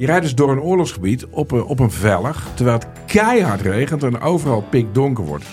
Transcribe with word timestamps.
Je 0.00 0.06
rijdt 0.06 0.22
dus 0.22 0.34
door 0.34 0.50
een 0.50 0.60
oorlogsgebied 0.60 1.26
op 1.30 1.50
een, 1.50 1.64
op 1.64 1.78
een 1.78 1.90
vellig, 1.90 2.46
terwijl 2.54 2.78
het 2.78 2.88
keihard 3.06 3.60
regent 3.60 4.02
en 4.02 4.20
overal 4.20 4.62
pikdonker 4.70 5.24
wordt. 5.24 5.44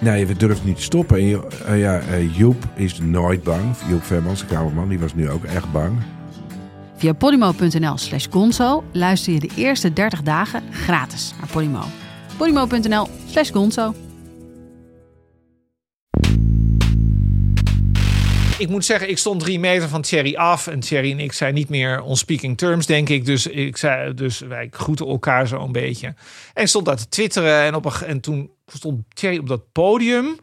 Nee, 0.00 0.26
we 0.26 0.36
durven 0.36 0.66
niet 0.66 0.76
te 0.76 0.82
stoppen. 0.82 1.18
En 1.18 1.42
eh, 1.66 1.80
ja, 1.80 1.98
eh, 1.98 2.36
Joep 2.36 2.64
is 2.74 2.98
nooit 2.98 3.42
bang. 3.42 3.62
Joep 3.88 4.02
Vermans, 4.02 4.40
de 4.40 4.46
kamerman, 4.46 4.88
die 4.88 4.98
was 4.98 5.14
nu 5.14 5.30
ook 5.30 5.44
echt 5.44 5.72
bang. 5.72 5.92
Via 6.96 7.12
podimo.nl 7.12 7.96
slash 7.96 8.26
gonzo 8.30 8.84
luister 8.92 9.32
je 9.32 9.40
de 9.40 9.50
eerste 9.56 9.92
30 9.92 10.22
dagen 10.22 10.62
gratis 10.70 11.34
naar 11.38 11.48
Podimo. 11.48 11.82
podimo.nl 12.36 13.08
slash 13.26 13.50
gonzo. 13.50 13.94
Ik 18.58 18.68
moet 18.68 18.84
zeggen, 18.84 19.08
ik 19.08 19.18
stond 19.18 19.40
drie 19.40 19.58
meter 19.58 19.88
van 19.88 20.02
Thierry 20.02 20.34
af. 20.34 20.66
En 20.66 20.80
Thierry 20.80 21.10
en 21.10 21.20
ik 21.20 21.32
zijn 21.32 21.54
niet 21.54 21.68
meer 21.68 22.02
on 22.02 22.16
speaking 22.16 22.58
terms, 22.58 22.86
denk 22.86 23.08
ik. 23.08 23.24
Dus, 23.24 23.46
ik 23.46 23.76
zei, 23.76 24.14
dus 24.14 24.38
wij 24.38 24.68
groeten 24.70 25.06
elkaar 25.06 25.48
zo 25.48 25.60
een 25.60 25.72
beetje. 25.72 26.14
En 26.54 26.68
stond 26.68 26.84
daar 26.84 26.96
te 26.96 27.08
twitteren. 27.08 27.62
En, 27.62 27.74
op 27.74 27.84
een, 27.84 28.06
en 28.06 28.20
toen 28.20 28.50
stond 28.66 29.02
Thierry 29.14 29.38
op 29.38 29.48
dat 29.48 29.72
podium. 29.72 30.38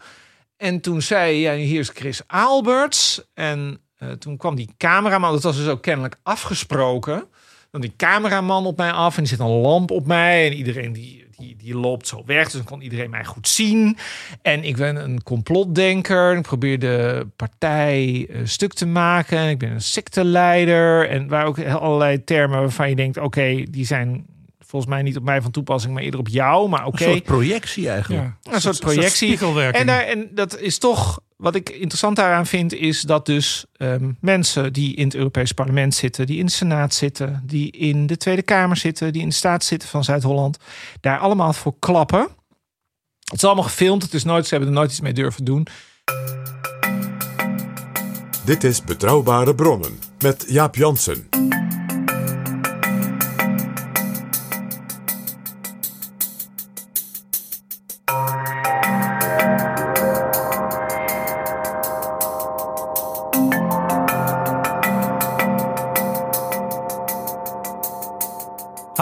En 0.58 0.82
toen 0.82 1.02
zei 1.02 1.38
ja, 1.38 1.54
hier 1.54 1.80
is 1.80 1.90
Chris 1.90 2.22
Alberts. 2.28 3.22
En 3.34 3.82
eh, 3.98 4.12
toen 4.12 4.38
kwam 4.38 4.56
die 4.56 4.74
cameraman, 4.78 5.32
dat 5.32 5.44
was 5.44 5.58
dus 5.58 5.68
ook 5.68 5.82
kennelijk 5.82 6.16
afgesproken. 6.24 7.28
Dan 7.74 7.82
die 7.82 7.94
cameraman 7.98 8.66
op 8.66 8.78
mij 8.78 8.92
af 8.92 9.18
en 9.18 9.22
er 9.22 9.28
zit 9.30 9.40
een 9.40 9.48
lamp 9.48 9.92
op 9.92 10.06
mij. 10.06 10.48
En 10.48 10.54
iedereen 10.54 10.94
die, 10.94 11.26
die, 11.38 11.56
die 11.56 11.76
loopt 11.76 12.08
zo 12.08 12.24
weg. 12.26 12.44
Dus 12.44 12.54
dan 12.54 12.64
kon 12.64 12.82
iedereen 12.82 13.10
mij 13.10 13.26
goed 13.26 13.48
zien. 13.48 13.98
En 14.42 14.64
ik 14.64 14.76
ben 14.76 14.96
een 14.96 15.24
complotdenker. 15.24 16.38
Ik 16.38 16.42
probeer 16.42 16.80
de 16.80 17.28
partij 17.36 18.28
eh, 18.30 18.40
stuk 18.44 18.74
te 18.74 18.86
maken. 18.86 19.38
En 19.38 19.50
ik 19.50 19.58
ben 19.58 19.72
een 19.72 19.82
secteleider. 19.82 21.10
En 21.10 21.28
waar 21.28 21.46
ook 21.46 21.66
allerlei 21.66 22.24
termen 22.24 22.60
waarvan 22.60 22.90
je 22.90 22.96
denkt... 22.96 23.18
oké, 23.18 23.64
die 23.70 23.86
zijn 23.86 24.26
volgens 24.60 24.92
mij 24.92 25.02
niet 25.02 25.18
op 25.18 25.24
mij 25.24 25.42
van 25.42 25.52
toepassing... 25.52 25.94
maar 25.94 26.04
eerder 26.04 26.20
op 26.20 26.28
jou. 26.28 26.70
Maar 26.70 26.86
oké. 26.86 27.04
Een 27.04 27.12
soort 27.12 27.24
projectie 27.24 27.90
eigenlijk. 27.90 28.32
Een 28.44 28.62
soort 28.62 28.80
projectie. 28.80 29.38
En, 29.72 29.86
daar, 29.86 30.04
en 30.04 30.30
dat 30.32 30.60
is 30.60 30.78
toch, 30.78 31.20
wat 31.44 31.56
ik 31.56 31.70
interessant 31.70 32.16
daaraan 32.16 32.46
vind, 32.46 32.74
is 32.74 33.02
dat 33.02 33.26
dus 33.26 33.66
ehm, 33.78 34.12
mensen 34.20 34.74
die 34.74 34.96
in 34.96 35.06
het 35.06 35.16
Europees 35.16 35.52
Parlement 35.52 35.96
zitten, 35.96 36.26
die 36.26 36.38
in 36.38 36.46
de 36.46 36.52
Senaat 36.52 36.94
zitten, 36.94 37.44
die 37.46 37.72
in 37.72 38.08
de 38.08 38.18
Tweede 38.18 38.42
Kamer 38.42 38.78
zitten, 38.78 39.14
die 39.14 39.22
in 39.22 39.28
de 39.28 39.34
Staat 39.34 39.64
zitten 39.64 39.90
van 39.90 40.04
Zuid-Holland, 40.04 40.58
daar 41.00 41.20
allemaal 41.20 41.54
voor 41.54 41.74
klappen. 41.80 42.28
Het 43.24 43.34
is 43.34 43.44
allemaal 43.44 43.64
gefilmd, 43.64 44.04
het 44.04 44.14
is 44.14 44.24
nooit, 44.24 44.48
ze 44.48 44.50
hebben 44.50 44.70
er 44.70 44.76
nooit 44.76 44.92
iets 44.92 45.02
mee 45.02 45.14
durven 45.14 45.46
doen. 45.46 45.68
Dit 48.46 48.64
is 48.64 48.84
Betrouwbare 48.84 49.56
Bronnen 49.56 50.00
met 50.20 50.46
Jaap 50.48 50.76
Jansen. 50.76 51.33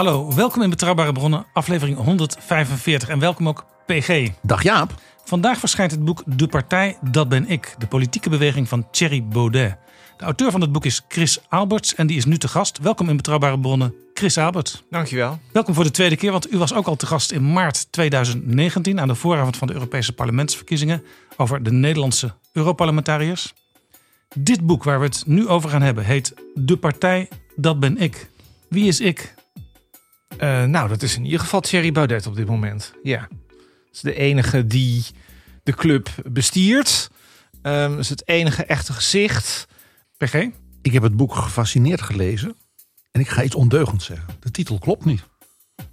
Hallo, 0.02 0.34
welkom 0.34 0.62
in 0.62 0.70
Betrouwbare 0.70 1.12
Bronnen, 1.12 1.46
aflevering 1.54 1.98
145. 1.98 3.10
En 3.10 3.20
welkom 3.20 3.48
ook 3.48 3.66
PG. 3.86 4.30
Dag 4.42 4.64
Jaap. 4.64 4.94
Vandaag 5.24 5.60
verschijnt 5.60 5.92
het 5.92 6.06
boek 6.06 6.24
De 6.26 6.48
Partij, 6.48 6.98
dat 7.02 7.30
ben 7.30 7.50
ik. 7.50 7.76
De 7.78 7.88
politieke 7.88 8.30
beweging 8.30 8.68
van 8.68 8.88
Thierry 8.92 9.24
Baudet. 9.24 9.78
De 10.18 10.24
auteur 10.24 10.52
van 10.52 10.62
het 10.62 10.72
boek 10.72 10.86
is 10.86 11.02
Chris 11.08 11.40
Alberts 11.50 11.96
en 11.96 12.08
die 12.08 12.18
is 12.18 12.26
nu 12.26 12.38
te 12.38 12.48
gast. 12.48 12.78
Welkom 12.78 13.10
in 13.10 13.16
Betrouwbare 13.16 13.60
Bronnen, 13.60 13.94
Chris 14.14 14.38
Alberts. 14.38 14.84
Dankjewel. 14.90 15.40
Welkom 15.52 15.74
voor 15.74 15.84
de 15.84 15.92
tweede 15.92 16.16
keer, 16.16 16.32
want 16.32 16.54
u 16.54 16.58
was 16.58 16.74
ook 16.74 16.88
al 16.88 16.96
te 16.96 17.06
gast 17.06 17.32
in 17.32 17.54
maart 17.54 17.92
2019... 17.92 19.00
aan 19.00 19.08
de 19.08 19.16
vooravond 19.16 19.58
van 19.58 19.68
de 19.68 19.74
Europese 19.74 20.14
parlementsverkiezingen... 20.14 21.04
over 21.38 21.64
de 21.64 21.72
Nederlandse 21.72 22.34
Europarlementariërs. 22.54 23.54
Dit 24.36 24.66
boek 24.66 24.84
waar 24.84 25.00
we 25.00 25.06
het 25.06 25.24
nu 25.26 25.48
over 25.48 25.70
gaan 25.70 25.82
hebben 25.82 26.06
heet 26.06 26.34
De 26.54 26.78
Partij, 26.78 27.30
dat 27.56 27.80
ben 27.80 27.98
ik. 27.98 28.30
Wie 28.70 28.88
is 28.88 29.00
ik? 29.00 29.40
Eh, 30.38 30.64
nou, 30.64 30.88
dat 30.88 31.02
is 31.02 31.16
in 31.16 31.26
ieder 31.26 31.40
geval 31.40 31.62
Thierry 31.62 31.92
Baudet 31.92 32.28
op 32.28 32.36
dit 32.36 32.48
moment. 32.48 32.94
Ja. 33.04 33.28
Dat 33.48 33.60
is 33.92 34.00
de 34.00 34.14
enige 34.14 34.68
die 34.68 35.06
de 35.64 35.74
club 35.74 36.10
bestiert. 36.26 37.10
Ehm 37.62 38.00
is 38.00 38.10
het 38.10 38.28
enige 38.28 38.66
echte 38.66 38.94
gezicht. 38.94 39.68
PG? 40.18 40.48
Ik 40.82 40.94
heb 40.94 41.04
het 41.04 41.16
boek 41.16 41.36
gefascineerd 41.36 42.02
gelezen. 42.02 42.56
En 43.12 43.22
ik 43.22 43.30
ga 43.30 43.44
iets 43.44 43.56
ondeugends 43.56 44.06
zeggen. 44.06 44.28
De 44.40 44.52
titel 44.52 44.80
klopt 44.80 45.06
niet. 45.06 45.24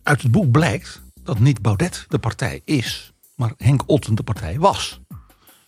Uit 0.03 0.23
het 0.23 0.31
boek 0.31 0.51
blijkt 0.51 1.03
dat 1.23 1.39
niet 1.39 1.63
Baudet 1.63 2.05
de 2.09 2.19
partij 2.19 2.61
is. 2.65 3.13
Maar 3.35 3.53
Henk 3.57 3.83
Otten 3.87 4.15
de 4.15 4.23
partij 4.23 4.59
was. 4.59 5.01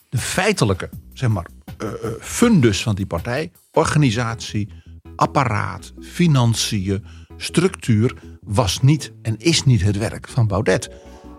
De 0.08 0.18
feitelijke, 0.18 0.90
zeg 1.12 1.28
maar, 1.28 1.46
eh, 1.78 1.88
eh, 1.88 2.10
fundus 2.20 2.82
van 2.82 2.94
die 2.94 3.06
partij. 3.06 3.52
Organisatie, 3.72 4.68
apparaat, 5.16 5.92
financiën, 6.00 7.04
structuur. 7.36 8.14
Was 8.40 8.80
niet 8.82 9.12
en 9.22 9.38
is 9.38 9.64
niet 9.64 9.82
het 9.82 9.98
werk 9.98 10.28
van 10.28 10.46
Baudet. 10.46 10.90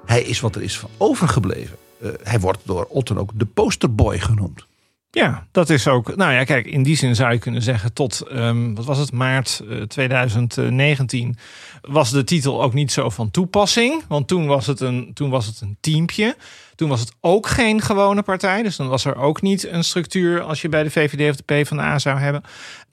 Hij 0.05 0.21
is 0.21 0.39
wat 0.39 0.55
er 0.55 0.61
is 0.61 0.77
van 0.77 0.89
overgebleven. 0.97 1.77
Eh, 2.01 2.09
hij 2.23 2.39
wordt 2.39 2.59
door 2.65 2.85
Otten 2.89 3.17
ook 3.17 3.31
de 3.35 3.45
posterboy 3.45 4.19
genoemd. 4.19 4.65
Ja, 5.11 5.47
dat 5.51 5.69
is 5.69 5.87
ook. 5.87 6.15
Nou 6.15 6.33
ja, 6.33 6.43
kijk, 6.43 6.65
in 6.65 6.83
die 6.83 6.95
zin 6.95 7.15
zou 7.15 7.33
je 7.33 7.39
kunnen 7.39 7.61
zeggen 7.61 7.93
tot, 7.93 8.21
ehm, 8.21 8.73
wat 8.73 8.85
was 8.85 8.97
het, 8.97 9.11
maart 9.11 9.61
eh, 9.69 9.81
2019 9.81 11.37
was 11.81 12.11
de 12.11 12.23
titel 12.23 12.63
ook 12.63 12.73
niet 12.73 12.91
zo 12.91 13.09
van 13.09 13.31
toepassing. 13.31 14.03
Want 14.07 14.27
toen 14.27 14.45
was 14.45 14.67
het 14.67 14.79
een, 14.79 15.11
toen 15.13 15.29
was 15.29 15.45
het 15.45 15.61
een 15.61 15.77
teampje. 15.79 16.35
Toen 16.75 16.89
was 16.89 16.99
het 16.99 17.13
ook 17.19 17.47
geen 17.47 17.81
gewone 17.81 18.21
partij. 18.21 18.63
Dus 18.63 18.75
dan 18.75 18.87
was 18.87 19.05
er 19.05 19.15
ook 19.15 19.41
niet 19.41 19.67
een 19.67 19.83
structuur 19.83 20.41
als 20.41 20.61
je 20.61 20.69
bij 20.69 20.83
de 20.83 20.91
VVD 20.91 21.29
of 21.29 21.35
de 21.35 21.43
PvdA 21.43 21.99
zou 21.99 22.19
hebben. 22.19 22.43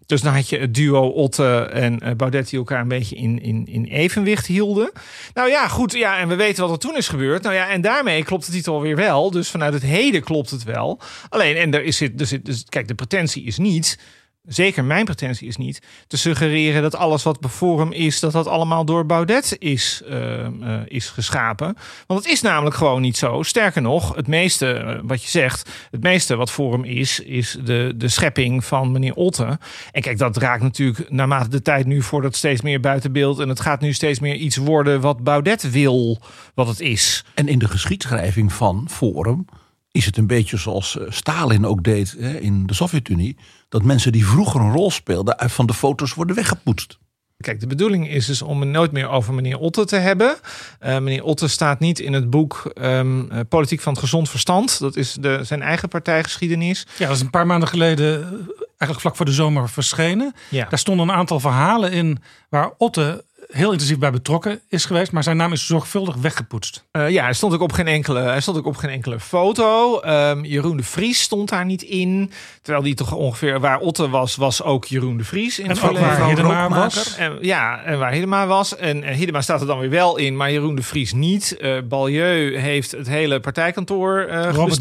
Dus 0.08 0.20
dan 0.20 0.34
had 0.34 0.48
je 0.48 0.58
het 0.58 0.74
duo 0.74 1.08
Otte 1.08 1.68
en 1.72 2.00
eh, 2.00 2.14
Baudet 2.16 2.48
die 2.48 2.58
elkaar 2.58 2.80
een 2.80 2.88
beetje 2.88 3.16
in, 3.16 3.42
in, 3.42 3.66
in 3.66 3.84
evenwicht 3.84 4.46
hielden. 4.46 4.90
Nou 5.34 5.48
ja, 5.50 5.68
goed. 5.68 5.92
Ja, 5.92 6.18
en 6.18 6.28
we 6.28 6.34
weten 6.34 6.62
wat 6.62 6.72
er 6.72 6.78
toen 6.78 6.96
is 6.96 7.08
gebeurd. 7.08 7.42
Nou 7.42 7.54
ja, 7.54 7.68
en 7.68 7.80
daarmee 7.80 8.24
klopt 8.24 8.46
de 8.46 8.52
titel 8.52 8.80
weer 8.80 8.96
wel. 8.96 9.30
Dus 9.30 9.48
vanuit 9.48 9.72
het 9.72 9.82
heden 9.82 10.22
klopt 10.22 10.50
het 10.50 10.62
wel. 10.64 11.00
Alleen, 11.28 11.56
en 11.56 11.74
er 11.74 11.82
is 11.84 12.00
het, 12.00 12.18
dus, 12.18 12.30
het- 12.30 12.44
dus 12.44 12.64
kijk, 12.68 12.88
de 12.88 12.94
pretentie 12.94 13.44
is 13.44 13.58
niet. 13.58 13.98
Zeker 14.48 14.84
mijn 14.84 15.04
pretentie 15.04 15.48
is 15.48 15.56
niet 15.56 15.82
te 16.06 16.16
suggereren 16.16 16.82
dat 16.82 16.96
alles 16.96 17.22
wat 17.22 17.38
Forum 17.48 17.92
is, 17.92 18.20
dat 18.20 18.32
dat 18.32 18.46
allemaal 18.46 18.84
door 18.84 19.06
Baudet 19.06 19.56
is, 19.58 20.02
eh, 20.08 20.44
eh, 20.46 20.80
is 20.86 21.08
geschapen. 21.08 21.76
Want 22.06 22.24
het 22.24 22.32
is 22.32 22.40
namelijk 22.40 22.76
gewoon 22.76 23.00
niet 23.00 23.16
zo. 23.16 23.42
Sterker 23.42 23.82
nog, 23.82 24.14
het 24.14 24.26
meeste 24.26 24.72
eh, 24.72 24.98
wat 25.02 25.22
je 25.22 25.28
zegt, 25.28 25.70
het 25.90 26.02
meeste 26.02 26.36
wat 26.36 26.50
Forum 26.50 26.84
is, 26.84 27.20
is 27.20 27.58
de, 27.64 27.92
de 27.96 28.08
schepping 28.08 28.64
van 28.64 28.92
meneer 28.92 29.14
Otte. 29.14 29.58
En 29.92 30.02
kijk, 30.02 30.18
dat 30.18 30.36
raakt 30.36 30.62
natuurlijk 30.62 31.10
naarmate 31.10 31.48
de 31.48 31.62
tijd 31.62 31.86
nu 31.86 32.02
voordat 32.02 32.36
steeds 32.36 32.60
meer 32.60 32.80
buiten 32.80 33.12
beeld. 33.12 33.38
En 33.38 33.48
het 33.48 33.60
gaat 33.60 33.80
nu 33.80 33.92
steeds 33.92 34.20
meer 34.20 34.34
iets 34.34 34.56
worden 34.56 35.00
wat 35.00 35.24
Baudet 35.24 35.70
wil, 35.70 36.20
wat 36.54 36.68
het 36.68 36.80
is. 36.80 37.24
En 37.34 37.48
in 37.48 37.58
de 37.58 37.68
geschiedschrijving 37.68 38.52
van 38.52 38.86
Forum 38.90 39.44
is 39.90 40.06
het 40.06 40.16
een 40.16 40.26
beetje 40.26 40.56
zoals 40.56 40.98
Stalin 41.08 41.66
ook 41.66 41.84
deed 41.84 42.16
hè, 42.18 42.38
in 42.38 42.66
de 42.66 42.74
Sovjet-Unie. 42.74 43.36
Dat 43.68 43.82
mensen 43.82 44.12
die 44.12 44.26
vroeger 44.26 44.60
een 44.60 44.72
rol 44.72 44.90
speelden 44.90 45.38
uit 45.38 45.52
van 45.52 45.66
de 45.66 45.74
foto's 45.74 46.14
worden 46.14 46.36
weggepoetst. 46.36 46.98
Kijk, 47.40 47.60
de 47.60 47.66
bedoeling 47.66 48.08
is 48.08 48.26
dus 48.26 48.42
om 48.42 48.60
het 48.60 48.68
nooit 48.68 48.92
meer 48.92 49.08
over 49.08 49.34
meneer 49.34 49.58
Otte 49.58 49.84
te 49.84 49.96
hebben. 49.96 50.36
Eh, 50.78 50.98
meneer 50.98 51.22
Otte 51.22 51.48
staat 51.48 51.80
niet 51.80 51.98
in 51.98 52.12
het 52.12 52.30
boek 52.30 52.70
ehm, 52.74 53.30
eh, 53.30 53.40
Politiek 53.48 53.80
van 53.80 53.92
het 53.92 54.02
Gezond 54.02 54.30
Verstand. 54.30 54.78
Dat 54.78 54.96
is 54.96 55.12
de, 55.20 55.40
zijn 55.42 55.62
eigen 55.62 55.88
partijgeschiedenis. 55.88 56.86
Ja, 56.96 57.06
dat 57.06 57.16
is 57.16 57.22
een 57.22 57.30
paar 57.30 57.46
maanden 57.46 57.68
geleden, 57.68 58.22
eh, 58.22 58.32
eigenlijk 58.68 59.00
vlak 59.00 59.16
voor 59.16 59.26
de 59.26 59.32
zomer 59.32 59.68
verschenen. 59.68 60.34
Ja. 60.48 60.66
Daar 60.68 60.78
stonden 60.78 61.08
een 61.08 61.14
aantal 61.14 61.40
verhalen 61.40 61.92
in 61.92 62.18
waar 62.48 62.70
Otte 62.78 63.24
heel 63.48 63.72
intensief 63.72 63.98
bij 63.98 64.10
betrokken 64.10 64.60
is 64.68 64.84
geweest. 64.84 65.12
Maar 65.12 65.22
zijn 65.22 65.36
naam 65.36 65.52
is 65.52 65.66
zorgvuldig 65.66 66.14
weggepoetst. 66.14 66.84
Uh, 66.92 67.10
ja, 67.10 67.22
hij 67.22 67.32
stond 67.32 67.54
ook 67.54 67.60
op 67.60 67.72
geen 67.72 67.86
enkele, 67.86 68.20
hij 68.20 68.40
stond 68.40 68.56
ook 68.56 68.66
op 68.66 68.76
geen 68.76 68.90
enkele 68.90 69.20
foto. 69.20 70.00
Um, 70.04 70.44
Jeroen 70.44 70.76
de 70.76 70.82
Vries 70.82 71.22
stond 71.22 71.48
daar 71.48 71.64
niet 71.64 71.82
in. 71.82 72.32
Terwijl 72.62 72.84
die 72.84 72.94
toch 72.94 73.12
ongeveer 73.12 73.60
waar 73.60 73.78
Otte 73.78 74.08
was, 74.08 74.36
was 74.36 74.62
ook 74.62 74.84
Jeroen 74.84 75.16
de 75.16 75.24
Vries. 75.24 75.58
In 75.58 75.64
en 75.64 75.70
het 75.70 75.82
ook 75.82 75.98
waar 75.98 76.26
Hiddema 76.26 76.68
was. 76.68 77.16
En, 77.16 77.38
ja, 77.40 77.82
en 77.82 77.98
waar 77.98 78.12
Hiddema 78.12 78.46
was. 78.46 78.76
En, 78.76 79.04
en 79.04 79.14
Hiddema 79.14 79.40
staat 79.40 79.60
er 79.60 79.66
dan 79.66 79.78
weer 79.78 79.90
wel 79.90 80.16
in, 80.16 80.36
maar 80.36 80.52
Jeroen 80.52 80.74
de 80.74 80.82
Vries 80.82 81.12
niet. 81.12 81.56
Uh, 81.60 81.78
Balieu 81.84 82.58
heeft 82.58 82.90
het 82.90 83.08
hele 83.08 83.40
partijkantoor 83.40 84.26
uh, 84.28 84.50
Robert 84.52 84.80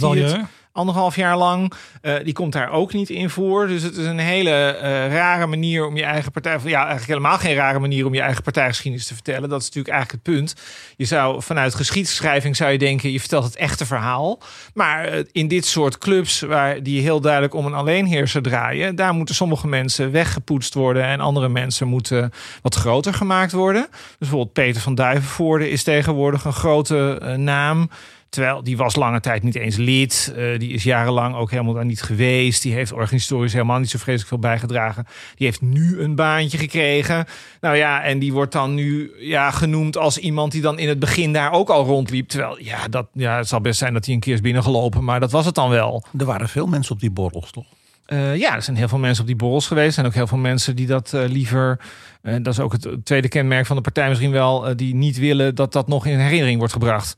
anderhalf 0.78 1.16
jaar 1.16 1.38
lang. 1.38 1.72
Uh, 2.02 2.14
die 2.24 2.34
komt 2.34 2.54
daar 2.54 2.72
ook 2.72 2.94
niet 2.94 3.10
in 3.10 3.30
voor. 3.30 3.68
Dus 3.68 3.84
het 3.84 3.98
is 3.98 4.06
een 4.06 4.20
hele 4.20 4.80
uh, 4.82 5.14
rare 5.14 5.46
manier 5.46 5.86
om 5.86 5.98
je 5.98 6.04
eigen 6.04 6.32
partij. 6.32 6.60
Ja, 6.64 6.80
eigenlijk 6.80 7.08
helemaal 7.08 7.38
geen 7.38 7.56
rare 7.56 7.80
manier 7.80 8.06
om 8.06 8.14
je 8.14 8.22
eigen 8.22 8.44
partijgeschiedenis 8.44 9.08
te 9.08 9.14
vertellen. 9.14 9.50
Dat 9.50 9.62
is 9.62 9.66
natuurlijk 9.66 9.94
eigenlijk 9.94 10.26
het 10.26 10.36
punt. 10.36 10.56
Je 10.96 11.06
zou 11.06 11.42
vanuit 11.42 11.76
geschiedschrijving 11.76 12.56
zou 12.56 12.72
je 12.72 12.78
denken, 12.78 13.12
je 13.12 13.20
vertelt 13.20 13.44
het 13.44 13.56
echte 13.56 13.86
verhaal. 13.86 14.42
Maar 14.74 15.14
uh, 15.14 15.24
in 15.32 15.48
dit 15.48 15.66
soort 15.66 15.98
clubs, 15.98 16.40
waar 16.40 16.84
die 16.84 17.02
heel 17.02 17.22
duidelijk 17.22 17.54
om 17.54 17.66
een 17.66 17.74
alleenheerser 17.74 18.42
draaien, 18.42 18.96
daar 18.96 19.14
moeten 19.14 19.36
sommige 19.36 19.68
mensen 19.68 20.12
weggepoetst 20.12 20.74
worden 20.74 21.04
en 21.04 21.20
andere 21.20 21.50
mensen 21.50 21.88
moeten 21.88 22.32
wat 22.62 22.76
groter 22.76 23.14
gemaakt 23.14 23.52
worden. 23.52 23.88
Dus 23.92 24.18
bijvoorbeeld 24.18 24.54
Peter 24.54 24.82
van 24.82 24.96
Duivenvoorde 24.96 25.70
is 25.70 25.84
tegenwoordig 25.84 26.46
een 26.46 26.54
grote 26.54 27.36
naam. 27.38 27.90
Terwijl 28.38 28.64
die 28.64 28.78
was 28.78 28.96
lange 28.96 29.20
tijd 29.20 29.44
niet 29.44 29.56
eens 29.56 29.76
lid. 29.76 30.34
Uh, 30.38 30.60
die 30.60 30.74
is 30.74 30.84
jarenlang 30.84 31.36
ook 31.36 31.52
helemaal 31.52 31.74
daar 31.74 31.86
niet 31.86 32.02
geweest. 32.02 32.62
Die 32.62 32.74
heeft 32.74 32.92
organisatorisch 32.92 33.54
helemaal 33.54 33.80
niet 33.80 33.90
zo 33.90 33.98
vreselijk 33.98 34.30
veel 34.30 34.40
bijgedragen. 34.40 35.06
Die 35.36 35.48
heeft 35.48 35.62
nu 35.62 36.00
een 36.00 36.16
baantje 36.16 36.58
gekregen. 36.58 37.26
Nou 37.62 37.76
ja, 37.76 38.04
en 38.04 38.20
die 38.20 38.34
wordt 38.34 38.52
dan 38.52 38.74
nu 38.74 39.12
ja, 39.20 39.52
genoemd 39.52 39.98
als 39.98 40.18
iemand 40.18 40.52
die 40.52 40.62
dan 40.62 40.80
in 40.80 40.88
het 40.88 41.00
begin 41.00 41.34
daar 41.34 41.52
ook 41.52 41.70
al 41.70 41.86
rondliep. 41.86 42.28
Terwijl 42.28 42.64
ja, 42.64 42.88
dat, 42.88 43.08
ja, 43.14 43.38
het 43.38 43.48
zal 43.48 43.62
best 43.62 43.80
zijn 43.80 43.94
dat 43.94 44.06
hij 44.06 44.14
een 44.14 44.20
keer 44.20 44.34
is 44.34 44.42
binnengelopen. 44.42 45.04
Maar 45.04 45.20
dat 45.20 45.32
was 45.32 45.46
het 45.46 45.56
dan 45.56 45.70
wel. 45.70 46.04
Er 46.18 46.26
waren 46.26 46.50
veel 46.50 46.68
mensen 46.68 46.94
op 46.94 47.00
die 47.00 47.12
borrels, 47.12 47.52
toch? 47.52 47.66
Uh, 48.08 48.36
ja, 48.36 48.56
er 48.56 48.62
zijn 48.62 48.78
heel 48.78 48.88
veel 48.88 48.98
mensen 48.98 49.22
op 49.22 49.28
die 49.28 49.36
borrels 49.36 49.68
geweest. 49.68 49.88
Er 49.88 49.94
zijn 49.94 50.06
ook 50.06 50.14
heel 50.14 50.28
veel 50.28 50.38
mensen 50.38 50.76
die 50.76 50.88
dat 50.88 51.12
uh, 51.16 51.24
liever. 51.28 51.80
Uh, 52.24 52.36
dat 52.42 52.54
is 52.54 52.60
ook 52.60 52.72
het 52.72 52.88
tweede 53.04 53.28
kenmerk 53.28 53.66
van 53.66 53.76
de 53.76 53.82
partij 53.82 54.08
misschien 54.08 54.32
wel. 54.32 54.76
die 54.76 54.96
niet 54.96 55.18
willen 55.18 55.56
dat 55.56 55.74
dat 55.74 55.88
nog 55.88 56.06
in 56.06 56.20
herinnering 56.20 56.58
wordt 56.58 56.74
gebracht. 56.74 57.18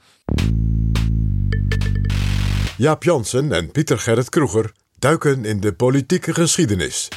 Jaap 2.79 3.03
Jansen 3.03 3.51
en 3.51 3.71
Pieter 3.71 3.99
Gerrit 3.99 4.29
Kroeger 4.29 4.71
duiken 4.99 5.45
in 5.45 5.59
de 5.59 5.73
politieke 5.73 6.33
geschiedenis. 6.33 7.07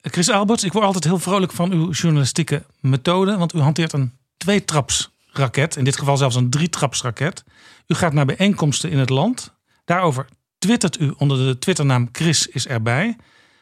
Chris 0.00 0.30
Alberts, 0.30 0.64
ik 0.64 0.72
word 0.72 0.84
altijd 0.84 1.04
heel 1.04 1.18
vrolijk 1.18 1.52
van 1.52 1.72
uw 1.72 1.90
journalistieke 1.90 2.64
methode. 2.80 3.36
Want 3.36 3.54
u 3.54 3.58
hanteert 3.58 3.92
een 3.92 4.12
tweetrapsraket. 4.36 5.76
In 5.76 5.84
dit 5.84 5.98
geval 5.98 6.16
zelfs 6.16 6.34
een 6.34 6.50
drietrapsraket. 6.50 7.44
U 7.86 7.94
gaat 7.94 8.12
naar 8.12 8.26
bijeenkomsten 8.26 8.90
in 8.90 8.98
het 8.98 9.10
land. 9.10 9.54
Daarover 9.84 10.26
twittert 10.58 11.00
u 11.00 11.14
onder 11.16 11.36
de 11.46 11.58
twitternaam 11.58 12.08
Chris 12.12 12.46
is 12.46 12.66
erbij. 12.66 13.16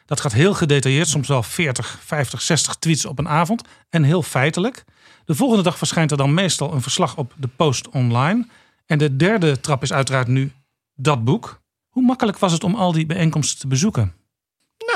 Dat 0.05 0.19
gaat 0.19 0.33
heel 0.33 0.53
gedetailleerd, 0.53 1.07
soms 1.07 1.27
wel 1.27 1.43
40, 1.43 1.99
50, 2.05 2.41
60 2.41 2.75
tweets 2.75 3.05
op 3.05 3.19
een 3.19 3.29
avond. 3.29 3.61
En 3.89 4.03
heel 4.03 4.23
feitelijk. 4.23 4.83
De 5.25 5.35
volgende 5.35 5.63
dag 5.63 5.77
verschijnt 5.77 6.11
er 6.11 6.17
dan 6.17 6.33
meestal 6.33 6.73
een 6.73 6.81
verslag 6.81 7.17
op 7.17 7.33
de 7.37 7.49
Post 7.55 7.89
Online. 7.89 8.47
En 8.87 8.97
de 8.97 9.15
derde 9.15 9.59
trap 9.59 9.81
is 9.81 9.93
uiteraard 9.93 10.27
nu 10.27 10.51
dat 10.93 11.23
boek. 11.23 11.61
Hoe 11.87 12.03
makkelijk 12.03 12.37
was 12.37 12.51
het 12.51 12.63
om 12.63 12.75
al 12.75 12.91
die 12.91 13.05
bijeenkomsten 13.05 13.59
te 13.59 13.67
bezoeken? 13.67 14.13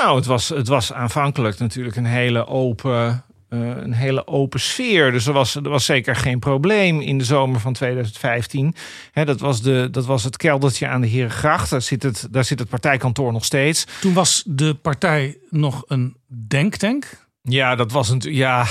Nou, 0.00 0.16
het 0.16 0.26
was, 0.26 0.48
het 0.48 0.68
was 0.68 0.92
aanvankelijk 0.92 1.58
natuurlijk 1.58 1.96
een 1.96 2.04
hele 2.04 2.46
open, 2.46 3.24
uh, 3.48 3.76
een 3.76 3.92
hele 3.92 4.26
open 4.26 4.60
sfeer. 4.60 5.10
Dus 5.10 5.26
er 5.26 5.32
was, 5.32 5.54
er 5.54 5.68
was 5.68 5.84
zeker 5.84 6.16
geen 6.16 6.38
probleem 6.38 7.00
in 7.00 7.18
de 7.18 7.24
zomer 7.24 7.60
van 7.60 7.72
2015. 7.72 8.74
He, 9.10 9.24
dat, 9.24 9.40
was 9.40 9.62
de, 9.62 9.88
dat 9.90 10.06
was 10.06 10.24
het 10.24 10.36
keldertje 10.36 10.88
aan 10.88 11.00
de 11.00 11.06
Herengracht. 11.06 11.70
Daar 11.70 11.82
zit, 11.82 12.02
het, 12.02 12.26
daar 12.30 12.44
zit 12.44 12.58
het 12.58 12.68
partijkantoor 12.68 13.32
nog 13.32 13.44
steeds. 13.44 13.86
Toen 14.00 14.14
was 14.14 14.42
de 14.46 14.74
partij 14.74 15.38
nog 15.50 15.84
een 15.86 16.16
denktank. 16.48 17.26
Ja, 17.42 17.74
dat 17.74 17.92
was 17.92 18.08
een. 18.08 18.20
Ja, 18.20 18.66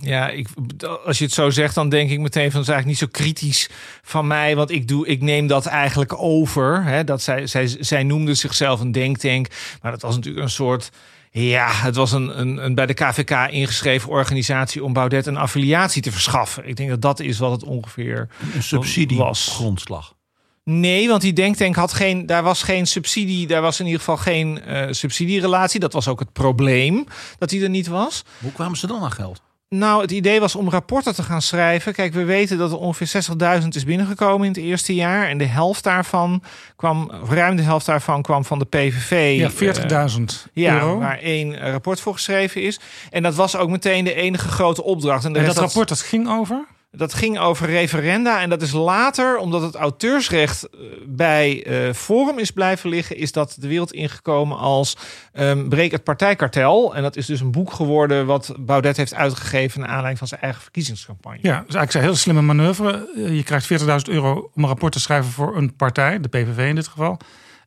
ja, 0.00 0.28
ik, 0.28 0.48
als 1.04 1.18
je 1.18 1.24
het 1.24 1.32
zo 1.32 1.50
zegt, 1.50 1.74
dan 1.74 1.88
denk 1.88 2.10
ik 2.10 2.18
meteen 2.18 2.50
van 2.50 2.60
het 2.60 2.68
is 2.68 2.74
eigenlijk 2.74 2.86
niet 2.86 3.12
zo 3.12 3.22
kritisch 3.22 3.68
van 4.02 4.26
mij. 4.26 4.56
Want 4.56 4.70
ik, 4.70 4.88
doe, 4.88 5.06
ik 5.06 5.22
neem 5.22 5.46
dat 5.46 5.66
eigenlijk 5.66 6.22
over. 6.22 6.84
Hè, 6.84 7.04
dat 7.04 7.22
zij, 7.22 7.46
zij, 7.46 7.76
zij 7.80 8.02
noemde 8.02 8.34
zichzelf 8.34 8.80
een 8.80 8.92
denktank. 8.92 9.46
Maar 9.82 9.92
dat 9.92 10.02
was 10.02 10.14
natuurlijk 10.14 10.44
een 10.44 10.50
soort. 10.50 10.90
Ja, 11.30 11.70
het 11.70 11.96
was 11.96 12.12
een, 12.12 12.40
een, 12.40 12.64
een 12.64 12.74
bij 12.74 12.86
de 12.86 12.94
KVK 12.94 13.30
ingeschreven 13.50 14.10
organisatie 14.10 14.84
om 14.84 14.92
Baudet 14.92 15.26
een 15.26 15.36
affiliatie 15.36 16.02
te 16.02 16.12
verschaffen. 16.12 16.68
Ik 16.68 16.76
denk 16.76 16.88
dat 16.88 17.02
dat 17.02 17.20
is 17.20 17.38
wat 17.38 17.50
het 17.50 17.64
ongeveer 17.64 18.28
een 18.54 18.62
subsidie 18.62 19.18
was. 19.18 19.48
grondslag. 19.48 20.16
Nee, 20.64 21.08
want 21.08 21.20
die 21.20 21.32
denktank 21.32 21.76
had 21.76 21.92
geen, 21.92 22.26
daar 22.26 22.42
was 22.42 22.62
geen 22.62 22.86
subsidie, 22.86 23.46
daar 23.46 23.62
was 23.62 23.80
in 23.80 23.84
ieder 23.84 24.00
geval 24.00 24.16
geen 24.16 24.60
uh, 24.68 24.86
subsidierelatie. 24.90 25.80
Dat 25.80 25.92
was 25.92 26.08
ook 26.08 26.18
het 26.18 26.32
probleem 26.32 27.04
dat 27.38 27.48
die 27.48 27.62
er 27.62 27.68
niet 27.68 27.86
was. 27.86 28.24
Hoe 28.40 28.52
kwamen 28.52 28.78
ze 28.78 28.86
dan 28.86 29.02
aan 29.02 29.12
geld? 29.12 29.42
Nou, 29.68 30.02
het 30.02 30.10
idee 30.10 30.40
was 30.40 30.54
om 30.54 30.70
rapporten 30.70 31.14
te 31.14 31.22
gaan 31.22 31.42
schrijven. 31.42 31.92
Kijk, 31.92 32.12
we 32.12 32.24
weten 32.24 32.58
dat 32.58 32.70
er 32.70 32.78
ongeveer 32.78 33.22
60.000 33.62 33.68
is 33.68 33.84
binnengekomen 33.84 34.46
in 34.46 34.52
het 34.52 34.62
eerste 34.62 34.94
jaar. 34.94 35.28
En 35.28 35.38
de 35.38 35.44
helft 35.44 35.84
daarvan 35.84 36.42
kwam, 36.76 37.10
ruim 37.28 37.56
de 37.56 37.62
helft 37.62 37.86
daarvan 37.86 38.22
kwam 38.22 38.44
van 38.44 38.58
de 38.58 38.64
PVV. 38.64 39.36
Ja, 39.36 40.08
40.000 40.10 40.24
ja, 40.52 40.74
euro. 40.74 40.98
waar 40.98 41.18
één 41.18 41.70
rapport 41.70 42.00
voor 42.00 42.12
geschreven 42.12 42.62
is. 42.62 42.80
En 43.10 43.22
dat 43.22 43.34
was 43.34 43.56
ook 43.56 43.68
meteen 43.68 44.04
de 44.04 44.14
enige 44.14 44.48
grote 44.48 44.82
opdracht. 44.82 45.24
En, 45.24 45.36
en 45.36 45.44
dat 45.44 45.58
rapport 45.58 45.88
dat 45.88 46.00
ging 46.00 46.28
over? 46.28 46.66
Dat 46.90 47.14
ging 47.14 47.38
over 47.38 47.66
referenda 47.66 48.40
en 48.40 48.48
dat 48.50 48.62
is 48.62 48.72
later, 48.72 49.38
omdat 49.38 49.62
het 49.62 49.74
auteursrecht 49.74 50.68
bij 51.06 51.66
uh, 51.66 51.92
Forum 51.92 52.38
is 52.38 52.50
blijven 52.50 52.90
liggen, 52.90 53.16
is 53.16 53.32
dat 53.32 53.56
de 53.58 53.68
wereld 53.68 53.92
ingekomen 53.92 54.58
als 54.58 54.96
um, 55.32 55.68
Breek 55.68 55.92
het 55.92 56.04
partijkartel. 56.04 56.94
En 56.94 57.02
dat 57.02 57.16
is 57.16 57.26
dus 57.26 57.40
een 57.40 57.50
boek 57.50 57.72
geworden 57.72 58.26
wat 58.26 58.54
Baudet 58.58 58.96
heeft 58.96 59.14
uitgegeven 59.14 59.80
naar 59.80 59.88
aanleiding 59.88 60.18
van 60.18 60.28
zijn 60.28 60.40
eigen 60.40 60.62
verkiezingscampagne. 60.62 61.38
Ja, 61.42 61.64
dus 61.66 61.74
eigenlijk 61.74 61.94
een 61.94 62.00
hele 62.00 62.14
slimme 62.14 62.42
manoeuvre. 62.42 63.10
Je 63.14 63.42
krijgt 63.42 63.72
40.000 63.72 63.86
euro 64.04 64.50
om 64.54 64.62
een 64.62 64.68
rapport 64.68 64.92
te 64.92 65.00
schrijven 65.00 65.30
voor 65.30 65.56
een 65.56 65.76
partij, 65.76 66.20
de 66.20 66.28
PVV 66.28 66.68
in 66.68 66.74
dit 66.74 66.88
geval. 66.88 67.18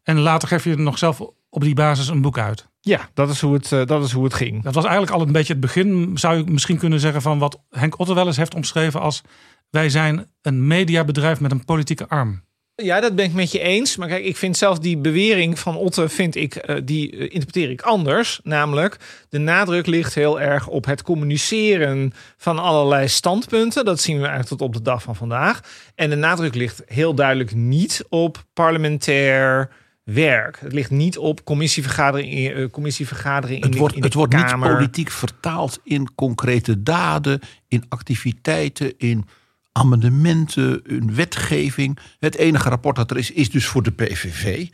En 0.04 0.20
later 0.20 0.48
geef 0.48 0.64
je 0.64 0.72
er 0.72 0.80
nog 0.80 0.98
zelf 0.98 1.22
op 1.50 1.62
die 1.62 1.76
basis 1.76 2.08
een 2.08 2.22
boek 2.22 2.38
uit. 2.38 2.70
Ja, 2.83 3.10
dat 3.13 3.30
is, 3.30 3.42
hoe 3.42 3.54
het, 3.54 3.72
uh, 3.72 3.86
dat 3.86 4.04
is 4.04 4.12
hoe 4.12 4.24
het 4.24 4.33
ging. 4.33 4.63
Dat 4.63 4.74
was 4.74 4.83
eigenlijk 4.83 5.13
al 5.13 5.22
een 5.22 5.31
beetje 5.31 5.54
het 5.54 5.62
begin, 5.62 6.12
zou 6.13 6.38
je 6.38 6.44
misschien 6.51 6.78
kunnen 6.78 7.00
zeggen, 7.00 7.22
van 7.22 7.39
wat 7.39 7.62
Henk 7.69 8.00
Otter 8.00 8.16
wel 8.16 8.28
eens 8.28 8.38
heeft 8.38 8.56
omschreven 8.56 9.01
als 9.01 9.22
wij 9.69 9.89
zijn 9.89 10.28
een 10.42 10.68
mediabedrijf 10.68 11.39
met 11.39 11.51
een 11.51 11.66
politieke 11.66 12.07
arm. 12.07 12.44
Ja, 12.75 13.00
dat 13.00 13.16
ben 13.16 13.25
ik 13.25 13.33
met 13.33 13.51
je 13.51 13.60
eens. 13.60 13.98
Maar 13.98 14.07
kijk, 14.07 14.25
ik 14.25 14.38
vind 14.38 14.57
zelf 14.57 14.80
die 14.80 14.98
bewering 14.98 15.60
van 15.60 15.75
Otte, 15.75 16.10
vind 16.10 16.36
ik, 16.36 16.69
uh, 16.69 16.75
die 16.83 17.12
uh, 17.12 17.22
interpreteer 17.22 17.69
ik 17.69 17.81
anders. 17.81 18.39
Namelijk, 18.44 18.98
de 19.30 19.38
nadruk 19.38 19.86
ligt 19.86 20.16
heel 20.16 20.42
erg 20.42 20.68
op 20.68 20.86
het 20.86 21.01
communiceren 21.01 22.13
van 22.38 22.60
allerlei 22.60 23.08
standpunten. 23.08 23.86
Dat 23.86 24.00
zien 24.00 24.15
we 24.15 24.25
eigenlijk 24.25 24.50
tot 24.50 24.62
op 24.62 24.74
de 24.74 24.82
dag 24.82 25.01
van 25.01 25.15
vandaag. 25.15 25.60
En 25.96 26.10
de 26.10 26.15
nadruk 26.15 26.56
ligt 26.56 26.82
heel 26.86 27.15
duidelijk 27.15 27.56
niet 27.56 28.03
op 28.10 28.44
parlementair 28.53 29.70
werk. 30.13 30.60
Het 30.60 30.74
ligt 30.74 30.89
niet 30.89 31.18
op 31.18 31.44
commissievergadering, 31.44 32.58
uh, 32.58 32.70
commissievergadering 32.70 33.63
het 33.63 33.74
in 33.74 33.80
wordt, 33.80 33.96
de, 33.96 34.01
Het 34.01 34.13
wordt 34.13 34.34
Kamer. 34.34 34.68
niet 34.70 34.77
politiek 34.77 35.12
vertaald 35.12 35.80
in 35.84 36.15
concrete 36.15 36.84
daden, 36.84 37.39
in 37.68 37.84
activiteiten, 37.89 38.94
in 38.98 39.25
amendementen, 39.72 40.82
in 40.86 41.15
wetgeving. 41.15 41.98
Het 42.20 42.36
enige 42.36 42.70
rapport 42.70 42.96
dat 42.96 43.12
er 43.12 43.18
is, 43.18 43.32
is 43.32 43.50
dus 43.50 43.65
voor 43.65 43.84
de 43.84 43.91
PVV. 43.91 44.68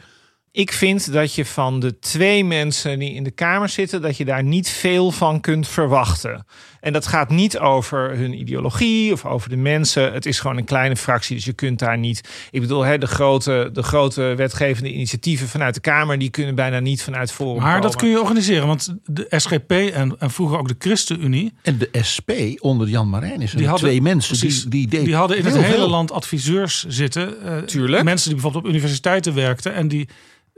Ik 0.57 0.71
vind 0.71 1.13
dat 1.13 1.33
je 1.33 1.45
van 1.45 1.79
de 1.79 1.99
twee 1.99 2.45
mensen 2.45 2.99
die 2.99 3.13
in 3.13 3.23
de 3.23 3.31
Kamer 3.31 3.69
zitten, 3.69 4.01
dat 4.01 4.17
je 4.17 4.25
daar 4.25 4.43
niet 4.43 4.69
veel 4.69 5.11
van 5.11 5.41
kunt 5.41 5.67
verwachten. 5.67 6.45
En 6.79 6.93
dat 6.93 7.07
gaat 7.07 7.29
niet 7.29 7.57
over 7.59 8.17
hun 8.17 8.39
ideologie 8.39 9.13
of 9.13 9.25
over 9.25 9.49
de 9.49 9.55
mensen. 9.55 10.13
Het 10.13 10.25
is 10.25 10.39
gewoon 10.39 10.57
een 10.57 10.65
kleine 10.65 10.95
fractie, 10.95 11.35
dus 11.35 11.45
je 11.45 11.53
kunt 11.53 11.79
daar 11.79 11.97
niet. 11.97 12.29
Ik 12.51 12.61
bedoel, 12.61 12.81
hè, 12.81 12.97
de, 12.97 13.07
grote, 13.07 13.69
de 13.73 13.83
grote 13.83 14.21
wetgevende 14.21 14.91
initiatieven 14.91 15.47
vanuit 15.47 15.73
de 15.73 15.79
Kamer, 15.79 16.19
die 16.19 16.29
kunnen 16.29 16.55
bijna 16.55 16.79
niet 16.79 17.03
vanuit 17.03 17.31
Forum. 17.31 17.61
Maar 17.61 17.65
komen. 17.65 17.81
dat 17.81 17.95
kun 17.95 18.09
je 18.09 18.19
organiseren, 18.19 18.67
want 18.67 18.95
de 19.05 19.25
SGP 19.29 19.71
en, 19.71 20.15
en 20.19 20.31
vroeger 20.31 20.57
ook 20.57 20.67
de 20.67 20.75
ChristenUnie. 20.79 21.53
En 21.61 21.77
de 21.77 21.89
SP 22.11 22.31
onder 22.59 22.87
Jan 22.87 23.09
Marijn 23.09 23.41
is 23.41 23.53
er 23.53 23.73
twee 23.73 24.01
mensen 24.01 24.37
precies, 24.37 24.63
die, 24.63 24.87
die, 24.87 25.03
die 25.03 25.15
hadden 25.15 25.37
in 25.37 25.45
het 25.45 25.55
hele 25.55 25.75
veel. 25.75 25.89
land 25.89 26.11
adviseurs 26.11 26.85
zitten. 26.87 27.35
Uh, 27.45 27.57
Tuurlijk. 27.57 28.03
Mensen 28.03 28.25
die 28.25 28.33
bijvoorbeeld 28.33 28.63
op 28.65 28.69
universiteiten 28.69 29.33
werkten 29.33 29.73
en 29.73 29.87
die 29.87 30.07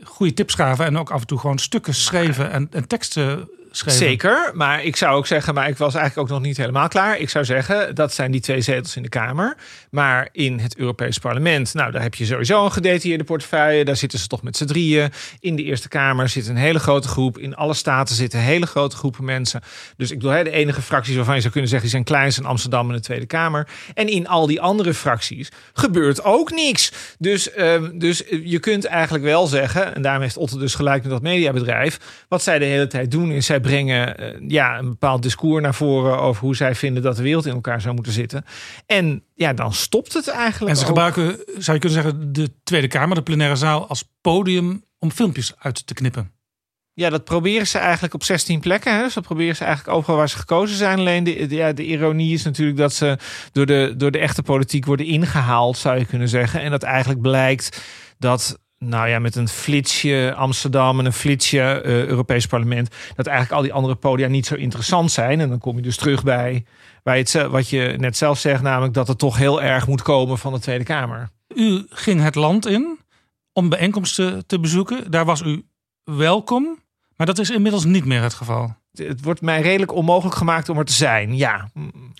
goede 0.03 0.33
tips 0.33 0.53
gaven 0.53 0.85
en 0.85 0.97
ook 0.97 1.11
af 1.11 1.21
en 1.21 1.27
toe 1.27 1.39
gewoon 1.39 1.57
stukken 1.57 1.93
schreven 1.93 2.51
en, 2.51 2.67
en 2.71 2.87
teksten 2.87 3.49
Zeker, 3.85 4.51
maar 4.53 4.83
ik 4.83 4.95
zou 4.95 5.15
ook 5.15 5.27
zeggen, 5.27 5.53
maar 5.53 5.69
ik 5.69 5.77
was 5.77 5.95
eigenlijk 5.95 6.29
ook 6.29 6.37
nog 6.37 6.47
niet 6.47 6.57
helemaal 6.57 6.87
klaar. 6.87 7.17
Ik 7.17 7.29
zou 7.29 7.45
zeggen, 7.45 7.95
dat 7.95 8.13
zijn 8.13 8.31
die 8.31 8.41
twee 8.41 8.61
zetels 8.61 8.95
in 8.95 9.03
de 9.03 9.09
Kamer. 9.09 9.57
Maar 9.89 10.29
in 10.31 10.59
het 10.59 10.77
Europees 10.77 11.17
Parlement, 11.17 11.73
nou, 11.73 11.91
daar 11.91 12.01
heb 12.01 12.15
je 12.15 12.25
sowieso 12.25 12.65
een 12.65 12.71
gedetailleerde 12.71 13.23
portefeuille. 13.23 13.85
Daar 13.85 13.95
zitten 13.95 14.19
ze 14.19 14.27
toch 14.27 14.43
met 14.43 14.57
z'n 14.57 14.65
drieën. 14.65 15.11
In 15.39 15.55
de 15.55 15.63
Eerste 15.63 15.87
Kamer 15.87 16.29
zit 16.29 16.47
een 16.47 16.55
hele 16.55 16.79
grote 16.79 17.07
groep. 17.07 17.37
In 17.37 17.55
alle 17.55 17.73
staten 17.73 18.15
zitten 18.15 18.39
hele 18.39 18.65
grote 18.65 18.95
groepen 18.95 19.25
mensen. 19.25 19.61
Dus 19.97 20.11
ik 20.11 20.19
bedoel, 20.19 20.43
de 20.43 20.51
enige 20.51 20.81
fracties 20.81 21.15
waarvan 21.15 21.35
je 21.35 21.41
zou 21.41 21.51
kunnen 21.51 21.69
zeggen, 21.69 21.89
die 21.89 21.97
zijn 21.97 22.07
klein, 22.07 22.33
zijn 22.33 22.45
Amsterdam 22.45 22.89
en 22.89 22.95
de 22.95 23.01
Tweede 23.01 23.25
Kamer. 23.25 23.67
En 23.93 24.07
in 24.07 24.27
al 24.27 24.47
die 24.47 24.61
andere 24.61 24.93
fracties 24.93 25.49
gebeurt 25.73 26.23
ook 26.23 26.51
niks. 26.51 26.91
Dus, 27.17 27.51
ehm, 27.51 27.97
dus 27.97 28.23
je 28.43 28.59
kunt 28.59 28.85
eigenlijk 28.85 29.23
wel 29.23 29.47
zeggen, 29.47 29.95
en 29.95 30.01
daarom 30.01 30.21
heeft 30.21 30.37
Otte 30.37 30.57
dus 30.57 30.75
gelijk 30.75 31.01
met 31.01 31.11
dat 31.11 31.21
mediabedrijf. 31.21 31.99
Wat 32.27 32.43
zij 32.43 32.59
de 32.59 32.65
hele 32.65 32.87
tijd 32.87 33.11
doen, 33.11 33.31
is 33.31 33.45
zij 33.45 33.61
brengen 33.69 34.17
eh, 34.17 34.49
ja, 34.49 34.77
een 34.77 34.89
bepaald 34.89 35.21
discours 35.21 35.63
naar 35.63 35.73
voren 35.75 36.19
over 36.19 36.41
hoe 36.43 36.55
zij 36.55 36.75
vinden 36.75 37.03
dat 37.03 37.15
de 37.15 37.23
wereld 37.23 37.45
in 37.45 37.53
elkaar 37.53 37.81
zou 37.81 37.95
moeten 37.95 38.13
zitten. 38.13 38.45
En 38.85 39.23
ja, 39.35 39.53
dan 39.53 39.73
stopt 39.73 40.13
het 40.13 40.27
eigenlijk. 40.27 40.71
En 40.71 40.75
ze 40.77 40.81
ook. 40.81 40.87
gebruiken, 40.87 41.43
zou 41.57 41.77
je 41.77 41.83
kunnen 41.83 42.03
zeggen, 42.03 42.33
de 42.33 42.51
Tweede 42.63 42.87
Kamer, 42.87 43.15
de 43.15 43.23
plenaire 43.23 43.55
zaal, 43.55 43.87
als 43.87 44.03
podium 44.21 44.83
om 44.99 45.11
filmpjes 45.11 45.53
uit 45.57 45.87
te 45.87 45.93
knippen. 45.93 46.31
Ja, 46.93 47.09
dat 47.09 47.23
proberen 47.23 47.67
ze 47.67 47.77
eigenlijk 47.77 48.13
op 48.13 48.23
16 48.23 48.59
plekken. 48.59 48.95
Hè? 48.95 49.03
Dus 49.03 49.13
dat 49.13 49.23
proberen 49.23 49.55
ze 49.55 49.63
eigenlijk 49.63 49.97
overal 49.97 50.17
waar 50.17 50.29
ze 50.29 50.37
gekozen 50.37 50.77
zijn. 50.77 50.99
Alleen 50.99 51.23
de, 51.23 51.45
de- 51.47 51.55
ja, 51.55 51.73
de 51.73 51.85
ironie 51.85 52.33
is 52.33 52.43
natuurlijk 52.43 52.77
dat 52.77 52.93
ze 52.93 53.17
door 53.51 53.65
de, 53.65 53.93
door 53.97 54.11
de 54.11 54.19
echte 54.19 54.41
politiek 54.43 54.85
worden 54.85 55.05
ingehaald, 55.05 55.77
zou 55.77 55.99
je 55.99 56.05
kunnen 56.05 56.29
zeggen. 56.29 56.61
En 56.61 56.71
dat 56.71 56.83
eigenlijk 56.83 57.21
blijkt 57.21 57.81
dat, 58.17 58.59
nou 58.79 59.07
ja, 59.09 59.19
met 59.19 59.35
een 59.35 59.47
flitsje 59.47 60.33
Amsterdam 60.35 60.99
en 60.99 61.05
een 61.05 61.13
flitsje 61.13 61.59
eh, 61.61 62.05
Europees 62.05 62.45
Parlement, 62.45 62.89
dat 63.15 63.25
eigenlijk 63.27 63.57
al 63.57 63.63
die 63.63 63.73
andere 63.73 63.95
podia 63.95 64.27
niet 64.27 64.45
zo 64.45 64.55
interessant 64.55 65.11
zijn. 65.11 65.39
En 65.39 65.49
dan 65.49 65.59
kom 65.59 65.75
je 65.75 65.81
dus 65.81 65.97
terug 65.97 66.23
bij 66.23 66.65
waar 67.03 67.13
je 67.15 67.19
het, 67.21 67.29
zel- 67.29 67.49
wat 67.49 67.69
je 67.69 67.95
net 67.97 68.17
zelf 68.17 68.39
zegt, 68.39 68.61
namelijk 68.61 68.93
dat 68.93 69.07
het 69.07 69.17
toch 69.17 69.37
heel 69.37 69.61
erg 69.61 69.87
moet 69.87 70.01
komen 70.01 70.37
van 70.37 70.53
de 70.53 70.59
Tweede 70.59 70.83
Kamer. 70.83 71.29
U 71.55 71.85
ging 71.89 72.21
het 72.21 72.35
land 72.35 72.67
in 72.67 72.97
om 73.53 73.69
bijeenkomsten 73.69 74.45
te 74.45 74.59
bezoeken. 74.59 75.11
Daar 75.11 75.25
was 75.25 75.41
u 75.41 75.63
welkom, 76.03 76.79
maar 77.15 77.27
dat 77.27 77.39
is 77.39 77.49
inmiddels 77.49 77.85
niet 77.85 78.05
meer 78.05 78.21
het 78.21 78.33
geval. 78.33 78.75
Het- 78.91 79.07
Het 79.07 79.23
wordt 79.23 79.41
mij 79.41 79.61
redelijk 79.61 79.93
onmogelijk 79.93 80.35
gemaakt 80.35 80.69
om 80.69 80.77
er 80.77 80.85
te 80.85 80.93
zijn. 80.93 81.35
Ja, 81.37 81.69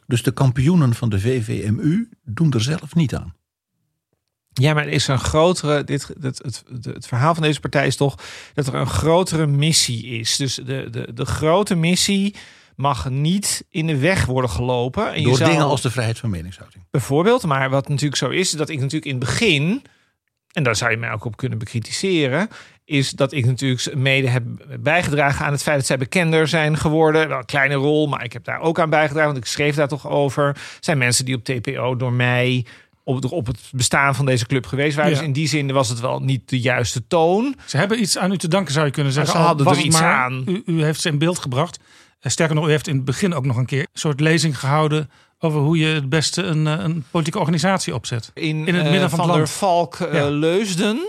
Dus 0.07 0.23
de 0.23 0.31
kampioenen 0.31 0.93
van 0.95 1.09
de 1.09 1.19
VVMU 1.19 2.09
doen 2.23 2.51
er 2.51 2.61
zelf 2.61 2.95
niet 2.95 3.15
aan. 3.15 3.33
Ja, 4.59 4.73
maar 4.73 4.85
er 4.85 4.91
is 4.91 5.07
een 5.07 5.19
grotere. 5.19 5.83
Dit, 5.83 6.11
het, 6.21 6.41
het, 6.43 6.63
het, 6.81 7.07
verhaal 7.07 7.33
van 7.33 7.43
deze 7.43 7.59
partij 7.59 7.87
is 7.87 7.95
toch 7.95 8.15
dat 8.53 8.67
er 8.67 8.75
een 8.75 8.87
grotere 8.87 9.47
missie 9.47 10.05
is. 10.05 10.35
Dus 10.35 10.55
de, 10.55 10.87
de, 10.91 11.13
de 11.13 11.25
grote 11.25 11.75
missie 11.75 12.35
mag 12.75 13.09
niet 13.09 13.65
in 13.69 13.87
de 13.87 13.97
weg 13.97 14.25
worden 14.25 14.49
gelopen. 14.49 15.13
En 15.13 15.23
Door 15.23 15.37
zou- 15.37 15.49
dingen 15.49 15.65
als 15.65 15.81
de 15.81 15.91
vrijheid 15.91 16.19
van 16.19 16.29
meningsuiting. 16.29 16.83
Bijvoorbeeld, 16.91 17.45
maar 17.45 17.69
wat 17.69 17.87
natuurlijk 17.87 18.17
zo 18.17 18.29
is, 18.29 18.51
is 18.51 18.51
dat 18.51 18.69
ik 18.69 18.77
natuurlijk 18.77 19.05
in 19.05 19.15
het 19.15 19.25
begin, 19.25 19.81
en 20.51 20.63
daar 20.63 20.75
zou 20.75 20.91
je 20.91 20.97
mij 20.97 21.11
ook 21.11 21.25
op 21.25 21.37
kunnen 21.37 21.57
bekritiseren, 21.57 22.49
is 22.85 23.11
dat 23.11 23.31
ik 23.31 23.45
natuurlijk 23.45 23.95
mede 23.95 24.29
heb 24.29 24.43
bijgedragen 24.79 25.45
aan 25.45 25.51
het 25.51 25.63
feit 25.63 25.77
dat 25.77 25.85
zij 25.85 25.97
bekender 25.97 26.47
zijn 26.47 26.77
geworden. 26.77 27.27
Wel 27.27 27.37
een 27.37 27.45
kleine 27.45 27.75
rol, 27.75 28.07
maar 28.07 28.23
ik 28.23 28.33
heb 28.33 28.43
daar 28.43 28.59
ook 28.59 28.79
aan 28.79 28.89
bijgedragen, 28.89 29.31
want 29.33 29.43
ik 29.43 29.51
schreef 29.51 29.75
daar 29.75 29.87
toch 29.87 30.07
over. 30.07 30.45
Er 30.45 30.57
zijn 30.79 30.97
mensen 30.97 31.25
die 31.25 31.35
op 31.35 31.43
TPO 31.43 31.95
door 31.95 32.13
mij 32.13 32.65
op, 33.15 33.31
op 33.31 33.47
het 33.47 33.59
bestaan 33.71 34.15
van 34.15 34.25
deze 34.25 34.45
club 34.45 34.65
geweest. 34.65 34.97
Ja. 34.97 35.05
Dus 35.05 35.21
in 35.21 35.33
die 35.33 35.47
zin 35.47 35.71
was 35.71 35.89
het 35.89 35.99
wel 35.99 36.19
niet 36.19 36.49
de 36.49 36.59
juiste 36.59 37.07
toon. 37.07 37.55
Ze 37.65 37.77
hebben 37.77 38.01
iets 38.01 38.17
aan 38.17 38.31
u 38.31 38.37
te 38.37 38.47
danken, 38.47 38.73
zou 38.73 38.85
je 38.85 38.91
kunnen 38.91 39.13
Maar 39.13 39.25
zeggen. 39.25 39.41
ze 39.43 39.47
Al 39.49 39.55
hadden 39.55 39.77
er 39.77 39.85
iets 39.85 39.99
maar, 39.99 40.13
aan. 40.13 40.43
U, 40.47 40.61
u 40.65 40.83
heeft 40.83 41.01
ze 41.01 41.09
in 41.09 41.17
beeld 41.17 41.39
gebracht. 41.39 41.79
Eh, 42.19 42.31
Sterker 42.31 42.55
nog, 42.55 42.67
u 42.67 42.69
heeft 42.69 42.87
in 42.87 42.95
het 42.95 43.05
begin 43.05 43.33
ook 43.33 43.45
nog 43.45 43.57
een 43.57 43.65
keer 43.65 43.79
een 43.79 43.87
soort 43.93 44.19
lezing 44.19 44.59
gehouden 44.59 45.09
over 45.39 45.59
hoe 45.59 45.77
je 45.77 45.85
het 45.87 46.09
beste 46.09 46.43
een, 46.43 46.67
eh, 46.67 46.73
een 46.83 47.03
politieke 47.11 47.39
organisatie 47.39 47.93
opzet. 47.93 48.31
In, 48.33 48.67
In 48.67 48.75
het 48.75 48.85
eh, 48.85 48.91
midden 48.91 49.09
van 49.09 49.19
het 49.29 49.33
der. 49.37 49.47
Valk 49.47 49.97
Ja. 50.11 50.29
Leusden. 50.29 51.07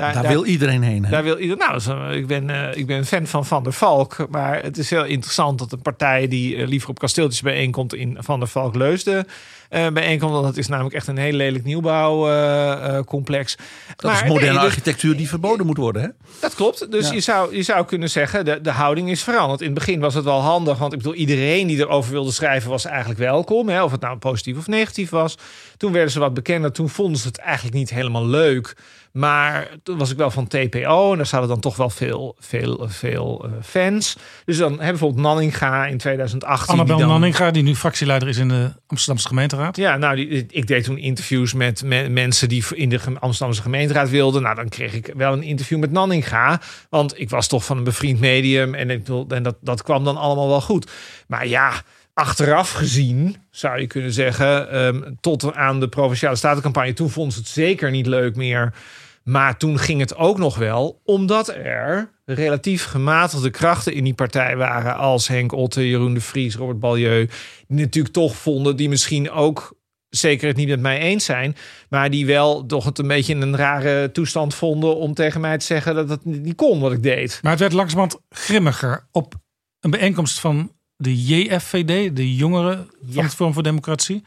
Daar, 0.00 0.26
wil 0.26 0.44
iedereen 0.44 0.82
heen. 0.82 1.04
Hè? 1.04 1.10
Daar 1.10 1.22
wil 1.22 1.38
ieder, 1.38 1.56
nou, 1.56 1.78
zo, 1.78 2.08
ik, 2.08 2.26
ben, 2.26 2.50
eh, 2.50 2.78
ik 2.78 2.86
ben 2.86 2.96
een 2.96 3.06
fan 3.06 3.26
van 3.26 3.46
Van 3.46 3.62
der 3.62 3.72
Valk. 3.72 4.16
Maar 4.30 4.62
het 4.62 4.78
is 4.78 4.90
heel 4.90 5.04
interessant 5.04 5.58
dat 5.58 5.72
een 5.72 5.82
partij 5.82 6.28
die 6.28 6.56
eh, 6.56 6.68
liever 6.68 6.88
op 6.88 6.98
kasteeltjes 6.98 7.42
bijeenkomt 7.42 7.94
in 7.94 8.16
Van 8.20 8.38
der 8.38 8.48
Valk 8.48 8.74
Leusden 8.74 9.26
eh, 9.70 9.88
bijeenkomt. 9.88 10.32
Want 10.32 10.44
dat 10.44 10.56
is 10.56 10.68
namelijk 10.68 10.94
echt 10.94 11.06
een 11.06 11.16
heel 11.16 11.32
lelijk 11.32 11.64
nieuwbouwcomplex. 11.64 13.56
dat 13.96 14.12
is 14.12 14.24
moderne 14.24 14.58
architectuur 14.58 15.16
die 15.16 15.28
verboden 15.28 15.66
moet 15.66 15.76
worden. 15.76 16.02
Hè? 16.02 16.08
Dat 16.40 16.54
klopt. 16.54 16.90
Dus 16.90 17.08
Ja. 17.08 17.14
je, 17.14 17.20
zou, 17.20 17.56
je 17.56 17.62
zou 17.62 17.84
kunnen 17.84 18.10
zeggen, 18.10 18.44
de, 18.44 18.60
de 18.60 18.70
houding 18.70 19.10
is 19.10 19.22
veranderd. 19.22 19.60
In 19.60 19.66
het 19.66 19.74
begin 19.74 20.00
was 20.00 20.14
het 20.14 20.24
wel 20.24 20.40
handig, 20.40 20.78
want 20.78 20.92
ik 20.92 20.98
bedoel, 20.98 21.14
iedereen 21.14 21.66
die 21.66 21.78
erover 21.78 22.12
wilde 22.12 22.32
schrijven 22.32 22.70
was 22.70 22.84
eigenlijk 22.84 23.18
welkom. 23.18 23.68
Hè, 23.68 23.82
of 23.82 23.90
het 23.90 24.00
nou 24.00 24.18
positief 24.18 24.58
of 24.58 24.66
negatief 24.66 25.10
was. 25.10 25.38
Toen 25.76 25.92
werden 25.92 26.10
ze 26.10 26.18
wat 26.18 26.34
bekender. 26.34 26.72
Toen 26.72 26.88
vonden 26.88 27.20
ze 27.20 27.26
het 27.26 27.38
eigenlijk 27.38 27.76
niet 27.76 27.90
helemaal 27.90 28.26
leuk. 28.26 28.76
Maar 29.12 29.68
toen 29.82 29.98
was 29.98 30.10
ik 30.10 30.16
wel 30.16 30.30
van 30.30 30.46
TPO 30.46 31.10
en 31.10 31.16
daar 31.16 31.26
zaten 31.26 31.48
dan 31.48 31.60
toch 31.60 31.76
wel 31.76 31.90
veel, 31.90 32.36
veel, 32.38 32.84
veel 32.88 33.44
eh, 33.44 33.50
fans. 33.62 34.16
Dus 34.44 34.56
dan 34.56 34.68
hebben 34.70 34.86
bijvoorbeeld 34.88 35.22
Nanninga 35.22 35.86
in 35.86 35.98
2018. 35.98 36.66
die 36.66 36.74
Annabel 36.80 36.98
dan- 36.98 37.08
Nanninga, 37.08 37.50
die 37.50 37.62
nu 37.62 37.74
fractieleider 37.76 38.28
is 38.28 38.36
in 38.36 38.48
de 38.48 38.72
Amsterdamse 38.86 39.28
gemeenteraad. 39.28 39.76
ja, 39.76 39.96
nou, 39.96 40.16
die, 40.16 40.46
ik 40.50 40.66
deed 40.66 40.84
toen 40.84 40.98
interviews 40.98 41.52
met 41.52 41.82
me- 41.82 42.08
mensen 42.08 42.48
die 42.48 42.64
in 42.74 42.88
de 42.88 43.00
Amsterdamse 43.18 43.62
gemeenteraad 43.62 44.10
wilden. 44.10 44.42
Nou, 44.42 44.54
dan 44.54 44.68
kreeg 44.68 44.94
ik 44.94 45.12
wel 45.16 45.32
een 45.32 45.42
interview 45.42 45.78
met 45.78 45.90
Nanninga. 45.92 46.60
Want 46.90 47.20
ik 47.20 47.30
was 47.30 47.46
toch 47.48 47.64
van 47.64 47.76
een 47.76 47.84
bevriend 47.84 48.20
medium. 48.20 48.74
En, 48.74 48.90
ik, 48.90 49.08
en 49.28 49.42
dat, 49.42 49.56
dat 49.60 49.82
kwam 49.82 50.04
dan 50.04 50.16
allemaal 50.16 50.48
wel 50.48 50.60
goed. 50.60 50.90
Maar 51.26 51.46
ja, 51.46 51.72
achteraf 52.20 52.72
gezien 52.72 53.36
zou 53.50 53.80
je 53.80 53.86
kunnen 53.86 54.12
zeggen... 54.12 54.70
ehm, 54.70 55.12
tot 55.20 55.54
aan 55.54 55.80
de 55.80 55.88
Provinciale 55.88 56.36
Statencampagne... 56.36 56.92
toen 56.92 57.10
vond 57.10 57.32
ze 57.32 57.38
het 57.38 57.48
zeker 57.48 57.90
niet 57.90 58.06
leuk 58.06 58.36
meer... 58.36 58.74
Maar 59.22 59.56
toen 59.56 59.78
ging 59.78 60.00
het 60.00 60.16
ook 60.16 60.38
nog 60.38 60.56
wel, 60.56 61.00
omdat 61.04 61.48
er 61.48 62.10
relatief 62.24 62.84
gematigde 62.84 63.50
krachten 63.50 63.94
in 63.94 64.04
die 64.04 64.14
partij 64.14 64.56
waren. 64.56 64.96
Als 64.96 65.28
Henk 65.28 65.52
Otte, 65.52 65.88
Jeroen 65.88 66.14
de 66.14 66.20
Vries, 66.20 66.56
Robert 66.56 66.80
Balieu. 66.80 67.28
Die 67.68 67.78
natuurlijk 67.78 68.14
toch 68.14 68.36
vonden, 68.36 68.76
die 68.76 68.88
misschien 68.88 69.30
ook 69.30 69.78
zeker 70.08 70.48
het 70.48 70.56
niet 70.56 70.68
met 70.68 70.80
mij 70.80 70.98
eens 70.98 71.24
zijn. 71.24 71.56
Maar 71.88 72.10
die 72.10 72.26
wel 72.26 72.66
toch 72.66 72.84
het 72.84 72.98
een 72.98 73.08
beetje 73.08 73.34
in 73.34 73.42
een 73.42 73.56
rare 73.56 74.10
toestand 74.12 74.54
vonden 74.54 74.96
om 74.96 75.14
tegen 75.14 75.40
mij 75.40 75.58
te 75.58 75.64
zeggen 75.64 75.94
dat 75.94 76.08
het 76.08 76.24
niet 76.24 76.56
kon 76.56 76.80
wat 76.80 76.92
ik 76.92 77.02
deed. 77.02 77.38
Maar 77.42 77.52
het 77.52 77.60
werd 77.60 77.72
langzamerhand 77.72 78.22
grimmiger. 78.28 79.06
Op 79.10 79.34
een 79.80 79.90
bijeenkomst 79.90 80.40
van 80.40 80.72
de 81.00 81.24
JFVD, 81.24 82.16
de 82.16 82.34
jongeren 82.34 82.86
van 83.04 83.14
Ja. 83.14 83.22
het 83.22 83.34
Forum 83.34 83.52
voor 83.52 83.62
Democratie. 83.62 84.22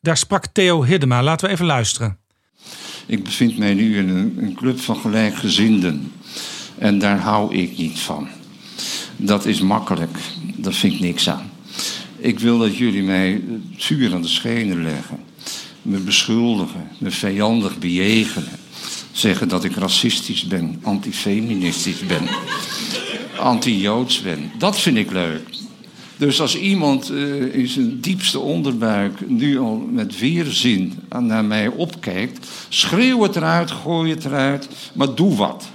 Daar 0.00 0.16
sprak 0.16 0.46
Theo 0.46 0.84
Hiddema. 0.84 1.22
Laten 1.22 1.46
we 1.46 1.52
even 1.52 1.66
luisteren. 1.66 2.18
Ik 3.06 3.24
bevind 3.24 3.58
mij 3.58 3.74
nu 3.74 3.96
in 3.98 4.08
een, 4.08 4.34
een 4.38 4.54
club 4.54 4.80
van 4.80 4.96
gelijkgezinden. 4.96 6.12
En 6.78 6.98
daar 6.98 7.18
hou 7.18 7.54
ik 7.54 7.76
niet 7.78 7.98
van. 7.98 8.28
Dat 9.16 9.44
is 9.46 9.60
makkelijk. 9.60 10.18
Daar 10.56 10.72
vind 10.72 10.92
ik 10.94 11.00
niks 11.00 11.28
aan. 11.28 11.50
Ik 12.16 12.38
wil 12.38 12.58
dat 12.58 12.76
jullie 12.76 13.02
mij 13.02 13.30
het 13.30 13.84
vuur 13.84 14.14
aan 14.14 14.22
de 14.22 14.28
schenen 14.28 14.82
leggen. 14.82 15.18
Me 15.82 15.98
beschuldigen. 15.98 16.88
Me 16.98 17.10
vijandig 17.10 17.78
bejegenen. 17.78 18.58
Zeggen 19.12 19.48
dat 19.48 19.64
ik 19.64 19.74
racistisch 19.76 20.44
ben. 20.46 20.78
Antifeministisch 20.82 22.06
ben. 22.06 22.22
Anti-Joods 23.38 24.22
ben. 24.22 24.50
Dat 24.58 24.80
vind 24.80 24.96
ik 24.96 25.10
leuk. 25.10 25.48
Dus 26.18 26.40
als 26.40 26.58
iemand 26.58 27.10
eh, 27.10 27.54
in 27.54 27.68
zijn 27.68 28.00
diepste 28.00 28.38
onderbuik 28.38 29.28
nu 29.28 29.58
al 29.58 29.76
met 29.90 30.18
weerzin 30.18 30.98
naar 31.18 31.44
mij 31.44 31.68
opkijkt, 31.68 32.46
schreeuw 32.68 33.22
het 33.22 33.36
eruit, 33.36 33.70
gooi 33.70 34.10
het 34.10 34.24
eruit, 34.24 34.68
maar 34.94 35.14
doe 35.14 35.36
wat. 35.36 35.68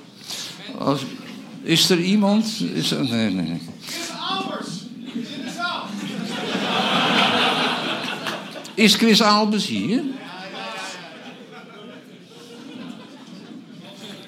Als, 0.78 1.02
is 1.62 1.90
er 1.90 2.00
iemand? 2.00 2.64
Is 2.74 2.92
er, 2.92 3.04
nee, 3.04 3.30
nee. 3.30 3.62
Is 8.74 8.96
Chris 8.96 9.22
Albers 9.22 9.68
hier? 9.68 10.04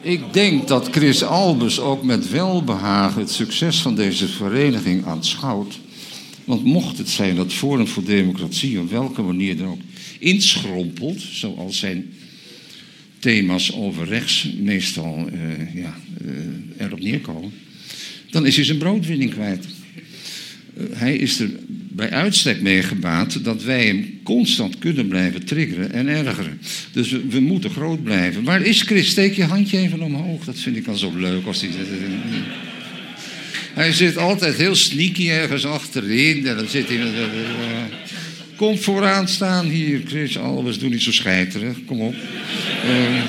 Ik 0.01 0.33
denk 0.33 0.67
dat 0.67 0.87
Chris 0.91 1.23
Albers 1.23 1.79
ook 1.79 2.03
met 2.03 2.29
welbehagen 2.29 3.21
het 3.21 3.31
succes 3.31 3.81
van 3.81 3.95
deze 3.95 4.27
vereniging 4.27 5.05
aanschouwt. 5.05 5.79
Want 6.45 6.63
mocht 6.63 6.97
het 6.97 7.09
zijn 7.09 7.35
dat 7.35 7.53
Forum 7.53 7.87
voor 7.87 8.03
Democratie 8.03 8.79
op 8.79 8.89
welke 8.89 9.21
manier 9.21 9.57
dan 9.57 9.67
ook 9.67 9.81
inschrompelt, 10.19 11.21
zoals 11.21 11.79
zijn 11.79 12.13
thema's 13.19 13.73
over 13.73 14.07
rechts 14.07 14.49
meestal 14.59 15.29
eh, 15.31 15.75
ja, 15.75 15.97
eh, 16.25 16.85
erop 16.85 16.99
neerkomen, 16.99 17.51
dan 18.29 18.45
is 18.45 18.55
hij 18.55 18.65
zijn 18.65 18.77
broodwinning 18.77 19.31
kwijt. 19.31 19.65
Eh, 20.77 20.83
hij 20.93 21.15
is 21.15 21.39
er 21.39 21.49
bij 21.89 22.09
uitstek 22.09 22.61
mee 22.61 22.83
gebaat 22.83 23.43
dat 23.43 23.63
wij 23.63 23.85
hem 23.85 24.19
constant 24.23 24.77
kunnen 24.79 25.07
blijven 25.07 25.45
triggeren 25.45 25.91
en 25.91 26.07
ergeren. 26.07 26.59
Dus 26.91 27.09
we, 27.09 27.27
we 27.29 27.39
moeten 27.39 27.69
groot 27.69 28.03
blijven. 28.03 28.43
Waar 28.43 28.61
is 28.61 28.81
Chris? 28.81 29.09
Steek 29.09 29.33
je 29.33 29.43
handje 29.43 29.77
even 29.77 30.01
omhoog. 30.01 30.45
Dat 30.45 30.59
vind 30.59 30.75
ik 30.75 30.87
al 30.87 30.95
zo 30.95 31.17
leuk 31.17 31.45
als 31.45 31.61
hij. 31.61 31.69
Hij 33.75 33.93
zit 33.93 34.17
altijd 34.17 34.55
heel 34.55 34.75
sneaky 34.75 35.29
ergens 35.29 35.65
achterin. 35.65 36.43
Dan 36.43 36.67
zit 36.67 36.87
hij... 36.87 36.97
eh, 36.97 37.23
eh, 37.23 37.83
Kom 38.55 38.77
vooraan 38.77 39.27
staan 39.27 39.65
hier, 39.65 40.01
Chris 40.05 40.37
Albers. 40.37 40.79
Doe 40.79 40.89
niet 40.89 41.01
zo 41.01 41.11
scheiterig. 41.11 41.77
Kom 41.85 42.01
op. 42.01 42.13
Eh, 42.83 43.17
eh, 43.17 43.23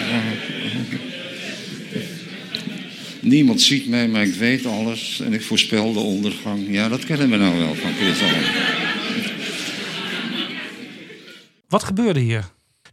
Niemand 3.20 3.60
ziet 3.62 3.88
mij, 3.88 4.08
maar 4.08 4.22
ik 4.22 4.34
weet 4.34 4.66
alles. 4.66 5.20
En 5.24 5.32
ik 5.32 5.42
voorspel 5.42 5.92
de 5.92 5.98
ondergang. 5.98 6.66
Ja, 6.70 6.88
dat 6.88 7.04
kennen 7.04 7.30
we 7.30 7.36
nou 7.36 7.58
wel 7.58 7.74
van 7.74 7.90
Chris 8.00 8.22
Albers. 8.22 8.46
Wat 11.68 11.84
gebeurde 11.84 12.20
hier? 12.20 12.44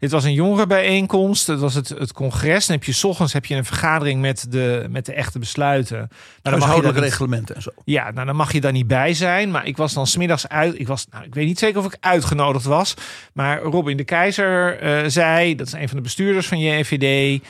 Dit 0.04 0.12
was 0.12 0.24
een 0.24 0.34
jongerenbijeenkomst. 0.34 1.48
Het 1.48 1.60
was 1.60 1.74
het, 1.74 1.90
het 1.90 2.14
congres. 2.14 2.66
Dan 2.66 2.76
heb 2.76 2.86
je 2.86 2.92
's 2.92 3.04
ochtends 3.04 3.34
heb 3.34 3.46
je 3.46 3.56
een 3.56 3.66
vergadering 3.66 4.22
met 4.22 4.46
de, 4.50 4.86
met 4.90 5.06
de 5.06 5.14
echte 5.14 5.40
besluiten. 5.40 5.98
Maar 5.98 6.52
dan 6.52 6.60
mag 6.60 6.76
je 6.76 6.82
niet- 6.82 6.96
reglementen 6.96 7.56
en 7.56 7.62
zo. 7.62 7.70
Ja, 7.86 8.12
nou 8.12 8.26
dan 8.26 8.36
mag 8.36 8.54
je 8.54 8.62
daar 8.62 8.72
niet 8.72 8.88
bij 8.88 9.14
zijn. 9.14 9.52
Maar 9.52 9.66
ik 9.66 9.78
was 9.78 9.94
dan 9.94 10.08
smiddags 10.08 10.48
uit. 10.48 10.80
Ik, 10.80 10.88
was, 10.88 11.08
nou, 11.12 11.24
ik 11.26 11.34
weet 11.34 11.46
niet 11.46 11.60
zeker 11.60 11.80
of 11.80 11.86
ik 11.86 11.98
uitgenodigd 12.00 12.66
was. 12.66 12.94
Maar 13.34 13.62
Robin 13.62 13.98
de 13.98 14.04
Keizer 14.04 14.80
eh, 14.80 15.04
zei, 15.08 15.56
dat 15.56 15.68
is 15.68 15.74
een 15.74 15.88
van 15.88 15.98
de 15.98 16.04
bestuurders 16.04 16.48
van 16.48 16.60
JVD. 16.60 17.42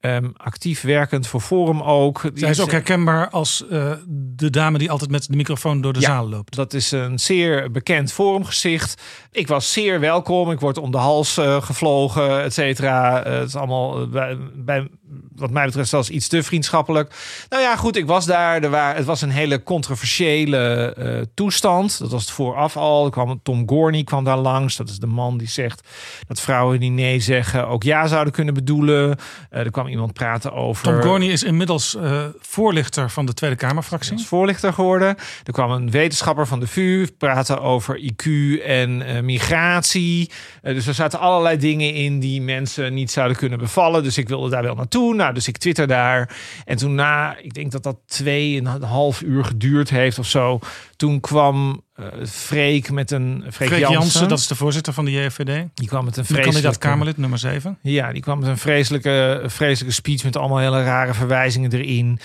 Ehm, 0.00 0.28
actief 0.36 0.80
werkend 0.82 1.26
voor 1.26 1.40
Forum 1.40 1.82
ook. 1.82 2.20
Zij 2.34 2.50
is 2.50 2.60
ook 2.60 2.68
ze- 2.68 2.74
herkenbaar 2.74 3.28
als 3.30 3.66
eh, 3.70 3.92
de 4.08 4.50
dame 4.50 4.78
die 4.78 4.90
altijd 4.90 5.10
met 5.10 5.26
de 5.30 5.36
microfoon 5.36 5.80
door 5.80 5.92
de 5.92 6.00
Ja. 6.00 6.06
zaal 6.06 6.28
loopt. 6.28 6.54
Dat 6.56 6.74
is 6.74 6.90
een 6.90 7.18
zeer 7.18 7.70
bekend 7.70 8.12
forumgezicht. 8.12 9.02
Ik 9.32 9.48
was 9.48 9.72
zeer 9.72 10.00
welkom. 10.00 10.50
Ik 10.50 10.60
word 10.60 10.78
om 10.78 10.90
de 10.90 10.98
hals 10.98 11.36
eh, 11.36 11.62
gevlogen, 11.62 12.42
et 12.42 12.54
cetera. 12.54 13.22
Eh, 13.24 13.38
het 13.38 13.48
is 13.48 13.56
allemaal 13.56 14.00
eh, 14.02 14.08
bij, 14.08 14.36
bij, 14.54 14.88
wat 15.34 15.50
mij 15.50 15.64
betreft 15.64 15.88
zelfs 15.88 16.10
iets 16.10 16.28
te 16.28 16.42
vriendschappelijk. 16.42 17.14
Nou 17.48 17.62
ja, 17.62 17.76
goed, 17.76 17.96
ik 17.96 18.06
was 18.06 18.26
daar. 18.26 18.62
Er 18.62 18.70
waren, 18.70 18.96
het 18.96 19.04
was 19.04 19.22
een 19.22 19.30
hele 19.30 19.62
controversiële 19.62 20.94
eh, 20.94 21.20
toestand. 21.34 21.98
Dat 21.98 22.10
was 22.10 22.20
het 22.20 22.30
vooraf 22.30 22.76
al. 22.76 23.04
Er 23.04 23.10
kwam 23.10 23.40
Tom 23.42 23.68
Gorney 23.68 24.04
kwam 24.04 24.24
daar 24.24 24.38
langs. 24.38 24.76
Dat 24.76 24.88
is 24.88 24.98
de 24.98 25.06
man 25.06 25.38
die 25.38 25.48
zegt 25.48 25.88
dat 26.26 26.40
vrouwen 26.40 26.80
die 26.80 26.90
nee 26.90 27.20
zeggen 27.20 27.68
ook 27.68 27.82
ja 27.82 28.06
zouden 28.06 28.32
kunnen 28.32 28.54
bedoelen. 28.54 29.18
Eh, 29.50 29.60
er 29.60 29.70
kwam 29.70 29.86
iemand 29.86 30.12
praten 30.12 30.52
over... 30.52 30.84
Tom 30.84 31.02
Gorney 31.02 31.28
is 31.28 31.42
inmiddels 31.42 31.96
eh, 31.96 32.24
voorlichter 32.40 33.10
van 33.10 33.26
de 33.26 33.34
Tweede 33.34 33.56
Kamerfractie. 33.56 34.14
is 34.14 34.26
voorlichter 34.26 34.72
geworden. 34.72 35.16
Er 35.44 35.52
kwam 35.52 35.70
een 35.70 35.90
wetenschapper 35.90 36.46
van 36.46 36.60
de 36.60 36.66
VU 36.66 37.06
praten 37.18 37.60
over 37.60 38.00
IQ 38.00 38.24
en 38.64 39.24
migratie. 39.24 40.30
Dus 40.62 40.86
er 40.86 40.94
zaten 40.94 41.20
allerlei 41.20 41.56
dingen 41.56 41.94
in 41.94 42.20
die 42.20 42.42
mensen 42.42 42.94
niet 42.94 43.10
zouden 43.10 43.36
kunnen 43.36 43.58
bevallen. 43.58 44.02
Dus 44.02 44.18
ik 44.18 44.28
wilde 44.28 44.50
daar 44.50 44.62
wel 44.62 44.74
naartoe. 44.74 44.99
Nou, 45.08 45.34
dus 45.34 45.48
ik 45.48 45.56
twitter 45.56 45.86
daar. 45.86 46.36
En 46.64 46.76
toen 46.76 46.94
na, 46.94 47.36
ik 47.36 47.54
denk 47.54 47.72
dat 47.72 47.82
dat 47.82 47.96
twee 48.06 48.58
en 48.58 48.66
een 48.66 48.82
half 48.82 49.22
uur 49.22 49.44
geduurd 49.44 49.90
heeft 49.90 50.18
of 50.18 50.26
zo. 50.26 50.58
Toen 50.96 51.20
kwam 51.20 51.82
eh 51.94 52.04
Freek 52.26 52.90
met 52.90 53.10
een... 53.10 53.44
Freek, 53.50 53.68
Freek 53.68 53.80
Jansen, 53.80 54.00
Jansen, 54.00 54.28
dat 54.28 54.38
is 54.38 54.46
de 54.46 54.54
voorzitter 54.54 54.92
van 54.92 55.04
de 55.04 55.10
JVD. 55.10 55.66
Die 55.74 55.88
kwam 55.88 56.04
met 56.04 56.16
een 56.16 56.22
De 56.22 56.28
kandidaat 56.28 56.52
vreselijke... 56.52 56.78
Kamerlid 56.78 57.16
nummer 57.16 57.38
7. 57.38 57.78
Ja, 57.82 58.12
die 58.12 58.22
kwam 58.22 58.38
met 58.38 58.48
een 58.48 58.58
vreselijke, 58.58 59.42
vreselijke 59.46 59.94
speech 59.94 60.24
met 60.24 60.36
allemaal 60.36 60.58
hele 60.58 60.84
rare 60.84 61.14
verwijzingen 61.14 61.72
erin. 61.72 62.20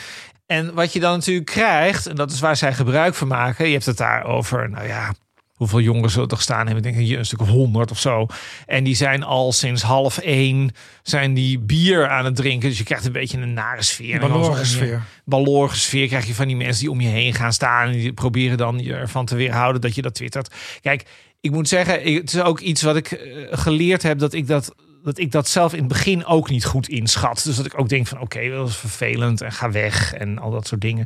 En 0.46 0.74
wat 0.74 0.94
je 0.94 1.00
dan 1.00 1.14
natuurlijk 1.14 1.46
krijgt, 1.46 2.08
en 2.08 2.16
dat 2.16 2.32
is 2.32 2.40
waar 2.40 2.56
zij 2.56 2.74
gebruik 2.74 3.16
van 3.16 3.28
maken. 3.28 3.66
Je 3.66 3.72
hebt 3.72 3.86
het 3.86 3.98
daar 3.98 4.26
over, 4.26 4.70
nou 4.70 4.88
ja, 4.88 5.14
hoeveel 5.56 5.80
jongens 5.82 6.12
zullen 6.14 6.28
er 6.28 6.34
toch 6.34 6.42
staan 6.44 6.66
hebben? 6.68 6.86
Ik 6.86 6.96
denk 6.96 7.18
een 7.18 7.26
stuk 7.26 7.42
of 7.42 7.48
honderd 7.50 7.92
of 7.92 8.00
zo. 8.00 8.28
En 8.66 8.84
die 8.84 8.96
zijn 8.96 9.24
al 9.24 9.52
sinds 9.52 9.82
half 9.82 10.18
één 10.18 10.72
zijn 11.04 11.34
die 11.34 11.60
bier 11.60 12.08
aan 12.10 12.26
het 12.26 12.36
drinken. 12.36 12.70
Dus 12.70 12.78
je 12.78 12.84
krijgt 12.84 13.06
een 13.06 13.12
beetje 13.12 13.38
een 13.38 13.54
nare 13.54 13.82
sfeer. 13.84 14.14
En 14.14 14.20
dan 14.20 14.30
Balorige 14.30 14.52
om 14.52 14.60
je- 14.60 14.66
sfeer. 14.66 15.04
balorige 15.26 15.76
sfeer 15.78 16.08
krijg 16.08 16.26
je 16.28 16.34
van 16.36 16.48
die 16.48 16.56
mensen 16.56 16.82
die 16.82 16.92
om 16.92 17.02
je 17.02 17.08
heen 17.08 17.34
gaan 17.34 17.54
staan. 17.54 17.88
En 17.88 17.94
die 17.94 18.14
proberen 18.14 18.58
dan 18.58 18.80
je 18.80 18.94
ervan 18.94 19.26
te 19.26 19.36
weerhouden 19.36 19.82
dat 19.82 19.96
je 19.96 20.02
dat 20.02 20.14
twittert. 20.16 20.54
Kijk, 20.82 21.06
ik 21.42 21.52
moet 21.52 21.68
zeggen, 21.68 22.06
ik- 22.06 22.18
het 22.22 22.34
is 22.34 22.42
ook 22.42 22.60
iets 22.60 22.82
wat 22.82 22.96
ik 22.96 23.12
eh, 23.12 23.48
geleerd 23.52 24.04
heb 24.04 24.20
dat 24.20 24.34
ik 24.34 24.48
dat. 24.48 24.76
Dat 25.04 25.18
ik 25.20 25.32
dat 25.32 25.48
zelf 25.48 25.74
in 25.74 25.80
het 25.80 25.88
begin 25.88 26.26
ook 26.26 26.50
niet 26.50 26.66
goed 26.66 26.90
inschat. 26.90 27.42
Dus 27.44 27.56
dat 27.56 27.66
ik 27.66 27.80
ook 27.80 27.90
denk 27.90 28.08
van 28.08 28.20
oké, 28.20 28.50
dat 28.50 28.70
is 28.70 28.76
vervelend 28.76 29.42
en 29.42 29.52
ga 29.52 29.72
weg 29.72 30.14
en 30.14 30.40
al 30.40 30.52
dat 30.52 30.68
soort 30.68 30.82
dingen. 30.82 31.06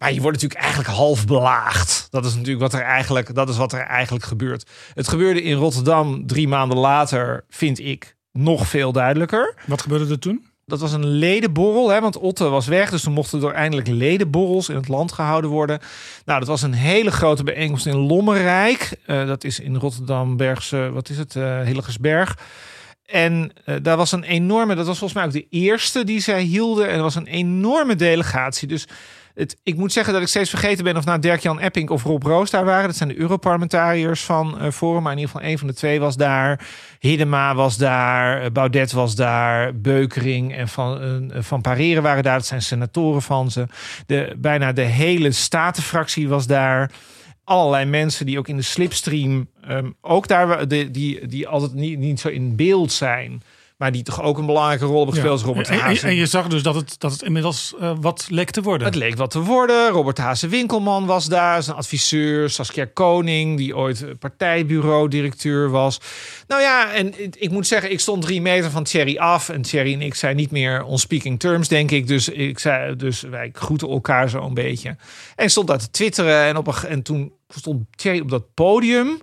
Maar 0.00 0.12
je 0.12 0.20
wordt 0.20 0.42
natuurlijk 0.42 0.60
eigenlijk 0.60 0.96
half 0.96 1.26
belaagd. 1.26 2.06
Dat 2.10 2.24
is 2.24 2.34
natuurlijk 2.34 2.60
wat 2.60 2.72
er 2.72 2.82
eigenlijk, 2.86 3.34
dat 3.34 3.48
is 3.48 3.56
wat 3.56 3.72
er 3.72 3.80
eigenlijk 3.80 4.24
gebeurt. 4.24 4.70
Het 4.94 5.08
gebeurde 5.08 5.42
in 5.42 5.56
Rotterdam 5.56 6.26
drie 6.26 6.48
maanden 6.48 6.78
later, 6.78 7.44
vind 7.48 7.78
ik, 7.78 8.16
nog 8.32 8.68
veel 8.68 8.92
duidelijker. 8.92 9.54
Wat 9.66 9.82
gebeurde 9.82 10.12
er 10.12 10.18
toen? 10.18 10.46
Dat 10.66 10.80
was 10.80 10.92
een 10.92 11.06
ledenborrel, 11.06 11.88
hè, 11.88 12.00
want 12.00 12.18
Otte 12.18 12.48
was 12.48 12.66
weg. 12.66 12.90
Dus 12.90 13.02
toen 13.02 13.12
mochten 13.12 13.42
er 13.42 13.52
eindelijk 13.52 13.88
ledenborrels 13.88 14.68
in 14.68 14.76
het 14.76 14.88
land 14.88 15.12
gehouden 15.12 15.50
worden. 15.50 15.80
Nou, 16.24 16.38
dat 16.38 16.48
was 16.48 16.62
een 16.62 16.72
hele 16.72 17.10
grote 17.10 17.44
bijeenkomst 17.44 17.86
in 17.86 17.96
Lommerrijk. 17.96 18.96
Eh, 19.06 19.26
dat 19.26 19.44
is 19.44 19.60
in 19.60 19.76
Rotterdam-Bergse, 19.76 20.90
wat 20.92 21.08
is 21.08 21.18
het, 21.18 21.36
eh 21.36 21.60
Hillegersberg. 21.60 22.38
En 23.04 23.52
eh, 23.64 23.76
daar 23.82 23.96
was 23.96 24.12
een 24.12 24.24
enorme, 24.24 24.74
dat 24.74 24.86
was 24.86 24.98
volgens 24.98 25.18
mij 25.18 25.28
ook 25.28 25.48
de 25.48 25.58
eerste 25.58 26.04
die 26.04 26.20
zij 26.20 26.42
hielden. 26.42 26.88
En 26.88 26.96
er 26.96 27.02
was 27.02 27.14
een 27.14 27.26
enorme 27.26 27.96
delegatie. 27.96 28.68
Dus 28.68 28.86
het, 29.34 29.56
ik 29.62 29.76
moet 29.76 29.92
zeggen 29.92 30.12
dat 30.12 30.22
ik 30.22 30.28
steeds 30.28 30.50
vergeten 30.50 30.84
ben 30.84 30.96
of 30.96 31.04
nou 31.04 31.18
Dirk-Jan 31.18 31.60
Epping 31.60 31.90
of 31.90 32.02
Rob 32.02 32.22
Roos 32.22 32.50
daar 32.50 32.64
waren. 32.64 32.86
Dat 32.86 32.96
zijn 32.96 33.08
de 33.08 33.18
Europarlementariërs 33.18 34.22
van 34.22 34.58
eh 34.60 34.70
Forum. 34.70 35.02
Maar 35.02 35.12
in 35.12 35.18
ieder 35.18 35.32
geval 35.34 35.50
een 35.50 35.58
van 35.58 35.66
de 35.68 35.74
twee 35.74 36.00
was 36.00 36.16
daar. 36.16 36.66
Hiddema 36.98 37.54
was 37.54 37.76
daar. 37.76 38.42
eh, 38.42 38.50
Baudet 38.50 38.92
was 38.92 39.14
daar. 39.14 39.80
Beukering 39.80 40.54
en 40.54 40.68
Van, 40.68 41.00
eh, 41.32 41.42
van 41.42 41.60
Pareren 41.60 42.02
waren 42.02 42.22
daar. 42.22 42.36
Dat 42.36 42.46
zijn 42.46 42.62
senatoren 42.62 43.22
van 43.22 43.50
ze. 43.50 43.66
De, 44.06 44.34
bijna 44.38 44.72
de 44.72 44.82
hele 44.82 45.32
statenfractie 45.32 46.28
was 46.28 46.46
daar 46.46 46.90
allerlei 47.44 47.84
mensen 47.84 48.26
die 48.26 48.38
ook 48.38 48.48
in 48.48 48.56
de 48.56 48.62
slipstream 48.62 49.48
ehm, 49.66 49.90
ook 50.00 50.28
daar 50.28 50.68
de, 50.68 50.90
die, 50.90 51.26
die 51.26 51.48
altijd 51.48 51.74
niet, 51.74 51.98
niet 51.98 52.20
zo 52.20 52.28
in 52.28 52.56
beeld 52.56 52.92
zijn, 52.92 53.42
maar 53.80 53.92
die 53.92 54.02
toch 54.02 54.22
ook 54.22 54.38
een 54.38 54.46
belangrijke 54.46 54.84
rol 54.84 54.96
hebben 54.96 55.14
gespeeld. 55.14 55.40
Ja. 55.40 55.46
Robert 55.46 55.68
en, 55.68 55.74
en, 55.74 55.80
Hazen. 55.80 56.08
en 56.08 56.14
je 56.14 56.26
zag 56.26 56.46
dus 56.46 56.62
dat 56.62 56.74
het, 56.74 56.94
dat 56.98 57.12
het 57.12 57.22
inmiddels 57.22 57.74
eh, 57.80 57.92
wat 58.00 58.26
leek 58.28 58.50
te 58.50 58.62
worden. 58.62 58.86
Het 58.86 58.96
leek 58.96 59.16
wat 59.16 59.30
te 59.30 59.38
worden. 59.40 59.88
Robert 59.88 60.18
Hazen 60.18 60.48
Winkelman 60.48 61.06
was 61.06 61.26
daar, 61.26 61.62
zijn 61.62 61.76
adviseur. 61.76 62.50
Saskia 62.50 62.84
Koning, 62.84 63.56
die 63.56 63.76
ooit 63.76 64.02
eh, 64.02 64.10
partijbureau-directeur 64.18 65.70
was. 65.70 66.00
Nou 66.46 66.62
ja, 66.62 66.92
en 66.92 67.20
ik- 67.40 67.50
moet 67.50 67.66
zeggen, 67.66 67.90
ik 67.92 68.00
stond 68.00 68.22
drie 68.22 68.40
meter 68.40 68.70
van 68.70 68.84
Thierry 68.84 69.16
af. 69.16 69.48
En 69.48 69.62
Thierry 69.62 69.92
en 69.92 70.02
ik 70.02 70.14
zijn 70.14 70.36
niet 70.36 70.50
meer 70.50 70.84
on 70.84 70.98
speaking 70.98 71.40
terms, 71.40 71.68
denk 71.68 71.90
ik. 71.90 72.06
Dus, 72.06 72.28
ik 72.28 72.58
zei, 72.58 72.96
dus 72.96 73.20
wij 73.20 73.50
groeten 73.52 73.88
elkaar 73.88 74.28
zo 74.28 74.42
een 74.42 74.54
beetje. 74.54 74.88
En 75.36 75.44
ik 75.44 75.50
stond 75.50 75.66
daar 75.66 75.78
te 75.78 75.90
twitteren. 75.90 76.44
En, 76.44 76.56
op 76.56 76.66
een, 76.66 76.88
en 76.88 77.02
toen 77.02 77.32
stond 77.48 77.84
Thierry 77.96 78.20
op 78.20 78.30
dat 78.30 78.54
podium. 78.54 79.20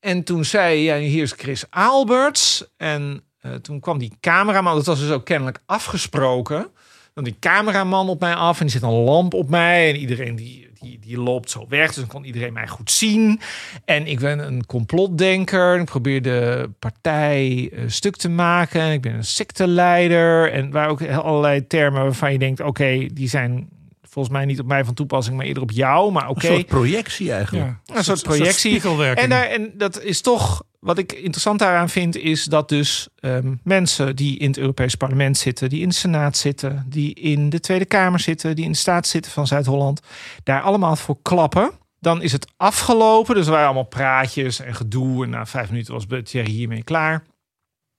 En 0.00 0.24
toen 0.24 0.44
zei 0.44 0.86
hij, 0.86 1.00
ja, 1.00 1.06
hier 1.08 1.22
is 1.22 1.32
Chris 1.36 1.64
Alberts. 1.70 2.64
En 2.76 3.22
eh, 3.40 3.52
toen 3.52 3.80
kwam 3.80 3.98
die 3.98 4.12
cameraman, 4.20 4.74
dat 4.74 4.86
was 4.86 5.00
dus 5.00 5.10
ook 5.10 5.24
kennelijk 5.24 5.58
afgesproken. 5.66 6.70
Dan 7.14 7.24
die 7.24 7.36
cameraman 7.40 8.08
op 8.08 8.20
mij 8.20 8.34
af 8.34 8.58
en 8.58 8.66
die 8.66 8.74
zet 8.74 8.82
een 8.82 9.02
lamp 9.04 9.34
op 9.34 9.48
mij. 9.48 9.88
En 9.88 9.96
iedereen 9.96 10.36
die, 10.36 10.68
die, 10.80 10.98
die 10.98 11.18
loopt 11.18 11.50
zo 11.50 11.66
weg. 11.68 11.86
Dus 11.86 11.96
dan 11.96 12.06
kon 12.06 12.24
iedereen 12.24 12.52
mij 12.52 12.68
goed 12.68 12.90
zien. 12.90 13.40
En 13.84 14.06
ik 14.06 14.18
ben 14.18 14.38
een 14.38 14.66
complotdenker. 14.66 15.78
Ik 15.78 15.84
probeer 15.84 16.22
de 16.22 16.70
partij 16.78 17.70
eh, 17.72 17.82
stuk 17.86 18.16
te 18.16 18.28
maken. 18.28 18.80
En 18.80 18.92
ik 18.92 19.00
ben 19.00 19.14
een 19.14 19.24
secteleider. 19.24 20.52
En 20.52 20.70
waar 20.70 20.88
ook 20.88 21.08
allerlei 21.08 21.66
termen 21.66 22.02
waarvan 22.02 22.32
je 22.32 22.38
denkt... 22.38 22.60
oké, 22.60 23.06
die 23.12 23.28
zijn 23.28 23.68
volgens 24.02 24.34
mij 24.34 24.44
niet 24.44 24.60
op 24.60 24.66
mij 24.66 24.84
van 24.84 24.94
toepassing... 24.94 25.36
maar 25.36 25.46
eerder 25.46 25.62
op 25.62 25.70
jou. 25.70 26.12
Maar 26.12 26.28
oké. 26.28 26.46
Een 26.46 26.54
soort 26.54 26.66
projectie 26.66 27.32
eigenlijk. 27.32 27.66
Ja. 27.84 27.96
Een 27.96 28.04
soort 28.04 28.22
projectie. 28.22 28.70
spiegelwerking. 28.70 29.24
En, 29.24 29.30
daar, 29.30 29.46
en 29.46 29.70
dat 29.74 30.02
is 30.02 30.20
toch, 30.20 30.62
wat 30.78 30.98
ik 30.98 31.12
interessant 31.12 31.58
daaraan 31.58 31.88
vind, 31.88 32.16
is 32.16 32.44
dat 32.44 32.68
dus 32.68 33.08
ehm, 33.20 33.54
mensen 33.62 34.16
die 34.16 34.38
in 34.38 34.48
het 34.48 34.58
Europees 34.58 34.94
Parlement 34.94 35.36
zitten, 35.38 35.68
die 35.68 35.80
in 35.80 35.88
de 35.88 35.94
Senaat 35.94 36.36
zitten, 36.36 36.86
die 36.88 37.14
in 37.14 37.50
de 37.50 37.60
Tweede 37.60 37.84
Kamer 37.84 38.20
zitten, 38.20 38.56
die 38.56 38.64
in 38.64 38.70
de 38.70 38.76
Staat 38.76 39.06
zitten 39.06 39.32
van 39.32 39.46
Zuid-Holland, 39.46 40.00
daar 40.42 40.62
allemaal 40.62 40.96
voor 40.96 41.18
klappen. 41.22 41.70
Dan 42.00 42.22
is 42.22 42.32
het 42.32 42.52
afgelopen. 42.56 43.34
Dus 43.34 43.44
er 43.44 43.50
waren 43.50 43.66
allemaal 43.66 43.84
praatjes 43.84 44.60
en 44.60 44.74
gedoe. 44.74 45.24
En 45.24 45.30
na 45.30 45.46
vijf 45.46 45.70
minuten 45.70 45.94
was 45.94 46.04
Thierry 46.24 46.50
hiermee 46.50 46.82
klaar. 46.82 47.24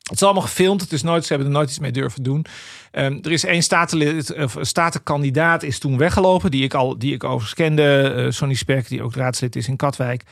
Het 0.04 0.18
is 0.18 0.24
allemaal 0.24 0.44
gefilmd. 0.44 0.82
Het 0.82 0.92
is 0.92 1.04
nooit, 1.04 1.24
ze 1.26 1.34
hebben 1.34 1.48
er 1.48 1.58
nooit 1.58 1.70
iets 1.70 1.80
mee 1.80 1.92
durven 1.92 2.24
doen. 2.24 2.46
Ehm, 2.92 3.18
er 3.22 3.32
is 3.32 3.44
één 3.44 3.64
statenkandidaat 4.62 5.64
is 5.64 5.80
toen 5.80 5.98
weggelopen. 5.98 6.52
Die 6.52 6.64
ik, 6.64 6.74
al, 6.74 6.98
die 6.98 7.14
ik 7.14 7.24
overigens 7.24 7.54
kende. 7.54 8.14
eh, 8.14 8.32
Sonny 8.32 8.54
Spek, 8.54 8.88
die 8.88 9.04
ook 9.04 9.16
raadslid 9.16 9.56
is 9.56 9.68
in 9.68 9.76
Katwijk. 9.76 10.24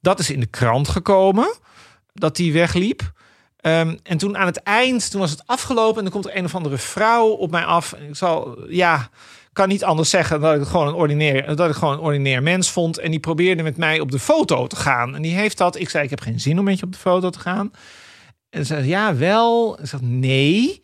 Dat 0.00 0.18
is 0.18 0.30
in 0.30 0.40
de 0.40 0.46
krant 0.46 0.88
gekomen. 0.88 1.54
Dat 2.12 2.36
die 2.36 2.52
wegliep. 2.52 3.12
Ehm, 3.56 3.96
en 4.02 4.18
toen 4.18 4.36
aan 4.36 4.46
het 4.46 4.62
eind, 4.62 5.10
toen 5.10 5.20
was 5.20 5.30
het 5.30 5.46
afgelopen. 5.46 5.96
En 5.96 6.02
dan 6.02 6.12
komt 6.12 6.26
er 6.26 6.36
een 6.36 6.44
of 6.44 6.54
andere 6.54 6.78
vrouw 6.78 7.28
op 7.28 7.50
mij 7.50 7.64
af. 7.64 7.92
En 7.92 8.08
ik 8.08 8.16
zal, 8.16 8.58
ja, 8.68 9.10
kan 9.52 9.68
niet 9.68 9.84
anders 9.84 10.10
zeggen 10.10 10.40
dat 10.40 10.60
ik 10.60 10.66
gewoon 10.66 10.88
een 10.88 10.94
ordinair, 10.94 11.56
dat 11.56 11.68
ik 11.68 11.74
gewoon 11.74 11.94
een 11.94 12.00
ordinair 12.00 12.42
mens 12.42 12.70
vond. 12.70 12.98
En 12.98 13.10
die 13.10 13.20
probeerde 13.20 13.62
met 13.62 13.76
mij 13.76 14.00
op 14.00 14.10
de 14.10 14.18
foto 14.18 14.66
te 14.66 14.76
gaan. 14.76 15.14
En 15.14 15.22
die 15.22 15.34
heeft 15.34 15.58
dat. 15.58 15.78
Ik 15.78 15.88
zei, 15.88 16.04
ik 16.04 16.10
heb 16.10 16.20
geen 16.20 16.40
zin 16.40 16.58
om 16.58 16.64
met 16.64 16.78
je 16.78 16.84
op 16.84 16.92
de 16.92 16.98
foto 16.98 17.30
te 17.30 17.38
gaan. 17.38 17.70
En 18.50 18.66
ze 18.66 18.74
zei, 18.74 18.88
ja, 18.88 19.16
wel. 19.16 19.78
En 19.78 19.88
ze 19.88 19.96
zei, 19.96 20.10
nee. 20.10 20.82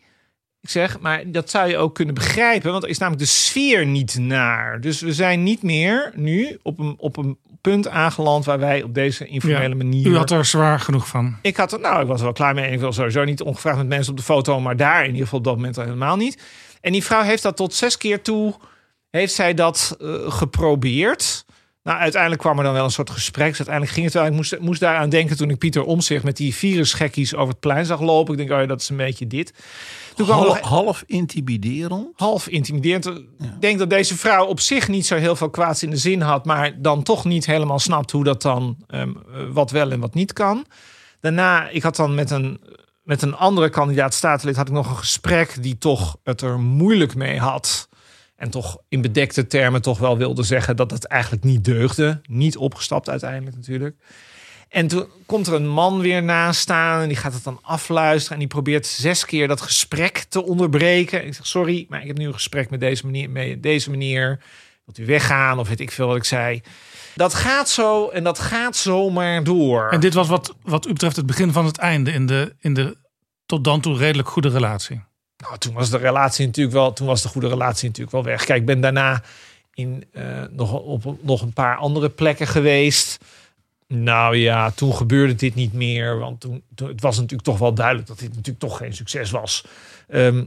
Ik 0.61 0.69
zeg, 0.69 0.99
maar 0.99 1.31
dat 1.31 1.49
zou 1.49 1.69
je 1.69 1.77
ook 1.77 1.95
kunnen 1.95 2.13
begrijpen, 2.13 2.71
want 2.71 2.83
er 2.83 2.89
is 2.89 2.97
namelijk 2.97 3.23
de 3.23 3.29
sfeer 3.31 3.85
niet 3.85 4.17
naar. 4.17 4.81
Dus 4.81 5.01
we 5.01 5.13
zijn 5.13 5.43
niet 5.43 5.63
meer 5.63 6.11
nu 6.15 6.59
op 6.63 6.79
een, 6.79 6.95
op 6.97 7.17
een 7.17 7.37
punt 7.61 7.87
aangeland 7.87 8.45
waar 8.45 8.59
wij 8.59 8.83
op 8.83 8.93
deze 8.93 9.27
informele 9.27 9.69
Ja, 9.69 9.75
manier. 9.75 10.07
U 10.07 10.17
had 10.17 10.31
er 10.31 10.45
zwaar 10.45 10.79
genoeg 10.79 11.07
van. 11.07 11.37
Ik 11.41 11.57
had 11.57 11.71
er, 11.73 11.79
nou, 11.79 12.01
ik 12.01 12.07
was 12.07 12.17
er 12.17 12.23
wel 12.23 12.33
klaar 12.33 12.53
mee. 12.53 12.65
En 12.65 12.73
ik 12.73 12.79
wil 12.79 12.93
sowieso 12.93 13.23
niet 13.23 13.41
ongevraagd 13.41 13.77
met 13.77 13.87
mensen 13.87 14.11
op 14.11 14.17
de 14.17 14.23
foto, 14.23 14.59
maar 14.59 14.77
daar 14.77 15.01
in 15.01 15.09
ieder 15.09 15.23
geval 15.23 15.39
op 15.39 15.45
dat 15.45 15.55
moment 15.55 15.77
al 15.77 15.83
helemaal 15.83 16.15
niet. 16.15 16.41
En 16.81 16.91
die 16.91 17.03
vrouw 17.03 17.21
heeft 17.21 17.43
dat 17.43 17.55
tot 17.55 17.73
zes 17.73 17.97
keer 17.97 18.21
toe, 18.21 18.55
heeft 19.09 19.33
zij 19.33 19.53
dat 19.53 19.97
eh, 20.01 20.31
geprobeerd. 20.31 21.45
Nou, 21.83 21.99
uiteindelijk 21.99 22.41
kwam 22.41 22.57
er 22.57 22.63
dan 22.63 22.73
wel 22.73 22.83
een 22.83 22.91
soort 22.91 23.09
gesprek. 23.09 23.47
Dus 23.47 23.57
uiteindelijk 23.57 23.95
ging 23.95 24.05
het 24.05 24.15
wel. 24.15 24.25
Ik 24.25 24.31
moest, 24.31 24.59
moest 24.59 24.79
daaraan 24.79 25.09
denken 25.09 25.37
toen 25.37 25.49
ik 25.49 25.57
Pieter 25.57 25.83
Omzicht 25.83 26.23
met 26.23 26.37
die 26.37 26.55
virusgekkies 26.55 27.35
over 27.35 27.49
het 27.49 27.59
plein 27.59 27.85
zag 27.85 28.01
lopen. 28.01 28.31
Ik 28.31 28.39
denk, 28.39 28.51
oh 28.51 28.59
ja, 28.59 28.65
dat 28.65 28.81
is 28.81 28.89
een 28.89 28.97
beetje 28.97 29.27
dit. 29.27 29.53
Toen 30.19 30.27
Half, 30.27 30.47
nog 30.47 30.59
half 30.59 31.03
intimiderend. 31.05 32.07
half 32.15 32.47
intimiderend. 32.47 33.05
Ik 33.05 33.25
denk 33.59 33.79
dat 33.79 33.89
deze 33.89 34.17
vrouw 34.17 34.45
op 34.45 34.59
zich 34.59 34.87
niet 34.87 35.05
zo 35.05 35.15
heel 35.15 35.35
veel 35.35 35.49
kwaads 35.49 35.83
in 35.83 35.89
de 35.89 35.97
zin 35.97 36.21
had, 36.21 36.45
maar 36.45 36.81
dan 36.81 37.03
toch 37.03 37.25
niet 37.25 37.45
helemaal 37.45 37.79
snapt 37.79 38.11
hoe 38.11 38.23
dat 38.23 38.41
dan 38.41 38.77
eh, 38.87 39.03
wat 39.51 39.71
wel 39.71 39.91
en 39.91 39.99
wat 39.99 40.13
niet 40.13 40.33
kan. 40.33 40.65
Daarna, 41.19 41.69
ik 41.69 41.83
had 41.83 41.95
dan 41.95 42.15
met 42.15 42.31
een, 42.31 42.61
met 43.03 43.21
een 43.21 43.35
andere 43.35 43.69
kandidaat 43.69 44.13
statenlid 44.13 44.55
had 44.55 44.67
ik 44.67 44.73
nog 44.73 44.89
een 44.89 44.97
gesprek 44.97 45.63
die 45.63 45.77
toch 45.77 46.17
het 46.23 46.41
er 46.41 46.59
moeilijk 46.59 47.15
mee 47.15 47.39
had. 47.39 47.89
En 48.35 48.49
toch 48.49 48.77
in 48.87 49.01
bedekte 49.01 49.47
termen 49.47 49.81
toch 49.81 49.99
wel 49.99 50.17
wilde 50.17 50.43
zeggen 50.43 50.75
dat 50.75 50.91
het 50.91 51.05
eigenlijk 51.05 51.43
niet 51.43 51.65
deugde. 51.65 52.21
Niet 52.29 52.57
opgestapt 52.57 53.09
uiteindelijk 53.09 53.55
natuurlijk. 53.55 53.95
En 54.69 54.87
toen 54.87 55.07
komt 55.25 55.47
er 55.47 55.53
een 55.53 55.67
man 55.67 55.99
weer 55.99 56.23
naast 56.23 56.59
staan 56.59 57.01
en 57.01 57.07
die 57.07 57.17
gaat 57.17 57.33
het 57.33 57.43
dan 57.43 57.59
afluisteren. 57.61 58.33
En 58.33 58.39
die 58.39 58.47
probeert 58.47 58.85
zes 58.85 59.25
keer 59.25 59.47
dat 59.47 59.61
gesprek 59.61 60.25
te 60.29 60.43
onderbreken. 60.43 61.25
Ik 61.25 61.33
zeg, 61.33 61.47
sorry, 61.47 61.85
maar 61.89 62.01
ik 62.01 62.07
heb 62.07 62.17
nu 62.17 62.25
een 62.25 62.33
gesprek 62.33 62.69
met 62.69 62.79
deze 62.79 63.05
meneer. 63.05 63.29
Met 63.29 63.63
deze 63.63 63.89
meneer. 63.89 64.39
Wilt 64.85 64.97
u 64.97 65.05
weggaan 65.11 65.59
of 65.59 65.67
weet 65.67 65.79
ik 65.79 65.91
veel 65.91 66.07
wat 66.07 66.15
ik 66.15 66.23
zei. 66.23 66.61
Dat 67.15 67.33
gaat 67.33 67.69
zo 67.69 68.09
en 68.09 68.23
dat 68.23 68.39
gaat 68.39 68.75
zomaar 68.75 69.43
door. 69.43 69.89
En 69.89 69.99
dit 69.99 70.13
was 70.13 70.27
wat, 70.27 70.55
wat 70.61 70.87
u 70.87 70.93
betreft 70.93 71.15
het 71.15 71.25
begin 71.25 71.51
van 71.51 71.65
het 71.65 71.77
einde 71.77 72.11
in 72.11 72.25
de, 72.25 72.55
in 72.59 72.73
de 72.73 72.97
tot 73.45 73.63
dan 73.63 73.81
toe 73.81 73.97
redelijk 73.97 74.27
goede 74.27 74.49
relatie. 74.49 75.01
Nou, 75.37 75.57
toen 75.57 75.73
was 75.73 75.89
de 75.89 75.97
relatie 75.97 76.45
natuurlijk 76.45 76.75
wel, 76.75 76.93
toen 76.93 77.07
was 77.07 77.21
de 77.21 77.27
goede 77.27 77.47
relatie 77.47 77.87
natuurlijk 77.87 78.15
wel 78.15 78.23
weg. 78.23 78.45
Kijk, 78.45 78.59
ik 78.59 78.65
ben 78.65 78.81
daarna 78.81 79.23
in 79.73 80.05
eh, 80.11 80.43
nog 80.49 80.73
op 80.73 81.15
nog 81.21 81.41
een 81.41 81.53
paar 81.53 81.75
andere 81.77 82.09
plekken 82.09 82.47
geweest. 82.47 83.17
Nou 83.93 84.35
ja, 84.37 84.71
toen 84.71 84.93
gebeurde 84.93 85.35
dit 85.35 85.55
niet 85.55 85.73
meer, 85.73 86.19
want 86.19 86.39
toen, 86.39 86.63
het 86.75 87.01
was 87.01 87.15
natuurlijk 87.15 87.43
toch 87.43 87.57
wel 87.57 87.73
duidelijk 87.73 88.07
dat 88.07 88.19
dit 88.19 88.29
natuurlijk 88.29 88.59
toch 88.59 88.77
geen 88.77 88.93
succes 88.93 89.31
was. 89.31 89.65
Ehm, 90.07 90.43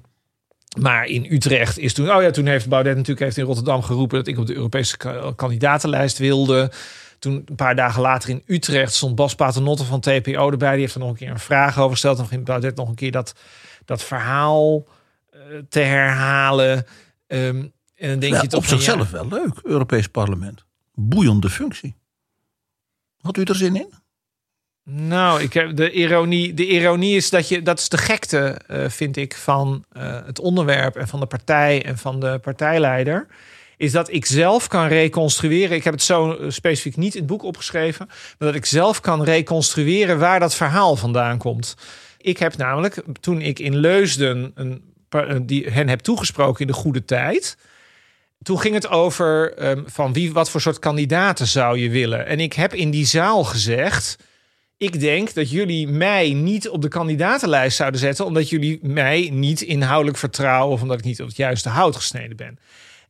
maar 0.81 1.07
in 1.07 1.27
Utrecht 1.31 1.79
is 1.79 1.95
toen, 1.95 2.11
oh 2.11 2.23
ja, 2.23 2.31
toen 2.31 2.47
heeft 2.47 2.69
Baudet 2.69 2.93
natuurlijk 2.97 3.21
heeft 3.21 3.37
in 3.37 3.45
Rotterdam 3.45 3.83
geroepen 3.83 4.19
dat 4.19 4.27
ik 4.27 4.39
op 4.39 4.47
de 4.47 4.55
Europese 4.55 4.97
ka- 4.97 5.33
kandidatenlijst 5.37 6.19
wilde. 6.19 6.73
Toen 7.19 7.43
een 7.47 7.55
paar 7.55 7.77
dagen 7.77 8.03
later 8.03 8.31
in 8.31 8.43
Utrecht 8.47 8.93
stond 8.93 9.15
Bas 9.15 9.35
Paternotte 9.35 9.85
van 9.85 10.01
TPO 10.01 10.51
erbij. 10.51 10.73
Die 10.73 10.81
heeft 10.81 10.95
er 10.95 11.01
nog 11.01 11.11
een 11.11 11.17
keer 11.17 11.31
een 11.31 11.39
vraag 11.39 11.79
over 11.79 11.91
gesteld. 11.91 12.17
Dan 12.17 12.27
ging 12.27 12.45
Baudet 12.45 12.77
nog 12.77 12.89
een 12.89 12.95
keer 12.95 13.11
dat, 13.13 13.35
dat 13.85 14.03
verhaal 14.03 14.85
eh, 15.31 15.41
te 15.69 15.81
herhalen. 15.81 16.87
Ehm, 17.27 17.57
en 17.95 18.09
dan 18.11 18.19
denk 18.19 18.35
Ja, 18.35 18.43
je 18.43 18.49
toch 18.49 18.61
op 18.61 18.67
zichzelf 18.67 19.11
ja, 19.11 19.13
wel 19.13 19.29
leuk, 19.29 19.61
Europees 19.63 20.07
Parlement. 20.07 20.65
Boeiende 20.95 21.51
functie. 21.51 21.95
Had 23.23 23.37
u 23.37 23.43
er 23.43 23.57
zin 23.57 23.77
in? 23.77 23.93
Nou, 24.85 25.43
ik 25.43 25.53
heb 25.53 25.77
de 25.77 25.91
ironie. 25.91 26.55
De 26.55 26.67
ironie 26.67 27.17
is 27.17 27.31
dat 27.31 27.49
je 27.49 27.63
dat 27.63 27.79
is 27.79 27.89
de 27.89 27.99
gekte, 27.99 28.61
eh, 28.67 28.89
vind 28.89 29.17
ik, 29.17 29.35
van 29.37 29.85
eh, 29.93 30.19
het 30.25 30.39
onderwerp 30.39 30.97
en 30.97 31.09
van 31.09 31.21
de 31.21 31.27
partij 31.27 31.85
en 31.85 31.99
van 31.99 32.21
de 32.21 32.39
partijleider. 32.39 33.27
Is 33.77 33.93
dat 33.93 34.13
ik 34.13 34.27
zelf 34.27 34.69
kan 34.69 34.87
reconstrueren. 34.87 35.77
Ik 35.77 35.85
heb 35.85 35.93
het 35.93 36.03
zo 36.03 36.33
eh, 36.33 36.51
specifiek 36.51 36.97
niet 36.97 37.15
in 37.15 37.21
het 37.21 37.31
boek 37.31 37.43
opgeschreven. 37.43 38.07
Maar 38.09 38.49
dat 38.49 38.55
ik 38.55 38.67
zelf 38.67 39.01
kan 39.01 39.25
reconstrueren 39.25 40.19
waar 40.19 40.41
dat 40.41 40.55
verhaal 40.55 40.97
vandaan 40.97 41.39
komt. 41.39 41.77
Ik 42.19 42.39
heb 42.39 42.57
namelijk, 42.57 43.03
toen 43.21 43.41
ik 43.41 43.59
in 43.59 43.77
Leusden 43.77 44.53
een, 44.55 44.83
die, 45.43 45.71
hen 45.71 45.89
heb 45.89 46.01
toegesproken 46.01 46.61
in 46.61 46.67
de 46.67 46.73
goede 46.73 47.05
tijd. 47.05 47.57
Toen 48.43 48.61
ging 48.61 48.75
het 48.75 48.89
over 48.89 49.55
ehm, 49.55 49.83
van 49.87 50.13
wie, 50.13 50.33
wat 50.33 50.51
voor 50.51 50.61
soort 50.61 50.79
kandidaten 50.79 51.47
zou 51.47 51.79
je 51.79 51.91
willen. 51.91 52.27
En 52.27 52.41
ik 52.41 52.53
heb 52.53 52.75
in 52.75 52.91
die 52.91 53.07
zaal 53.07 53.45
gezegd. 53.45 54.17
Ik 54.77 55.01
denk 55.01 55.35
dat 55.35 55.51
jullie 55.51 55.89
mij 55.89 56.33
niet 56.33 56.69
op 56.69 56.83
de 56.83 56.89
kandidatenlijst 56.89 57.77
zouden 57.77 58.01
zetten, 58.01 58.25
omdat 58.25 58.49
jullie 58.49 58.79
mij 58.83 59.31
niet 59.33 59.61
inhoudelijk 59.61 60.19
vertrouwen 60.19 60.75
of 60.75 60.83
omdat 60.83 60.99
ik 60.99 61.05
niet 61.05 61.21
op 61.21 61.27
het 61.27 61.37
juiste 61.37 61.69
hout 61.69 61.97
gesneden 61.97 62.37
ben. 62.37 62.59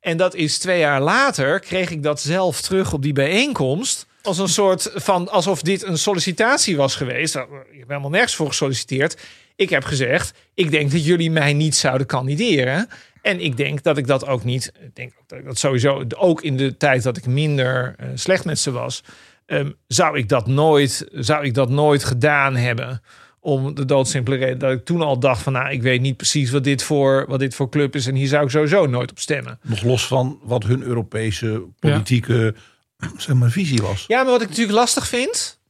En 0.00 0.16
dat 0.16 0.34
is 0.34 0.58
twee 0.58 0.78
jaar 0.78 1.00
later, 1.00 1.60
kreeg 1.60 1.90
ik 1.90 2.02
dat 2.02 2.20
zelf 2.20 2.60
terug 2.60 2.92
op 2.92 3.02
die 3.02 3.12
bijeenkomst. 3.12 4.06
Als 4.22 4.38
een 4.38 4.48
soort 4.48 4.90
van 4.94 5.28
alsof 5.28 5.62
dit 5.62 5.82
een 5.82 5.98
sollicitatie 5.98 6.76
was 6.76 6.94
geweest. 6.94 7.34
Nou, 7.34 7.46
Ik 7.70 7.78
heb 7.78 7.88
helemaal 7.88 8.10
nergens 8.10 8.34
voor 8.34 8.46
gesolliciteerd. 8.46 9.20
Ik 9.56 9.70
heb 9.70 9.84
gezegd: 9.84 10.38
ik 10.54 10.70
denk 10.70 10.90
dat 10.90 11.04
jullie 11.04 11.30
mij 11.30 11.52
niet 11.52 11.76
zouden 11.76 12.06
kandideren. 12.06 12.88
En 13.22 13.40
ik 13.40 13.56
denk 13.56 13.82
dat 13.82 13.98
ik 13.98 14.06
dat 14.06 14.26
ook 14.26 14.44
niet. 14.44 14.72
Ik 14.80 14.94
denk 14.94 15.12
dat 15.26 15.38
ik 15.38 15.44
dat 15.44 15.58
sowieso 15.58 16.04
ook 16.16 16.42
in 16.42 16.56
de 16.56 16.76
tijd 16.76 17.02
dat 17.02 17.16
ik 17.16 17.26
minder 17.26 17.94
eh, 17.98 18.08
slecht 18.14 18.44
met 18.44 18.58
ze 18.58 18.70
was. 18.70 19.02
ehm, 19.46 19.70
zou, 19.86 20.18
ik 20.18 20.28
dat 20.28 20.46
nooit, 20.46 21.06
zou 21.12 21.44
ik 21.44 21.54
dat 21.54 21.70
nooit 21.70 22.04
gedaan 22.04 22.56
hebben. 22.56 23.02
Om 23.40 23.74
de 23.74 23.84
doodsimpele 23.84 24.36
reden 24.36 24.58
dat 24.58 24.72
ik 24.72 24.84
toen 24.84 25.02
al 25.02 25.18
dacht 25.18 25.42
van... 25.42 25.52
nou, 25.52 25.70
ik 25.70 25.82
weet 25.82 26.00
niet 26.00 26.16
precies 26.16 26.50
wat 26.50 26.64
dit, 26.64 26.82
voor, 26.82 27.24
wat 27.28 27.38
dit 27.38 27.54
voor 27.54 27.68
club 27.68 27.94
is... 27.94 28.06
en 28.06 28.14
hier 28.14 28.28
zou 28.28 28.44
ik 28.44 28.50
sowieso 28.50 28.86
nooit 28.86 29.10
op 29.10 29.18
stemmen. 29.18 29.58
Nog 29.62 29.82
los 29.82 30.06
van 30.06 30.38
wat 30.42 30.64
hun 30.64 30.82
Europese 30.82 31.64
politieke 31.78 32.54
zeg 33.16 33.36
maar, 33.36 33.50
visie 33.50 33.82
was. 33.82 34.04
Ja, 34.06 34.22
maar 34.22 34.32
wat 34.32 34.42
ik 34.42 34.48
natuurlijk 34.48 34.78
lastig 34.78 35.08
vind... 35.08 35.60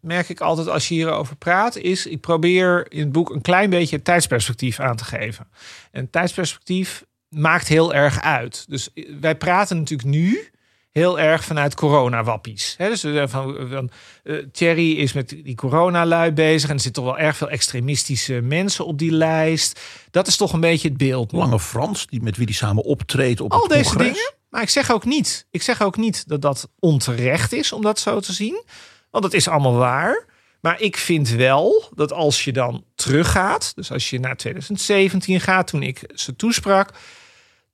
merk 0.00 0.28
ik 0.28 0.40
altijd 0.40 0.68
als 0.68 0.88
je 0.88 0.94
hierover 0.94 1.36
praat... 1.36 1.76
is 1.76 2.06
ik 2.06 2.20
probeer 2.20 2.86
in 2.92 3.00
het 3.00 3.12
boek 3.12 3.30
een 3.30 3.40
klein 3.40 3.70
beetje 3.70 3.96
het 3.96 4.04
tijdsperspectief 4.04 4.80
aan 4.80 4.96
te 4.96 5.04
geven. 5.04 5.48
En 5.90 6.10
tijdsperspectief 6.10 7.04
maakt 7.28 7.68
heel 7.68 7.94
erg 7.94 8.20
uit. 8.20 8.64
Dus 8.68 8.88
wij 9.20 9.36
praten 9.36 9.76
natuurlijk 9.76 10.08
nu 10.08 10.50
heel 10.90 11.20
erg 11.20 11.44
vanuit 11.44 11.74
coronawappies. 11.74 12.74
Hè, 12.78 12.88
dus 12.88 13.02
we 13.02 13.28
van, 13.28 13.68
van, 13.70 13.90
eh, 14.22 14.36
Thierry 14.52 14.92
is 14.92 15.12
met 15.12 15.28
die 15.28 15.54
coronalui 15.54 16.32
bezig... 16.32 16.68
en 16.68 16.74
er 16.74 16.82
zitten 16.82 17.02
toch 17.02 17.12
wel 17.12 17.24
erg 17.24 17.36
veel 17.36 17.50
extremistische 17.50 18.40
mensen 18.40 18.86
op 18.86 18.98
die 18.98 19.12
lijst. 19.12 19.80
Dat 20.10 20.26
is 20.26 20.36
toch 20.36 20.52
een 20.52 20.60
beetje 20.60 20.88
het 20.88 20.96
beeld. 20.96 21.32
Lange 21.32 21.60
Frans, 21.60 22.06
die 22.06 22.22
met 22.22 22.36
wie 22.36 22.46
die 22.46 22.54
samen 22.54 22.84
optreedt 22.84 23.40
op 23.40 23.52
Al 23.52 23.60
het 23.60 23.70
deze 23.70 23.84
congres. 23.84 24.06
dingen. 24.06 24.32
Maar 24.48 24.62
ik 24.62 24.68
zeg 24.68 24.90
ook 24.92 25.04
niet. 25.04 25.46
Ik 25.50 25.62
zeg 25.62 25.82
ook 25.82 25.96
niet 25.96 26.28
dat 26.28 26.42
dat 26.42 26.68
onterecht 26.78 27.52
is 27.52 27.72
om 27.72 27.82
dat 27.82 27.98
zo 27.98 28.20
te 28.20 28.32
zien. 28.32 28.64
Want 29.10 29.24
dat 29.24 29.32
is 29.32 29.48
allemaal 29.48 29.74
waar. 29.76 30.24
Maar 30.60 30.80
ik 30.80 30.96
vind 30.96 31.28
wel 31.28 31.90
dat 31.94 32.12
als 32.12 32.44
je 32.44 32.52
dan 32.52 32.84
teruggaat, 32.94 33.72
dus 33.74 33.92
als 33.92 34.10
je 34.10 34.20
naar 34.20 34.36
2017 34.36 35.40
gaat, 35.40 35.66
toen 35.66 35.82
ik 35.82 36.00
ze 36.14 36.36
toesprak, 36.36 36.90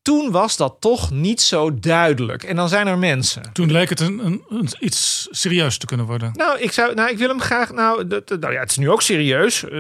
toen 0.02 0.30
was 0.30 0.56
dat 0.56 0.76
toch 0.80 1.10
niet 1.10 1.40
zo 1.40 1.78
duidelijk. 1.78 2.42
En 2.42 2.56
dan 2.56 2.68
zijn 2.68 2.86
er 2.86 2.98
mensen. 2.98 3.42
Toen 3.52 3.72
leek 3.72 3.88
het 3.88 4.00
een, 4.00 4.18
een, 4.26 4.44
een- 4.48 4.68
iets 4.80 5.28
serieus 5.30 5.78
te 5.78 5.86
kunnen 5.86 6.06
worden. 6.06 6.30
Nou, 6.34 6.58
ik 6.60 6.72
zou, 6.72 6.94
nou, 6.94 7.10
ik 7.10 7.18
wil 7.18 7.28
hem 7.28 7.40
graag. 7.40 7.72
Nou, 7.72 8.06
dat, 8.06 8.28
dat- 8.28 8.40
nou 8.40 8.52
ja, 8.52 8.60
het 8.60 8.70
is 8.70 8.76
nu 8.76 8.90
ook 8.90 9.02
serieus, 9.02 9.64
eh, 9.64 9.70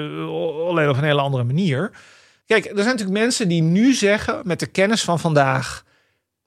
alleen 0.68 0.88
op 0.88 0.96
een 0.96 1.04
hele 1.04 1.20
andere 1.20 1.44
manier. 1.44 1.90
Kijk, 2.46 2.64
er 2.64 2.72
zijn 2.74 2.86
natuurlijk 2.86 3.18
mensen 3.18 3.48
die 3.48 3.62
nu 3.62 3.92
zeggen, 3.92 4.40
met 4.44 4.60
de 4.60 4.66
kennis 4.66 5.02
van 5.02 5.20
vandaag, 5.20 5.84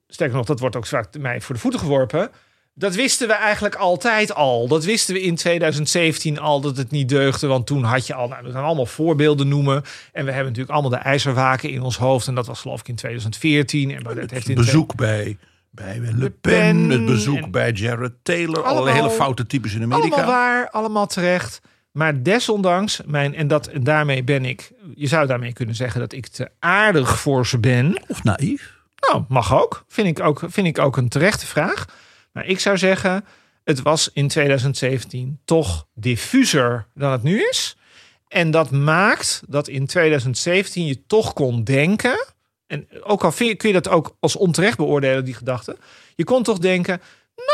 sterker 0.08 0.36
nog, 0.36 0.46
dat 0.46 0.60
wordt 0.60 0.76
ook 0.76 0.86
vaak 0.86 1.18
mij 1.18 1.40
voor 1.40 1.54
de 1.54 1.60
voeten 1.60 1.80
geworpen. 1.80 2.30
Dat 2.78 2.94
wisten 2.94 3.28
we 3.28 3.34
eigenlijk 3.34 3.74
altijd 3.74 4.34
al. 4.34 4.68
Dat 4.68 4.84
wisten 4.84 5.14
we 5.14 5.22
in 5.22 5.34
2017 5.34 6.38
al 6.38 6.60
dat 6.60 6.76
het 6.76 6.90
niet 6.90 7.08
deugde. 7.08 7.46
Want 7.46 7.66
toen 7.66 7.84
had 7.84 8.06
je 8.06 8.14
al, 8.14 8.28
nou, 8.28 8.44
we 8.44 8.50
gaan 8.50 8.64
allemaal 8.64 8.86
voorbeelden 8.86 9.48
noemen. 9.48 9.82
En 10.12 10.24
we 10.24 10.30
hebben 10.32 10.44
natuurlijk 10.52 10.70
allemaal 10.70 10.90
de 10.90 10.96
ijzerwaken 10.96 11.70
in 11.70 11.82
ons 11.82 11.96
hoofd. 11.96 12.26
En 12.26 12.34
dat 12.34 12.46
was 12.46 12.60
geloof 12.60 12.80
ik 12.80 12.88
in 12.88 12.94
2014. 12.94 13.90
En 13.94 14.02
Baudet 14.02 14.30
heeft 14.30 14.48
in 14.48 14.56
Het 14.56 14.64
bezoek 14.64 14.94
bij, 14.94 15.38
bij 15.70 16.00
Le 16.14 16.30
Pen, 16.30 16.90
het 16.90 17.06
bezoek 17.06 17.50
bij 17.50 17.72
Jared 17.72 18.12
Taylor. 18.22 18.54
Allemaal- 18.54 18.72
allerlei 18.72 18.96
hele 18.96 19.10
foute 19.10 19.46
types 19.46 19.74
in 19.74 19.82
Amerika. 19.82 20.06
Allemaal 20.16 20.26
waar, 20.34 20.70
allemaal 20.70 21.06
terecht. 21.06 21.60
Maar 21.92 22.22
desondanks, 22.22 23.00
mijn, 23.06 23.34
en, 23.34 23.48
dat, 23.48 23.66
en 23.66 23.84
daarmee 23.84 24.24
ben 24.24 24.44
ik, 24.44 24.70
je 24.94 25.06
zou 25.06 25.26
daarmee 25.26 25.52
kunnen 25.52 25.74
zeggen 25.74 26.00
dat 26.00 26.12
ik 26.12 26.26
te 26.26 26.48
aardig 26.58 27.20
voor 27.20 27.46
ze 27.46 27.58
ben. 27.58 28.02
Of 28.08 28.24
naïef. 28.24 28.76
Nou, 29.10 29.24
mag 29.28 29.54
ook. 29.54 29.84
Vind 29.88 30.18
ik 30.18 30.24
ook, 30.24 30.42
vind 30.48 30.66
ik 30.66 30.78
ook 30.78 30.96
een 30.96 31.08
terechte 31.08 31.46
vraag. 31.46 31.86
Maar 32.38 32.46
ik 32.46 32.60
zou 32.60 32.78
zeggen, 32.78 33.24
het 33.64 33.82
was 33.82 34.10
in 34.12 34.28
2017 34.28 35.40
toch 35.44 35.86
diffuser 35.94 36.86
dan 36.94 37.12
het 37.12 37.22
nu 37.22 37.48
is. 37.48 37.76
En 38.28 38.50
dat 38.50 38.70
maakt 38.70 39.42
dat 39.48 39.68
in 39.68 39.86
2017 39.86 40.86
je 40.86 41.06
toch 41.06 41.32
kon 41.32 41.64
denken. 41.64 42.26
En 42.66 42.88
ook 43.02 43.24
al 43.24 43.32
kun 43.32 43.56
je 43.58 43.72
dat 43.72 43.88
ook 43.88 44.16
als 44.20 44.36
onterecht 44.36 44.76
beoordelen, 44.76 45.24
die 45.24 45.34
gedachte. 45.34 45.76
Je 46.14 46.24
kon 46.24 46.42
toch 46.42 46.58
denken, 46.58 47.00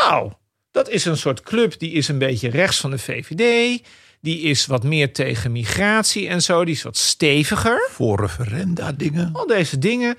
nou, 0.01 0.31
dat 0.71 0.89
is 0.89 1.05
een 1.05 1.17
soort 1.17 1.41
club 1.41 1.79
die 1.79 1.91
is 1.91 2.07
een 2.07 2.19
beetje 2.19 2.49
rechts 2.49 2.79
van 2.79 2.91
de 2.91 2.99
VVD. 2.99 3.81
Die 4.21 4.39
is 4.39 4.65
wat 4.65 4.83
meer 4.83 5.13
tegen 5.13 5.51
migratie 5.51 6.27
en 6.27 6.41
zo. 6.41 6.65
Die 6.65 6.75
is 6.75 6.83
wat 6.83 6.97
steviger. 6.97 7.87
Voor 7.91 8.19
referenda 8.19 8.91
dingen. 8.91 9.29
Al 9.33 9.47
deze 9.47 9.77
dingen. 9.77 10.15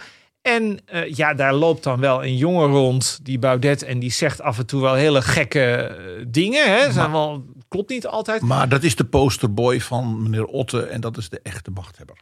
En 0.47 0.79
uh, 0.95 1.15
ja, 1.15 1.35
daar 1.35 1.55
loopt 1.55 1.83
dan 1.83 2.01
wel 2.01 2.25
een 2.25 2.37
jongen 2.37 2.69
rond, 2.69 3.19
die 3.23 3.39
Baudet, 3.39 3.83
en 3.83 3.99
die 3.99 4.11
zegt 4.11 4.41
af 4.43 4.59
en 4.59 4.67
toe 4.67 4.81
wel 4.81 4.95
hele 4.95 5.23
gekke 5.23 5.97
uh, 6.19 6.25
dingen. 6.29 6.79
Hè? 6.79 6.93
Zijn 6.93 7.13
wel, 7.13 7.45
klopt 7.69 7.91
niet 7.91 8.07
altijd. 8.07 8.43
Maar 8.43 8.69
dat 8.69 8.83
is 8.83 8.97
de 8.97 9.05
posterboy 9.05 9.81
van 9.81 10.23
meneer 10.23 10.45
Otte 10.45 10.83
en 10.83 11.01
dat 11.01 11.17
is 11.17 11.29
de 11.29 11.41
echte 11.43 11.71
machthebber. 11.71 12.17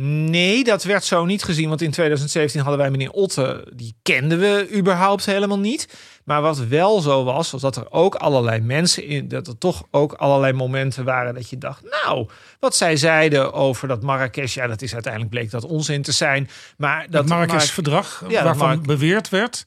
Nee, 0.00 0.64
dat 0.64 0.82
werd 0.82 1.04
zo 1.04 1.24
niet 1.24 1.42
gezien. 1.42 1.68
Want 1.68 1.82
in 1.82 1.90
2017 1.90 2.60
hadden 2.60 2.78
wij 2.78 2.90
meneer 2.90 3.10
Otte. 3.10 3.66
Die 3.74 3.94
kenden 4.02 4.38
we 4.38 4.68
überhaupt 4.74 5.26
helemaal 5.26 5.58
niet. 5.58 5.88
Maar 6.24 6.42
wat 6.42 6.58
wel 6.58 7.00
zo 7.00 7.24
was, 7.24 7.50
was 7.50 7.60
dat 7.60 7.76
er 7.76 7.90
ook 7.90 8.14
allerlei 8.14 8.60
mensen 8.60 9.06
in. 9.06 9.28
Dat 9.28 9.46
er 9.46 9.58
toch 9.58 9.82
ook 9.90 10.12
allerlei 10.12 10.52
momenten 10.52 11.04
waren 11.04 11.34
dat 11.34 11.50
je 11.50 11.58
dacht. 11.58 11.82
Nou, 12.04 12.28
wat 12.60 12.76
zij 12.76 12.96
zeiden 12.96 13.52
over 13.52 13.88
dat 13.88 14.02
Marrakesh. 14.02 14.54
Ja, 14.54 14.66
dat 14.66 14.82
is 14.82 14.92
uiteindelijk 14.92 15.32
bleek 15.32 15.50
dat 15.50 15.64
onzin 15.64 16.02
te 16.02 16.12
zijn. 16.12 16.48
Maar 16.76 17.06
dat 17.10 17.28
Marrakesh-verdrag, 17.28 18.24
ja, 18.28 18.44
waarvan 18.44 18.68
Mar 18.68 18.80
beweerd 18.80 19.28
werd. 19.28 19.66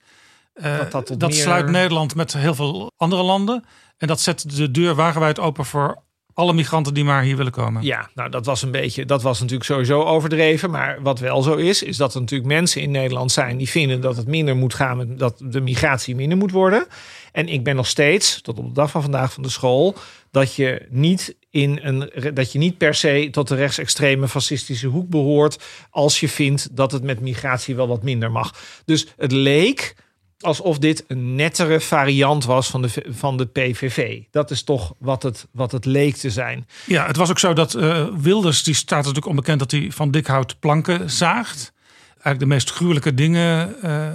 Uh, 0.56 0.78
dat, 0.78 0.92
dat, 0.92 1.20
dat 1.20 1.30
meer... 1.30 1.40
sluit 1.40 1.70
Nederland 1.70 2.16
met 2.16 2.34
heel 2.34 2.56
veel 2.56 2.92
andere 2.98 3.24
landen. 3.24 3.64
En 3.98 4.08
dat 4.08 4.20
zet 4.20 4.56
de 4.56 4.72
deur 4.72 4.96
wagenwijd 4.96 5.40
open 5.40 5.66
voor 5.66 6.06
alle 6.38 6.54
migranten 6.54 6.94
die 6.94 7.04
maar 7.04 7.24
hier 7.24 7.38
willen 7.38 7.52
komen. 7.52 7.84
Ja, 7.84 8.10
nou 8.14 8.30
dat 8.30 8.46
was 8.46 8.62
een 8.62 8.72
beetje, 8.72 9.06
dat 9.06 9.22
was 9.22 9.40
natuurlijk 9.40 9.70
sowieso 9.70 10.04
overdreven. 10.04 10.70
Maar 10.70 11.02
wat 11.02 11.20
wel 11.20 11.42
zo 11.42 11.56
is, 11.56 11.84
is 11.84 11.98
dat 11.98 12.14
er 12.14 12.20
natuurlijk 12.20 12.50
mensen 12.50 12.82
in 12.82 12.92
Nederland 12.92 13.32
zijn 13.32 13.58
die 13.58 13.70
vinden 13.70 14.02
dat 14.02 14.18
het 14.18 14.28
minder 14.28 14.56
moet 14.56 14.74
gaan, 14.74 15.16
dat 15.16 15.42
de 15.44 15.62
migratie 15.62 16.16
minder 16.16 16.38
moet 16.38 16.52
worden. 16.52 16.86
En 17.32 17.48
ik 17.48 17.64
ben 17.64 17.76
nog 17.76 17.88
steeds, 17.88 18.42
tot 18.42 18.60
op 18.60 18.68
de 18.68 18.74
dag 18.74 18.92
van 18.92 19.02
vandaag 19.02 19.34
van 19.34 19.44
de 19.44 19.50
school, 19.50 19.96
dat 20.32 20.56
je 20.56 20.86
niet 20.90 21.36
in 21.50 21.80
een 21.82 22.12
dat 22.34 22.52
je 22.52 22.60
niet 22.60 22.78
per 22.78 22.96
se 22.96 23.28
tot 23.32 23.48
de 23.48 23.56
rechtsextreme 23.56 24.28
fascistische 24.28 24.88
hoek 24.88 25.10
behoort 25.10 25.64
als 25.90 26.20
je 26.20 26.30
vindt 26.30 26.76
dat 26.76 26.92
het 26.92 27.04
met 27.04 27.20
migratie 27.20 27.76
wel 27.76 27.88
wat 27.88 28.04
minder 28.04 28.32
mag. 28.32 28.54
Dus 28.86 29.08
het 29.18 29.32
leek 29.32 29.96
alsof 30.40 30.80
dit 30.80 31.04
een 31.08 31.36
nettere 31.36 31.80
variant 31.80 32.46
was 32.46 32.68
van 32.68 32.82
de, 32.82 32.90
van 33.10 33.38
de 33.38 33.46
PVV. 33.46 34.22
Dat 34.32 34.52
is 34.52 34.64
toch 34.64 34.94
wat 34.98 35.24
het, 35.24 35.48
wat 35.52 35.72
het 35.72 35.86
leek 35.86 36.16
te 36.16 36.30
zijn. 36.30 36.68
Ja, 36.86 37.08
het 37.08 37.16
was 37.16 37.30
ook 37.30 37.40
zo 37.40 37.54
dat 37.54 37.74
uh, 37.74 38.08
Wilders, 38.18 38.64
die 38.64 38.74
staat 38.74 38.98
natuurlijk 38.98 39.26
onbekend 39.26 39.60
dat 39.60 39.72
hij 39.72 39.92
van 39.92 40.12
dikhout 40.12 40.60
planken 40.60 41.10
zaagt. 41.10 41.74
Eigenlijk 42.10 42.40
de 42.40 42.46
meest 42.46 42.72
gruwelijke 42.72 43.14
dingen 43.14 43.76
uh, 43.84 44.08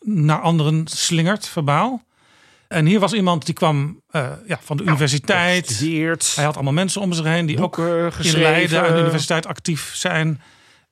naar 0.00 0.40
anderen 0.40 0.86
slingert, 0.86 1.48
verbaal. 1.48 2.02
En 2.68 2.86
hier 2.86 3.00
was 3.00 3.12
iemand 3.12 3.46
die 3.46 3.54
kwam 3.54 4.00
uh, 4.10 4.30
ja, 4.46 4.58
van 4.62 4.76
de 4.76 4.82
universiteit. 4.82 5.78
Hij 6.34 6.44
had 6.44 6.54
allemaal 6.54 6.72
mensen 6.72 7.00
om 7.00 7.12
zich 7.12 7.24
heen 7.24 7.46
die 7.46 7.62
ook 7.62 7.78
in 7.78 8.38
Leiden 8.38 8.82
aan 8.82 8.94
de 8.94 9.00
universiteit 9.00 9.46
actief 9.46 9.90
zijn. 9.94 10.40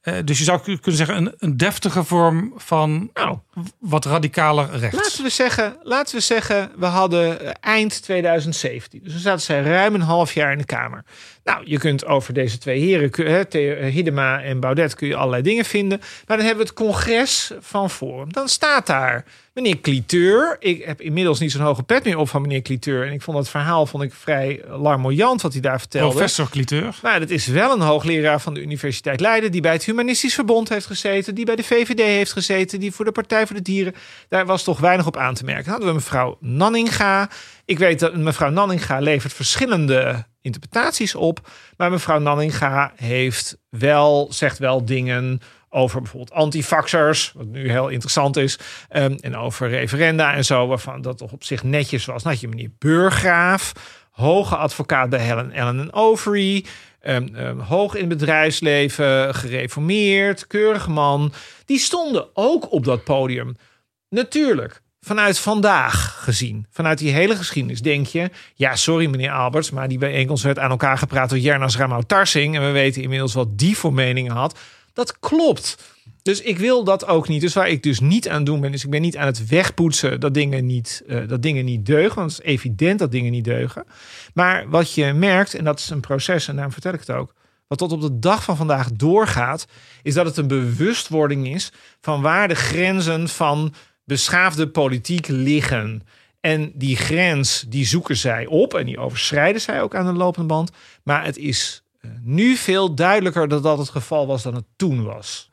Uh, 0.08 0.18
dus 0.24 0.38
je 0.38 0.44
zou 0.44 0.60
kunnen 0.60 0.92
zeggen 0.92 1.16
een, 1.16 1.34
een 1.38 1.56
deftige 1.56 2.04
vorm 2.04 2.52
van 2.56 3.10
nou, 3.14 3.38
wat 3.78 4.04
radicaler 4.04 4.70
rechts. 4.70 4.96
Laten 4.96 5.22
we, 5.22 5.30
zeggen, 5.30 5.76
laten 5.82 6.14
we 6.14 6.20
zeggen, 6.20 6.70
we 6.76 6.86
hadden 6.86 7.54
eind 7.60 8.02
2017. 8.02 9.00
Dus 9.02 9.12
dan 9.12 9.20
zaten 9.20 9.40
zij 9.40 9.62
ruim 9.62 9.94
een 9.94 10.00
half 10.00 10.34
jaar 10.34 10.52
in 10.52 10.58
de 10.58 10.64
Kamer. 10.64 11.04
Nou, 11.44 11.62
je 11.64 11.78
kunt 11.78 12.06
over 12.06 12.34
deze 12.34 12.58
twee 12.58 12.80
heren, 12.80 13.90
Hidema 13.90 14.42
en 14.42 14.60
Baudet, 14.60 14.94
kun 14.94 15.08
je 15.08 15.16
allerlei 15.16 15.42
dingen 15.42 15.64
vinden. 15.64 15.98
Maar 15.98 16.36
dan 16.36 16.46
hebben 16.46 16.64
we 16.64 16.70
het 16.70 16.78
congres 16.78 17.52
van 17.60 17.90
Forum. 17.90 18.32
Dan 18.32 18.48
staat 18.48 18.86
daar 18.86 19.24
meneer 19.62 19.80
Cliteur. 19.80 20.56
Ik 20.58 20.84
heb 20.84 21.00
inmiddels 21.00 21.38
niet 21.38 21.52
zo'n 21.52 21.60
hoge 21.60 21.82
pet 21.82 22.04
meer 22.04 22.16
op 22.16 22.28
van 22.28 22.42
meneer 22.42 22.62
Cliteur. 22.62 23.06
En 23.06 23.12
ik 23.12 23.22
vond 23.22 23.38
het 23.38 23.48
verhaal 23.48 23.86
vond 23.86 24.02
ik 24.02 24.12
vrij 24.14 24.62
larmoyant 24.68 25.42
wat 25.42 25.52
hij 25.52 25.60
daar 25.60 25.78
vertelde. 25.78 26.14
Professor 26.14 26.48
Cliteur. 26.48 26.98
Maar 27.02 27.20
dat 27.20 27.30
is 27.30 27.46
wel 27.46 27.72
een 27.72 27.80
hoogleraar 27.80 28.40
van 28.40 28.54
de 28.54 28.60
Universiteit 28.60 29.20
Leiden... 29.20 29.52
die 29.52 29.60
bij 29.60 29.72
het 29.72 29.84
Humanistisch 29.84 30.34
Verbond 30.34 30.68
heeft 30.68 30.86
gezeten... 30.86 31.34
die 31.34 31.44
bij 31.44 31.56
de 31.56 31.62
VVD 31.62 32.00
heeft 32.00 32.32
gezeten... 32.32 32.80
die 32.80 32.92
voor 32.92 33.04
de 33.04 33.12
Partij 33.12 33.46
voor 33.46 33.56
de 33.56 33.62
Dieren... 33.62 33.94
daar 34.28 34.46
was 34.46 34.62
toch 34.62 34.78
weinig 34.78 35.06
op 35.06 35.16
aan 35.16 35.34
te 35.34 35.44
merken. 35.44 35.64
Dan 35.64 35.72
hadden 35.72 35.88
we 35.88 35.94
mevrouw 35.94 36.36
Nanninga. 36.40 37.30
Ik 37.64 37.78
weet 37.78 38.00
dat 38.00 38.16
mevrouw 38.16 38.50
Nanninga 38.50 38.98
levert 38.98 39.32
verschillende 39.32 40.24
interpretaties 40.40 41.14
op. 41.14 41.50
Maar 41.76 41.90
mevrouw 41.90 42.18
Nanninga 42.18 42.92
heeft 42.96 43.58
wel, 43.68 44.26
zegt 44.30 44.58
wel 44.58 44.84
dingen 44.84 45.40
over 45.70 46.00
bijvoorbeeld 46.00 46.32
antifaxers, 46.32 47.32
wat 47.34 47.46
nu 47.46 47.70
heel 47.70 47.88
interessant 47.88 48.36
is, 48.36 48.58
um, 48.92 49.16
en 49.20 49.36
over 49.36 49.68
referenda 49.68 50.34
en 50.34 50.44
zo, 50.44 50.66
waarvan 50.66 51.02
dat 51.02 51.18
toch 51.18 51.32
op 51.32 51.44
zich 51.44 51.62
netjes 51.62 52.04
was. 52.04 52.22
Had 52.22 52.40
je 52.40 52.48
meneer 52.48 52.70
Burgraaf, 52.78 53.72
hoge 54.10 54.56
advocaat 54.56 55.10
bij 55.10 55.20
Helen 55.20 55.52
Ellen 55.52 55.92
Overy, 55.92 56.64
um, 57.02 57.34
um, 57.36 57.60
hoog 57.60 57.94
in 57.94 58.08
het 58.08 58.18
bedrijfsleven, 58.18 59.34
gereformeerd, 59.34 60.46
keurige 60.46 60.90
man. 60.90 61.32
Die 61.64 61.78
stonden 61.78 62.26
ook 62.34 62.72
op 62.72 62.84
dat 62.84 63.04
podium. 63.04 63.56
Natuurlijk, 64.08 64.82
vanuit 65.00 65.38
vandaag 65.38 66.24
gezien, 66.24 66.66
vanuit 66.70 66.98
die 66.98 67.12
hele 67.12 67.36
geschiedenis, 67.36 67.80
denk 67.80 68.06
je... 68.06 68.30
ja, 68.54 68.76
sorry 68.76 69.06
meneer 69.06 69.30
Alberts, 69.30 69.70
maar 69.70 69.88
die 69.88 69.98
bijeenkomst 69.98 70.42
werd 70.42 70.58
aan 70.58 70.70
elkaar 70.70 70.98
gepraat 70.98 71.28
door 71.28 71.38
Jernas 71.38 71.76
Ramau 71.76 72.02
Tarsing... 72.06 72.56
en 72.56 72.66
we 72.66 72.70
weten 72.70 73.02
inmiddels 73.02 73.34
wat 73.34 73.58
die 73.58 73.76
voor 73.76 73.92
meningen 73.92 74.32
had. 74.32 74.58
Dat 74.98 75.18
klopt. 75.18 75.94
Dus 76.22 76.40
ik 76.40 76.58
wil 76.58 76.84
dat 76.84 77.06
ook 77.06 77.28
niet. 77.28 77.40
Dus 77.40 77.54
waar 77.54 77.68
ik 77.68 77.82
dus 77.82 78.00
niet 78.00 78.28
aan 78.28 78.44
doen 78.44 78.60
ben, 78.60 78.72
is 78.72 78.84
ik 78.84 78.90
ben 78.90 79.00
niet 79.00 79.16
aan 79.16 79.26
het 79.26 79.46
wegpoetsen 79.46 80.20
dat 80.20 80.34
dingen 80.34 80.66
niet, 80.66 81.02
uh, 81.06 81.28
dat 81.28 81.42
dingen 81.42 81.64
niet 81.64 81.86
deugen. 81.86 82.16
Want 82.16 82.30
het 82.30 82.40
is 82.40 82.52
evident 82.52 82.98
dat 82.98 83.10
dingen 83.10 83.32
niet 83.32 83.44
deugen. 83.44 83.84
Maar 84.34 84.68
wat 84.68 84.94
je 84.94 85.12
merkt, 85.12 85.54
en 85.54 85.64
dat 85.64 85.78
is 85.78 85.90
een 85.90 86.00
proces, 86.00 86.48
en 86.48 86.54
daarom 86.54 86.72
vertel 86.72 86.92
ik 86.92 87.00
het 87.00 87.10
ook. 87.10 87.34
Wat 87.66 87.78
tot 87.78 87.92
op 87.92 88.00
de 88.00 88.18
dag 88.18 88.44
van 88.44 88.56
vandaag 88.56 88.92
doorgaat, 88.92 89.66
is 90.02 90.14
dat 90.14 90.26
het 90.26 90.36
een 90.36 90.48
bewustwording 90.48 91.48
is 91.48 91.72
van 92.00 92.22
waar 92.22 92.48
de 92.48 92.54
grenzen 92.54 93.28
van 93.28 93.74
beschaafde 94.04 94.68
politiek 94.68 95.28
liggen. 95.28 96.02
En 96.40 96.72
die 96.74 96.96
grens, 96.96 97.64
die 97.68 97.86
zoeken 97.86 98.16
zij 98.16 98.46
op 98.46 98.74
en 98.74 98.86
die 98.86 98.98
overschrijden 98.98 99.60
zij 99.60 99.82
ook 99.82 99.94
aan 99.94 100.06
de 100.06 100.12
lopende 100.12 100.48
band. 100.48 100.70
Maar 101.02 101.24
het 101.24 101.36
is 101.36 101.82
eh, 101.82 101.87
nu 102.20 102.56
veel 102.56 102.94
duidelijker 102.94 103.48
dat 103.48 103.62
dat 103.62 103.78
het 103.78 103.88
geval 103.88 104.26
was 104.26 104.42
dan 104.42 104.54
het 104.54 104.66
toen 104.76 105.04
was. 105.04 105.50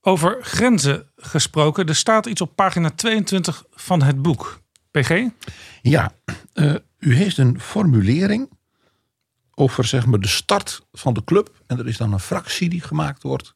Over 0.00 0.38
grenzen 0.40 1.10
gesproken, 1.16 1.86
er 1.86 1.94
staat 1.94 2.26
iets 2.26 2.40
op 2.40 2.54
pagina 2.54 2.90
22 2.90 3.64
van 3.70 4.02
het 4.02 4.22
boek. 4.22 4.60
PG? 4.90 5.28
Ja, 5.82 6.12
uh, 6.54 6.74
u 6.98 7.14
heeft 7.14 7.38
een 7.38 7.60
formulering 7.60 8.48
over 9.54 9.84
zeg 9.84 10.06
maar, 10.06 10.20
de 10.20 10.28
start 10.28 10.86
van 10.92 11.14
de 11.14 11.24
club. 11.24 11.62
En 11.66 11.78
er 11.78 11.86
is 11.86 11.96
dan 11.96 12.12
een 12.12 12.20
fractie 12.20 12.68
die 12.68 12.80
gemaakt 12.80 13.22
wordt. 13.22 13.54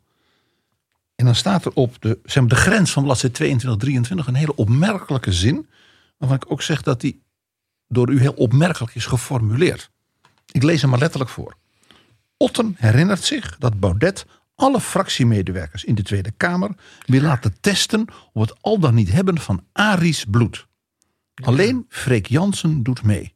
En 1.15 1.25
dan 1.25 1.35
staat 1.35 1.65
er 1.65 1.73
op 1.73 1.97
de, 2.03 2.19
zeg 2.25 2.37
maar, 2.37 2.49
de 2.49 2.55
grens 2.61 2.93
van 2.93 3.03
bladzijde 3.03 3.35
22, 3.35 3.81
23 3.81 4.27
een 4.27 4.35
hele 4.35 4.55
opmerkelijke 4.55 5.33
zin. 5.33 5.69
Waarvan 6.17 6.39
ik 6.39 6.53
ook 6.53 6.63
zeg 6.63 6.83
dat 6.83 7.01
die 7.01 7.23
door 7.89 8.11
u 8.11 8.21
heel 8.21 8.33
opmerkelijk 8.33 8.95
is 8.95 9.07
geformuleerd. 9.07 9.91
Ik 10.53 10.63
lees 10.63 10.81
hem 10.81 10.91
maar 10.91 10.99
letterlijk 10.99 11.31
voor. 11.31 11.57
Otten 12.39 12.75
herinnert 12.79 13.25
zich 13.25 13.57
dat 13.59 13.81
Baudet 13.81 14.27
alle 14.55 14.81
fractiemedewerkers 14.81 15.85
in 15.85 15.95
de 15.95 16.03
Tweede 16.03 16.31
Kamer 16.37 16.71
wil 17.07 17.21
laten 17.21 17.61
testen 17.61 18.07
op 18.33 18.43
het 18.43 18.63
al 18.63 18.79
dan 18.79 18.95
niet 18.95 19.13
hebben 19.13 19.39
van 19.39 19.65
Arisch 19.73 20.25
bloed. 20.25 20.67
Alleen 21.35 21.87
Freek 21.89 22.27
Jansen 22.27 22.83
doet 22.83 23.03
mee. 23.03 23.35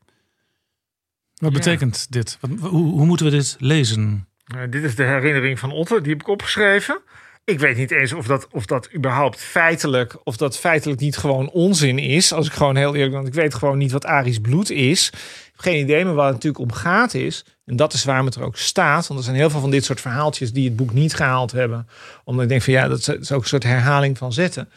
Wat 1.34 1.52
betekent 1.52 2.12
dit? 2.12 2.38
Hoe, 2.40 2.68
hoe, 2.68 3.06
moeten 3.06 3.26
we 3.26 3.32
dit 3.32 3.56
lezen? 3.58 4.28
Nou, 4.44 4.68
dit 4.68 4.82
is 4.82 4.94
de 4.94 5.04
herinnering 5.04 5.58
van 5.58 5.70
Otten, 5.70 6.02
die 6.02 6.12
heb 6.12 6.20
ik 6.20 6.28
opgeschreven. 6.28 7.00
Ik 7.44 7.58
weet 7.58 7.76
niet 7.76 7.90
eens 7.90 8.12
of 8.12 8.26
dat, 8.26 8.46
of 8.50 8.66
dat 8.66 8.88
überhaupt 8.94 9.40
feitelijk, 9.40 10.16
of 10.24 10.36
dat 10.36 10.58
feitelijk 10.58 11.00
niet 11.00 11.16
gewoon 11.16 11.50
onzin 11.50 11.98
is. 11.98 12.32
Als 12.32 12.46
ik 12.46 12.52
gewoon 12.52 12.76
heel 12.76 12.94
eerlijk 12.94 13.14
ben, 13.14 13.26
ik 13.26 13.34
weet 13.34 13.54
gewoon 13.54 13.78
niet 13.78 13.92
wat 13.92 14.04
Arisch 14.04 14.38
bloed 14.38 14.70
is. 14.70 15.08
Ik 15.08 15.50
heb 15.52 15.60
geen 15.60 15.80
idee, 15.80 16.04
maar 16.04 16.14
waar 16.14 16.24
het 16.24 16.34
natuurlijk 16.34 16.62
om 16.62 16.72
gaat 16.72 17.14
is, 17.14 17.44
en 17.64 17.76
dat 17.76 17.92
is 17.92 18.04
waarom 18.04 18.26
het 18.26 18.34
er 18.34 18.42
ook 18.42 18.56
staat, 18.56 19.06
want 19.06 19.18
er 19.20 19.24
zijn 19.24 19.36
heel 19.36 19.50
veel 19.50 19.60
van 19.60 19.70
dit 19.70 19.84
soort 19.84 20.00
verhaaltjes 20.00 20.52
die 20.52 20.64
het 20.64 20.76
boek 20.76 20.92
niet 20.92 21.14
gehaald 21.14 21.52
hebben. 21.52 21.88
Omdat 22.24 22.42
ik 22.42 22.48
denk 22.48 22.62
van 22.62 22.72
ja, 22.72 22.88
dat 22.88 22.98
is 22.98 23.32
ook 23.32 23.42
een 23.42 23.48
soort 23.48 23.62
herhaling 23.62 24.18
van 24.18 24.32
zetten. 24.32 24.68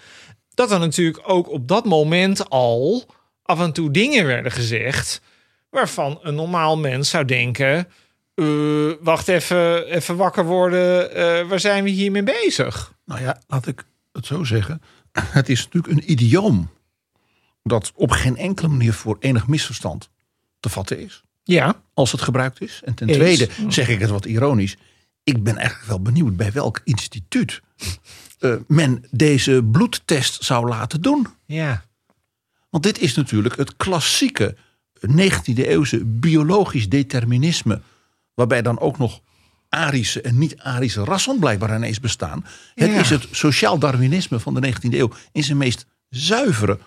Dat 0.54 0.72
er 0.72 0.80
natuurlijk 0.80 1.22
ook 1.26 1.50
op 1.50 1.68
dat 1.68 1.86
moment 1.86 2.50
al 2.50 3.06
af 3.44 3.60
en 3.60 3.72
toe 3.72 3.92
dingen 3.92 4.26
werden 4.26 4.52
gezegd 4.52 5.22
waarvan 5.70 6.20
een 6.22 6.36
normaal 6.36 6.78
mens 6.78 7.10
zou 7.10 7.26
denken 7.26 7.88
uh, 8.36 8.94
wacht 9.02 9.28
even, 9.28 9.88
even 9.88 10.16
wakker 10.16 10.46
worden. 10.46 11.18
Uh, 11.18 11.50
waar 11.50 11.60
zijn 11.60 11.84
we 11.84 11.90
hiermee 11.90 12.24
bezig? 12.24 12.94
Nou 13.06 13.22
ja, 13.22 13.42
laat 13.48 13.68
ik 13.68 13.86
het 14.12 14.26
zo 14.26 14.44
zeggen. 14.44 14.82
Het 15.40 15.50
is 15.50 15.64
natuurlijk 15.64 15.94
een 15.94 16.12
idioom 16.12 16.70
dat 17.64 17.92
op 17.96 18.12
geen 18.12 18.38
enkele 18.38 18.68
manier 18.68 18.94
voor 18.94 19.18
enig 19.20 19.48
misverstand 19.48 20.10
te 20.60 20.70
vatten 20.70 21.00
is. 21.00 21.24
Ja. 21.44 21.82
Als 21.94 22.12
het 22.12 22.22
gebruikt 22.22 22.62
is. 22.62 22.82
En 22.84 22.94
ten 22.94 23.08
tweede 23.08 23.50
zeg 23.68 23.88
ik 23.90 24.00
het 24.00 24.10
wat 24.10 24.26
ironisch. 24.26 24.78
Ik 25.24 25.44
ben 25.44 25.58
eigenlijk 25.58 25.88
wel 25.88 26.02
benieuwd 26.02 26.38
bij 26.38 26.52
welk 26.52 26.82
instituut 26.84 27.62
uh, 28.40 28.56
men 28.68 29.04
deze 29.12 29.64
bloedtest 29.72 30.44
zou 30.44 30.68
laten 30.68 31.02
doen. 31.02 31.28
Ja. 31.46 31.86
Want 32.70 32.84
dit 32.84 33.00
is 33.00 33.16
natuurlijk 33.16 33.56
het 33.58 33.76
klassieke 33.76 34.56
19e 35.10 35.54
eeuwse 35.56 36.06
biologisch 36.06 36.90
determinisme 36.90 37.82
waarbij 38.36 38.62
dan 38.62 38.80
ook 38.80 38.98
nog 38.98 39.22
Arische 39.70 40.22
en 40.22 40.38
niet-Arische 40.38 41.04
rassen 41.04 41.40
blijkbaar 41.40 41.76
ineens 41.76 42.00
bestaan. 42.00 42.46
Het 42.74 42.92
Ja. 42.92 43.00
is 43.00 43.10
het 43.10 43.28
sociaal 43.32 43.80
Darwinisme 43.80 44.40
van 44.40 44.54
de 44.54 44.60
19e 44.60 44.98
eeuw 44.98 45.12
in 45.32 45.44
zijn 45.44 45.58
meest 45.58 45.86
zuivere, 46.10 46.80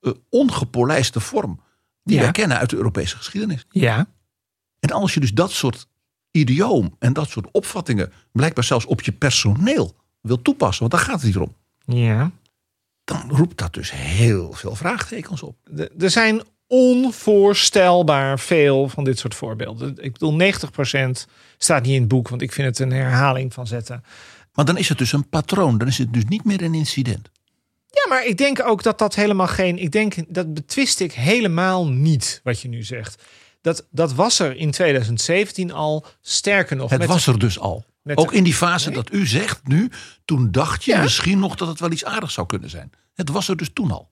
eh, 0.00 0.12
ongepolijste 0.30 1.20
vorm. 1.20 1.60
Die 2.04 2.16
Ja. 2.16 2.22
wij 2.22 2.32
kennen 2.32 2.58
uit 2.58 2.70
de 2.70 2.76
Europese 2.76 3.16
geschiedenis. 3.16 3.66
Ja. 3.70 4.06
En 4.80 4.90
als 4.90 5.14
je 5.14 5.20
dus 5.20 5.32
dat 5.32 5.50
soort 5.50 5.86
idioom 6.30 6.96
en 6.98 7.12
dat 7.12 7.28
soort 7.30 7.48
opvattingen 7.50 8.12
blijkbaar 8.32 8.64
zelfs 8.64 8.84
op 8.86 9.00
je 9.02 9.12
personeel 9.12 9.96
wil 10.20 10.42
toepassen, 10.42 10.80
want 10.80 10.92
daar 10.92 11.00
gaat 11.10 11.22
het 11.22 11.32
hier 11.32 11.42
om, 11.42 11.54
Ja. 11.84 12.30
dan 13.04 13.30
roept 13.30 13.58
dat 13.58 13.72
dus 13.74 13.90
heel 13.90 14.52
veel 14.52 14.74
vraagtekens 14.74 15.42
op. 15.42 15.56
Er 15.98 16.10
zijn 16.10 16.42
onvoorstelbaar 16.72 18.38
veel 18.38 18.88
van 18.88 19.04
dit 19.04 19.18
soort 19.18 19.34
voorbeelden. 19.34 19.94
Ik 20.00 20.12
bedoel, 20.12 20.32
90% 20.32 21.26
staat 21.58 21.82
niet 21.82 21.92
in 21.94 21.98
het 22.00 22.08
boek, 22.08 22.28
want 22.28 22.42
ik 22.42 22.52
vind 22.52 22.66
het 22.66 22.78
een 22.78 22.92
herhaling 22.96 23.54
van 23.54 23.66
zetten. 23.66 24.04
Maar 24.52 24.64
dan 24.64 24.76
is 24.76 24.88
het 24.88 24.98
dus 24.98 25.12
een 25.12 25.28
patroon, 25.28 25.78
dan 25.78 25.88
is 25.88 25.98
het 25.98 26.12
dus 26.12 26.24
niet 26.28 26.44
meer 26.44 26.62
een 26.62 26.74
incident. 26.74 27.30
Ja, 27.86 28.06
maar 28.08 28.26
ik 28.26 28.36
denk 28.38 28.62
ook 28.66 28.82
dat 28.82 28.98
dat 28.98 29.14
helemaal 29.14 29.46
geen. 29.46 29.78
Ik 29.78 29.90
denk 29.90 30.14
dat 30.28 30.54
betwist 30.54 31.00
ik 31.00 31.12
helemaal 31.12 31.88
niet 31.88 32.40
wat 32.44 32.60
je 32.60 32.68
nu 32.68 32.82
zegt. 32.82 33.22
Dat, 33.60 33.86
dat 33.90 34.12
was 34.14 34.38
er 34.38 34.56
in 34.56 34.70
2017 34.70 35.72
al. 35.72 36.04
Sterker 36.20 36.76
nog, 36.76 36.90
Het 36.90 36.98
met 36.98 37.08
was 37.08 37.26
er 37.26 37.38
dus 37.38 37.58
al. 37.58 37.84
Ook 38.14 38.30
de- 38.30 38.36
in 38.36 38.44
die 38.44 38.54
fase 38.54 38.86
Nee. 38.86 38.96
dat 38.96 39.12
u 39.12 39.26
zegt 39.26 39.60
nu, 39.66 39.90
toen 40.24 40.50
dacht 40.50 40.84
je 40.84 40.90
Ja. 40.92 41.02
misschien 41.02 41.38
nog 41.38 41.54
dat 41.56 41.68
het 41.68 41.80
wel 41.80 41.90
iets 41.90 42.04
aardigs 42.04 42.34
zou 42.34 42.46
kunnen 42.46 42.70
zijn. 42.70 42.90
Het 43.14 43.28
was 43.28 43.48
er 43.48 43.56
dus 43.56 43.70
toen 43.72 43.90
al. 43.90 44.10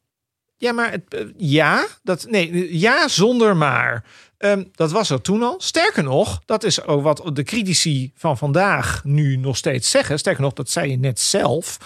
Ja, 0.61 0.73
maar 0.73 0.91
het, 0.91 1.03
eh, 1.15 1.21
ja, 1.37 1.87
dat, 2.03 2.27
nee, 2.29 2.79
ja, 2.79 3.09
zonder 3.09 3.57
maar. 3.57 4.05
Ehm, 4.39 4.65
dat 4.75 4.91
was 4.91 5.11
er 5.11 5.21
toen 5.21 5.43
al. 5.43 5.55
Sterker 5.59 6.03
nog, 6.03 6.41
dat 6.47 6.65
is 6.65 6.85
ook 6.85 7.03
wat 7.03 7.31
de 7.33 7.43
critici 7.43 8.13
van 8.15 8.39
vandaag 8.39 9.01
nu 9.05 9.37
nog 9.37 9.57
steeds 9.57 9.91
zeggen. 9.91 10.19
Sterker 10.19 10.43
nog, 10.43 10.53
dat 10.53 10.71
zei 10.71 10.91
je 10.91 10.97
net 10.99 11.21
zelf. 11.21 11.77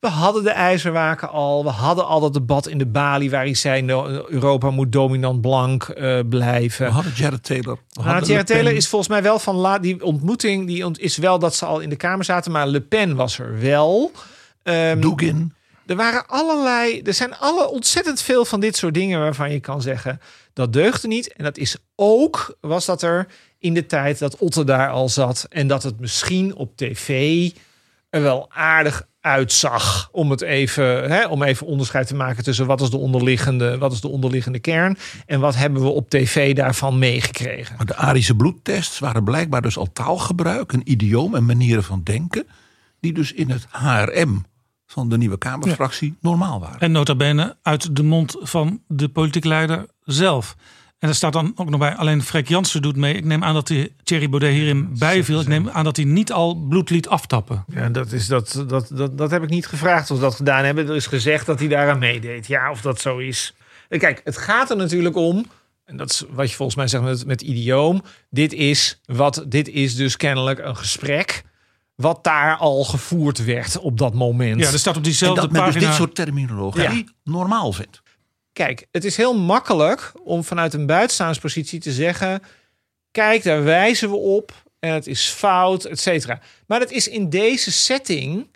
We 0.00 0.08
hadden 0.08 0.42
de 0.44 0.50
ijzerwaken 0.50 1.30
al. 1.30 1.64
We 1.64 1.70
hadden 1.70 2.06
al 2.06 2.20
dat 2.20 2.32
debat 2.32 2.68
in 2.68 2.78
de 2.78 2.86
Bali 2.86 3.30
waar 3.30 3.44
hij 3.44 3.54
zei... 3.54 3.82
no, 3.82 4.24
Europa 4.28 4.70
moet 4.70 4.92
dominant 4.92 5.40
blank 5.40 5.82
eh, 5.82 6.18
blijven. 6.28 6.86
We 6.86 6.92
hadden 6.92 7.12
Jared 7.16 7.42
Taylor. 7.44 7.74
We 7.74 7.80
Nou, 8.00 8.08
hadden 8.08 8.28
Jared. 8.28 8.46
Taylor 8.46 8.72
is 8.72 8.88
volgens 8.88 9.10
mij 9.10 9.22
wel 9.22 9.38
van. 9.38 9.78
Die 9.80 10.04
ontmoeting 10.04 10.66
die 10.66 10.86
ont- 10.86 10.98
is 11.00 11.16
wel 11.16 11.38
dat 11.38 11.54
ze 11.54 11.64
al 11.64 11.80
in 11.80 11.88
de 11.88 11.96
Kamer 11.96 12.24
zaten. 12.24 12.52
Maar 12.52 12.66
Le 12.66 12.80
Pen 12.80 13.16
was 13.16 13.38
er 13.38 13.60
wel. 13.60 14.12
Ehm, 14.62 15.00
Dugin. 15.00 15.54
Er 15.86 15.96
waren 15.96 16.26
allerlei. 16.26 17.00
Er 17.00 17.14
zijn 17.14 17.36
alle 17.36 17.70
ontzettend 17.70 18.22
veel 18.22 18.44
van 18.44 18.60
dit 18.60 18.76
soort 18.76 18.94
dingen 18.94 19.20
waarvan 19.20 19.52
je 19.52 19.60
kan 19.60 19.82
zeggen 19.82 20.20
dat 20.52 20.72
deugde 20.72 21.08
niet. 21.08 21.32
En 21.32 21.44
dat 21.44 21.58
is 21.58 21.76
ook 21.96 22.56
was 22.60 22.86
dat 22.86 23.02
er 23.02 23.26
in 23.58 23.74
de 23.74 23.86
tijd 23.86 24.18
dat 24.18 24.36
Otte 24.36 24.64
daar 24.64 24.90
al 24.90 25.08
zat 25.08 25.46
en 25.48 25.66
dat 25.66 25.82
het 25.82 26.00
misschien 26.00 26.54
op 26.54 26.76
tv 26.76 27.50
er 28.10 28.22
wel 28.22 28.46
aardig 28.50 29.06
uitzag 29.20 30.08
om 30.12 30.30
het 30.30 30.40
even 30.40 31.10
hè, 31.10 31.26
om 31.26 31.42
even 31.42 31.66
onderscheid 31.66 32.06
te 32.06 32.14
maken 32.14 32.44
tussen 32.44 32.66
wat 32.66 32.80
is 32.80 32.90
de 32.90 32.96
onderliggende 32.96 33.78
wat 33.78 33.92
is 33.92 34.00
de 34.00 34.08
onderliggende 34.08 34.58
kern 34.58 34.98
en 35.26 35.40
wat 35.40 35.56
hebben 35.56 35.82
we 35.82 35.88
op 35.88 36.10
tv 36.10 36.54
daarvan 36.54 36.98
meegekregen. 36.98 37.76
Maar 37.76 37.86
de 37.86 37.96
Arische 37.96 38.34
bloedtests 38.34 38.98
waren 38.98 39.24
blijkbaar 39.24 39.62
dus 39.62 39.76
al 39.76 39.92
taalgebruik, 39.92 40.72
een 40.72 40.90
idioom 40.90 41.34
en 41.34 41.44
manieren 41.44 41.84
van 41.84 42.00
denken. 42.04 42.46
Die 43.00 43.12
dus 43.12 43.32
in 43.32 43.50
het 43.50 43.66
HRM 43.70 44.44
van 44.86 45.08
de 45.08 45.18
nieuwe 45.18 45.38
Kamerfractie 45.38 46.16
normaal 46.20 46.60
waren. 46.60 46.80
En 46.80 46.92
nota 46.92 47.14
bene 47.14 47.56
uit 47.62 47.96
de 47.96 48.02
mond 48.02 48.36
van 48.40 48.82
de 48.88 49.08
politiek 49.08 49.44
leider 49.44 49.86
zelf. 50.04 50.56
En 50.98 51.08
er 51.08 51.14
staat 51.14 51.32
dan 51.32 51.52
ook 51.56 51.70
nog 51.70 51.80
bij, 51.80 51.94
alleen 51.94 52.22
Freek 52.22 52.48
Jansen 52.48 52.82
doet 52.82 52.96
mee. 52.96 53.14
Ik 53.14 53.24
neem 53.24 53.44
aan 53.44 53.54
dat 53.54 53.68
hij 53.68 53.92
Thierry 54.02 54.28
Baudet 54.28 54.52
hierin 54.52 54.98
bijviel. 54.98 55.40
Ik 55.40 55.46
neem 55.46 55.68
aan 55.68 55.84
dat 55.84 55.96
hij 55.96 56.04
niet 56.04 56.32
al 56.32 56.54
bloed 56.54 56.90
liet 56.90 57.08
aftappen. 57.08 57.64
Ja, 57.68 57.88
dat, 57.88 58.12
is, 58.12 58.26
dat, 58.26 58.64
dat, 58.68 58.90
dat, 58.92 59.18
dat 59.18 59.30
heb 59.30 59.42
ik 59.42 59.48
niet 59.48 59.66
gevraagd 59.66 60.10
of 60.10 60.16
ze 60.16 60.22
dat 60.22 60.34
gedaan 60.34 60.64
hebben. 60.64 60.88
Er 60.88 60.94
is 60.94 61.06
gezegd 61.06 61.46
dat 61.46 61.58
hij 61.58 61.68
daaraan 61.68 61.98
meedeed. 61.98 62.46
Ja, 62.46 62.70
of 62.70 62.80
dat 62.80 63.00
zo 63.00 63.18
is. 63.18 63.54
En 63.88 63.98
Kijk, 63.98 64.20
het 64.24 64.36
gaat 64.36 64.70
er 64.70 64.76
natuurlijk 64.76 65.16
om. 65.16 65.46
En 65.84 65.96
dat 65.96 66.10
is 66.10 66.24
wat 66.30 66.50
je 66.50 66.56
volgens 66.56 66.76
mij 66.76 66.88
zegt 66.88 67.04
met, 67.04 67.26
met 67.26 67.42
idioom. 67.42 68.02
Dit 68.30 68.52
is, 68.52 69.00
wat, 69.04 69.44
dit 69.48 69.68
is 69.68 69.94
dus 69.94 70.16
kennelijk 70.16 70.58
een 70.58 70.76
gesprek. 70.76 71.42
Wat 71.96 72.24
daar 72.24 72.56
al 72.56 72.84
gevoerd 72.84 73.44
werd 73.44 73.78
op 73.78 73.98
dat 73.98 74.14
moment. 74.14 74.60
Ja, 74.60 74.72
er 74.72 74.78
staat 74.78 74.96
op 74.96 75.02
En 75.02 75.02
diezelfde 75.02 75.40
dat 75.40 75.50
men 75.50 75.64
dus 75.64 75.72
pagina... 75.72 75.90
dit 75.90 75.98
soort 75.98 76.14
terminologie 76.14 77.08
normaal 77.24 77.72
vindt. 77.72 78.02
Kijk, 78.52 78.86
het 78.90 79.04
is 79.04 79.16
heel 79.16 79.38
makkelijk 79.38 80.12
om 80.24 80.44
vanuit 80.44 80.74
een 80.74 80.86
buitenstaanspositie 80.86 81.80
te 81.80 81.92
zeggen: 81.92 82.42
kijk, 83.10 83.42
daar 83.42 83.64
wijzen 83.64 84.10
we 84.10 84.16
op 84.16 84.52
en 84.78 84.92
het 84.92 85.06
is 85.06 85.28
fout, 85.28 85.84
et 85.84 86.00
cetera. 86.00 86.40
Maar 86.66 86.78
dat 86.78 86.90
is 86.90 87.08
in 87.08 87.30
deze 87.30 87.72
setting 87.72 88.48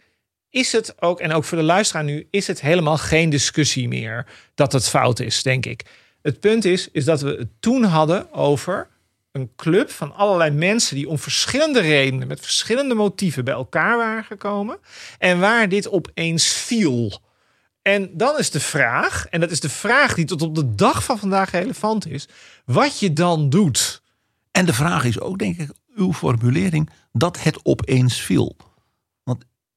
is 0.50 0.72
het 0.72 1.02
ook, 1.02 1.20
en 1.20 1.32
ook 1.32 1.44
voor 1.44 1.58
de 1.58 1.64
luisteraar 1.64 2.04
nu, 2.04 2.26
is 2.30 2.46
het 2.46 2.60
helemaal 2.60 2.98
geen 2.98 3.30
discussie 3.30 3.88
meer 3.88 4.26
dat 4.54 4.72
het 4.72 4.88
fout 4.88 5.20
is, 5.20 5.42
denk 5.42 5.66
ik. 5.66 5.84
Het 6.22 6.40
punt 6.40 6.64
is, 6.64 6.88
is 6.92 7.04
dat 7.04 7.20
we 7.20 7.36
het 7.38 7.48
toen 7.60 7.84
hadden 7.84 8.32
over 8.32 8.88
een 9.32 9.50
club 9.56 9.90
van 9.90 10.14
allerlei 10.14 10.50
mensen 10.50 10.96
die 10.96 11.08
om 11.08 11.18
verschillende 11.18 11.80
redenen, 11.80 12.28
met 12.28 12.40
verschillende 12.40 12.94
motieven 12.94 13.44
bij 13.44 13.54
elkaar 13.54 13.96
waren 13.96 14.24
gekomen. 14.24 14.78
En 15.18 15.40
waar 15.40 15.68
dit 15.68 15.88
opeens 15.88 16.46
viel. 16.46 17.20
En 17.82 18.10
dan 18.12 18.38
is 18.38 18.50
de 18.50 18.60
vraag, 18.60 19.26
en 19.26 19.40
dat 19.40 19.50
is 19.50 19.60
de 19.60 19.68
vraag 19.68 20.14
die 20.14 20.24
tot 20.24 20.42
op 20.42 20.54
de 20.54 20.74
dag 20.74 21.04
van 21.04 21.18
vandaag 21.18 21.50
relevant 21.50 22.06
is, 22.06 22.28
wat 22.64 22.98
je 22.98 23.12
dan 23.12 23.50
doet. 23.50 24.02
En 24.50 24.66
de 24.66 24.72
vraag 24.72 25.04
is 25.04 25.20
ook, 25.20 25.38
denk 25.38 25.58
ik, 25.58 25.70
uw 25.94 26.12
formulering 26.12 26.90
dat 27.12 27.42
het 27.42 27.60
opeens 27.62 28.20
viel. 28.20 28.56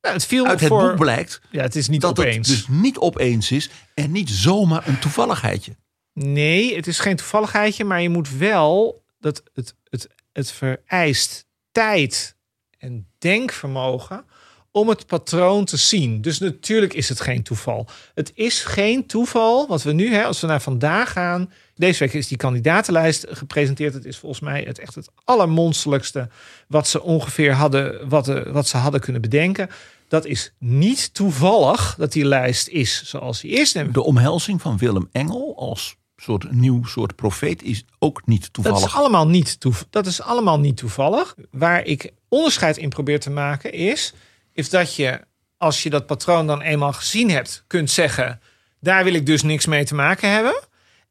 Nou, 0.01 0.15
het 0.15 0.25
viel 0.25 0.45
Uit 0.47 0.59
het 0.59 0.69
voor, 0.69 0.89
boek 0.89 0.99
blijkt 0.99 1.41
Ja, 1.51 1.61
het 1.61 1.75
is 1.75 1.87
niet 1.87 2.01
dat 2.01 2.19
opeens. 2.19 2.47
het 2.47 2.57
dus 2.57 2.67
niet 2.67 2.97
opeens 2.97 3.51
is 3.51 3.69
en 3.93 4.11
niet 4.11 4.29
zomaar 4.29 4.87
een 4.87 4.99
toevalligheidje. 4.99 5.75
Nee, 6.13 6.75
het 6.75 6.87
is 6.87 6.99
geen 6.99 7.15
toevalligheidje, 7.15 7.83
maar 7.83 8.01
je 8.01 8.09
moet 8.09 8.29
wel 8.29 9.02
dat 9.23 9.43
het, 9.53 9.75
het, 9.89 10.07
het 10.31 10.51
vereist 10.51 11.45
tijd 11.71 12.35
en 12.77 13.07
denkvermogen 13.17 14.25
om 14.71 14.89
het 14.89 15.05
patroon 15.05 15.65
te 15.65 15.77
zien. 15.77 16.21
Dus 16.21 16.39
natuurlijk 16.39 16.93
is 16.93 17.09
het 17.09 17.21
geen 17.21 17.43
toeval. 17.43 17.87
Het 18.13 18.31
is 18.35 18.63
geen 18.63 19.05
toeval 19.05 19.67
wat 19.67 19.83
we 19.83 19.91
nu, 19.91 20.13
hè, 20.13 20.23
als 20.23 20.41
we 20.41 20.47
naar 20.47 20.61
vandaag 20.61 21.11
gaan. 21.11 21.51
Deze 21.75 21.99
week 21.99 22.13
is 22.13 22.27
die 22.27 22.37
kandidatenlijst 22.37 23.25
gepresenteerd. 23.29 23.93
Het 23.93 24.05
is 24.05 24.17
volgens 24.17 24.41
mij 24.41 24.63
het 24.63 24.79
echt 24.79 24.95
het 24.95 25.09
allermonsterlijkste 25.23 26.29
wat 26.67 26.87
ze 26.87 27.01
ongeveer 27.01 27.53
hadden, 27.53 28.09
wat, 28.09 28.27
eh, 28.27 28.51
wat 28.51 28.67
ze 28.67 28.77
hadden 28.77 29.01
kunnen 29.01 29.21
bedenken. 29.21 29.69
Dat 30.07 30.25
is 30.25 30.53
niet 30.59 31.13
toevallig 31.13 31.95
dat 31.97 32.11
die 32.11 32.25
lijst 32.25 32.67
is 32.67 33.03
zoals 33.03 33.41
die 33.41 33.51
is. 33.51 33.71
De 33.71 34.03
omhelzing 34.03 34.61
van 34.61 34.77
Willem 34.77 35.09
Engel 35.11 35.53
als 35.57 35.95
soort 36.23 36.51
nieuw 36.51 36.85
soort 36.85 37.15
profeet 37.15 37.63
is 37.63 37.85
ook 37.99 38.21
niet 38.25 38.53
toevallig. 38.53 38.79
Dat 38.79 38.89
is 38.89 38.95
allemaal 38.95 39.27
niet, 39.27 39.59
toev- 39.59 39.81
dat 39.89 40.05
is 40.05 40.21
allemaal 40.21 40.59
niet 40.59 40.77
toevallig. 40.77 41.35
Waar 41.51 41.85
ik 41.85 42.11
onderscheid 42.29 42.77
in 42.77 42.89
probeer 42.89 43.19
te 43.19 43.29
maken 43.29 43.73
is, 43.73 44.13
is 44.53 44.69
dat 44.69 44.95
je, 44.95 45.21
als 45.57 45.83
je 45.83 45.89
dat 45.89 46.05
patroon 46.05 46.47
dan 46.47 46.61
eenmaal 46.61 46.93
gezien 46.93 47.29
hebt, 47.29 47.63
kunt 47.67 47.91
zeggen, 47.91 48.41
daar 48.79 49.03
wil 49.03 49.13
ik 49.13 49.25
dus 49.25 49.41
niks 49.41 49.65
mee 49.65 49.85
te 49.85 49.95
maken 49.95 50.29
hebben. 50.29 50.55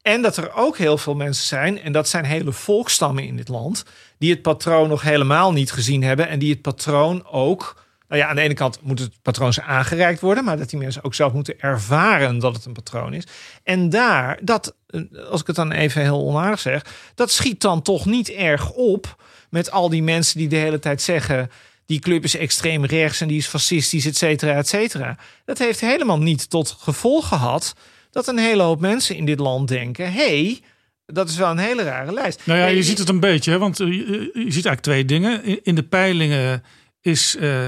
En 0.01 0.21
dat 0.21 0.37
er 0.37 0.53
ook 0.53 0.77
heel 0.77 0.97
veel 0.97 1.15
mensen 1.15 1.47
zijn, 1.47 1.81
en 1.81 1.91
dat 1.91 2.07
zijn 2.07 2.25
hele 2.25 2.51
volkstammen 2.51 3.23
in 3.23 3.35
dit 3.35 3.47
land, 3.47 3.85
die 4.17 4.31
het 4.31 4.41
patroon 4.41 4.89
nog 4.89 5.01
helemaal 5.01 5.51
niet 5.51 5.71
gezien 5.71 6.03
hebben 6.03 6.27
en 6.27 6.39
die 6.39 6.51
het 6.51 6.61
patroon 6.61 7.25
ook. 7.27 7.82
Nou 8.13 8.25
ja, 8.25 8.31
aan 8.31 8.37
de 8.37 8.41
ene 8.41 8.53
kant 8.53 8.79
moet 8.81 8.99
het 8.99 9.21
patroon 9.21 9.61
aangereikt 9.61 10.21
worden, 10.21 10.43
maar 10.43 10.57
dat 10.57 10.69
die 10.69 10.79
mensen 10.79 11.03
ook 11.03 11.13
zelf 11.13 11.33
moeten 11.33 11.59
ervaren 11.59 12.39
dat 12.39 12.55
het 12.55 12.65
een 12.65 12.73
patroon 12.73 13.13
is. 13.13 13.23
En 13.63 13.89
daar, 13.89 14.39
dat, 14.41 14.75
eh, 14.87 15.01
als 15.29 15.41
ik 15.41 15.47
het 15.47 15.55
dan 15.55 15.71
even 15.71 16.01
heel 16.01 16.21
onaardig 16.21 16.59
zeg, 16.59 16.85
dat 17.15 17.31
schiet 17.31 17.61
dan 17.61 17.81
toch 17.81 18.05
niet 18.05 18.29
erg 18.29 18.71
op 18.71 19.23
met 19.49 19.71
al 19.71 19.89
die 19.89 20.03
mensen 20.03 20.37
die 20.37 20.47
de 20.47 20.55
hele 20.55 20.79
tijd 20.79 21.01
zeggen. 21.01 21.51
Die 21.85 21.99
club 21.99 22.23
is 22.23 22.35
extreem 22.35 22.85
rechts 22.85 23.21
en 23.21 23.27
die 23.27 23.37
is 23.37 23.47
fascistisch, 23.47 24.05
et 24.05 24.17
cetera, 24.17 24.55
et 24.55 24.67
cetera. 24.67 25.17
Dat 25.45 25.57
heeft 25.57 25.79
helemaal 25.79 26.19
niet 26.19 26.49
tot 26.49 26.77
gevolg 26.79 27.27
gehad 27.27 27.75
dat 28.11 28.27
een 28.27 28.37
hele 28.37 28.63
hoop 28.63 28.79
mensen 28.79 29.15
in 29.15 29.25
dit 29.25 29.39
land 29.39 29.67
denken: 29.67 30.11
hé, 30.13 30.43
hey, 30.43 30.61
dat 31.05 31.29
is 31.29 31.37
wel 31.37 31.49
een 31.49 31.57
hele 31.57 31.83
rare 31.83 32.13
lijst. 32.13 32.41
Nou 32.43 32.59
ja, 32.59 32.65
je 32.65 32.83
ziet 32.83 32.97
het 32.97 33.09
een 33.09 33.19
beetje, 33.19 33.51
hè, 33.51 33.57
want 33.57 33.79
eh, 33.79 33.87
je, 33.87 34.31
je 34.33 34.51
ziet 34.51 34.65
eigenlijk 34.65 34.81
twee 34.81 35.05
dingen. 35.05 35.43
In, 35.43 35.59
in 35.63 35.75
de 35.75 35.83
peilingen 35.83 36.63
is 37.01 37.35
eh 37.35 37.67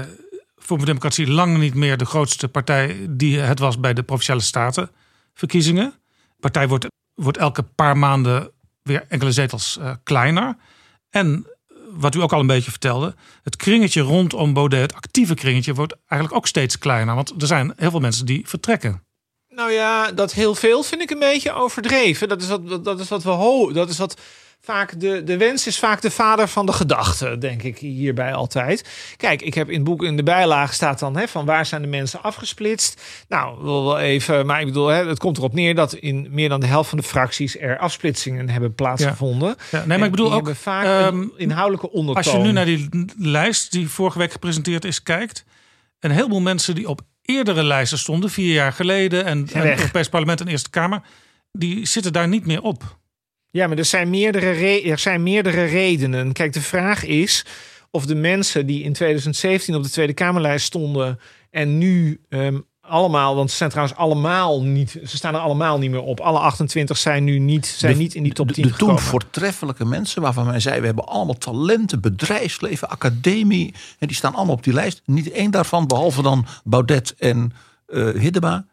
Voor 0.66 0.84
Democratie 0.84 1.30
lang 1.30 1.58
niet 1.58 1.74
meer 1.74 1.96
de 1.96 2.04
grootste 2.04 2.48
partij 2.48 3.06
die 3.10 3.38
het 3.38 3.58
was 3.58 3.80
bij 3.80 3.94
de 3.94 4.02
provinciale 4.02 4.40
statenverkiezingen. 4.40 5.94
De 6.28 6.40
partij 6.40 6.68
wordt, 6.68 6.86
wordt 7.14 7.38
elke 7.38 7.62
paar 7.62 7.96
maanden 7.96 8.50
weer 8.82 9.04
enkele 9.08 9.32
zetels 9.32 9.78
eh, 9.78 9.92
kleiner. 10.02 10.56
En 11.10 11.46
wat 11.90 12.14
u 12.14 12.20
ook 12.20 12.32
al 12.32 12.40
een 12.40 12.46
beetje 12.46 12.70
vertelde, 12.70 13.14
het 13.42 13.56
kringetje 13.56 14.00
rondom 14.00 14.52
Baudet, 14.52 14.80
het 14.80 14.94
actieve 14.94 15.34
kringetje, 15.34 15.74
wordt 15.74 15.96
eigenlijk 16.06 16.40
ook 16.40 16.46
steeds 16.46 16.78
kleiner. 16.78 17.14
Want 17.14 17.42
er 17.42 17.46
zijn 17.46 17.72
heel 17.76 17.90
veel 17.90 18.00
mensen 18.00 18.26
die 18.26 18.48
vertrekken. 18.48 19.02
Nou 19.48 19.70
ja, 19.70 20.12
dat 20.12 20.32
heel 20.32 20.54
veel 20.54 20.82
vind 20.82 21.02
ik 21.02 21.10
een 21.10 21.18
beetje 21.18 21.52
overdreven. 21.52 22.28
Dat 22.28 22.42
is 22.42 22.48
wat, 22.48 22.84
dat 22.84 23.00
is 23.00 23.08
wat 23.08 23.22
we 23.22 23.30
ho 23.30 23.72
dat 23.72 23.88
is 23.88 23.98
wat 23.98 24.20
vaak 24.66 25.00
de, 25.00 25.22
de 25.24 25.36
wens 25.36 25.66
is 25.66 25.78
vaak 25.78 26.00
de 26.00 26.10
vader 26.10 26.48
van 26.48 26.66
de 26.66 26.72
gedachte, 26.72 27.38
denk 27.38 27.62
ik 27.62 27.78
hierbij 27.78 28.34
altijd. 28.34 28.88
Kijk, 29.16 29.42
ik 29.42 29.54
heb 29.54 29.68
in 29.68 29.74
het 29.74 29.84
boek 29.84 30.02
in 30.02 30.16
de 30.16 30.22
bijlage 30.22 30.74
staat 30.74 30.98
dan 30.98 31.16
hè, 31.16 31.28
van 31.28 31.44
waar 31.44 31.66
zijn 31.66 31.82
de 31.82 31.88
mensen 31.88 32.22
afgesplitst. 32.22 33.02
Nou, 33.28 33.62
wil 33.62 33.84
wel 33.84 33.98
even, 33.98 34.46
maar 34.46 34.60
ik 34.60 34.66
bedoel, 34.66 34.86
hè, 34.86 35.06
het 35.06 35.18
komt 35.18 35.36
erop 35.36 35.52
neer 35.52 35.74
dat 35.74 35.94
in 35.94 36.26
meer 36.30 36.48
dan 36.48 36.60
de 36.60 36.66
helft 36.66 36.88
van 36.88 36.98
de 36.98 37.04
fracties 37.04 37.58
er 37.58 37.78
afsplitsingen 37.78 38.48
hebben 38.48 38.74
plaatsgevonden. 38.74 39.56
Ja, 39.70 39.84
nee, 39.84 39.98
maar 39.98 40.06
ik 40.06 40.14
bedoel 40.14 40.32
ook 40.32 40.54
vaak 40.54 40.84
ehm, 40.84 41.24
inhoudelijke 41.36 41.90
ondertoon. 41.90 42.24
Als 42.24 42.32
je 42.32 42.38
nu 42.38 42.52
naar 42.52 42.64
die 42.64 42.88
lijst 43.18 43.72
die 43.72 43.88
vorige 43.88 44.18
week 44.18 44.32
gepresenteerd 44.32 44.84
is 44.84 45.02
kijkt. 45.02 45.44
Een 46.00 46.10
heleboel 46.10 46.40
mensen 46.40 46.74
die 46.74 46.88
op 46.88 47.00
eerdere 47.22 47.64
lijsten 47.64 47.98
stonden, 47.98 48.30
vier 48.30 48.52
jaar 48.52 48.72
geleden. 48.72 49.24
En, 49.24 49.48
en 49.52 49.68
het 49.68 49.78
Europees 49.78 50.08
Parlement 50.08 50.40
en 50.40 50.48
Eerste 50.48 50.70
Kamer. 50.70 51.00
Die 51.52 51.86
zitten 51.86 52.12
daar 52.12 52.28
niet 52.28 52.46
meer 52.46 52.62
op. 52.62 52.98
Ja, 53.56 53.66
maar 53.66 53.78
er 53.78 53.84
zijn, 53.84 54.10
meerdere 54.10 54.50
re- 54.50 54.90
er 54.90 54.98
zijn 54.98 55.22
meerdere 55.22 55.64
redenen. 55.64 56.32
Kijk, 56.32 56.52
de 56.52 56.60
vraag 56.60 57.04
is 57.04 57.44
of 57.90 58.06
de 58.06 58.14
mensen 58.14 58.66
die 58.66 58.82
in 58.82 58.92
2017 58.92 59.74
op 59.74 59.82
de 59.82 59.90
Tweede 59.90 60.12
Kamerlijst 60.12 60.66
stonden 60.66 61.18
en 61.50 61.78
nu 61.78 62.20
ehm, 62.28 62.58
allemaal, 62.80 63.34
want 63.36 63.50
ze 63.50 63.56
zijn 63.56 63.70
trouwens 63.70 63.98
allemaal 63.98 64.62
niet, 64.62 64.90
ze 64.90 65.16
staan 65.16 65.34
er 65.34 65.40
allemaal 65.40 65.78
niet 65.78 65.90
meer 65.90 66.02
op. 66.02 66.20
Alle 66.20 66.38
28 66.38 66.96
zijn 66.96 67.24
nu 67.24 67.38
niet, 67.38 67.66
zijn 67.66 67.92
De- 67.92 67.98
niet 67.98 68.14
in 68.14 68.22
die 68.22 68.32
top 68.32 68.48
de, 68.48 68.54
10 68.54 68.62
de 68.62 68.68
toen 68.68 68.78
gekomen. 68.78 69.02
voortreffelijke 69.02 69.84
mensen 69.84 70.22
waarvan 70.22 70.46
men 70.46 70.60
zei... 70.60 70.80
we 70.80 70.86
hebben 70.86 71.06
allemaal 71.06 71.38
talenten, 71.38 72.00
bedrijfsleven, 72.00 72.88
academie. 72.88 73.74
En 73.98 74.06
die 74.06 74.16
staan 74.16 74.34
allemaal 74.34 74.54
op 74.54 74.64
die 74.64 74.72
lijst. 74.72 75.02
Niet 75.04 75.30
één 75.30 75.50
daarvan, 75.50 75.86
behalve 75.86 76.22
dan 76.22 76.46
Baudet 76.64 77.14
en 77.18 77.52
eh 77.86 78.08
Hiddema... 78.08 78.66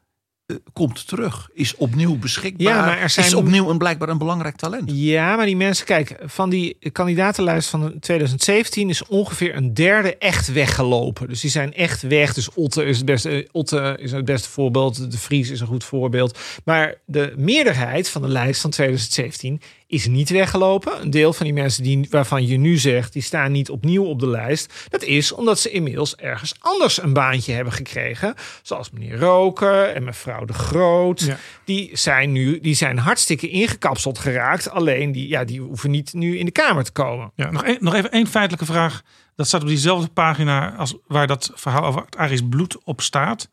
eh, 0.46 0.56
komt 0.74 1.08
terug, 1.08 1.50
is 1.54 1.76
opnieuw 1.76 2.18
beschikbaar. 2.18 2.68
Ja, 2.76 2.86
maar 2.86 3.00
er 3.00 3.10
zijn- 3.10 3.26
Is 3.26 3.34
opnieuw 3.34 3.70
een, 3.70 3.78
blijkbaar 3.78 4.10
een 4.10 4.18
belangrijk 4.18 4.56
talent. 4.56 4.92
Ja, 4.94 5.36
maar 5.36 5.46
die 5.46 5.56
mensen, 5.58 5.86
kijk, 5.86 6.16
van 6.26 6.50
die 6.50 6.78
kandidatenlijst 6.92 7.70
van 7.70 8.00
2017 8.00 8.90
is 8.90 9.06
ongeveer 9.06 9.56
een 9.56 9.74
derde 9.74 10.18
echt 10.18 10.52
weggelopen. 10.52 11.28
Dus 11.28 11.42
die 11.42 11.50
zijn 11.50 11.74
echt 11.74 12.02
weg. 12.02 12.34
Dus 12.34 12.54
Otte 12.54 12.84
is 12.86 12.98
het 12.98 13.06
beste, 13.06 13.48
Otte 13.52 13.98
is 14.00 14.12
het 14.12 14.26
beste 14.26 14.50
voorbeeld. 14.50 15.12
De 15.12 15.18
Vries 15.18 15.50
is 15.50 15.60
een 15.60 15.68
goed 15.68 15.84
voorbeeld. 15.84 16.40
Maar 16.66 16.96
de 17.06 17.34
meerderheid 17.38 18.10
van 18.10 18.22
de 18.22 18.28
lijst 18.28 18.62
van 18.62 18.70
2017 18.70 19.62
is 19.94 20.08
niet 20.08 20.30
weggelopen. 20.30 21.02
Een 21.02 21.10
deel 21.10 21.34
van 21.34 21.46
die 21.46 21.54
mensen 21.56 21.84
die, 21.84 22.08
waarvan 22.10 22.48
je 22.48 22.58
nu 22.58 22.78
zegt, 22.78 23.14
die 23.14 23.22
staan 23.22 23.52
niet 23.52 23.70
opnieuw 23.70 24.04
op 24.06 24.20
de 24.20 24.28
lijst. 24.28 24.74
Dat 24.90 25.04
is 25.04 25.32
omdat 25.32 25.60
ze 25.60 25.70
inmiddels 25.70 26.16
ergens 26.16 26.54
anders 26.60 27.02
een 27.02 27.14
baantje 27.14 27.54
hebben 27.54 27.74
gekregen. 27.74 28.34
Zoals 28.62 28.92
meneer 28.92 29.18
Roker 29.20 29.90
en 29.90 30.04
mevrouw 30.04 30.46
De 30.46 30.54
Groot. 30.54 31.20
Ja. 31.20 31.38
Die 31.66 31.90
zijn 31.94 32.32
nu 32.32 32.60
die 32.60 32.76
zijn 32.76 32.98
hartstikke 32.98 33.50
ingekapseld 33.50 34.20
geraakt. 34.20 34.70
Alleen 34.70 35.12
die, 35.12 35.28
ja, 35.28 35.44
die 35.44 35.62
hoeven 35.62 35.92
niet 35.92 36.14
nu 36.14 36.38
in 36.38 36.46
de 36.46 36.52
Kamer 36.52 36.84
te 36.84 36.92
komen. 36.92 37.32
Ja, 37.36 37.52
nog, 37.52 37.66
een- 37.66 37.78
nog 37.80 37.94
even 37.94 38.12
één 38.12 38.28
feitelijke 38.28 38.66
vraag. 38.66 39.02
Dat 39.36 39.48
staat 39.48 39.62
op 39.62 39.68
diezelfde 39.68 40.08
pagina 40.08 40.76
als 40.76 40.96
waar 41.08 41.28
dat 41.28 41.52
verhaal 41.56 41.84
over 41.84 42.02
het 42.06 42.18
Arisch 42.18 42.48
bloed 42.50 42.78
op 42.84 43.02
staat. 43.02 43.50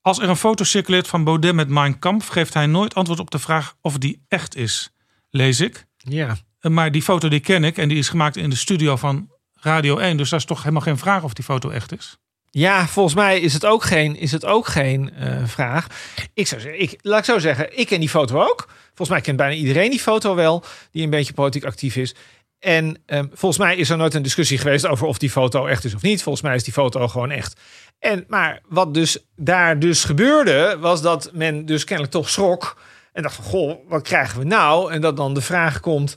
Als 0.00 0.18
er 0.18 0.28
een 0.28 0.36
foto 0.36 0.64
circuleert 0.64 1.08
van 1.08 1.24
Baudet 1.24 1.54
met 1.54 1.68
Mein 1.68 1.98
Kampf, 1.98 2.26
geeft 2.26 2.54
hij 2.54 2.66
nooit 2.66 2.94
antwoord 2.94 3.20
op 3.20 3.30
de 3.30 3.38
vraag 3.38 3.76
of 3.80 3.98
die 3.98 4.22
echt 4.28 4.56
is. 4.56 4.90
Lees 5.36 5.60
ik. 5.60 5.86
Ja. 5.96 6.36
Eh, 6.60 6.70
Maar 6.70 6.92
die 6.92 7.02
foto 7.02 7.28
die 7.28 7.40
ken 7.40 7.64
ik 7.64 7.78
en 7.78 7.88
die 7.88 7.98
is 7.98 8.08
gemaakt 8.08 8.36
in 8.36 8.50
de 8.50 8.56
studio 8.56 8.96
van 8.96 9.30
Radio 9.60 9.98
1. 9.98 10.16
Dus 10.16 10.30
daar 10.30 10.38
is 10.38 10.44
toch 10.44 10.58
helemaal 10.58 10.82
geen 10.82 10.98
vraag 10.98 11.22
of 11.22 11.32
die 11.32 11.44
foto 11.44 11.70
echt 11.70 11.92
is. 11.98 12.16
Ja, 12.50 12.86
volgens 12.86 13.14
mij 13.14 13.40
is 13.40 13.52
het 13.52 13.66
ook 13.66 13.84
geen, 13.84 14.16
is 14.16 14.32
het 14.32 14.44
ook 14.44 14.66
geen 14.66 15.14
eh, 15.14 15.44
vraag. 15.44 15.86
Ik 16.34 16.46
zou 16.46 16.60
zeggen, 16.60 16.80
ik, 16.80 16.98
laat 17.02 17.18
ik 17.18 17.24
zo 17.24 17.38
zeggen, 17.38 17.78
ik 17.78 17.86
ken 17.86 18.00
die 18.00 18.08
foto 18.08 18.40
ook. 18.40 18.68
Volgens 18.86 19.08
mij 19.08 19.20
kent 19.20 19.36
bijna 19.36 19.54
iedereen 19.54 19.90
die 19.90 20.00
foto 20.00 20.34
wel, 20.34 20.64
die 20.90 21.02
een 21.04 21.10
beetje 21.10 21.32
politiek 21.32 21.64
actief 21.64 21.96
is. 21.96 22.14
En 22.58 23.02
ehm, 23.06 23.26
volgens 23.32 23.60
mij 23.60 23.76
is 23.76 23.90
er 23.90 23.96
nooit 23.96 24.14
een 24.14 24.22
discussie 24.22 24.58
geweest 24.58 24.86
over 24.86 25.06
of 25.06 25.18
die 25.18 25.30
foto 25.30 25.66
echt 25.66 25.84
is 25.84 25.94
of 25.94 26.02
niet. 26.02 26.22
Volgens 26.22 26.44
mij 26.44 26.54
is 26.54 26.64
die 26.64 26.72
foto 26.72 27.08
gewoon 27.08 27.30
echt. 27.30 27.60
En, 27.98 28.24
maar 28.28 28.60
wat 28.68 28.94
dus 28.94 29.18
daar 29.36 29.78
dus 29.78 30.04
gebeurde, 30.04 30.76
was 30.80 31.02
dat 31.02 31.30
men 31.32 31.66
dus 31.66 31.84
kennelijk 31.84 32.14
toch 32.14 32.30
schrok. 32.30 32.76
En 33.16 33.22
dacht 33.22 33.34
van, 33.34 33.44
goh, 33.44 33.88
wat 33.88 34.02
krijgen 34.02 34.38
we 34.38 34.44
nou? 34.44 34.92
En 34.92 35.00
dat 35.00 35.16
dan 35.16 35.34
de 35.34 35.40
vraag 35.40 35.80
komt, 35.80 36.16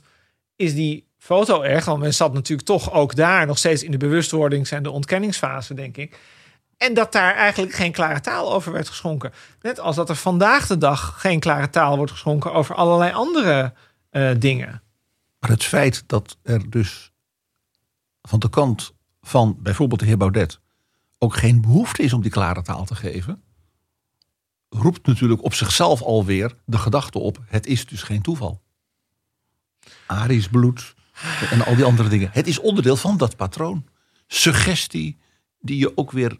is 0.56 0.74
die 0.74 1.06
foto 1.18 1.62
echt? 1.62 1.86
Want 1.86 2.00
men 2.00 2.14
zat 2.14 2.32
natuurlijk 2.32 2.68
toch 2.68 2.92
ook 2.92 3.14
daar 3.14 3.46
nog 3.46 3.58
steeds 3.58 3.82
in 3.82 3.90
de 3.90 3.96
bewustwordings- 3.96 4.70
en 4.70 4.82
de 4.82 4.90
ontkenningsfase, 4.90 5.74
denk 5.74 5.96
ik. 5.96 6.18
En 6.76 6.94
dat 6.94 7.12
daar 7.12 7.34
eigenlijk 7.34 7.74
geen 7.74 7.92
klare 7.92 8.20
taal 8.20 8.52
over 8.52 8.72
werd 8.72 8.88
geschonken. 8.88 9.32
Net 9.60 9.80
als 9.80 9.96
dat 9.96 10.08
er 10.08 10.16
vandaag 10.16 10.66
de 10.66 10.78
dag 10.78 11.20
geen 11.20 11.40
klare 11.40 11.70
taal 11.70 11.96
wordt 11.96 12.12
geschonken 12.12 12.52
over 12.52 12.74
allerlei 12.74 13.12
andere 13.12 13.72
eh, 14.10 14.30
dingen. 14.38 14.82
Maar 15.38 15.50
het 15.50 15.64
feit 15.64 16.02
dat 16.06 16.36
er 16.42 16.70
dus 16.70 17.12
van 18.22 18.38
de 18.38 18.50
kant 18.50 18.92
van 19.20 19.56
bijvoorbeeld 19.58 20.00
de 20.00 20.06
heer 20.06 20.16
Baudet 20.16 20.60
ook 21.18 21.36
geen 21.36 21.60
behoefte 21.60 22.02
is 22.02 22.12
om 22.12 22.22
die 22.22 22.30
klare 22.30 22.62
taal 22.62 22.84
te 22.84 22.94
geven, 22.94 23.42
roept 24.70 25.06
natuurlijk 25.06 25.44
op 25.44 25.54
zichzelf 25.54 26.02
alweer 26.02 26.54
de 26.64 26.78
gedachte 26.78 27.18
op: 27.18 27.38
het 27.46 27.66
is 27.66 27.86
dus 27.86 28.02
geen 28.02 28.22
toeval. 28.22 28.60
Arisch 30.06 30.48
bloed 30.48 30.94
en 31.50 31.64
al 31.64 31.74
die 31.74 31.84
andere 31.84 32.08
dingen. 32.08 32.30
Het 32.32 32.46
is 32.46 32.58
onderdeel 32.58 32.96
van 32.96 33.16
dat 33.16 33.36
patroon. 33.36 33.84
Suggestie 34.26 35.18
die 35.60 35.78
je 35.78 35.96
ook 35.96 36.10
weer 36.10 36.38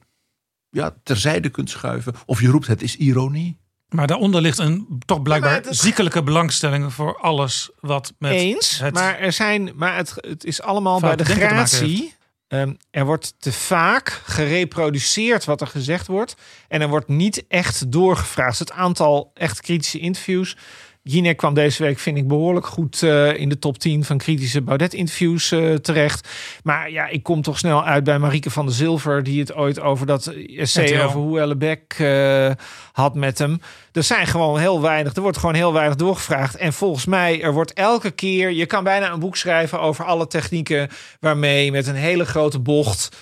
ja, 0.70 0.96
terzijde 1.02 1.48
kunt 1.48 1.70
schuiven. 1.70 2.14
Of 2.26 2.40
je 2.40 2.48
roept: 2.48 2.66
het 2.66 2.82
is 2.82 2.96
ironie. 2.96 3.58
Maar 3.88 4.06
daaronder 4.06 4.40
ligt 4.40 4.58
een 4.58 5.02
toch 5.06 5.22
blijkbaar 5.22 5.62
ziekelijke 5.70 6.22
belangstelling 6.22 6.92
voor 6.92 7.18
alles 7.20 7.70
wat 7.80 8.14
met 8.18 8.32
Eens, 8.32 8.78
het 8.78 8.94
maar 8.94 9.18
er 9.18 9.32
zijn, 9.32 9.72
maar 9.74 9.96
het, 9.96 10.14
het 10.16 10.44
is 10.44 10.62
allemaal 10.62 11.00
bij 11.00 11.16
de 11.16 11.24
denken 11.24 11.48
te 11.48 11.54
maken 11.54 11.68
gratie. 11.68 12.14
Ehm, 12.50 12.72
er 12.90 13.04
wordt 13.04 13.34
te 13.38 13.52
vaak 13.52 14.20
gereproduceerd 14.24 15.44
wat 15.44 15.60
er 15.60 15.66
gezegd 15.66 16.06
wordt. 16.06 16.34
En 16.68 16.80
er 16.80 16.88
wordt 16.88 17.08
niet 17.08 17.44
echt 17.48 17.92
doorgevraagd. 17.92 18.50
Dus 18.50 18.58
het 18.58 18.72
aantal 18.72 19.30
echt 19.34 19.60
kritische 19.60 19.98
interviews. 19.98 20.56
Jinek 21.02 21.36
kwam 21.36 21.54
deze 21.54 21.82
week, 21.82 21.98
vind 21.98 22.16
ik, 22.16 22.28
behoorlijk 22.28 22.66
goed 22.66 23.02
eh, 23.02 23.36
in 23.36 23.48
de 23.48 23.58
top 23.58 23.78
10 23.78 24.04
van 24.04 24.18
kritische 24.18 24.62
Baudet-interviews 24.62 25.50
eh, 25.52 25.74
terecht. 25.74 26.28
Maar 26.62 26.90
ja, 26.90 27.06
ik 27.08 27.22
kom 27.22 27.42
toch 27.42 27.58
snel 27.58 27.84
uit 27.84 28.04
bij 28.04 28.18
Marieke 28.18 28.50
van 28.50 28.66
der 28.66 28.74
Zilver, 28.74 29.22
die 29.22 29.40
het 29.40 29.54
ooit 29.54 29.80
over 29.80 30.06
dat 30.06 30.26
essay 30.56 31.02
over 31.04 31.20
hoe 31.20 31.40
Ellebeck 31.40 31.94
eh 31.98 32.50
had 32.92 33.14
met 33.14 33.38
hem. 33.38 33.60
Er 33.92 34.02
zijn 34.02 34.26
gewoon 34.26 34.58
heel 34.58 34.80
weinig, 34.80 35.14
er 35.14 35.22
wordt 35.22 35.38
gewoon 35.38 35.54
heel 35.54 35.72
weinig 35.72 35.96
doorgevraagd. 35.96 36.56
En 36.56 36.72
volgens 36.72 37.04
mij, 37.06 37.42
er 37.42 37.52
wordt 37.52 37.72
elke 37.72 38.10
keer, 38.10 38.50
je 38.50 38.66
kan 38.66 38.84
bijna 38.84 39.12
een 39.12 39.20
boek 39.20 39.36
schrijven 39.36 39.80
over 39.80 40.04
alle 40.04 40.26
technieken 40.26 40.88
waarmee 41.20 41.70
met 41.70 41.86
een 41.86 41.94
hele 41.94 42.24
grote 42.26 42.58
bocht 42.58 43.16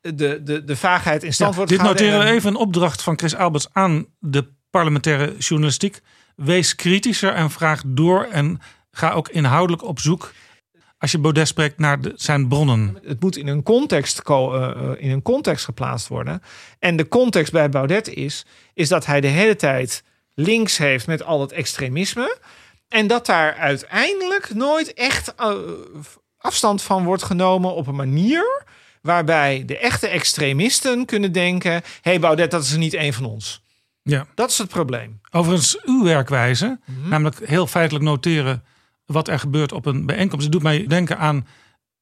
de, 0.00 0.40
de, 0.42 0.64
de 0.64 0.76
vaagheid 0.76 1.22
in 1.22 1.32
stand 1.32 1.50
Ja, 1.50 1.56
wordt 1.56 1.70
dit 1.70 1.78
gehouden. 1.80 2.04
noteren 2.06 2.24
we 2.26 2.30
En- 2.32 2.36
even 2.38 2.50
een 2.50 2.56
opdracht 2.66 3.02
van 3.02 3.18
Chris 3.18 3.34
Alberts 3.36 3.68
aan 3.72 4.06
de 4.18 4.44
parlementaire 4.70 5.34
journalistiek. 5.38 6.00
Wees 6.36 6.74
kritischer 6.74 7.32
en 7.32 7.50
vraag 7.50 7.82
door 7.86 8.24
en 8.24 8.60
ga 8.90 9.12
ook 9.12 9.28
inhoudelijk 9.28 9.84
op 9.84 10.00
zoek. 10.00 10.32
Als 10.98 11.10
je 11.10 11.18
Baudet 11.18 11.48
spreekt 11.48 11.78
naar 11.78 12.00
de, 12.00 12.12
zijn 12.16 12.48
bronnen. 12.48 12.98
het 13.04 13.20
moet 13.20 13.36
in 13.36 13.46
een 13.46 13.62
context, 13.62 14.20
eh, 14.28 14.70
eh, 14.70 14.90
in 14.98 15.10
een 15.10 15.22
context 15.22 15.64
geplaatst 15.64 16.08
worden. 16.08 16.42
En 16.78 16.96
de 16.96 17.08
context 17.08 17.52
bij 17.52 17.68
Baudet 17.68 18.08
is, 18.08 18.44
is 18.74 18.88
dat 18.88 19.06
hij 19.06 19.20
de 19.20 19.28
hele 19.28 19.56
tijd 19.56 20.02
links 20.34 20.78
heeft 20.78 21.06
met 21.06 21.22
al 21.22 21.40
het 21.40 21.52
extremisme. 21.52 22.38
En 22.88 23.06
dat 23.06 23.26
daar 23.26 23.54
uiteindelijk 23.54 24.54
nooit 24.54 24.94
echt 24.94 25.34
eh, 25.34 25.54
afstand 26.38 26.82
van 26.82 27.04
wordt 27.04 27.22
genomen 27.22 27.74
op 27.74 27.86
een 27.86 27.94
manier 27.94 28.64
waarbij 29.00 29.62
de 29.66 29.78
echte 29.78 30.08
extremisten 30.08 31.04
kunnen 31.04 31.32
denken: 31.32 31.72
hé 31.72 31.80
hey 32.00 32.20
Baudet, 32.20 32.50
dat 32.50 32.62
is 32.62 32.76
niet 32.76 32.94
één 32.94 33.12
van 33.12 33.24
ons. 33.24 33.62
Ja. 34.02 34.26
Dat 34.34 34.50
is 34.50 34.58
het 34.58 34.68
probleem. 34.68 35.20
Overigens, 35.30 35.78
uw 35.84 36.04
werkwijze, 36.04 36.80
Mhm. 36.86 37.08
namelijk 37.08 37.46
heel 37.46 37.66
feitelijk 37.66 38.04
noteren 38.04 38.64
wat 39.06 39.28
er 39.28 39.38
gebeurt 39.38 39.72
op 39.72 39.86
een 39.86 40.06
bijeenkomst. 40.06 40.44
Het 40.44 40.52
doet 40.52 40.62
mij 40.62 40.86
denken 40.86 41.18
aan 41.18 41.46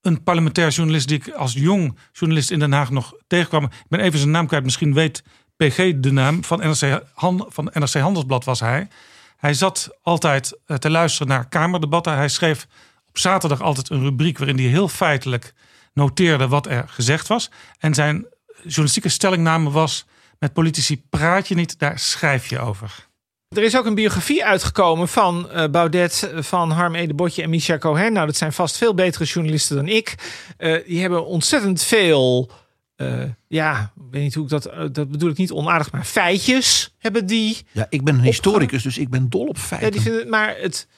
een 0.00 0.22
parlementair 0.22 0.68
journalist 0.70 1.08
die 1.08 1.16
ik 1.16 1.28
als 1.30 1.52
jong 1.52 1.98
journalist 2.12 2.50
in 2.50 2.58
Den 2.58 2.72
Haag 2.72 2.90
nog 2.90 3.14
tegenkwam. 3.26 3.64
Ik 3.64 3.70
ben 3.88 4.00
even 4.00 4.18
zijn 4.18 4.30
naam 4.30 4.46
kwijt, 4.46 4.64
misschien 4.64 4.94
weet 4.94 5.22
PG 5.56 5.92
de 5.96 6.12
naam. 6.12 6.44
Van 6.44 6.58
NRC, 6.58 7.02
Han- 7.14 7.46
van 7.48 7.70
NRC 7.72 7.92
Handelsblad 7.94 8.44
was 8.44 8.60
hij. 8.60 8.88
Hij 9.36 9.54
zat 9.54 9.98
altijd 10.02 10.58
eh, 10.66 10.76
te 10.76 10.90
luisteren 10.90 11.28
naar 11.28 11.48
Kamerdebatten. 11.48 12.14
Hij 12.16 12.28
schreef 12.28 12.66
op 13.08 13.18
zaterdag 13.18 13.60
altijd 13.60 13.90
een 13.90 14.02
rubriek 14.02 14.38
waarin 14.38 14.56
hij 14.58 14.66
heel 14.66 14.88
feitelijk 14.88 15.54
noteerde 15.92 16.48
wat 16.48 16.66
er 16.66 16.84
gezegd 16.88 17.26
was. 17.26 17.50
En 17.78 17.94
zijn 17.94 18.26
journalistieke 18.62 19.08
stellingname 19.08 19.70
was: 19.70 20.06
met 20.40 20.52
politici 20.52 21.02
praat 21.10 21.48
je 21.48 21.54
niet, 21.54 21.78
daar 21.78 21.98
schrijf 21.98 22.46
je 22.46 22.58
over. 22.58 23.08
Er 23.48 23.62
is 23.62 23.76
ook 23.76 23.86
een 23.86 23.94
biografie 23.94 24.44
uitgekomen 24.44 25.08
van 25.08 25.50
eh, 25.50 25.70
Baudet, 25.70 26.32
van 26.34 26.70
Harm 26.70 26.94
Edebotje 26.94 27.42
en 27.42 27.50
Misha 27.50 27.78
Cohen. 27.78 28.12
Nou, 28.12 28.26
dat 28.26 28.36
zijn 28.36 28.52
vast 28.52 28.76
veel 28.76 28.94
betere 28.94 29.24
journalisten 29.24 29.76
dan 29.76 29.88
ik. 29.88 30.14
Eh, 30.56 30.84
die 30.86 31.00
hebben 31.00 31.26
ontzettend 31.26 31.82
veel, 31.82 32.50
eh, 32.96 33.22
ja, 33.48 33.92
weet 34.10 34.22
niet 34.22 34.34
hoe 34.34 34.44
ik 34.44 34.50
dat, 34.50 34.62
dat 34.94 35.10
bedoel 35.10 35.30
ik 35.30 35.36
niet 35.36 35.52
onaardig, 35.52 35.92
maar 35.92 36.04
feitjes 36.04 36.94
hebben 36.98 37.26
die. 37.26 37.66
Ja, 37.72 37.86
ik 37.88 38.04
ben 38.04 38.14
een 38.14 38.20
historicus, 38.20 38.82
dus 38.82 38.98
ik 38.98 39.08
ben 39.08 39.30
dol 39.30 39.46
op 39.46 39.58
feiten. 39.58 39.88
Ja, 39.88 39.94
die 39.94 40.02
vinden, 40.02 40.28
maar 40.28 40.56
het, 40.56 40.88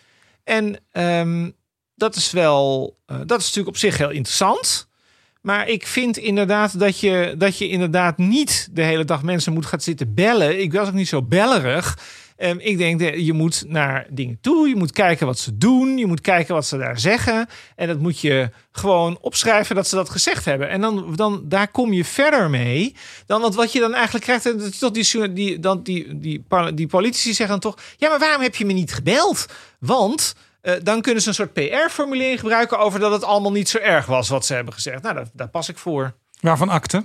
en 0.45 0.77
ehm, 0.91 1.51
dat 1.95 2.17
is 2.17 2.31
wel, 2.31 2.97
eh, 3.07 3.17
dat 3.27 3.41
is 3.41 3.47
natuurlijk 3.47 3.69
op 3.69 3.77
zich 3.77 3.99
heel 3.99 4.11
interessant. 4.11 4.89
Maar 5.43 5.69
ik 5.69 5.87
vind 5.87 6.17
inderdaad 6.17 6.79
dat 6.79 7.01
je, 7.01 7.35
dat 7.39 7.59
je 7.59 7.69
inderdaad 7.69 8.19
niet 8.19 8.69
de 8.73 8.83
hele 8.83 9.05
dag 9.05 9.23
mensen 9.23 9.53
moet 9.53 9.67
gaan 9.67 9.81
zitten 9.81 10.15
bellen. 10.15 10.61
Ik 10.61 10.73
was 10.73 10.89
ook 10.89 10.95
niet 10.95 11.09
zo 11.09 11.23
bellerig. 11.23 11.99
Ehm, 12.37 12.57
ik 12.59 12.79
denk 12.79 13.01
dat 13.01 13.27
je 13.27 13.33
moet 13.33 13.65
naar 13.67 14.07
dingen 14.11 14.39
toe. 14.41 14.69
Je 14.69 14.77
moet 14.77 14.93
kijken 14.93 15.27
wat 15.27 15.39
ze 15.39 15.59
doen. 15.59 15.99
Je 15.99 16.07
moet 16.07 16.21
kijken 16.21 16.55
wat 16.55 16.67
ze 16.67 16.79
daar 16.79 17.01
zeggen. 17.01 17.47
En 17.77 17.89
dat 17.89 17.99
moet 17.99 18.21
je 18.21 18.51
gewoon 18.73 19.19
opschrijven 19.21 19.75
dat 19.75 19.89
ze 19.89 19.95
dat 19.95 20.11
gezegd 20.11 20.45
hebben. 20.45 20.69
En 20.69 20.81
dan, 20.81 21.13
dan 21.15 21.43
daar 21.45 21.69
kom 21.69 21.93
je 21.93 22.05
verder 22.05 22.51
mee. 22.51 22.95
Dan 23.27 23.41
want 23.41 23.55
wat 23.55 23.73
je 23.73 23.81
dan 23.81 23.95
eigenlijk 23.95 24.25
krijgt. 24.25 24.45
Dat 24.45 24.79
toch 24.79 24.91
die, 24.91 25.33
die, 25.33 25.59
dan 25.59 25.83
die, 25.83 26.19
die, 26.19 26.45
die 26.75 26.87
politici 26.87 27.35
zeggen 27.35 27.61
dan 27.61 27.73
toch. 27.73 27.83
Ja, 27.97 28.09
maar 28.09 28.19
waarom 28.19 28.43
heb 28.43 28.55
je 28.55 28.65
me 28.65 28.73
niet 28.73 28.95
gebeld? 28.95 29.47
Want. 29.79 30.35
Eh, 30.63 30.75
dan 30.83 31.01
kunnen 31.01 31.23
ze 31.23 31.29
een 31.29 31.35
soort 31.35 31.53
PR-formulering 31.53 32.41
gebruiken 32.41 32.79
over 32.79 33.01
dat 33.01 33.13
het 33.13 33.25
allemaal 33.25 33.53
niet 33.53 33.69
zo 33.69 33.79
erg 33.79 34.07
was 34.07 34.29
wat 34.29 34.47
ze 34.47 34.55
hebben 34.55 34.75
gezegd. 34.75 35.03
Nou, 35.03 35.15
daar, 35.15 35.27
daar 35.33 35.49
pas 35.49 35.69
ik 35.69 35.79
voor. 35.79 36.15
Waarvan 36.41 36.69
akte? 36.69 37.05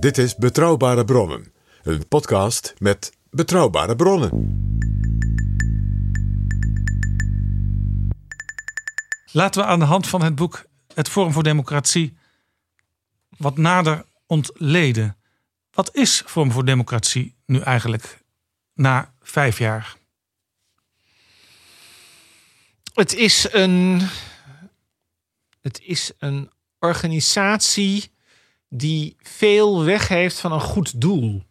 Dit 0.00 0.18
is 0.18 0.36
Betrouwbare 0.36 1.04
Bronnen, 1.04 1.52
een 1.82 2.08
podcast 2.08 2.74
met 2.78 3.12
betrouwbare 3.30 3.96
bronnen. 3.96 4.30
Laten 9.32 9.62
we 9.62 9.66
aan 9.66 9.78
de 9.78 9.84
hand 9.84 10.06
van 10.06 10.22
het 10.22 10.34
boek 10.34 10.64
Het 10.94 11.08
Forum 11.08 11.32
voor 11.32 11.42
Democratie 11.42 12.16
wat 13.36 13.56
nader 13.56 14.04
ontleden. 14.26 15.16
Wat 15.70 15.94
is 15.94 16.22
Forum 16.26 16.52
voor 16.52 16.64
Democratie 16.64 17.36
nu 17.46 17.60
eigenlijk 17.60 18.23
na 18.74 19.14
vijf 19.22 19.58
jaar? 19.58 19.96
Het 22.94 23.14
is 23.14 23.52
een. 23.52 24.02
Het 25.60 25.80
is 25.82 26.12
een 26.18 26.50
organisatie 26.78 28.12
die 28.68 29.16
veel 29.22 29.84
weg 29.84 30.08
heeft 30.08 30.38
van 30.38 30.52
een 30.52 30.60
goed 30.60 31.00
doel. 31.00 31.42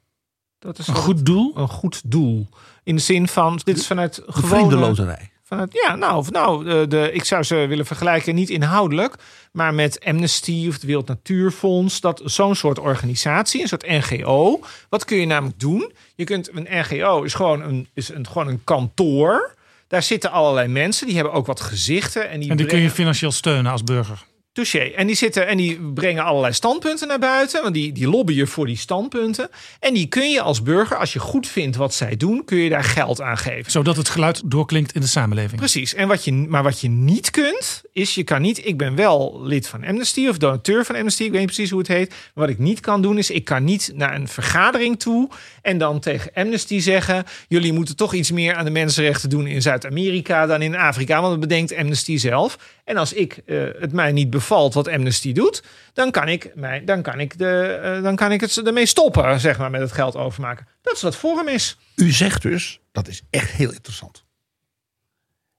Dat 0.59 0.79
is 0.79 0.87
Een 0.87 0.95
goed 0.95 1.25
doel? 1.25 1.57
Een 1.57 1.67
goed 1.67 2.11
doel. 2.11 2.47
In 2.83 2.95
de 2.95 3.01
zin 3.01 3.27
van, 3.27 3.59
dit 3.63 3.77
is 3.77 3.87
vanuit 3.87 4.15
De 4.15 4.23
gewone... 4.27 4.47
vriendenloterij. 4.47 5.32
Vanuit, 5.53 5.73
ja, 5.85 5.95
nou, 5.95 6.17
of 6.17 6.31
nou 6.31 6.65
de, 6.65 6.85
de, 6.87 7.11
ik 7.11 7.23
zou 7.23 7.43
ze 7.43 7.55
willen 7.55 7.85
vergelijken, 7.85 8.35
niet 8.35 8.49
inhoudelijk, 8.49 9.15
maar 9.51 9.73
met 9.73 10.05
Amnesty 10.05 10.65
of 10.67 10.73
het 10.73 10.83
Wereld 10.83 11.07
Natuurfonds. 11.07 12.01
Dat 12.01 12.21
zo'n 12.25 12.55
soort 12.55 12.79
organisatie, 12.79 13.61
een 13.61 13.67
soort 13.67 13.87
NGO. 13.87 14.59
Wat 14.89 15.05
kun 15.05 15.17
je 15.17 15.25
namelijk 15.25 15.59
doen? 15.59 15.91
Je 16.15 16.23
kunt 16.23 16.49
een 16.53 16.67
NGO 16.69 17.23
is 17.23 17.33
gewoon 17.33 17.61
een, 17.61 17.87
is 17.93 18.09
een, 18.09 18.27
gewoon 18.27 18.47
een 18.47 18.63
kantoor. 18.63 19.55
Daar 19.87 20.03
zitten 20.03 20.31
allerlei 20.31 20.67
mensen, 20.67 21.05
die 21.05 21.15
hebben 21.15 21.33
ook 21.33 21.45
wat 21.45 21.61
gezichten. 21.61 22.29
En 22.29 22.39
die, 22.39 22.49
En 22.49 22.57
die 22.57 22.65
kun 22.65 22.79
je 22.79 22.89
financieel 22.89 23.31
steunen 23.31 23.71
als 23.71 23.83
burger. 23.83 24.23
Touché. 24.53 24.79
En 24.79 25.07
die 25.07 25.15
zitten 25.15 25.47
en 25.47 25.57
die 25.57 25.79
brengen 25.93 26.23
allerlei 26.23 26.53
standpunten 26.53 27.07
naar 27.07 27.19
buiten. 27.19 27.61
Want 27.61 27.73
die, 27.73 27.91
die 27.91 28.07
lobbyen 28.07 28.47
voor 28.47 28.65
die 28.65 28.77
standpunten. 28.77 29.49
En 29.79 29.93
die 29.93 30.07
kun 30.07 30.31
je 30.31 30.41
als 30.41 30.61
burger, 30.61 30.97
als 30.97 31.13
je 31.13 31.19
goed 31.19 31.47
vindt 31.47 31.75
wat 31.75 31.93
zij 31.93 32.17
doen, 32.17 32.45
kun 32.45 32.57
je 32.57 32.69
daar 32.69 32.83
geld 32.83 33.21
aan 33.21 33.37
geven. 33.37 33.71
Zodat 33.71 33.97
het 33.97 34.09
geluid 34.09 34.41
doorklinkt 34.45 34.93
in 34.93 35.01
de 35.01 35.07
samenleving. 35.07 35.59
Precies. 35.59 35.93
En 35.93 36.07
wat 36.07 36.25
je, 36.25 36.33
maar 36.33 36.63
wat 36.63 36.79
je 36.79 36.89
niet 36.89 37.31
kunt, 37.31 37.81
is 37.93 38.15
je 38.15 38.23
kan 38.23 38.41
niet. 38.41 38.65
Ik 38.65 38.77
ben 38.77 38.95
wel 38.95 39.39
lid 39.43 39.67
van 39.67 39.83
Amnesty 39.83 40.27
of 40.27 40.37
donateur 40.37 40.85
van 40.85 40.95
Amnesty. 40.95 41.23
Ik 41.23 41.31
weet 41.31 41.39
niet 41.39 41.51
precies 41.51 41.69
hoe 41.69 41.79
het 41.79 41.87
heet. 41.87 42.09
Maar 42.09 42.45
wat 42.45 42.49
ik 42.49 42.59
niet 42.59 42.79
kan 42.79 43.01
doen, 43.01 43.17
is 43.17 43.29
ik 43.29 43.45
kan 43.45 43.63
niet 43.63 43.91
naar 43.95 44.15
een 44.15 44.27
vergadering 44.27 44.99
toe 44.99 45.29
en 45.61 45.77
dan 45.77 45.99
tegen 45.99 46.31
Amnesty 46.33 46.79
zeggen: 46.79 47.23
jullie 47.47 47.73
moeten 47.73 47.95
toch 47.95 48.13
iets 48.13 48.31
meer 48.31 48.55
aan 48.55 48.65
de 48.65 48.71
mensenrechten 48.71 49.29
doen 49.29 49.47
in 49.47 49.61
Zuid-Amerika 49.61 50.45
dan 50.45 50.61
in 50.61 50.75
Afrika. 50.75 51.21
Want 51.21 51.31
dat 51.31 51.49
bedenkt 51.49 51.75
Amnesty 51.75 52.17
zelf. 52.17 52.57
En 52.83 52.97
als 52.97 53.13
ik 53.13 53.37
eh, 53.45 53.63
het 53.79 53.91
mij 53.91 54.11
niet 54.11 54.29
bevalt 54.47 54.73
wat 54.73 54.87
Amnesty 54.87 55.33
doet, 55.33 55.63
dan 55.93 56.11
kan 56.11 56.27
ik, 56.27 56.55
mij, 56.55 56.83
dan 56.83 57.01
kan 57.01 57.19
ik, 57.19 57.37
de, 57.37 57.79
eh, 57.83 58.03
dan 58.03 58.15
kan 58.15 58.31
ik 58.31 58.41
het 58.41 58.57
ermee 58.57 58.85
stoppen, 58.85 59.39
zeg 59.39 59.57
maar, 59.57 59.69
met 59.69 59.81
het 59.81 59.91
geld 59.91 60.15
overmaken. 60.15 60.67
Dat 60.81 60.95
is 60.95 61.01
wat 61.01 61.15
Forum 61.15 61.47
is. 61.47 61.77
U 61.95 62.11
zegt 62.11 62.41
dus, 62.41 62.79
dat 62.91 63.07
is 63.07 63.21
echt 63.29 63.51
heel 63.51 63.71
interessant. 63.71 64.25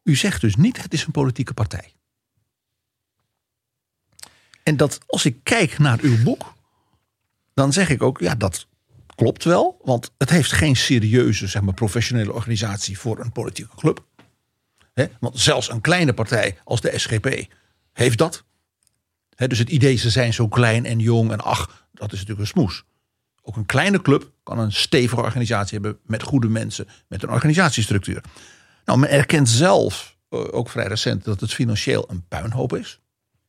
U 0.03 0.17
zegt 0.17 0.41
dus 0.41 0.57
niet, 0.57 0.83
het 0.83 0.93
is 0.93 1.05
een 1.05 1.13
politieke 1.13 1.55
partij. 1.55 1.95
En 4.63 4.77
dat 4.77 4.99
als 5.07 5.25
ik 5.25 5.37
kijk 5.43 5.79
naar 5.79 5.99
uw 6.01 6.23
boek, 6.23 6.55
dan 7.55 7.73
zeg 7.73 7.89
ik 7.89 8.03
ook, 8.03 8.21
ja, 8.21 8.35
dat 8.35 8.67
klopt 9.15 9.45
wel. 9.45 9.81
Want 9.83 10.11
het 10.19 10.31
heeft 10.31 10.53
geen 10.53 10.77
serieuze, 10.77 11.47
zeg 11.47 11.63
maar, 11.63 11.75
professionele 11.75 12.33
organisatie 12.33 12.99
voor 12.99 13.21
een 13.21 13.33
politieke 13.33 13.77
club. 13.77 14.05
Want 15.21 15.41
zelfs 15.41 15.71
een 15.71 15.81
kleine 15.81 16.15
partij 16.15 16.59
als 16.65 16.81
de 16.81 16.99
SGP 16.99 17.47
heeft 17.93 18.19
dat. 18.19 18.45
Dus 19.37 19.59
het 19.59 19.71
idee, 19.71 19.97
ze 19.97 20.11
zijn 20.11 20.35
zo 20.35 20.49
klein 20.49 20.85
en 20.85 20.99
jong 20.99 21.33
en 21.33 21.41
ach, 21.41 21.87
dat 21.93 22.13
is 22.13 22.19
natuurlijk 22.19 22.41
een 22.41 22.47
smoes. 22.47 22.85
Ook 23.43 23.57
een 23.57 23.67
kleine 23.67 24.03
club 24.03 24.31
kan 24.43 24.59
een 24.59 24.73
stevige 24.73 25.23
organisatie 25.23 25.79
hebben 25.81 25.99
met 26.07 26.23
goede 26.23 26.49
mensen, 26.49 26.89
met 27.09 27.23
een 27.23 27.31
organisatiestructuur. 27.31 28.23
Nou, 28.85 28.99
men 28.99 29.11
erkent 29.11 29.49
zelf, 29.49 30.17
eh, 30.29 30.39
ook 30.51 30.71
vrij 30.71 30.87
recent, 30.87 31.25
dat 31.25 31.41
het 31.41 31.55
financieel 31.55 32.05
een 32.09 32.25
puinhoop 32.29 32.77
is. 32.77 33.01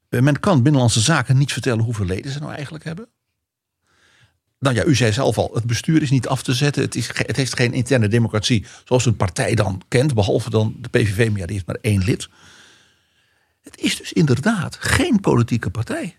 Eh, 0.10 0.22
Men 0.22 0.40
kan 0.40 0.62
binnenlandse 0.64 1.00
zaken 1.00 1.38
niet 1.38 1.54
vertellen 1.54 1.84
hoeveel 1.84 2.06
leden 2.06 2.32
ze 2.32 2.40
nou 2.40 2.54
eigenlijk 2.54 2.84
hebben. 2.84 3.08
Nou 4.60 4.76
ja, 4.76 4.84
u 4.86 4.96
zei 4.96 5.12
zelf 5.12 5.38
al, 5.38 5.52
het 5.54 5.64
bestuur 5.64 6.02
is 6.02 6.10
niet 6.10 6.28
af 6.28 6.44
te 6.44 6.54
zetten. 6.54 6.84
Het, 6.84 6.96
is, 6.96 7.08
het 7.14 7.36
heeft 7.36 7.56
geen 7.56 7.74
interne 7.74 8.08
democratie 8.08 8.66
zoals 8.86 9.06
een 9.06 9.16
partij 9.16 9.56
dan 9.56 9.82
kent. 9.88 10.14
Behalve 10.14 10.50
dan 10.50 10.76
de 10.80 10.90
PVV, 10.90 11.30
maar 11.30 11.46
die 11.46 11.56
heeft 11.56 11.66
maar 11.68 11.78
één 11.82 12.04
lid. 12.04 12.30
Het 13.66 13.78
is 13.80 13.97
dus 13.97 14.13
inderdaad 14.13 14.76
geen 14.80 15.20
politieke 15.20 15.70
partij. 15.70 16.16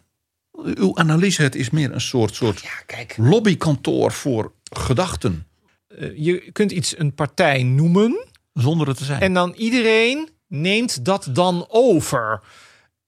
Uw 0.64 0.96
analyse, 0.96 1.42
het 1.42 1.54
is 1.54 1.70
meer 1.70 1.92
een 1.92 2.00
soort, 2.00 2.34
soort 2.34 2.60
Ja, 2.60 2.82
kijk. 2.86 3.14
lobbykantoor 3.16 4.12
voor 4.12 4.52
gedachten. 4.62 5.46
eh, 5.88 6.08
je 6.16 6.52
kunt 6.52 6.70
iets 6.72 6.98
een 6.98 7.14
partij 7.14 7.62
noemen. 7.62 8.24
Zonder 8.52 8.88
het 8.88 8.96
te 8.96 9.04
zijn. 9.04 9.20
En 9.20 9.34
dan 9.34 9.52
iedereen 9.56 10.28
neemt 10.48 11.04
dat 11.04 11.28
dan 11.32 11.66
over. 11.68 12.40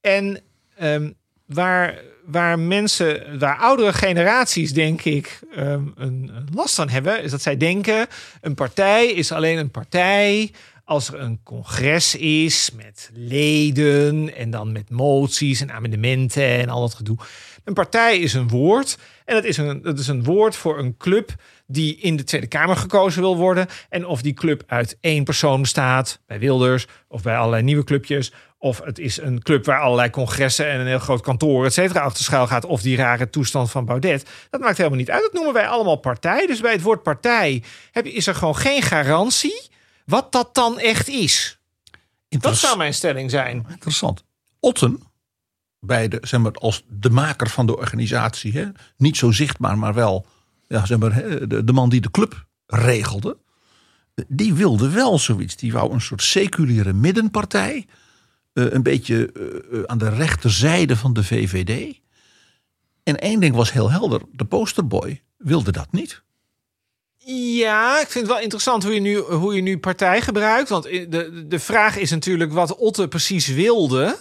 En 0.01 0.41
ehm, 0.77 1.11
waar, 1.47 2.01
waar 2.25 2.59
mensen, 2.59 3.39
waar 3.39 3.57
oudere 3.59 3.93
generaties, 3.93 4.73
denk 4.73 5.03
ik, 5.03 5.41
ehm, 5.55 5.83
een, 5.95 6.31
een 6.35 6.49
last 6.55 6.75
van 6.75 6.89
hebben, 6.89 7.23
is 7.23 7.31
dat 7.31 7.43
zij 7.43 7.57
denken: 7.57 8.07
een 8.41 8.55
partij 8.55 9.07
is 9.07 9.33
alleen 9.33 9.59
een 9.59 9.71
partij. 9.71 10.53
Als 10.89 11.09
er 11.09 11.21
een 11.21 11.41
congres 11.43 12.15
is 12.15 12.71
met 12.77 13.11
leden 13.13 14.37
en 14.37 14.51
dan 14.51 14.73
met 14.73 14.91
moties 14.91 15.61
en 15.61 15.73
amendementen 15.73 16.45
en 16.45 16.69
al 16.69 16.81
dat 16.81 16.95
gedoe. 16.95 17.17
Een 17.65 17.75
partij 17.75 18.19
is 18.19 18.35
een 18.35 18.49
woord 18.49 18.99
en 19.25 19.35
dat 19.35 19.45
is 19.45 19.57
een, 19.57 19.83
dat 19.83 19.99
is 19.99 20.09
een 20.09 20.25
woord 20.25 20.57
voor 20.57 20.79
een 20.79 20.97
club 20.97 21.35
die 21.67 21.97
in 21.97 22.17
de 22.17 22.25
Tweede 22.25 22.47
Kamer 22.47 22.77
gekozen 22.77 23.21
wil 23.21 23.37
worden. 23.37 23.67
En 23.89 24.07
of 24.07 24.23
die 24.23 24.33
club 24.33 24.63
uit 24.67 24.99
één 25.01 25.25
persoon 25.25 25.61
bestaat, 25.61 26.21
bij 26.27 26.39
Wilders 26.39 26.87
of 27.09 27.23
bij 27.23 27.37
allerlei 27.37 27.63
nieuwe 27.63 27.85
clubjes. 27.85 28.33
Of 28.59 28.81
het 28.85 28.99
is 28.99 29.21
een 29.21 29.43
club 29.43 29.65
waar 29.65 29.81
allerlei 29.81 30.11
congressen 30.11 30.69
en 30.69 30.81
een 30.81 30.87
heel 30.87 30.99
groot 30.99 31.23
kantoor, 31.23 31.65
et 31.65 31.73
cetera, 31.73 32.01
achter 32.01 32.25
schuil 32.25 32.47
gaat. 32.47 32.65
Of 32.65 32.83
die 32.83 32.97
rare 32.97 33.31
toestand 33.31 33.71
van 33.71 33.85
Baudet. 33.85 34.31
Dat 34.51 34.61
maakt 34.61 34.77
helemaal 34.77 34.99
niet 34.99 35.11
uit. 35.11 35.23
Dat 35.23 35.33
noemen 35.33 35.53
wij 35.53 35.69
allemaal 35.69 35.97
partij. 35.97 36.47
Dus 36.47 36.61
bij 36.61 36.73
het 36.73 36.83
woord 36.83 37.03
partij 37.03 37.63
heb 37.93 38.07
is 38.07 38.27
er 38.27 38.35
gewoon 38.35 38.57
geen 38.57 38.83
garantie 38.83 39.77
wat 40.09 40.33
dat 40.33 40.55
dan 40.55 40.79
echt 40.79 41.09
is. 41.09 41.59
Dat 42.29 42.57
zou 42.57 42.77
mijn 42.77 42.95
stelling 42.95 43.31
zijn. 43.31 43.67
Interessant. 43.69 44.25
Otten, 44.61 45.03
bij 45.81 46.09
de, 46.09 46.19
zeg 46.21 46.41
maar, 46.41 46.53
als 46.53 46.85
de 46.89 47.11
maker 47.11 47.49
van 47.49 47.67
de 47.67 47.77
organisatie, 47.77 48.53
hè, 48.53 48.67
niet 48.97 49.17
zo 49.17 49.31
zichtbaar, 49.31 49.79
maar 49.79 49.95
wel 49.95 50.27
ja, 50.69 50.87
zeg 50.87 50.99
maar, 50.99 51.13
de 51.49 51.73
man 51.73 51.89
die 51.89 52.01
de 52.01 52.11
club 52.11 52.47
regelde, 52.67 53.39
die 54.27 54.55
wilde 54.55 54.91
wel 54.91 55.19
zoiets. 55.19 55.57
Die 55.57 55.73
wou 55.73 55.93
een 55.93 56.01
soort 56.01 56.23
seculiere 56.23 56.93
middenpartij, 56.93 57.87
eh, 58.53 58.73
een 58.73 58.83
beetje 58.83 59.33
eh, 59.33 59.79
eh, 59.79 59.85
aan 59.85 59.99
de 59.99 60.09
rechterzijde 60.09 60.97
van 60.97 61.13
de 61.13 61.25
VVD. 61.25 62.01
En 63.03 63.19
één 63.19 63.41
ding 63.41 63.55
was 63.55 63.73
heel 63.73 63.91
helder: 63.91 64.21
de 64.33 64.45
posterboy 64.45 65.23
wilde 65.37 65.73
dat 65.73 65.93
niet. 65.93 66.23
Ja, 67.35 68.01
ik 68.01 68.09
vind 68.09 68.25
het 68.25 68.35
wel 68.35 68.43
interessant 68.43 68.83
hoe 68.83 68.95
je 68.95 69.01
nu, 69.01 69.17
hoe 69.19 69.55
je 69.55 69.63
nu 69.63 69.79
partij 69.79 70.21
gebruikt. 70.21 70.69
Want 70.69 70.83
de, 70.85 71.45
de 71.49 71.59
vraag 71.59 71.97
is 71.97 72.11
natuurlijk 72.11 72.53
wat 72.53 72.77
Otte 72.77 73.09
precies 73.09 73.47
wilde. 73.47 74.17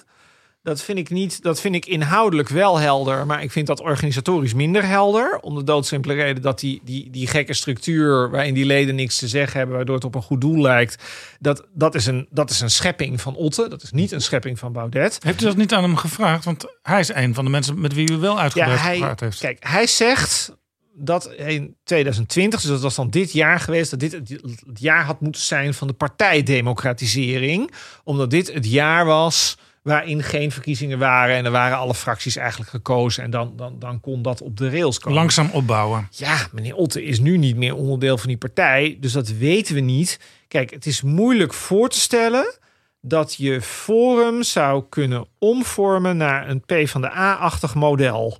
Dat 0.63 0.81
vind 0.81 0.97
ik 0.97 1.09
niet. 1.09 1.41
Dat 1.43 1.61
vind 1.61 1.75
ik 1.75 1.85
inhoudelijk 1.85 2.49
wel 2.49 2.77
helder. 2.79 3.25
Maar 3.25 3.43
ik 3.43 3.51
vind 3.51 3.67
dat 3.67 3.79
organisatorisch 3.81 4.53
minder 4.53 4.85
helder. 4.85 5.39
Om 5.41 5.55
de 5.55 5.63
doodsimpele 5.63 6.13
reden 6.13 6.41
dat 6.41 6.59
die, 6.59 6.81
die, 6.83 7.09
die 7.09 7.27
gekke 7.27 7.53
structuur. 7.53 8.29
waarin 8.29 8.53
die 8.53 8.65
leden 8.65 8.95
niks 8.95 9.17
te 9.17 9.27
zeggen 9.27 9.57
hebben. 9.57 9.75
waardoor 9.75 9.95
het 9.95 10.05
op 10.05 10.15
een 10.15 10.21
goed 10.21 10.41
doel 10.41 10.61
lijkt. 10.61 11.03
Dat, 11.39 11.67
dat, 11.73 11.95
is, 11.95 12.05
een, 12.05 12.27
dat 12.29 12.49
is 12.49 12.59
een 12.59 12.69
schepping 12.71 13.21
van 13.21 13.35
Otte. 13.35 13.67
Dat 13.69 13.83
is 13.83 13.91
niet 13.91 14.11
een 14.11 14.21
schepping 14.21 14.59
van 14.59 14.71
Baudet. 14.73 15.17
Heeft 15.23 15.41
u 15.41 15.45
dat 15.45 15.57
niet 15.57 15.73
aan 15.73 15.83
hem 15.83 15.97
gevraagd? 15.97 16.45
Want 16.45 16.65
hij 16.81 16.99
is 16.99 17.13
een 17.13 17.33
van 17.33 17.45
de 17.45 17.51
mensen 17.51 17.79
met 17.79 17.93
wie 17.93 18.11
u 18.11 18.17
wel 18.17 18.35
Ja, 18.35 18.41
uitgebreid 18.41 18.79
hij, 18.79 18.95
gepraat 18.95 19.19
heeft. 19.19 19.39
kijk, 19.39 19.57
hij 19.59 19.87
zegt 19.87 20.55
dat 20.99 21.33
in 21.33 21.75
2020, 21.83 22.61
dus 22.61 22.69
dat 22.69 22.81
was 22.81 22.95
dan 22.95 23.09
dit 23.09 23.31
jaar 23.31 23.59
geweest, 23.59 23.89
dat 23.89 23.99
dit 23.99 24.11
het 24.11 24.79
jaar 24.79 25.03
had 25.03 25.21
moeten 25.21 25.41
zijn 25.41 25.73
van 25.73 25.87
de 25.87 25.93
partijdemocratisering. 25.93 27.71
Omdat 28.03 28.29
dit 28.29 28.53
het 28.53 28.69
jaar 28.69 29.05
was 29.05 29.57
waarin 29.81 30.23
geen 30.23 30.51
verkiezingen 30.51 30.99
waren 30.99 31.35
en 31.35 31.45
er 31.45 31.51
waren 31.51 31.77
alle 31.77 31.95
fracties 31.95 32.35
eigenlijk 32.35 32.69
gekozen. 32.69 33.23
En 33.23 33.29
dan, 33.29 33.53
dan, 33.55 33.79
dan 33.79 33.99
kon 33.99 34.21
dat 34.21 34.41
op 34.41 34.57
de 34.57 34.69
rails 34.69 34.99
komen. 34.99 35.19
Langzaam 35.19 35.49
opbouwen. 35.51 36.07
Ja, 36.11 36.47
meneer 36.51 36.75
Otte 36.75 37.03
is 37.03 37.19
nu 37.19 37.37
niet 37.37 37.55
meer 37.55 37.75
onderdeel 37.75 38.17
van 38.17 38.27
die 38.27 38.37
partij, 38.37 38.97
dus 38.99 39.11
dat 39.11 39.27
weten 39.29 39.75
we 39.75 39.81
niet. 39.81 40.19
Kijk, 40.47 40.71
het 40.71 40.85
is 40.85 41.01
moeilijk 41.01 41.53
voor 41.53 41.89
te 41.89 41.99
stellen 41.99 42.57
dat 43.01 43.35
je 43.35 43.61
Forum 43.61 44.43
zou 44.43 44.83
kunnen 44.89 45.27
omvormen 45.39 46.17
naar 46.17 46.49
een 46.49 46.61
P 46.61 46.89
van 46.89 47.01
de 47.01 47.11
A-achtig 47.11 47.75
model. 47.75 48.37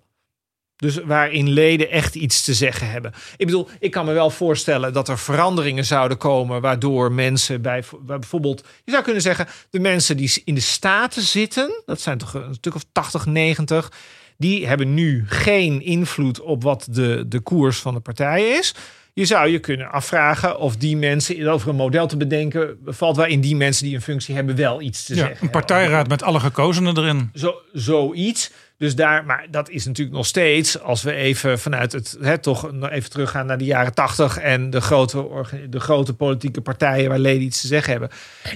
Dus 0.77 0.97
waarin 0.97 1.49
leden 1.49 1.89
echt 1.91 2.15
iets 2.15 2.43
te 2.43 2.53
zeggen 2.53 2.89
hebben. 2.89 3.13
Ik 3.37 3.45
bedoel, 3.45 3.69
ik 3.79 3.91
kan 3.91 4.05
me 4.05 4.13
wel 4.13 4.29
voorstellen 4.29 4.93
dat 4.93 5.07
er 5.09 5.17
veranderingen 5.19 5.85
zouden 5.85 6.17
komen. 6.17 6.61
waardoor 6.61 7.11
mensen 7.11 7.61
bij 7.61 7.83
bij 8.01 8.19
bijvoorbeeld. 8.19 8.63
Je 8.83 8.91
zou 8.91 9.03
kunnen 9.03 9.21
zeggen, 9.21 9.47
de 9.69 9.79
mensen 9.79 10.17
die 10.17 10.41
in 10.45 10.55
de 10.55 10.61
staten 10.61 11.21
zitten. 11.21 11.81
dat 11.85 12.01
zijn 12.01 12.17
toch 12.17 12.33
een 12.33 12.53
stuk 12.53 12.75
of 12.75 12.83
80, 12.91 13.25
90. 13.25 13.91
die 14.37 14.67
hebben 14.67 14.93
nu 14.93 15.25
geen 15.27 15.81
invloed 15.81 16.39
op 16.41 16.63
wat 16.63 16.87
de, 16.91 17.25
de 17.27 17.39
koers 17.39 17.77
van 17.79 17.93
de 17.93 17.99
partij 17.99 18.47
is. 18.49 18.73
Je 19.13 19.25
zou 19.25 19.49
je 19.49 19.59
kunnen 19.59 19.91
afvragen 19.91 20.59
of 20.59 20.75
die 20.75 20.97
mensen 20.97 21.47
over 21.47 21.69
een 21.69 21.75
model 21.75 22.07
te 22.07 22.17
bedenken 22.17 22.77
valt 22.85 23.15
waarin 23.15 23.41
die 23.41 23.55
mensen 23.55 23.85
die 23.85 23.95
een 23.95 24.01
functie 24.01 24.35
hebben 24.35 24.55
wel 24.55 24.81
iets 24.81 25.05
te 25.05 25.15
Ja, 25.15 25.19
zeggen. 25.25 25.37
een 25.45 25.49
partijraad 25.51 26.07
met 26.07 26.23
alle 26.23 26.39
gekozenen 26.39 26.97
erin. 26.97 27.29
Zo, 27.33 27.55
zoiets. 27.73 28.51
Dus 28.77 28.95
daar, 28.95 29.25
maar 29.25 29.47
dat 29.49 29.69
is 29.69 29.85
natuurlijk 29.85 30.17
nog 30.17 30.25
steeds, 30.25 30.79
als 30.81 31.03
we 31.03 31.13
even 31.13 31.59
vanuit 31.59 31.91
het, 31.91 32.17
hè, 32.21 32.37
toch 32.37 32.71
even 32.89 33.09
teruggaan 33.09 33.45
naar 33.45 33.57
de 33.57 33.65
jaren 33.65 33.93
tachtig 33.93 34.37
en 34.37 34.69
de 34.69 34.81
grote, 34.81 35.27
de 35.69 35.79
grote 35.79 36.13
politieke 36.13 36.61
partijen 36.61 37.09
waar 37.09 37.19
leden 37.19 37.41
iets 37.41 37.61
te 37.61 37.67
zeggen 37.67 37.91
hebben. 37.91 38.09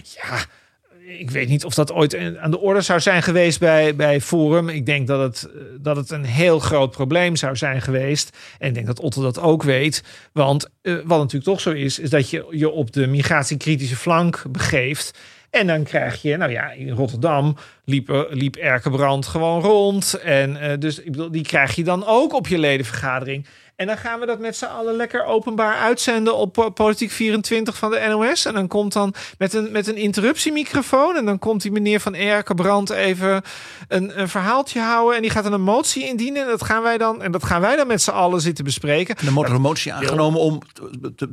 Ja, 0.04 0.46
ik 1.20 1.32
weet 1.32 1.48
niet 1.48 1.66
of 1.66 1.74
dat 1.74 1.92
ooit 1.92 2.18
aan 2.38 2.52
de 2.52 2.60
orde 2.60 2.82
zou 2.82 3.00
zijn 3.00 3.24
geweest 3.24 3.60
bij, 3.60 3.96
bij 3.96 4.22
Forum. 4.22 4.70
Ik 4.70 4.86
denk 4.86 5.08
dat 5.08 5.20
het, 5.20 5.52
eh, 5.54 5.62
dat 5.80 5.96
het 5.96 6.10
een 6.10 6.26
heel 6.26 6.60
groot 6.60 6.92
probleem 6.92 7.36
zou 7.36 7.56
zijn 7.56 7.82
geweest. 7.82 8.38
En 8.60 8.68
ik 8.68 8.74
denk 8.74 8.86
dat 8.86 9.00
Otte 9.00 9.22
dat 9.22 9.40
ook 9.40 9.64
weet. 9.64 10.04
Want 10.34 10.70
eh, 10.82 10.94
wat 10.94 11.18
natuurlijk 11.18 11.44
toch 11.44 11.62
zo 11.62 11.72
is, 11.72 12.00
is 12.00 12.10
dat 12.10 12.30
je 12.30 12.46
je 12.50 12.70
op 12.70 12.92
de 12.92 13.08
migratiekritische 13.08 13.96
flank 13.96 14.44
begeeft. 14.50 15.20
En 15.52 15.68
dan 15.68 15.84
krijg 15.84 16.22
je, 16.22 16.38
nou 16.38 16.52
ja, 16.52 16.72
in 16.72 16.90
Rotterdam 16.90 17.56
liep, 17.86 18.28
liep 18.30 18.56
Erkenbrand 18.56 19.26
gewoon 19.26 19.62
rond. 19.62 20.14
En 20.14 20.58
eh, 20.58 20.80
dus 20.80 21.00
ik 21.00 21.12
bedoel, 21.12 21.32
die 21.32 21.44
krijg 21.44 21.76
je 21.76 21.84
dan 21.84 22.06
ook 22.06 22.34
op 22.34 22.48
je 22.48 22.58
ledenvergadering. 22.58 23.46
En 23.82 23.88
dan 23.88 23.98
gaan 23.98 24.20
we 24.20 24.26
dat 24.26 24.40
met 24.40 24.56
z'n 24.56 24.66
allen 24.66 24.96
lekker 24.96 25.26
openbaar 25.26 25.76
uitzenden 25.76 26.36
op 26.36 26.58
eh, 26.58 26.66
Politiek 26.74 27.12
24 27.12 27.78
van 27.78 27.92
de 27.92 28.06
NOS. 28.10 28.46
En 28.46 28.54
dan 28.54 28.68
komt 28.68 28.94
dan 28.94 29.14
met 29.38 29.54
een, 29.54 29.72
met 29.72 29.88
een 29.88 29.98
interruptiemicrofoon. 29.98 31.16
En 31.16 31.26
dan 31.26 31.40
komt 31.40 31.62
die 31.62 31.72
meneer 31.72 32.00
van 32.00 32.16
Erkenbrand 32.16 32.90
even 32.90 33.42
een, 33.88 34.20
een 34.20 34.30
verhaaltje 34.30 34.80
houden. 34.80 35.16
En 35.16 35.22
die 35.22 35.32
gaat 35.32 35.44
dan 35.44 35.54
een 35.54 35.62
motie 35.62 36.08
indienen. 36.08 36.42
En 36.42 36.48
dat 36.48 36.64
gaan 36.64 36.84
wij 36.84 36.98
dan, 36.98 37.22
en 37.22 37.32
dat 37.32 37.44
gaan 37.44 37.62
wij 37.62 37.76
dan 37.76 37.88
met 37.88 38.02
z'n 38.02 38.10
allen 38.10 38.42
zitten 38.42 38.64
bespreken. 38.64 39.16
En 39.16 39.28
er 39.28 39.34
wordt 39.34 39.50
een 39.50 39.62
motie 39.62 39.94
aangenomen 39.94 40.40
om 40.40 40.62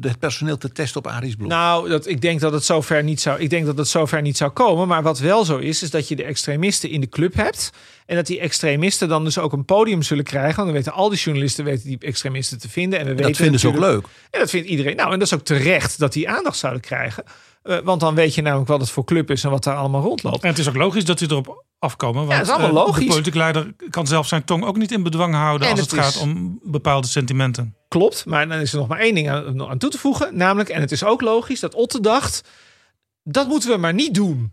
het 0.01 0.19
personeel 0.19 0.59
te 0.59 0.73
testen 0.73 1.01
op 1.01 1.07
Aries 1.07 1.35
Bloem. 1.35 1.49
Nou, 1.49 1.89
dat, 1.89 2.07
ik 2.07 2.21
denk 2.21 2.41
dat 2.41 2.53
het 2.53 2.65
zover 2.65 3.03
niet 3.03 3.21
zou. 3.21 3.41
Ik 3.41 3.51
denk 3.51 3.67
dat 3.67 3.79
het 3.79 3.89
zover 3.89 4.23
niet 4.23 4.37
zou 4.37 4.51
komen. 4.51 4.89
Maar 4.89 5.03
wat 5.03 5.19
wel 5.19 5.45
zo 5.45 5.57
is, 5.57 5.83
is 5.83 5.91
dat 5.91 6.09
je 6.09 6.17
de 6.17 6.25
extremisten 6.25 6.91
in 6.91 7.01
de 7.01 7.09
club 7.09 7.35
hebt. 7.35 7.71
En 8.09 8.17
dat 8.17 8.27
die 8.27 8.41
extremisten 8.41 9.09
dan 9.09 9.25
dus 9.25 9.39
ook 9.39 9.53
een 9.53 9.65
podium 9.65 10.03
zullen 10.03 10.25
krijgen. 10.25 10.55
Want 10.55 10.67
dan 10.67 10.77
weten 10.77 10.93
al 10.93 11.09
die 11.09 11.19
journalisten 11.19 11.65
weten 11.65 11.85
die 11.89 11.99
extremisten 11.99 12.59
te 12.59 12.69
vinden. 12.69 12.99
En 12.99 13.05
we 13.05 13.15
dat 13.15 13.21
weten 13.25 13.43
vinden 13.43 13.61
ze 13.61 13.69
ook 13.69 13.79
leuk. 13.79 14.07
En 14.31 14.41
dat 14.41 14.51
vindt 14.51 14.69
iedereen. 14.69 14.97
Nou, 14.97 15.13
en 15.13 15.19
dat 15.19 15.29
is 15.29 15.35
ook 15.35 15.45
terecht 15.45 15.99
dat 15.99 16.13
die 16.13 16.29
aandacht 16.29 16.57
zouden 16.59 16.83
krijgen. 16.83 17.25
Eh, 17.63 17.79
want 17.85 18.01
dan 18.01 18.15
weet 18.15 18.35
je 18.35 18.43
namelijk 18.43 18.69
wat 18.69 18.81
het 18.81 18.91
voor 18.91 19.05
club 19.05 19.31
is 19.31 19.45
en 19.45 19.51
wat 19.51 19.65
daar 19.65 19.77
allemaal 19.77 20.03
rondloopt. 20.03 20.43
En 20.43 20.49
het 20.49 20.59
is 20.59 20.69
ook 20.69 20.77
logisch 20.77 21.05
dat 21.05 21.19
die 21.19 21.31
erop 21.31 21.65
afkomen. 21.79 22.27
Want 22.27 22.31
Ja, 22.33 22.39
dat 22.39 22.47
is 22.47 22.53
allemaal 22.53 22.69
eh, 22.83 22.87
logisch. 22.87 23.03
De 23.05 23.09
politieke 23.09 23.39
leider 23.39 23.75
kan 23.91 24.07
zelf 24.07 24.27
zijn 24.27 24.45
tong 24.45 24.65
ook 24.65 24.77
niet 24.77 24.93
in 24.93 25.03
bedwang 25.03 25.35
houden 25.35 25.67
En 25.69 25.73
als 25.73 25.81
het, 25.81 25.91
het 25.91 26.01
is- 26.01 26.07
gaat 26.15 26.23
om 26.23 26.59
bepaalde 26.63 27.07
sentimenten. 27.07 27.75
Klopt, 27.89 28.27
maar 28.27 28.49
dan 28.49 28.59
is 28.59 28.73
er 28.73 28.79
nog 28.79 28.89
maar 28.89 28.99
één 29.01 29.15
ding 29.15 29.31
aan, 29.31 29.69
aan 29.69 29.79
toe 29.79 29.91
te 29.91 29.99
voegen. 29.99 30.37
Namelijk, 30.37 30.69
en 30.69 30.81
het 30.81 30.93
is 30.93 31.05
ook 31.05 31.21
logisch 31.21 31.61
dat 31.61 31.75
Otte 31.75 32.01
dacht... 32.01 32.49
dat 33.23 33.49
moeten 33.49 33.71
we 33.71 33.77
maar 33.77 33.95
niet 33.95 34.15
doen. 34.15 34.53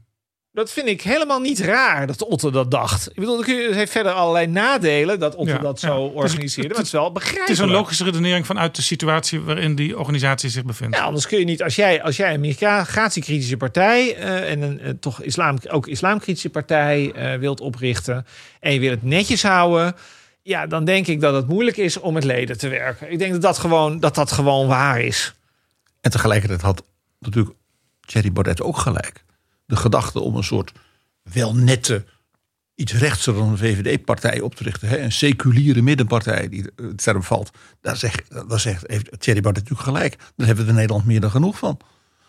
Dat 0.55 0.71
vind 0.71 0.87
ik 0.87 1.01
helemaal 1.01 1.39
niet 1.39 1.59
raar 1.59 2.07
dat 2.07 2.23
Otte 2.23 2.51
dat 2.51 2.71
dacht. 2.71 3.07
Ik 3.07 3.15
bedoel, 3.15 3.37
het 3.37 3.47
heeft 3.47 3.91
verder 3.91 4.11
allerlei 4.11 4.47
nadelen 4.47 5.19
dat 5.19 5.35
Otte 5.35 5.51
Ja, 5.51 5.57
dat 5.57 5.79
zo 5.79 5.95
organiseerde. 5.95 6.69
Maar 6.69 6.77
het 6.77 6.85
is 6.85 6.91
wel 6.91 7.11
begrijpelijk. 7.11 7.49
Het 7.49 7.57
is 7.57 7.63
een 7.63 7.71
logische 7.71 8.03
redenering 8.03 8.45
vanuit 8.45 8.75
de 8.75 8.81
situatie 8.81 9.39
waarin 9.39 9.75
die 9.75 9.99
organisatie 9.99 10.49
zich 10.49 10.65
bevindt. 10.65 10.95
Ja, 10.95 11.03
anders 11.03 11.27
kun 11.27 11.39
je 11.39 11.45
niet, 11.45 11.63
als 11.63 11.75
jij, 11.75 12.03
als 12.03 12.17
jij 12.17 12.33
een 12.33 12.39
migratiekritische 12.39 13.57
partij 13.57 14.15
eh, 14.15 14.51
en 14.51 14.61
een 14.61 14.79
eh, 14.79 14.89
toch 14.99 15.21
islam, 15.21 15.57
ook 15.69 15.87
islamkritische 15.87 16.49
partij 16.49 17.11
eh, 17.11 17.39
wilt 17.39 17.59
oprichten 17.59 18.25
en 18.59 18.73
je 18.73 18.79
wil 18.79 18.91
het 18.91 19.03
netjes 19.03 19.43
houden, 19.43 19.95
ja, 20.41 20.67
dan 20.67 20.85
denk 20.85 21.07
ik 21.07 21.21
dat 21.21 21.33
het 21.33 21.47
moeilijk 21.47 21.77
is 21.77 21.99
om 21.99 22.13
met 22.13 22.23
leden 22.23 22.57
te 22.57 22.67
werken. 22.67 23.11
Ik 23.11 23.19
denk 23.19 23.31
dat 23.31 23.41
dat 23.41 23.57
gewoon, 23.57 23.99
dat 23.99 24.15
dat 24.15 24.31
gewoon 24.31 24.67
waar 24.67 25.01
is. 25.01 25.33
En 26.01 26.11
tegelijkertijd 26.11 26.61
had 26.61 26.83
natuurlijk 27.19 27.55
Thierry 28.01 28.31
Baudet 28.31 28.61
ook 28.61 28.77
gelijk. 28.77 29.24
De 29.65 29.75
gedachte 29.75 30.19
om 30.19 30.35
een 30.35 30.43
soort 30.43 30.71
wel 31.23 31.55
nette, 31.55 32.05
iets 32.75 32.93
rechtser 32.93 33.33
dan 33.33 33.47
een 33.47 33.57
VVD-partij 33.57 34.39
op 34.41 34.55
te 34.55 34.63
richten. 34.63 34.87
Hè? 34.87 34.99
Een 34.99 35.11
seculiere 35.11 35.81
middenpartij 35.81 36.49
die 36.49 36.65
het 36.75 37.03
term 37.03 37.23
valt. 37.23 37.51
Daar 37.81 37.97
zegt, 37.97 38.49
daar 38.49 38.59
zegt, 38.59 38.83
heeft 38.87 39.19
Thierry 39.19 39.41
Baudet 39.41 39.63
natuurlijk 39.63 39.89
gelijk. 39.89 40.17
Daar 40.35 40.47
hebben 40.47 40.65
we 40.65 40.69
in 40.71 40.77
Nederland 40.77 41.05
meer 41.05 41.21
dan 41.21 41.31
genoeg 41.31 41.57
van. 41.57 41.79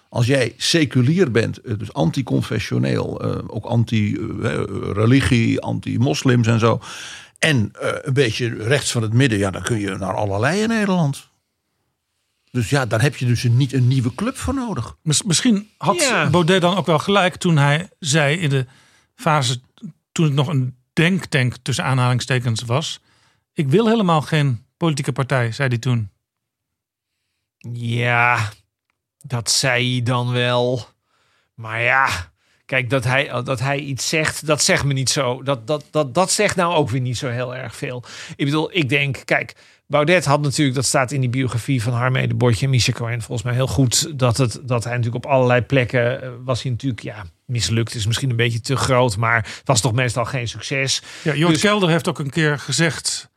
Als 0.09 0.27
jij 0.27 0.55
seculier 0.57 1.31
bent, 1.31 1.61
eh, 1.61 1.79
dus 1.79 1.93
anticonfessioneel, 1.93 3.21
eh, 3.21 3.39
ook 3.47 3.65
anti-religie, 3.65 5.61
anti-moslims 5.61 6.47
en 6.47 6.59
zo. 6.59 6.81
En 7.39 7.73
eh, 7.81 7.91
een 8.03 8.13
beetje 8.13 8.49
rechts 8.49 8.93
van 8.93 9.03
het 9.03 9.13
midden, 9.13 9.39
ja, 9.39 9.51
dan 9.51 9.63
kun 9.63 9.79
je 9.79 9.97
naar 9.97 10.15
allerlei 10.15 10.61
in 10.61 10.69
Nederland. 10.69 11.29
Dus 12.57 12.71
ja, 12.71 12.87
daar 12.87 13.03
heb 13.03 13.17
je 13.17 13.27
dus 13.27 13.43
niet 13.43 13.73
een 13.73 13.89
nieuwe 13.89 14.15
club 14.15 14.37
voor 14.37 14.55
nodig. 14.55 14.97
Mis- 15.03 15.23
Misschien 15.23 15.71
had 15.79 15.97
Ja. 16.01 16.31
Baudet 16.31 16.61
dan 16.61 16.77
ook 16.77 16.87
wel 16.87 16.99
gelijk 16.99 17.37
toen 17.37 17.57
hij 17.57 17.89
zei 17.99 18.37
in 18.37 18.51
de 18.51 18.67
fase 19.15 19.61
toen 20.13 20.25
het 20.25 20.35
nog 20.35 20.49
een 20.49 20.77
denktank 20.93 21.57
tussen 21.63 21.85
aanhalingstekens 21.85 22.63
was. 22.63 23.01
Ik 23.53 23.69
wil 23.69 23.89
helemaal 23.89 24.23
geen 24.23 24.65
politieke 24.77 25.13
partij, 25.13 25.53
zei 25.53 25.69
hij 25.69 25.79
toen. 25.79 26.11
Ja, 27.73 28.53
dat 29.19 29.51
zei 29.51 29.93
hij 29.93 30.03
dan 30.03 30.33
wel. 30.33 30.89
Maar 31.55 31.83
ja, 31.83 32.09
kijk, 32.65 32.91
dat 32.91 33.05
hij, 33.05 33.43
dat 33.43 33.61
hij 33.61 33.79
iets 33.79 34.09
zegt, 34.09 34.47
dat 34.47 34.63
zegt 34.63 34.85
me 34.85 34.93
niet 34.93 35.11
zo. 35.11 35.43
Dat, 35.43 35.67
dat, 35.67 35.85
dat, 35.91 36.15
dat 36.15 36.31
zegt 36.33 36.57
nou 36.57 36.75
ook 36.75 36.91
weer 36.91 37.01
niet 37.01 37.19
zo 37.19 37.29
heel 37.29 37.57
erg 37.57 37.77
veel. 37.77 38.05
Ik 38.37 38.45
bedoel, 38.45 38.77
ik 38.77 38.89
denk, 38.89 39.23
kijk, 39.25 39.55
Baudet 39.87 40.25
had 40.25 40.41
natuurlijk, 40.41 40.77
dat 40.77 40.85
staat 40.85 41.13
in 41.13 41.21
die 41.21 41.31
biografie 41.31 41.83
van 41.83 41.93
Harmee 41.93 42.29
de 42.29 42.35
Bordje 42.35 42.69
en 42.69 42.81
volgens 43.23 43.43
mij 43.43 43.55
heel 43.55 43.67
goed, 43.67 44.19
dat, 44.19 44.37
het, 44.37 44.61
dat 44.63 44.85
hij 44.85 44.97
natuurlijk 44.97 45.25
op 45.25 45.31
allerlei 45.31 45.61
plekken 45.63 46.23
eh, 46.23 46.29
was 46.45 46.63
hij 46.63 46.71
natuurlijk, 46.71 47.03
ja, 47.03 47.25
mislukt 47.45 47.95
is 47.95 48.07
misschien 48.07 48.31
een 48.31 48.37
beetje 48.37 48.61
te 48.61 48.77
groot, 48.77 49.17
maar 49.17 49.37
het 49.37 49.61
was 49.65 49.81
toch 49.81 49.93
meestal 49.93 50.25
geen 50.25 50.49
succes. 50.49 51.03
Ja, 51.23 51.35
Jort 51.35 51.53
Dus- 51.53 51.61
Kelder 51.61 51.89
heeft 51.89 52.09
ook 52.09 52.19
een 52.19 52.31
keer 52.31 52.59
gezegd 52.59 53.31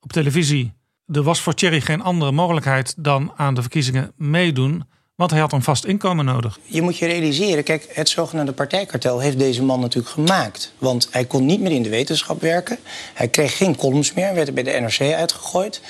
op 0.00 0.12
televisie. 0.12 0.72
Er 1.06 1.22
was 1.22 1.40
voor 1.40 1.54
Thierry 1.54 1.80
geen 1.80 2.02
andere 2.02 2.32
mogelijkheid 2.32 2.94
dan 2.98 3.32
aan 3.36 3.54
de 3.54 3.60
verkiezingen 3.60 4.12
meedoen. 4.16 4.84
Want 5.18 5.30
hij 5.30 5.40
had 5.40 5.52
een 5.52 5.62
vast 5.62 5.84
inkomen 5.84 6.24
nodig. 6.24 6.58
Je 6.62 6.82
moet 6.82 6.98
je 6.98 7.06
realiseren, 7.06 7.64
kijk, 7.64 7.86
het 7.92 8.08
zogenaamde 8.08 8.52
partijkartel 8.52 9.18
heeft 9.18 9.38
deze 9.38 9.62
man 9.62 9.80
natuurlijk 9.80 10.14
gemaakt. 10.14 10.72
Want 10.78 11.08
hij 11.10 11.24
kon 11.24 11.46
niet 11.46 11.60
meer 11.60 11.70
in 11.70 11.82
de 11.82 11.88
wetenschap 11.88 12.40
werken. 12.40 12.78
Hij 13.14 13.28
kreeg 13.28 13.56
geen 13.56 13.76
columns 13.76 14.12
meer, 14.12 14.34
werd 14.34 14.48
er 14.48 14.54
bij 14.54 14.62
de 14.62 14.70
NRC 14.70 15.14
uitgegooid. 15.14 15.80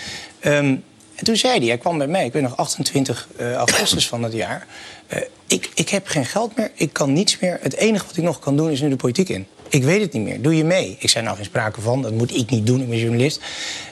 Ehm, 0.41 0.77
en 1.15 1.25
toen 1.25 1.37
zei 1.37 1.59
hij, 1.59 1.67
hij 1.69 1.79
kwam 1.79 1.99
bij 1.99 2.07
mij, 2.07 2.25
ik 2.25 2.33
ben 2.33 2.43
nog 2.43 2.57
28 2.57 3.29
eh, 3.37 3.53
augustus 3.53 4.09
van 4.09 4.23
dat 4.23 4.33
jaar. 4.33 4.67
eh, 5.07 5.21
ik, 5.47 5.71
ik 5.75 5.89
heb 5.89 6.07
geen 6.07 6.27
geld 6.27 6.57
meer, 6.57 6.71
ik 6.75 6.93
kan 6.93 7.13
niets 7.13 7.39
meer. 7.39 7.59
Het 7.63 7.75
enige 7.75 8.07
wat 8.07 8.17
ik 8.17 8.25
nog 8.25 8.39
kan 8.39 8.57
doen 8.57 8.71
is 8.71 8.81
nu 8.81 8.89
de 8.89 8.97
politiek 8.97 9.29
in. 9.29 9.47
Ik 9.69 9.85
weet 9.85 10.01
het 10.01 10.13
niet 10.13 10.23
meer, 10.23 10.43
doe 10.43 10.57
je 10.57 10.65
mee? 10.65 10.97
Ik 10.99 11.09
zei 11.09 11.25
nou 11.25 11.37
geen 11.37 11.45
sprake 11.45 11.81
van, 11.81 12.03
dat 12.03 12.13
moet 12.13 12.37
ik 12.37 12.51
niet 12.51 12.67
doen, 12.67 12.81
ik 12.81 12.89
ben 12.89 12.99
journalist. 12.99 13.41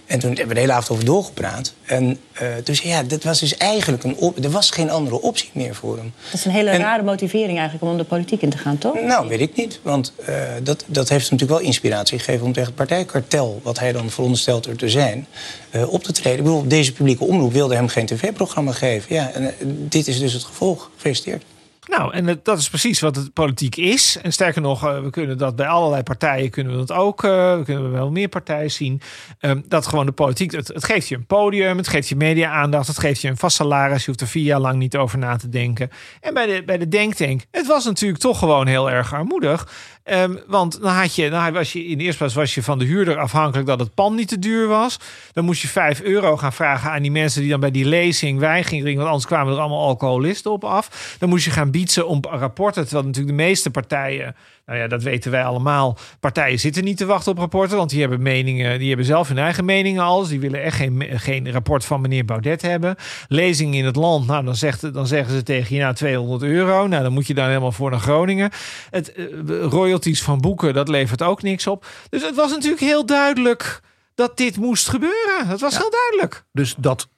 En 0.07 0.19
toen 0.19 0.29
hebben 0.29 0.49
we 0.49 0.55
de 0.55 0.61
hele 0.61 0.73
avond 0.73 0.91
over 0.91 1.05
doorgepraat. 1.05 1.73
En 1.85 2.19
eh, 2.33 2.49
toen 2.65 2.75
zei 2.75 2.89
ja, 2.89 3.03
dat 3.03 3.23
was 3.23 3.41
dus 3.41 3.57
eigenlijk 3.57 4.05
een 4.05 4.17
op, 4.17 4.45
er 4.45 4.51
was 4.51 4.71
geen 4.71 4.91
andere 4.91 5.21
optie 5.21 5.51
meer 5.53 5.75
voor 5.75 5.97
hem. 5.97 6.13
Dat 6.25 6.35
is 6.35 6.45
een 6.45 6.51
hele 6.51 6.71
En- 6.71 6.81
rare 6.81 7.03
motivering 7.03 7.59
eigenlijk 7.59 7.91
om 7.91 7.97
de 7.99 8.05
politiek 8.05 8.43
in 8.43 8.51
te 8.51 8.59
gaan, 8.59 8.79
toch? 8.79 9.01
Nou, 9.01 9.29
weet 9.29 9.41
ik 9.41 9.57
niet. 9.57 9.81
Want 9.83 10.13
eh, 10.25 10.35
dat, 10.63 10.85
dat 10.87 11.09
heeft 11.09 11.29
hem 11.29 11.33
natuurlijk 11.39 11.59
wel 11.61 11.69
inspiratie 11.69 12.19
gegeven 12.19 12.47
om 12.47 12.53
tegen 12.53 12.69
het 12.69 12.77
partijkartel, 12.77 13.61
wat 13.63 13.79
hij 13.79 13.93
dan 13.93 14.11
veronderstelt 14.11 14.67
er 14.67 14.77
te 14.77 14.89
zijn, 14.89 15.27
eh, 15.71 15.93
op 15.93 16.03
te 16.05 16.13
treden. 16.13 16.39
Ik 16.39 16.45
bedoel, 16.45 16.69
deze 16.69 16.93
publieke 16.93 17.25
omroep 17.25 17.53
wilde 17.53 17.75
hem 17.75 17.89
geen 17.89 18.07
tv-programma 18.07 18.73
geven. 18.73 19.15
Ja, 19.15 19.31
en 19.33 19.55
dit 19.89 20.09
is 20.09 20.19
dus 20.19 20.33
het 20.33 20.45
gevolg. 20.45 20.91
Gefeliciteerd. 20.95 21.43
Nou, 21.87 22.13
en 22.13 22.41
dat 22.43 22.59
is 22.59 22.69
precies 22.69 23.01
wat 23.01 23.17
het 23.17 23.33
politiek 23.33 23.77
is. 23.77 24.19
En 24.23 24.33
sterker 24.33 24.61
nog, 24.63 24.87
eh, 24.87 25.01
we 25.01 25.11
kunnen 25.11 25.39
dat 25.39 25.57
bij 25.57 25.67
allerlei 25.67 26.03
partijen 26.03 26.51
kunnen 26.51 26.73
we 26.73 26.79
dat 26.79 26.97
ook. 26.97 27.25
eh, 27.25 27.57
we 27.57 27.63
kunnen 27.65 27.93
wel 27.93 28.11
meer 28.11 28.29
partijen 28.29 28.71
zien. 28.71 29.01
Ehm, 29.39 29.61
dat 29.69 29.87
gewoon 29.87 30.07
de 30.07 30.13
politiek. 30.13 30.53
Het, 30.53 30.69
het 30.69 30.85
geeft 30.85 31.09
je 31.09 31.15
een 31.15 31.27
podium, 31.27 31.77
het 31.77 31.89
geeft 31.89 32.09
je 32.09 32.17
media-aandacht, 32.17 32.87
het 32.87 32.99
geeft 32.99 33.21
je 33.21 33.29
een 33.29 33.37
vast 33.37 33.57
salaris. 33.57 34.01
Je 34.01 34.07
hoeft 34.07 34.21
er 34.21 34.27
vier 34.27 34.45
jaar 34.45 34.61
lang 34.61 34.79
niet 34.79 34.97
over 34.97 35.19
na 35.19 35.37
te 35.37 35.49
denken. 35.49 35.91
En 36.21 36.35
bij 36.35 36.47
de, 36.47 36.63
bij 36.65 36.79
de 36.79 36.89
Denktank, 36.89 37.45
het 37.51 37.67
was 37.67 37.85
natuurlijk 37.85 38.21
toch 38.21 38.39
gewoon 38.39 38.67
heel 38.67 38.91
erg 38.91 39.15
armoedig. 39.15 39.69
Ehm, 40.07 40.37
want 40.47 40.81
dan 40.81 40.93
had 40.93 41.15
je, 41.15 41.31
dan 41.31 41.53
was 41.53 41.73
je 41.73 41.85
in 41.85 41.99
de 41.99 42.05
eerste 42.05 42.19
plaats 42.19 42.35
was 42.35 42.55
je 42.55 42.63
van 42.63 42.79
de 42.79 42.85
huurder 42.85 43.19
afhankelijk 43.19 43.67
dat 43.67 43.81
het 43.81 43.95
pand 43.95 44.17
niet 44.17 44.29
te 44.29 44.39
duur 44.39 44.67
was. 44.67 44.99
Dan 45.33 45.45
moest 45.45 45.63
je 45.63 45.69
5 45.69 46.01
euro 46.01 46.37
gaan 46.37 46.53
vragen 46.53 46.91
aan 46.91 47.03
die 47.03 47.11
mensen 47.11 47.41
die 47.41 47.51
dan 47.51 47.61
bij 47.61 47.71
die 47.71 47.85
lezing 47.85 48.39
wijn 48.39 48.65
gingen 48.65 48.83
drinken. 48.83 49.03
Want 49.03 49.15
anders 49.15 49.27
kwamen 49.27 49.53
er 49.53 49.59
allemaal 49.59 49.87
alcoholisten 49.87 50.51
op 50.51 50.65
af. 50.65 51.17
Dan 51.19 51.29
moest 51.29 51.45
je 51.45 51.51
gaan 51.51 51.71
bietsen 51.71 52.09
om 52.09 52.21
rapporten. 52.31 52.83
Terwijl 52.83 53.07
natuurlijk 53.07 53.37
de 53.37 53.43
meeste 53.43 53.71
partijen, 53.71 54.37
nou 54.67 54.79
ja, 54.79 54.87
dat 54.87 55.03
weten 55.03 55.31
wij 55.31 55.45
allemaal. 55.45 55.99
Partijen 56.21 56.59
zitten 56.59 56.85
niet 56.85 56.97
te 56.97 57.07
wachten 57.07 57.33
op 57.33 57.39
rapporten, 57.39 57.77
want 57.77 57.91
die 57.91 58.01
hebben 58.01 58.23
meningen, 58.23 58.79
die 58.79 58.89
hebben 58.89 59.07
zelf 59.07 59.29
hun 59.29 59.39
eigen 59.39 59.65
meningen 59.65 60.03
al. 60.03 60.21
Dus 60.21 60.29
die 60.29 60.41
willen 60.41 60.63
echt 60.63 60.77
geen, 60.77 61.05
geen 61.11 61.53
rapport 61.53 61.85
van 61.85 62.01
meneer 62.01 62.25
Baudet 62.25 62.63
hebben. 62.63 62.97
Lezing 63.29 63.75
in 63.75 63.85
het 63.85 63.97
land, 63.97 64.27
nou 64.27 64.45
dan, 64.45 64.57
zegt, 64.57 64.93
dan 64.95 65.07
zeggen 65.07 65.35
ze 65.35 65.43
tegen 65.43 65.77
je, 65.77 65.83
nou 65.83 65.95
200 65.95 66.43
euro. 66.43 66.87
Nou 66.87 67.03
dan 67.03 67.13
moet 67.13 67.27
je 67.27 67.35
dan 67.35 67.47
helemaal 67.47 67.73
voor 67.73 67.91
naar 67.91 68.01
Groningen. 68.01 68.51
Het 68.91 69.13
eh, 69.13 69.25
royalties 69.61 70.23
van 70.23 70.41
boeken, 70.41 70.75
dat 70.75 70.89
levert 70.89 71.23
ook 71.23 71.43
niks 71.43 71.67
op. 71.67 71.87
Dus 72.09 72.23
het 72.23 72.35
was 72.35 72.51
natuurlijk 72.51 72.83
heel 72.83 73.07
duidelijk 73.07 73.81
dat 74.15 74.37
dit 74.37 74.57
moest 74.57 74.89
gebeuren. 74.89 75.47
Het 75.47 75.61
was 75.61 75.77
heel 75.79 75.91
duidelijk. 75.91 76.45
Dus 76.53 76.75
dat 76.79 77.09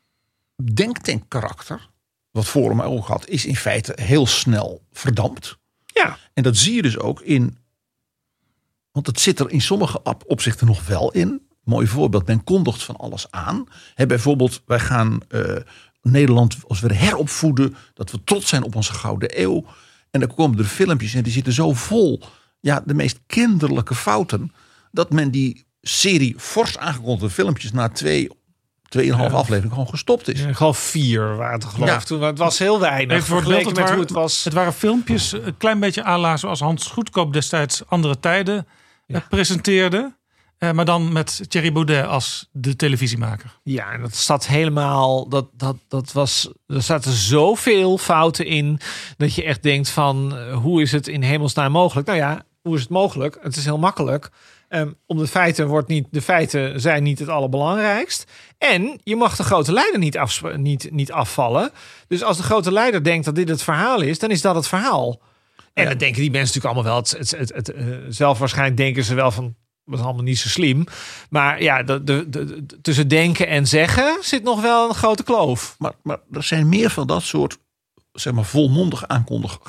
denktank 0.75 1.23
karakter, 1.29 1.89
wat 2.31 2.47
Forum 2.47 2.81
ook 2.81 3.07
had, 3.07 3.29
is 3.29 3.47
in 3.47 3.57
feite 3.57 3.93
heel 4.01 4.27
snel 4.27 4.83
verdampt. 4.93 5.59
Ja. 6.05 6.19
En 6.35 6.43
dat 6.43 6.57
zie 6.57 6.75
je 6.75 6.83
dus 6.83 6.99
ook 6.99 7.21
in. 7.21 7.59
Want 8.93 9.07
het 9.07 9.21
zit 9.21 9.41
er 9.41 9.51
in 9.51 9.61
sommige 9.61 10.03
op- 10.03 10.25
opzichten 10.27 10.67
nog 10.67 10.87
wel 10.87 11.13
in. 11.13 11.47
Mooi 11.65 11.87
voorbeeld, 11.87 12.27
men 12.27 12.45
kondigt 12.45 12.83
van 12.83 12.97
alles 12.97 13.31
aan. 13.31 13.67
Bijvoorbeeld, 13.95 14.63
wij 14.67 14.81
gaan 14.81 15.21
eh, 15.29 15.57
Nederland 16.03 16.57
als 16.67 16.81
we 16.81 16.95
heropvoeden. 16.95 17.77
Dat 17.95 18.11
we 18.11 18.25
trots 18.25 18.49
zijn 18.49 18.63
op 18.63 18.75
onze 18.75 18.93
gouden 18.93 19.41
eeuw. 19.43 19.65
En 20.11 20.21
dan 20.21 20.35
komen 20.35 20.59
er 20.59 20.65
filmpjes 20.65 21.15
en 21.15 21.23
die 21.23 21.33
zitten 21.33 21.53
zo 21.53 21.73
vol. 21.73 22.23
Ja, 22.61 22.83
de 22.87 22.95
meest 22.95 23.21
kinderlijke 23.27 23.95
fouten. 23.95 24.53
Dat 24.93 25.13
men 25.13 25.31
die 25.31 25.67
serie 25.81 26.35
fors 26.39 26.79
aangekondigde 26.79 27.31
filmpjes 27.31 27.73
na 27.73 27.89
twee, 27.89 28.29
tweeënhalf 28.89 29.31
Ja. 29.31 29.37
aflevering 29.37 29.73
gewoon 29.73 29.89
gestopt 29.89 30.29
is. 30.29 30.41
Ja, 30.41 30.53
gewoon 30.53 30.75
vier 30.75 31.37
waren 31.37 31.59
het 31.59 31.65
geloof 31.65 31.89
Ja. 31.89 31.99
Toen, 31.99 32.23
het 32.23 32.39
was 32.39 32.59
heel 32.59 32.81
weinig. 32.81 33.17
Even 33.17 33.27
vergeleken 33.29 33.67
met 33.67 33.77
hoe 33.77 33.85
waren, 33.85 34.01
het 34.01 34.11
was. 34.11 34.45
het 34.45 34.53
waren 34.53 34.73
filmpjes, 34.73 35.33
een 35.33 35.57
klein 35.57 35.81
beetje 35.81 36.05
à 36.05 36.19
la 36.19 36.37
zoals 36.37 36.61
Hans 36.61 36.87
Goedkoop 36.87 37.33
destijds 37.33 37.83
Andere 37.89 38.21
Tijden 38.21 38.67
eh, 39.07 39.21
presenteerde. 39.29 40.17
Eh, 40.59 40.71
maar 40.71 40.85
dan 40.85 41.13
met 41.13 41.41
Thierry 41.51 41.73
Baudet 41.73 42.07
als 42.07 42.49
de 42.53 42.77
televisiemaker. 42.77 43.59
Ja, 43.63 43.91
en 43.93 44.01
dat 44.01 44.17
zat 44.17 44.47
helemaal. 44.47 45.29
Dat, 45.29 45.49
dat, 45.53 45.77
dat 45.89 46.13
was. 46.13 46.49
Er 46.67 46.83
zaten 46.83 47.13
zoveel 47.13 47.99
fouten 47.99 48.47
in. 48.47 48.81
Dat 49.17 49.35
je 49.35 49.45
echt 49.45 49.63
denkt: 49.63 49.89
van 49.91 50.37
eh, 50.37 50.57
hoe 50.57 50.83
is 50.83 50.93
het 50.93 51.09
in 51.09 51.23
hemelsnaam 51.23 51.73
mogelijk? 51.73 52.07
Nou 52.07 52.19
ja, 52.19 52.43
hoe 52.63 52.75
is 52.75 52.81
het 52.81 52.91
mogelijk? 52.91 53.39
Het 53.43 53.57
is 53.57 53.65
heel 53.65 53.79
makkelijk. 53.79 54.31
Ehm, 54.69 54.91
om 55.07 55.19
de 55.19 55.27
feiten 55.27 55.67
wordt 55.67 55.89
niet. 55.89 56.07
De 56.11 56.23
feiten 56.23 56.81
zijn 56.81 57.03
niet 57.03 57.19
het 57.19 57.29
allerbelangrijkst. 57.29 58.31
En 58.59 59.01
je 59.05 59.17
mag 59.17 59.37
de 59.37 59.43
grote 59.43 59.73
leider 59.73 59.99
niet, 59.99 60.19
afsp- 60.19 60.57
niet, 60.57 60.89
niet 60.91 61.13
afvallen. 61.13 61.71
Dus 62.09 62.23
als 62.23 62.37
de 62.37 62.43
grote 62.43 62.73
leider 62.73 63.05
denkt 63.05 63.25
dat 63.25 63.35
dit 63.35 63.49
het 63.49 63.63
verhaal 63.63 64.01
is, 64.01 64.19
dan 64.19 64.31
is 64.31 64.41
dat 64.41 64.55
het 64.55 64.69
verhaal. 64.69 65.21
En 65.73 65.85
dan 65.89 65.99
denken 65.99 66.21
die 66.21 66.31
mensen 66.31 66.61
natuurlijk 66.61 66.87
allemaal 66.87 67.03
wel. 67.05 67.19
Het, 67.21 67.39
het, 67.39 67.55
het, 67.55 67.73
eh, 67.73 67.87
zelf 68.09 68.39
waarschijnlijk 68.39 68.77
denken 68.77 69.05
ze 69.05 69.15
wel 69.15 69.31
van. 69.31 69.55
Dat 69.85 69.99
is 69.99 70.05
allemaal 70.05 70.23
niet 70.23 70.39
zo 70.39 70.49
slim. 70.49 70.85
Maar 71.31 71.63
ja, 71.63 71.83
de, 71.83 72.05
de, 72.05 72.29
de, 72.29 72.67
de- 72.67 72.81
tussen 72.81 73.09
denken 73.09 73.47
en 73.49 73.67
zeggen 73.67 74.19
zit 74.21 74.43
nog 74.43 74.61
wel 74.61 74.89
een 74.89 74.95
grote 74.95 75.23
kloof. 75.23 75.75
Maar, 75.79 75.93
maar 76.03 76.19
er 76.33 76.43
zijn 76.43 76.69
meer 76.69 76.91
van 76.91 77.07
dat 77.07 77.23
soort, 77.23 77.59
zeg 78.13 78.33
maar, 78.33 78.45
volmondig 78.45 79.05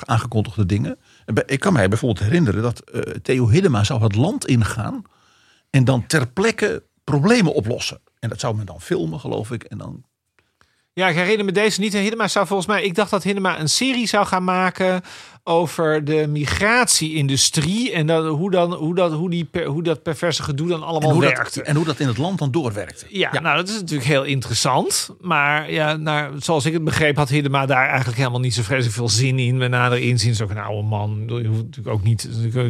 aangekondigde 0.04 0.66
dingen. 0.66 0.98
Ik 1.46 1.60
kan 1.60 1.72
mij 1.72 1.88
bijvoorbeeld 1.88 2.26
herinneren 2.26 2.62
dat 2.62 2.80
eh, 2.80 3.00
Theo 3.00 3.48
Hiddema 3.48 3.84
zou 3.84 4.02
het 4.02 4.14
land 4.14 4.46
ingaan. 4.46 5.02
En 5.70 5.84
dan 5.84 6.06
ter 6.06 6.28
plekke 6.28 6.82
problemen 7.04 7.54
oplossen. 7.54 8.00
En 8.18 8.28
dat 8.28 8.40
zou 8.40 8.56
men 8.56 8.66
dan 8.66 8.80
filmen, 8.80 9.20
geloof 9.20 9.50
ik. 9.50 9.62
En 9.64 9.78
dan 9.78 10.04
Ja, 10.92 11.08
ik 11.08 11.14
herinner 11.14 11.44
me 11.44 11.52
deze 11.52 11.80
niet. 11.80 11.92
Hiddema 11.92 12.28
zou 12.28 12.46
volgens 12.46 12.68
mij... 12.68 12.82
Ik 12.82 12.94
dacht 12.94 13.10
dat 13.10 13.22
Hiddema 13.22 13.60
een 13.60 13.68
serie 13.68 14.06
zou 14.06 14.26
gaan 14.26 14.44
maken 14.44 15.02
over 15.50 16.04
de 16.04 16.26
migratie-industrie. 16.26 17.92
En 17.92 18.06
dat, 18.06 18.26
hoe, 18.26 18.50
dan, 18.50 18.72
hoe, 18.72 18.94
dat, 18.94 19.12
hoe, 19.12 19.30
die, 19.30 19.48
hoe 19.66 19.82
dat 19.82 20.02
perverse 20.02 20.42
gedoe 20.42 20.68
dan 20.68 20.82
allemaal 20.82 21.08
en 21.08 21.14
hoe, 21.14 21.24
werkte. 21.24 21.58
dat, 21.58 21.68
en 21.68 21.76
hoe 21.76 21.84
dat 21.84 22.00
in 22.00 22.06
het 22.06 22.18
land 22.18 22.38
dan 22.38 22.50
doorwerkte. 22.50 23.06
Ja, 23.08 23.40
nou 23.40 23.56
dat 23.56 23.68
is 23.68 23.74
natuurlijk 23.74 24.08
heel 24.08 24.24
interessant. 24.24 25.10
Maar 25.20 25.72
ja, 25.72 25.96
naar, 25.96 26.30
zoals 26.38 26.64
ik 26.64 26.72
het 26.72 26.84
begreep 26.84 27.16
had 27.16 27.28
Hiddema 27.28 27.66
daar 27.66 27.86
eigenlijk 27.88 28.18
helemaal 28.18 28.40
niet 28.40 28.54
zo 28.54 28.62
vreselijk 28.62 28.94
veel 28.94 29.08
zin 29.08 29.38
in. 29.38 29.56
Met 29.56 29.70
nader 29.70 29.98
inzien 29.98 30.30
is 30.30 30.42
ook 30.42 30.50
een 30.50 30.58
oude 30.58 30.88
man. 30.88 31.24
Natuurlijk 31.24 31.88
ook 31.88 32.02
niet, 32.02 32.28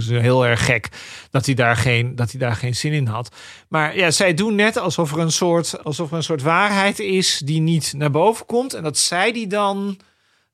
heel 0.08 0.46
erg 0.46 0.64
gek 0.64 0.88
dat 1.30 1.46
hij, 1.46 1.54
daar 1.54 1.76
geen, 1.76 2.16
dat 2.16 2.30
hij 2.30 2.40
daar 2.40 2.56
geen 2.56 2.74
zin 2.74 2.92
in 2.92 3.06
had. 3.06 3.36
Maar 3.68 3.96
ja, 3.96 4.10
zij 4.10 4.34
doen 4.34 4.54
net 4.54 4.78
alsof 4.78 5.12
er 5.12 5.18
een 5.18 5.32
soort, 5.32 5.84
alsof 5.84 6.10
er 6.10 6.16
een 6.16 6.22
soort 6.22 6.42
waarheid 6.42 6.98
is 6.98 7.42
die 7.44 7.60
niet 7.60 7.92
naar 7.96 8.10
boven 8.10 8.46
komt. 8.46 8.74
En 8.74 8.82
dat 8.82 8.98
zij 8.98 9.32
die 9.32 9.46
dan 9.46 9.98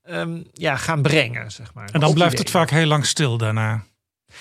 ehm, 0.07 0.42
ja, 0.52 0.76
gaan 0.76 1.02
brengen, 1.02 1.50
zeg 1.50 1.74
maar. 1.74 1.88
En 1.92 2.00
dan 2.00 2.14
blijft 2.14 2.38
het 2.38 2.50
vaak 2.50 2.70
heel 2.70 2.86
lang 2.86 3.07
stil 3.07 3.36
daarna. 3.38 3.84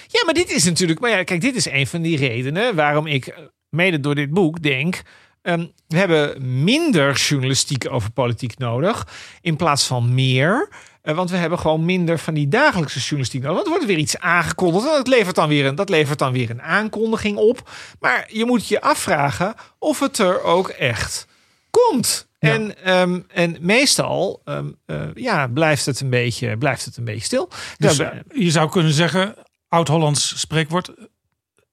ja, 0.08 0.22
maar 0.26 0.34
dit 0.34 0.52
is 0.52 0.64
natuurlijk. 0.64 1.00
Maar 1.00 1.10
ja, 1.10 1.24
kijk, 1.24 1.42
dit 1.42 1.56
is 1.56 1.66
een 1.66 1.88
van 1.88 2.02
die 2.02 2.18
redenen 2.18 2.76
waarom 2.76 3.08
ik, 3.08 3.28
eh, 3.28 3.38
mede 3.70 4.00
door 4.00 4.16
dit 4.16 4.30
boek, 4.30 4.62
denk. 4.62 5.02
ehm, 5.42 5.66
we 5.88 5.98
hebben 5.98 6.64
minder 6.64 7.14
journalistiek 7.14 7.92
over 7.92 8.12
politiek 8.12 8.58
nodig. 8.58 9.08
In 9.42 9.56
plaats 9.56 9.86
van 9.86 10.14
meer. 10.14 10.70
Eh, 11.02 11.16
want 11.16 11.30
we 11.30 11.38
hebben 11.38 11.60
gewoon 11.60 11.86
minder 11.86 12.20
van 12.20 12.34
die 12.34 12.48
dagelijkse 12.48 13.00
journalistiek 13.00 13.42
nodig. 13.42 13.56
Want 13.56 13.66
er 13.66 13.72
wordt 13.74 13.88
weer 13.88 13.98
iets 13.98 14.20
aangekondigd. 14.20 14.86
En 14.86 14.92
dat 14.92 15.08
levert, 15.08 15.36
dan 15.36 15.50
weer 15.50 15.66
een, 15.66 15.76
dat 15.76 15.90
levert 15.90 16.20
dan 16.20 16.32
weer 16.32 16.50
een 16.50 16.62
aankondiging 16.62 17.38
op. 17.38 17.70
Maar 18.00 18.28
je 18.32 18.46
moet 18.46 18.68
je 18.68 18.82
afvragen 18.82 19.54
of 19.80 20.00
het 20.00 20.18
er 20.18 20.44
ook 20.44 20.70
echt 20.70 21.28
komt. 21.70 22.28
En, 22.52 22.84
ehm, 22.84 23.22
en 23.28 23.58
meestal 23.62 24.42
ehm, 24.44 24.72
eh, 24.86 25.14
ja, 25.14 25.48
blijft, 25.48 25.86
het 25.86 26.00
een 26.00 26.10
beetje, 26.10 26.58
blijft 26.58 26.86
het 26.86 26.98
een 26.98 27.04
beetje 27.06 27.24
stil. 27.26 27.50
Dus 27.78 27.98
Daarbij- 27.98 28.24
je 28.34 28.52
zou 28.52 28.70
kunnen 28.70 28.94
zeggen, 28.94 29.36
oud-Hollands 29.68 30.40
spreekwoord, 30.40 30.94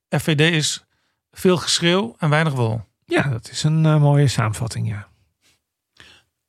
FVD 0.08 0.40
is 0.40 0.84
veel 1.30 1.56
geschreeuw 1.56 2.14
en 2.18 2.28
weinig 2.30 2.52
wol. 2.52 2.80
Ja, 3.04 3.22
dat 3.28 3.50
is 3.50 3.62
een 3.62 3.86
eh, 3.86 4.00
mooie 4.00 4.28
samenvatting, 4.28 4.88
ja. 4.88 5.08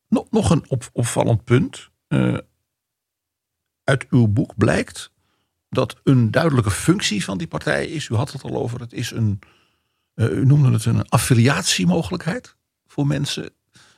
Nog, 0.07 0.25
nog 0.31 0.49
een 0.49 0.65
op, 0.69 0.89
opvallend 0.93 1.43
punt. 1.43 1.89
Eh, 2.07 2.37
uit 3.83 4.05
uw 4.09 4.27
boek 4.27 4.55
blijkt 4.57 5.11
dat 5.69 5.95
een 6.03 6.31
duidelijke 6.31 6.71
functie 6.71 7.23
van 7.23 7.37
die 7.37 7.47
partij 7.47 7.85
is. 7.87 8.07
U 8.09 8.15
had 8.15 8.31
het 8.31 8.43
al 8.43 8.55
over. 8.55 8.79
Het 8.79 8.93
is 8.93 9.11
een. 9.11 9.39
eh, 10.13 10.29
u 10.29 10.45
noemde 10.45 10.71
het 10.71 10.85
een 10.85 11.09
affiliatiemogelijkheid 11.09 12.55
voor 12.87 13.07
mensen. 13.07 13.49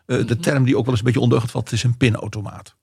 Eh, 0.05 0.27
De 0.27 0.37
term 0.37 0.63
die 0.63 0.77
ook 0.77 0.83
wel 0.83 0.89
eens 0.89 0.99
een 0.99 1.05
beetje 1.05 1.21
ondeugend 1.21 1.51
valt, 1.51 1.71
is 1.71 1.83
een 1.83 1.97
pinautomaat. 1.97 2.75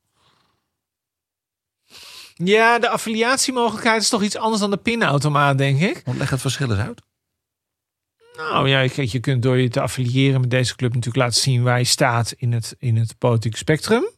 Ja, 2.35 2.79
de 2.79 2.89
affiliatiemogelijkheid 2.89 4.03
is 4.03 4.09
toch 4.09 4.23
iets 4.23 4.37
anders 4.37 4.61
dan 4.61 4.71
de 4.71 4.77
pinautomaat, 4.77 5.59
denk 5.59 5.81
ik. 5.81 6.03
Want 6.05 6.19
leg 6.19 6.31
het 6.31 6.41
verschil 6.41 6.71
eens 6.71 6.81
uit. 6.81 7.03
Nou 8.37 8.69
ja, 8.69 8.81
je 8.95 9.21
kunt 9.21 9.43
door 9.43 9.59
je 9.59 9.69
te 9.69 9.81
affiliëren 9.81 10.41
met 10.41 10.51
deze 10.51 10.77
club 10.77 10.95
natuurlijk 10.95 11.25
laten 11.25 11.41
zien 11.41 11.63
waar 11.63 11.79
je 11.79 11.85
staat 11.85 12.35
in 12.37 12.53
het, 12.53 12.75
in 12.79 12.97
het 12.97 13.19
politieke 13.19 13.57
spectrum. 13.57 14.11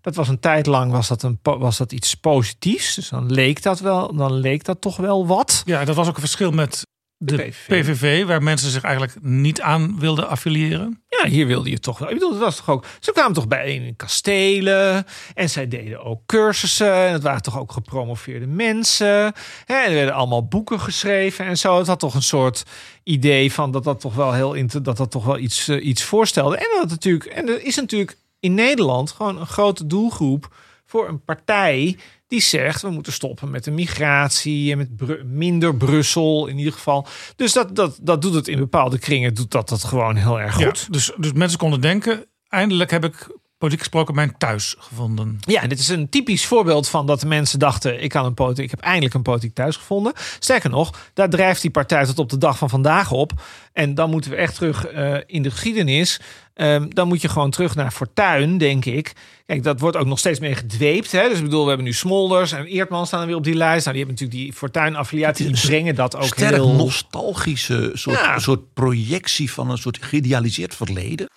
Dat 0.00 0.14
was 0.14 0.28
een 0.28 0.40
tijd 0.40 0.66
lang 0.66 0.92
was 0.92 1.08
dat, 1.08 1.22
een, 1.22 1.38
was 1.42 1.76
dat 1.76 1.92
iets 1.92 2.14
positiefs. 2.14 2.94
Dus 2.94 3.08
dan 3.08 3.32
leek 3.32 3.62
dat 3.62 3.80
wel, 3.80 4.14
dan 4.14 4.32
leek 4.32 4.64
dat 4.64 4.80
toch 4.80 4.96
wel 4.96 5.26
wat. 5.26 5.62
Ja, 5.64 5.84
dat 5.84 5.96
was 5.96 6.08
ook 6.08 6.14
een 6.14 6.20
verschil 6.20 6.50
met 6.50 6.86
de, 7.18 7.34
PVV. 7.36 7.66
PVV, 7.66 8.24
waar 8.26 8.42
mensen 8.42 8.70
zich 8.70 8.82
eigenlijk 8.82 9.14
niet 9.20 9.60
aan 9.60 9.98
wilden 9.98 10.28
affiliëren. 10.28 11.02
Ja, 11.08 11.28
hier 11.28 11.46
wilde 11.46 11.70
je 11.70 11.78
toch 11.78 11.98
wel. 11.98 12.08
Ik 12.08 12.14
bedoel, 12.14 12.30
het 12.30 12.40
was 12.40 12.56
toch 12.56 12.70
ook. 12.70 12.84
Ze 13.00 13.12
kwamen 13.12 13.32
toch 13.32 13.48
bijeen 13.48 13.82
in 13.82 13.96
kastelen. 13.96 15.06
En 15.34 15.50
zij 15.50 15.68
deden 15.68 16.04
ook 16.04 16.26
cursussen. 16.26 16.94
En 16.94 17.12
het 17.12 17.22
waren 17.22 17.42
toch 17.42 17.58
ook 17.58 17.72
gepromoveerde 17.72 18.46
mensen. 18.46 19.32
Hè, 19.64 19.74
er 19.74 19.94
werden 19.94 20.14
allemaal 20.14 20.46
boeken 20.46 20.80
geschreven 20.80 21.44
en 21.44 21.58
zo. 21.58 21.78
Het 21.78 21.86
had 21.86 21.98
toch 21.98 22.14
een 22.14 22.22
soort 22.22 22.62
idee 23.02 23.52
van 23.52 23.70
dat 23.70 23.84
dat 23.84 24.00
toch 24.00 24.14
wel 24.14 24.32
heel 24.32 24.66
dat 24.82 24.96
dat 24.96 25.10
toch 25.10 25.24
wel 25.24 25.38
iets, 25.38 25.68
eh, 25.68 25.86
iets 25.86 26.02
voorstelde. 26.02 26.56
En 26.56 26.66
dat 26.80 26.88
natuurlijk. 26.88 27.24
En 27.24 27.48
er 27.48 27.64
is 27.64 27.76
natuurlijk 27.76 28.16
in 28.40 28.54
Nederland 28.54 29.10
gewoon 29.10 29.40
een 29.40 29.46
grote 29.46 29.86
doelgroep 29.86 30.54
voor 30.86 31.08
een 31.08 31.24
partij 31.24 31.96
die 32.28 32.40
zegt 32.40 32.82
we 32.82 32.90
moeten 32.90 33.12
stoppen 33.12 33.50
met 33.50 33.64
de 33.64 33.70
migratie 33.70 34.72
en 34.72 34.78
met 34.78 34.96
Bru- 34.96 35.24
minder 35.24 35.76
Brussel 35.76 36.46
in 36.46 36.58
ieder 36.58 36.72
geval. 36.72 37.06
Dus 37.36 37.52
dat, 37.52 37.76
dat, 37.76 37.98
dat 38.02 38.22
doet 38.22 38.34
het 38.34 38.48
in 38.48 38.58
bepaalde 38.58 38.98
kringen, 38.98 39.34
doet 39.34 39.50
dat 39.50 39.68
dat 39.68 39.84
gewoon 39.84 40.16
heel 40.16 40.40
erg 40.40 40.54
goed. 40.54 40.78
Ja, 40.80 40.92
dus, 40.92 41.12
dus 41.16 41.32
mensen 41.32 41.58
konden 41.58 41.80
denken, 41.80 42.26
eindelijk 42.48 42.90
heb 42.90 43.04
ik 43.04 43.28
politiek 43.58 43.80
gesproken 43.80 44.14
mijn 44.14 44.34
thuis 44.38 44.74
gevonden. 44.78 45.38
Ja, 45.40 45.66
dit 45.66 45.78
is 45.78 45.88
een 45.88 46.08
typisch 46.08 46.46
voorbeeld 46.46 46.88
van 46.88 47.06
dat 47.06 47.20
de 47.20 47.26
mensen 47.26 47.58
dachten: 47.58 48.02
ik, 48.02 48.08
kan 48.08 48.24
een 48.24 48.34
politiek, 48.34 48.64
ik 48.64 48.70
heb 48.70 48.80
eindelijk 48.80 49.14
een 49.14 49.22
politiek 49.22 49.54
thuis 49.54 49.76
gevonden. 49.76 50.12
Sterker 50.38 50.70
nog, 50.70 51.10
daar 51.14 51.30
drijft 51.30 51.62
die 51.62 51.70
partij 51.70 52.04
tot 52.04 52.18
op 52.18 52.30
de 52.30 52.38
dag 52.38 52.58
van 52.58 52.70
vandaag 52.70 53.10
op. 53.10 53.32
En 53.72 53.94
dan 53.94 54.10
moeten 54.10 54.30
we 54.30 54.36
echt 54.36 54.54
terug 54.54 54.92
uh, 54.92 55.16
in 55.26 55.42
de 55.42 55.50
geschiedenis. 55.50 56.20
Um, 56.54 56.94
dan 56.94 57.08
moet 57.08 57.20
je 57.20 57.28
gewoon 57.28 57.50
terug 57.50 57.74
naar 57.74 57.90
Fortuin, 57.90 58.58
denk 58.58 58.84
ik. 58.84 59.12
Kijk, 59.46 59.62
dat 59.62 59.80
wordt 59.80 59.96
ook 59.96 60.06
nog 60.06 60.18
steeds 60.18 60.40
meer 60.40 60.56
gedweept. 60.56 61.12
Hè? 61.12 61.28
Dus 61.28 61.38
ik 61.38 61.44
bedoel, 61.44 61.62
we 61.62 61.68
hebben 61.68 61.86
nu 61.86 61.92
Smolders 61.92 62.52
en 62.52 62.64
Eertman 62.64 63.06
staan 63.06 63.20
er 63.20 63.26
weer 63.26 63.36
op 63.36 63.44
die 63.44 63.54
lijst. 63.54 63.84
Nou, 63.84 63.96
die 63.96 64.06
hebben 64.06 64.24
natuurlijk 64.24 64.50
die 64.50 64.58
Fortuin-affiliatie. 64.58 65.46
Die 65.52 65.60
brengen 65.60 65.94
dat 65.94 66.16
ook 66.16 66.24
sterk 66.24 66.54
heel... 66.54 66.72
nostalgische 66.72 67.90
soort, 67.94 68.18
ja. 68.18 68.38
soort 68.38 68.72
projectie 68.74 69.52
van 69.52 69.70
een 69.70 69.78
soort 69.78 69.98
geïdealiseerd 70.02 70.74
verleden. 70.74 71.28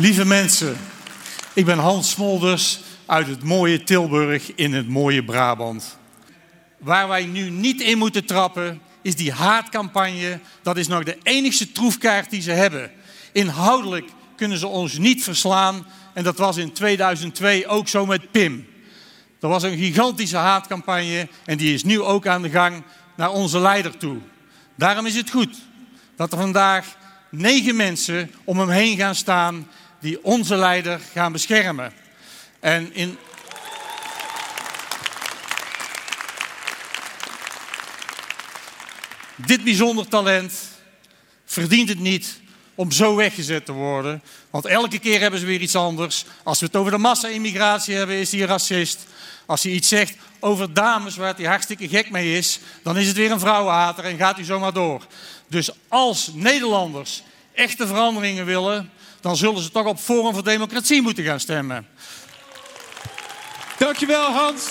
Lieve 0.00 0.24
mensen, 0.24 0.76
ik 1.52 1.64
ben 1.64 1.78
Hans 1.78 2.10
Smolders 2.10 2.80
uit 3.06 3.26
het 3.26 3.42
mooie 3.42 3.82
Tilburg 3.82 4.54
in 4.54 4.72
het 4.72 4.88
mooie 4.88 5.24
Brabant. 5.24 5.98
Waar 6.78 7.08
wij 7.08 7.24
nu 7.24 7.50
niet 7.50 7.80
in 7.80 7.98
moeten 7.98 8.24
trappen 8.24 8.80
is 9.02 9.16
die 9.16 9.32
haatcampagne. 9.32 10.40
Dat 10.62 10.76
is 10.76 10.88
nog 10.88 11.04
de 11.04 11.18
enigste 11.22 11.72
troefkaart 11.72 12.30
die 12.30 12.42
ze 12.42 12.50
hebben. 12.50 12.90
Inhoudelijk 13.32 14.08
kunnen 14.36 14.58
ze 14.58 14.66
ons 14.66 14.98
niet 14.98 15.24
verslaan. 15.24 15.86
En 16.14 16.24
dat 16.24 16.38
was 16.38 16.56
in 16.56 16.72
2002 16.72 17.66
ook 17.66 17.88
zo 17.88 18.06
met 18.06 18.30
Pim. 18.30 18.66
Er 19.40 19.48
was 19.48 19.62
een 19.62 19.78
gigantische 19.78 20.36
haatcampagne 20.36 21.28
en 21.44 21.56
die 21.56 21.74
is 21.74 21.84
nu 21.84 22.00
ook 22.00 22.26
aan 22.26 22.42
de 22.42 22.50
gang 22.50 22.82
naar 23.16 23.30
onze 23.30 23.58
leider 23.58 23.96
toe. 23.96 24.18
Daarom 24.76 25.06
is 25.06 25.16
het 25.16 25.30
goed 25.30 25.56
dat 26.16 26.32
er 26.32 26.38
vandaag 26.38 26.98
negen 27.30 27.76
mensen 27.76 28.30
om 28.44 28.58
hem 28.58 28.68
heen 28.68 28.96
gaan 28.96 29.14
staan 29.14 29.66
die 30.00 30.24
onze 30.24 30.56
leider 30.56 31.00
gaan 31.12 31.32
beschermen. 31.32 31.92
En 32.60 32.94
in. 32.94 33.18
Dit 39.36 39.64
bijzonder 39.64 40.08
talent 40.08 40.52
verdient 41.44 41.88
het 41.88 41.98
niet 41.98 42.40
om 42.74 42.92
zo 42.92 43.16
weggezet 43.16 43.64
te 43.64 43.72
worden. 43.72 44.22
Want 44.50 44.66
elke 44.66 44.98
keer 44.98 45.20
hebben 45.20 45.40
ze 45.40 45.46
weer 45.46 45.60
iets 45.60 45.76
anders. 45.76 46.24
Als 46.42 46.60
we 46.60 46.66
het 46.66 46.76
over 46.76 46.92
de 46.92 46.98
massa-immigratie 46.98 47.94
hebben, 47.94 48.16
is 48.16 48.32
hij 48.32 48.40
racist. 48.40 49.06
Als 49.46 49.62
hij 49.62 49.72
iets 49.72 49.88
zegt 49.88 50.16
over 50.40 50.74
dames 50.74 51.16
waar 51.16 51.34
hij 51.36 51.44
hartstikke 51.44 51.88
gek 51.88 52.10
mee 52.10 52.36
is, 52.36 52.60
dan 52.82 52.96
is 52.96 53.06
het 53.06 53.16
weer 53.16 53.30
een 53.30 53.40
vrouwenhater 53.40 54.04
en 54.04 54.16
gaat 54.16 54.36
hij 54.36 54.44
zomaar 54.44 54.72
door. 54.72 55.06
Dus 55.48 55.70
als 55.88 56.30
Nederlanders 56.34 57.22
echte 57.54 57.86
veranderingen 57.86 58.46
willen, 58.46 58.90
dan 59.20 59.36
zullen 59.36 59.62
ze 59.62 59.70
toch 59.70 59.86
op 59.86 59.98
Forum 59.98 60.34
voor 60.34 60.44
Democratie 60.44 61.02
moeten 61.02 61.24
gaan 61.24 61.40
stemmen. 61.40 61.86
Dankjewel 63.78 64.32
Hans. 64.32 64.68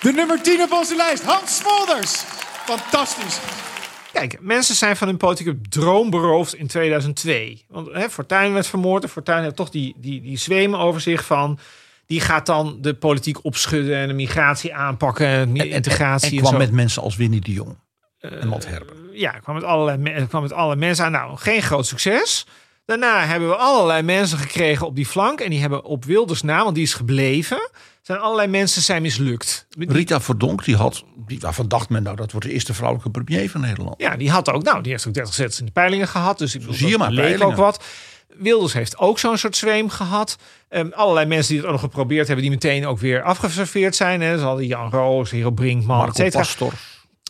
De 0.00 0.12
nummer 0.12 0.42
10 0.42 0.62
op 0.62 0.72
onze 0.72 0.96
lijst, 0.96 1.22
Hans 1.22 1.56
Smolders. 1.56 2.22
Fantastisch. 2.64 3.38
Kijk, 4.12 4.38
mensen 4.40 4.74
zijn 4.74 4.96
van 4.96 5.08
hun 5.08 5.16
politieke 5.16 5.60
droom 5.68 6.10
beroofd 6.10 6.54
in 6.54 6.66
2002. 6.66 7.64
Want 7.68 7.92
hè, 7.92 8.10
Fortuyn 8.10 8.52
werd 8.52 8.66
vermoord 8.66 9.02
en 9.02 9.08
Fortuyn 9.08 9.42
heeft 9.42 9.56
toch 9.56 9.70
die, 9.70 9.94
die, 9.96 10.20
die 10.20 10.36
zwemen 10.36 10.78
over 10.78 11.00
zich 11.00 11.24
van... 11.24 11.58
die 12.06 12.20
gaat 12.20 12.46
dan 12.46 12.78
de 12.80 12.94
politiek 12.94 13.44
opschudden 13.44 13.96
en 13.96 14.08
de 14.08 14.14
migratie 14.14 14.74
aanpakken... 14.74 15.26
en, 15.26 15.56
integratie 15.56 16.30
en, 16.30 16.36
en, 16.36 16.42
en 16.42 16.48
kwam 16.48 16.58
met 16.58 16.72
mensen 16.72 17.02
als 17.02 17.16
Winnie 17.16 17.40
de 17.40 17.52
Jong 17.52 17.76
en 18.22 18.48
Matt 18.48 18.66
Herber. 18.66 18.96
Uh, 18.96 19.18
ja, 19.18 19.30
kwam 19.30 19.54
met, 19.54 19.64
allerlei, 19.64 20.26
kwam 20.26 20.42
met 20.42 20.52
allerlei 20.52 20.80
mensen 20.80 21.04
aan. 21.04 21.12
Nou, 21.12 21.36
geen 21.36 21.62
groot 21.62 21.86
succes. 21.86 22.46
Daarna 22.98 23.26
hebben 23.26 23.48
we 23.48 23.56
allerlei 23.56 24.02
mensen 24.02 24.38
gekregen 24.38 24.86
op 24.86 24.96
die 24.96 25.06
flank. 25.06 25.40
En 25.40 25.50
die 25.50 25.60
hebben 25.60 25.84
op 25.84 26.04
Wilders 26.04 26.42
na, 26.42 26.62
want 26.62 26.74
die 26.74 26.84
is 26.84 26.94
gebleven. 26.94 27.70
Zijn 28.02 28.18
allerlei 28.18 28.48
mensen 28.48 28.82
zijn 28.82 29.02
mislukt. 29.02 29.66
Rita 29.78 30.20
Verdonk, 30.20 30.64
die 30.64 30.76
had, 30.76 31.04
die, 31.26 31.40
waarvan 31.40 31.68
dacht 31.68 31.88
men 31.88 32.02
nou, 32.02 32.16
dat 32.16 32.32
wordt 32.32 32.46
de 32.46 32.52
eerste 32.52 32.74
vrouwelijke 32.74 33.10
premier 33.10 33.50
van 33.50 33.60
Nederland. 33.60 33.94
Ja, 34.00 34.16
die 34.16 34.30
had 34.30 34.50
ook, 34.50 34.62
nou, 34.62 34.82
die 34.82 34.92
heeft 34.92 35.06
ook 35.06 35.14
30 35.14 35.34
zetels 35.34 35.58
in 35.60 35.66
de 35.66 35.72
peilingen 35.72 36.08
gehad. 36.08 36.38
Dus 36.38 36.54
ik 36.54 36.62
Zie 36.70 36.88
je 36.88 36.98
maar, 36.98 37.10
leek 37.10 37.42
ook 37.42 37.56
wat. 37.56 37.84
Wilders 38.28 38.72
heeft 38.72 38.98
ook 38.98 39.18
zo'n 39.18 39.38
soort 39.38 39.56
zweem 39.56 39.88
gehad. 39.88 40.36
Um, 40.70 40.92
allerlei 40.92 41.26
mensen 41.26 41.48
die 41.48 41.56
het 41.56 41.66
ook 41.66 41.72
nog 41.72 41.80
geprobeerd 41.80 42.26
hebben, 42.26 42.44
die 42.44 42.54
meteen 42.54 42.86
ook 42.86 42.98
weer 42.98 43.22
afgeserveerd 43.22 43.96
zijn. 43.96 44.20
Hè. 44.20 44.38
Hadden 44.38 44.66
Jan 44.66 44.90
Roos, 44.90 45.30
Hero 45.30 45.50
Brinkman, 45.50 45.96
Marco 45.96 46.28
Pastor. 46.28 46.72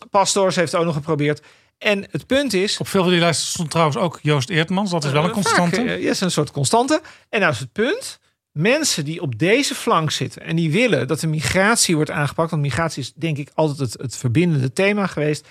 Pastors 0.09 0.55
heeft 0.55 0.75
ook 0.75 0.85
nog 0.85 0.95
geprobeerd. 0.95 1.41
En 1.83 2.05
het 2.11 2.27
punt 2.27 2.53
is. 2.53 2.77
Op 2.77 2.87
veel 2.87 3.01
van 3.01 3.11
die 3.11 3.19
lijsten 3.19 3.47
stond 3.47 3.69
trouwens 3.69 3.97
ook 3.97 4.19
Joost 4.21 4.49
Eertmans. 4.49 4.91
Dat 4.91 5.03
is 5.03 5.11
wel 5.11 5.23
een 5.23 5.31
constante. 5.31 5.75
Vaak, 5.75 5.85
ja, 5.85 6.09
is 6.09 6.21
een 6.21 6.31
soort 6.31 6.51
constante. 6.51 7.01
En 7.29 7.39
nou 7.39 7.51
is 7.51 7.59
het 7.59 7.71
punt. 7.71 8.19
Mensen 8.51 9.05
die 9.05 9.21
op 9.21 9.39
deze 9.39 9.75
flank 9.75 10.11
zitten 10.11 10.41
en 10.41 10.55
die 10.55 10.71
willen 10.71 11.07
dat 11.07 11.19
de 11.19 11.27
migratie 11.27 11.95
wordt 11.95 12.11
aangepakt. 12.11 12.49
Want 12.49 12.61
migratie 12.61 13.01
is 13.01 13.13
denk 13.13 13.37
ik 13.37 13.51
altijd 13.53 13.79
het, 13.79 14.01
het 14.01 14.17
verbindende 14.17 14.73
thema 14.73 15.07
geweest. 15.07 15.47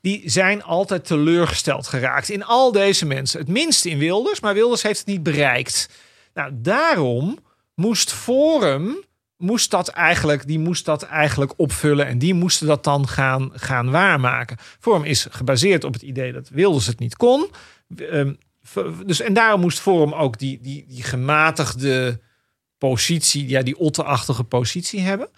Die 0.00 0.22
zijn 0.24 0.62
altijd 0.62 1.06
teleurgesteld 1.06 1.86
geraakt 1.86 2.28
in 2.28 2.44
al 2.44 2.72
deze 2.72 3.06
mensen. 3.06 3.40
Het 3.40 3.48
minste 3.48 3.90
in 3.90 3.98
Wilders, 3.98 4.40
maar 4.40 4.54
Wilders 4.54 4.82
heeft 4.82 4.98
het 4.98 5.08
niet 5.08 5.22
bereikt. 5.22 5.88
Nou, 6.34 6.50
daarom 6.54 7.38
moest 7.74 8.12
Forum 8.12 9.04
moest 9.36 9.70
dat 9.70 9.88
eigenlijk, 9.88 10.46
die 10.46 10.58
moest 10.58 10.84
dat 10.84 11.02
eigenlijk 11.02 11.52
opvullen 11.56 12.06
en 12.06 12.18
die 12.18 12.34
moesten 12.34 12.66
dat 12.66 12.84
dan 12.84 13.08
gaan, 13.08 13.50
gaan 13.52 13.90
waarmaken. 13.90 14.56
Forum 14.80 15.04
is 15.04 15.26
gebaseerd 15.30 15.84
op 15.84 15.92
het 15.92 16.02
idee 16.02 16.32
dat 16.32 16.48
Wilders 16.48 16.86
het 16.86 16.98
niet 16.98 17.16
kon. 17.16 17.50
Um, 17.96 18.38
dus, 19.06 19.20
en 19.20 19.34
daarom 19.34 19.60
moest 19.60 19.80
Forum 19.80 20.12
ook 20.12 20.38
die, 20.38 20.58
die, 20.60 20.84
die 20.88 21.02
gematigde 21.02 22.20
positie, 22.78 23.48
ja, 23.48 23.62
die 23.62 23.78
otterachtige 23.78 24.44
positie 24.44 25.00
hebben. 25.00 25.28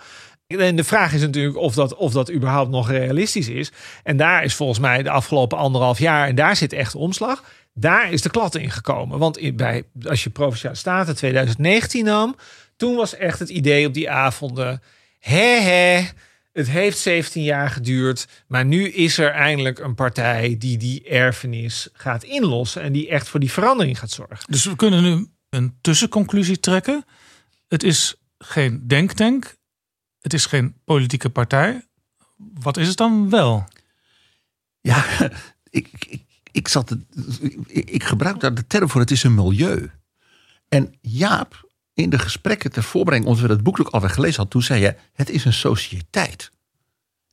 En 0.47 0.77
de 0.77 0.85
vraag 0.85 1.13
is 1.13 1.21
natuurlijk 1.21 1.57
of 1.57 1.75
dat, 1.75 1.95
of 1.95 2.13
dat 2.13 2.33
überhaupt 2.33 2.71
nog 2.71 2.91
realistisch 2.91 3.49
is. 3.49 3.73
En 4.03 4.17
daar 4.17 4.45
is 4.45 4.55
volgens 4.55 4.79
mij 4.79 5.03
de 5.03 5.11
afgelopen 5.11 5.59
anderhalf 5.59 5.99
jaar, 5.99 6.29
en 6.29 6.35
daar 6.35 6.57
zit 6.57 6.73
echt 6.73 6.95
omslag. 6.95 7.45
Daar 7.75 8.13
is 8.13 8.23
de 8.23 8.31
klad 8.31 8.55
in 8.55 8.71
gekomen. 8.71 9.19
Want 9.19 9.57
bij, 9.57 9.85
als 10.03 10.25
je 10.25 10.31
Provinciale 10.31 10.77
Staten 10.77 11.17
2019 11.17 12.05
nam, 12.05 12.37
toen 12.79 12.97
was 12.97 13.15
echt 13.15 13.39
het 13.39 13.49
idee 13.49 13.87
op 13.87 13.95
die 13.95 14.11
avonden. 14.11 14.83
Hè, 15.19 15.61
hè, 15.61 16.09
het 16.53 16.69
heeft 16.69 16.99
17 16.99 17.43
jaar 17.43 17.71
geduurd. 17.71 18.29
Maar 18.47 18.65
nu 18.65 18.89
is 18.89 19.19
er 19.19 19.31
eindelijk 19.31 19.79
een 19.79 19.95
partij 19.95 20.57
die 20.59 20.79
die 20.79 21.05
erfenis 21.05 21.89
gaat 21.93 22.25
inlossen. 22.25 22.83
En 22.83 22.93
die 22.93 23.09
echt 23.09 23.29
voor 23.29 23.41
die 23.41 23.53
verandering 23.53 23.99
gaat 23.99 24.11
zorgen. 24.11 24.45
Dus 24.49 24.65
we 24.65 24.77
kunnen 24.77 25.03
nu 25.03 25.27
een 25.49 25.79
tussenconclusie 25.81 26.61
trekken. 26.61 27.05
Het 27.69 27.83
is 27.83 28.15
geen 28.39 28.87
denktank. 28.87 29.57
Het 30.21 30.35
is 30.35 30.47
geen 30.47 30.75
politieke 30.85 31.31
partij. 31.31 31.87
Wat 32.37 32.77
is 32.77 32.89
het 32.89 32.97
dan 32.97 33.31
wel? 33.31 33.69
Ja, 34.81 35.05
ik, 35.71 35.89
ik, 36.09 36.23
ik, 36.53 36.69
zat, 36.69 36.97
ik, 37.67 37.91
ik 37.91 38.05
gebruik 38.05 38.41
daar 38.41 38.55
de 38.55 38.67
term 38.67 38.89
voor. 38.89 39.01
Het 39.01 39.11
is 39.11 39.23
een 39.23 39.35
milieu. 39.35 39.91
En 40.69 40.95
Jaap 41.01 41.68
in 41.99 42.11
de 42.11 42.19
gesprekken 42.19 42.71
ter 42.71 42.83
voorbereiding, 42.83 43.33
omdat 43.33 43.47
we 43.49 43.55
het 43.55 43.63
boek 43.63 43.81
ook 43.81 43.89
alweer 43.89 44.11
gelezen 44.11 44.37
hadden, 44.37 44.53
toen 44.53 44.63
zei 44.63 44.81
je, 44.81 44.95
het 45.13 45.31
is 45.31 45.45
een 45.45 45.53
sociëteit. 45.53 46.51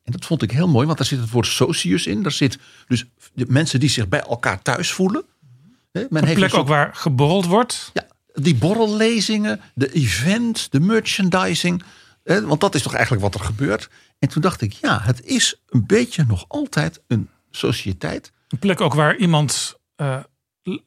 En 0.03 0.11
dat 0.11 0.25
vond 0.25 0.41
ik 0.41 0.51
heel 0.51 0.67
mooi, 0.67 0.85
want 0.85 0.97
daar 0.97 1.07
zit 1.07 1.19
het 1.19 1.29
woord 1.29 1.47
socius 1.47 2.07
in. 2.07 2.23
Daar 2.23 2.31
zit 2.31 2.57
dus 2.87 3.05
de 3.33 3.45
mensen 3.47 3.79
die 3.79 3.89
zich 3.89 4.07
bij 4.07 4.19
elkaar 4.21 4.61
thuis 4.61 4.91
voelen. 4.91 5.25
Men 5.91 6.07
een 6.09 6.23
heeft 6.23 6.39
plek 6.39 6.53
ook 6.53 6.67
waar 6.67 6.95
geborreld 6.95 7.45
wordt. 7.45 7.91
Ja, 7.93 8.07
die 8.33 8.55
borrellezingen, 8.55 9.61
de 9.73 9.91
event, 9.91 10.71
de 10.71 10.79
merchandising. 10.79 11.83
Want 12.23 12.61
dat 12.61 12.75
is 12.75 12.81
toch 12.81 12.93
eigenlijk 12.93 13.23
wat 13.23 13.33
er 13.33 13.39
gebeurt. 13.39 13.89
En 14.19 14.29
toen 14.29 14.41
dacht 14.41 14.61
ik, 14.61 14.73
ja, 14.73 15.01
het 15.01 15.25
is 15.25 15.61
een 15.69 15.85
beetje 15.85 16.25
nog 16.27 16.45
altijd 16.47 17.01
een 17.07 17.29
sociëteit. 17.51 18.31
Een 18.47 18.59
plek 18.59 18.81
ook 18.81 18.93
waar 18.93 19.15
iemand 19.15 19.79
uh, 19.97 20.19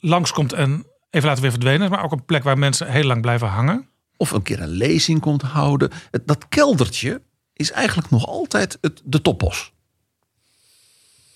langskomt 0.01 0.53
en 0.53 0.87
even 1.11 1.29
laten 1.29 1.43
weer 1.43 1.51
verdwenen. 1.51 1.91
Maar 1.91 2.05
ook 2.05 2.13
een 2.13 2.25
plek 2.25 2.43
waar 2.43 2.59
mensen 2.59 2.91
heel 2.91 3.05
lang 3.05 3.21
blijven 3.21 3.49
hangen. 3.49 3.89
Of 4.17 4.31
een 4.31 4.43
keer 4.43 4.61
een 4.61 4.69
lezing 4.69 5.21
komt 5.21 5.43
houden. 5.43 5.91
Dat 6.25 6.49
keldertje 6.49 7.23
is 7.53 7.71
eigenlijk 7.71 8.11
nog 8.11 8.27
altijd 8.27 8.79
het, 8.81 9.03
de 9.05 9.23
toppos. 9.23 9.73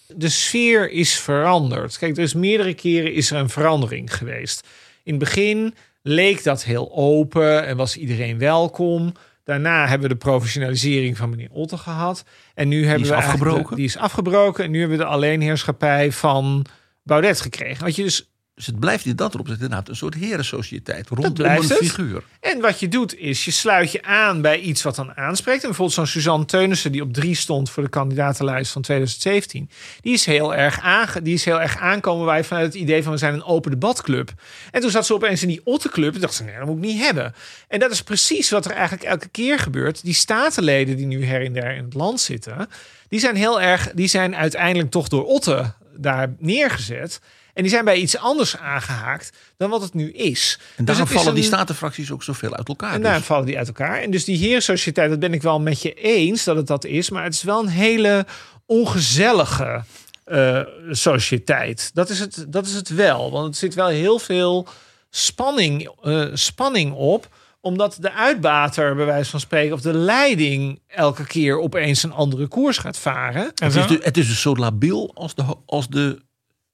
De 0.06 0.28
sfeer 0.28 0.90
is 0.90 1.18
veranderd. 1.18 1.98
Kijk, 1.98 2.14
dus 2.14 2.34
meerdere 2.34 2.74
keren 2.74 3.14
is 3.14 3.30
er 3.30 3.38
een 3.38 3.48
verandering 3.48 4.14
geweest. 4.14 4.68
In 5.02 5.14
het 5.14 5.24
begin 5.24 5.74
leek 6.02 6.42
dat 6.42 6.64
heel 6.64 6.92
open 6.92 7.66
en 7.66 7.76
was 7.76 7.96
iedereen 7.96 8.38
welkom. 8.38 9.12
Daarna 9.44 9.80
hebben 9.86 10.08
we 10.08 10.14
de 10.14 10.20
professionalisering 10.20 11.16
van 11.16 11.30
meneer 11.30 11.50
Otter 11.50 11.78
gehad. 11.78 12.24
En 12.54 12.68
nu 12.68 12.86
hebben 12.86 13.02
die 13.02 13.12
is 13.12 13.18
we 13.18 13.26
afgebroken. 13.26 13.76
die 13.76 13.84
is 13.84 13.96
afgebroken. 13.96 14.64
En 14.64 14.70
nu 14.70 14.78
hebben 14.80 14.98
we 14.98 15.04
de 15.04 15.10
alleenheerschappij 15.10 16.12
van 16.12 16.66
Baudet 17.02 17.40
gekregen. 17.40 17.84
Wat 17.84 17.96
je 17.96 18.02
dus 18.02 18.31
Dus 18.62 18.70
het 18.70 18.80
blijft 18.80 19.04
in 19.04 19.16
dat 19.16 19.34
opzicht 19.34 19.60
inderdaad 19.60 19.88
een 19.88 19.96
soort 19.96 20.14
herensociëteit 20.14 21.08
rondom 21.08 21.46
een 21.46 21.52
het. 21.52 21.72
figuur. 21.72 22.22
En 22.40 22.60
wat 22.60 22.80
je 22.80 22.88
doet 22.88 23.18
is, 23.18 23.44
je 23.44 23.50
sluit 23.50 23.92
je 23.92 24.02
aan 24.02 24.40
bij 24.40 24.60
iets 24.60 24.82
wat 24.82 24.94
dan 24.94 25.16
aanspreekt. 25.16 25.60
En 25.60 25.66
bijvoorbeeld 25.66 25.96
zo'n 25.96 26.06
Suzanne 26.06 26.44
Teunissen 26.44 26.92
die 26.92 27.02
op 27.02 27.12
drie 27.12 27.34
stond 27.34 27.70
voor 27.70 27.82
de 27.82 27.88
kandidatenlijst 27.88 28.72
van 28.72 28.82
2017. 28.82 29.70
Die 30.00 30.12
is 30.12 30.24
heel 30.24 30.54
erg, 30.54 30.80
aange, 30.80 31.22
die 31.22 31.34
is 31.34 31.44
heel 31.44 31.60
erg 31.60 31.78
aankomen 31.78 32.26
bij 32.26 32.44
vanuit 32.44 32.66
het 32.66 32.74
idee 32.74 33.02
van 33.02 33.12
we 33.12 33.18
zijn 33.18 33.34
een 33.34 33.44
open 33.44 33.70
debatclub. 33.70 34.32
En 34.70 34.80
toen 34.80 34.90
zat 34.90 35.06
ze 35.06 35.14
opeens 35.14 35.42
in 35.42 35.48
die 35.48 35.60
Ottenclub 35.64 36.14
en 36.14 36.20
dacht 36.20 36.34
ze 36.34 36.44
nee, 36.44 36.58
dat 36.58 36.66
moet 36.66 36.76
ik 36.76 36.82
niet 36.82 37.00
hebben. 37.00 37.34
En 37.68 37.78
dat 37.78 37.90
is 37.90 38.02
precies 38.02 38.50
wat 38.50 38.64
er 38.64 38.72
eigenlijk 38.72 39.02
elke 39.02 39.28
keer 39.28 39.58
gebeurt. 39.58 40.04
Die 40.04 40.14
statenleden 40.14 40.96
die 40.96 41.06
nu 41.06 41.24
her 41.24 41.44
en 41.44 41.52
der 41.52 41.76
in 41.76 41.84
het 41.84 41.94
land 41.94 42.20
zitten, 42.20 42.68
die 43.08 43.20
zijn 43.20 43.36
heel 43.36 43.60
erg, 43.60 43.90
die 43.94 44.08
zijn 44.08 44.36
uiteindelijk 44.36 44.90
toch 44.90 45.08
door 45.08 45.24
Otte 45.24 45.72
daar 45.96 46.34
neergezet. 46.38 47.20
En 47.54 47.62
die 47.62 47.70
zijn 47.70 47.84
bij 47.84 47.96
iets 47.96 48.16
anders 48.16 48.56
aangehaakt 48.56 49.36
dan 49.56 49.70
wat 49.70 49.82
het 49.82 49.94
nu 49.94 50.10
is. 50.10 50.58
En 50.58 50.84
Dus 50.84 50.86
daarom 50.86 51.04
het 51.04 51.14
is 51.14 51.20
vallen 51.20 51.34
die 51.34 51.44
statenfracties 51.44 52.10
ook 52.10 52.22
zoveel 52.22 52.56
uit 52.56 52.68
elkaar. 52.68 52.92
en 52.92 53.00
dus. 53.00 53.10
daar 53.10 53.20
vallen 53.20 53.46
die 53.46 53.58
uit 53.58 53.66
elkaar. 53.66 54.00
En 54.00 54.10
dus 54.10 54.24
die 54.24 54.38
herensociëteit, 54.38 55.10
dat 55.10 55.18
ben 55.18 55.34
ik 55.34 55.42
wel 55.42 55.60
met 55.60 55.82
je 55.82 55.94
eens 55.94 56.44
dat 56.44 56.56
het 56.56 56.66
dat 56.66 56.84
is. 56.84 57.10
Maar 57.10 57.24
het 57.24 57.34
is 57.34 57.42
wel 57.42 57.60
een 57.60 57.68
hele 57.68 58.26
ongezellige 58.66 59.84
eh, 60.24 60.60
sociëteit. 60.90 61.90
Dat 61.94 62.08
is, 62.08 62.18
het, 62.18 62.46
dat 62.48 62.66
is 62.66 62.74
het 62.74 62.88
wel. 62.88 63.30
Want 63.30 63.48
er 63.48 63.54
zit 63.54 63.74
wel 63.74 63.88
heel 63.88 64.18
veel 64.18 64.68
spanning, 65.10 65.90
eh, 66.02 66.26
spanning 66.32 66.92
op 66.92 67.28
omdat 67.60 67.96
de 68.00 68.12
uitbater, 68.12 68.94
bij 68.94 69.06
wijze 69.06 69.30
van 69.30 69.40
spreken, 69.40 69.74
of 69.74 69.80
de 69.80 69.94
leiding 69.94 70.80
elke 70.86 71.26
keer 71.26 71.60
opeens 71.60 72.02
een 72.02 72.12
andere 72.12 72.46
koers 72.46 72.78
gaat 72.78 72.98
varen. 72.98 73.44
het, 73.54 73.74
is 73.74 73.86
dus, 73.86 74.04
het 74.04 74.16
is 74.16 74.28
dus 74.28 74.40
zo 74.40 74.56
labiel 74.56 75.10
als 75.14 75.34
de, 75.34 75.44
als 75.66 75.88
de 75.88 76.22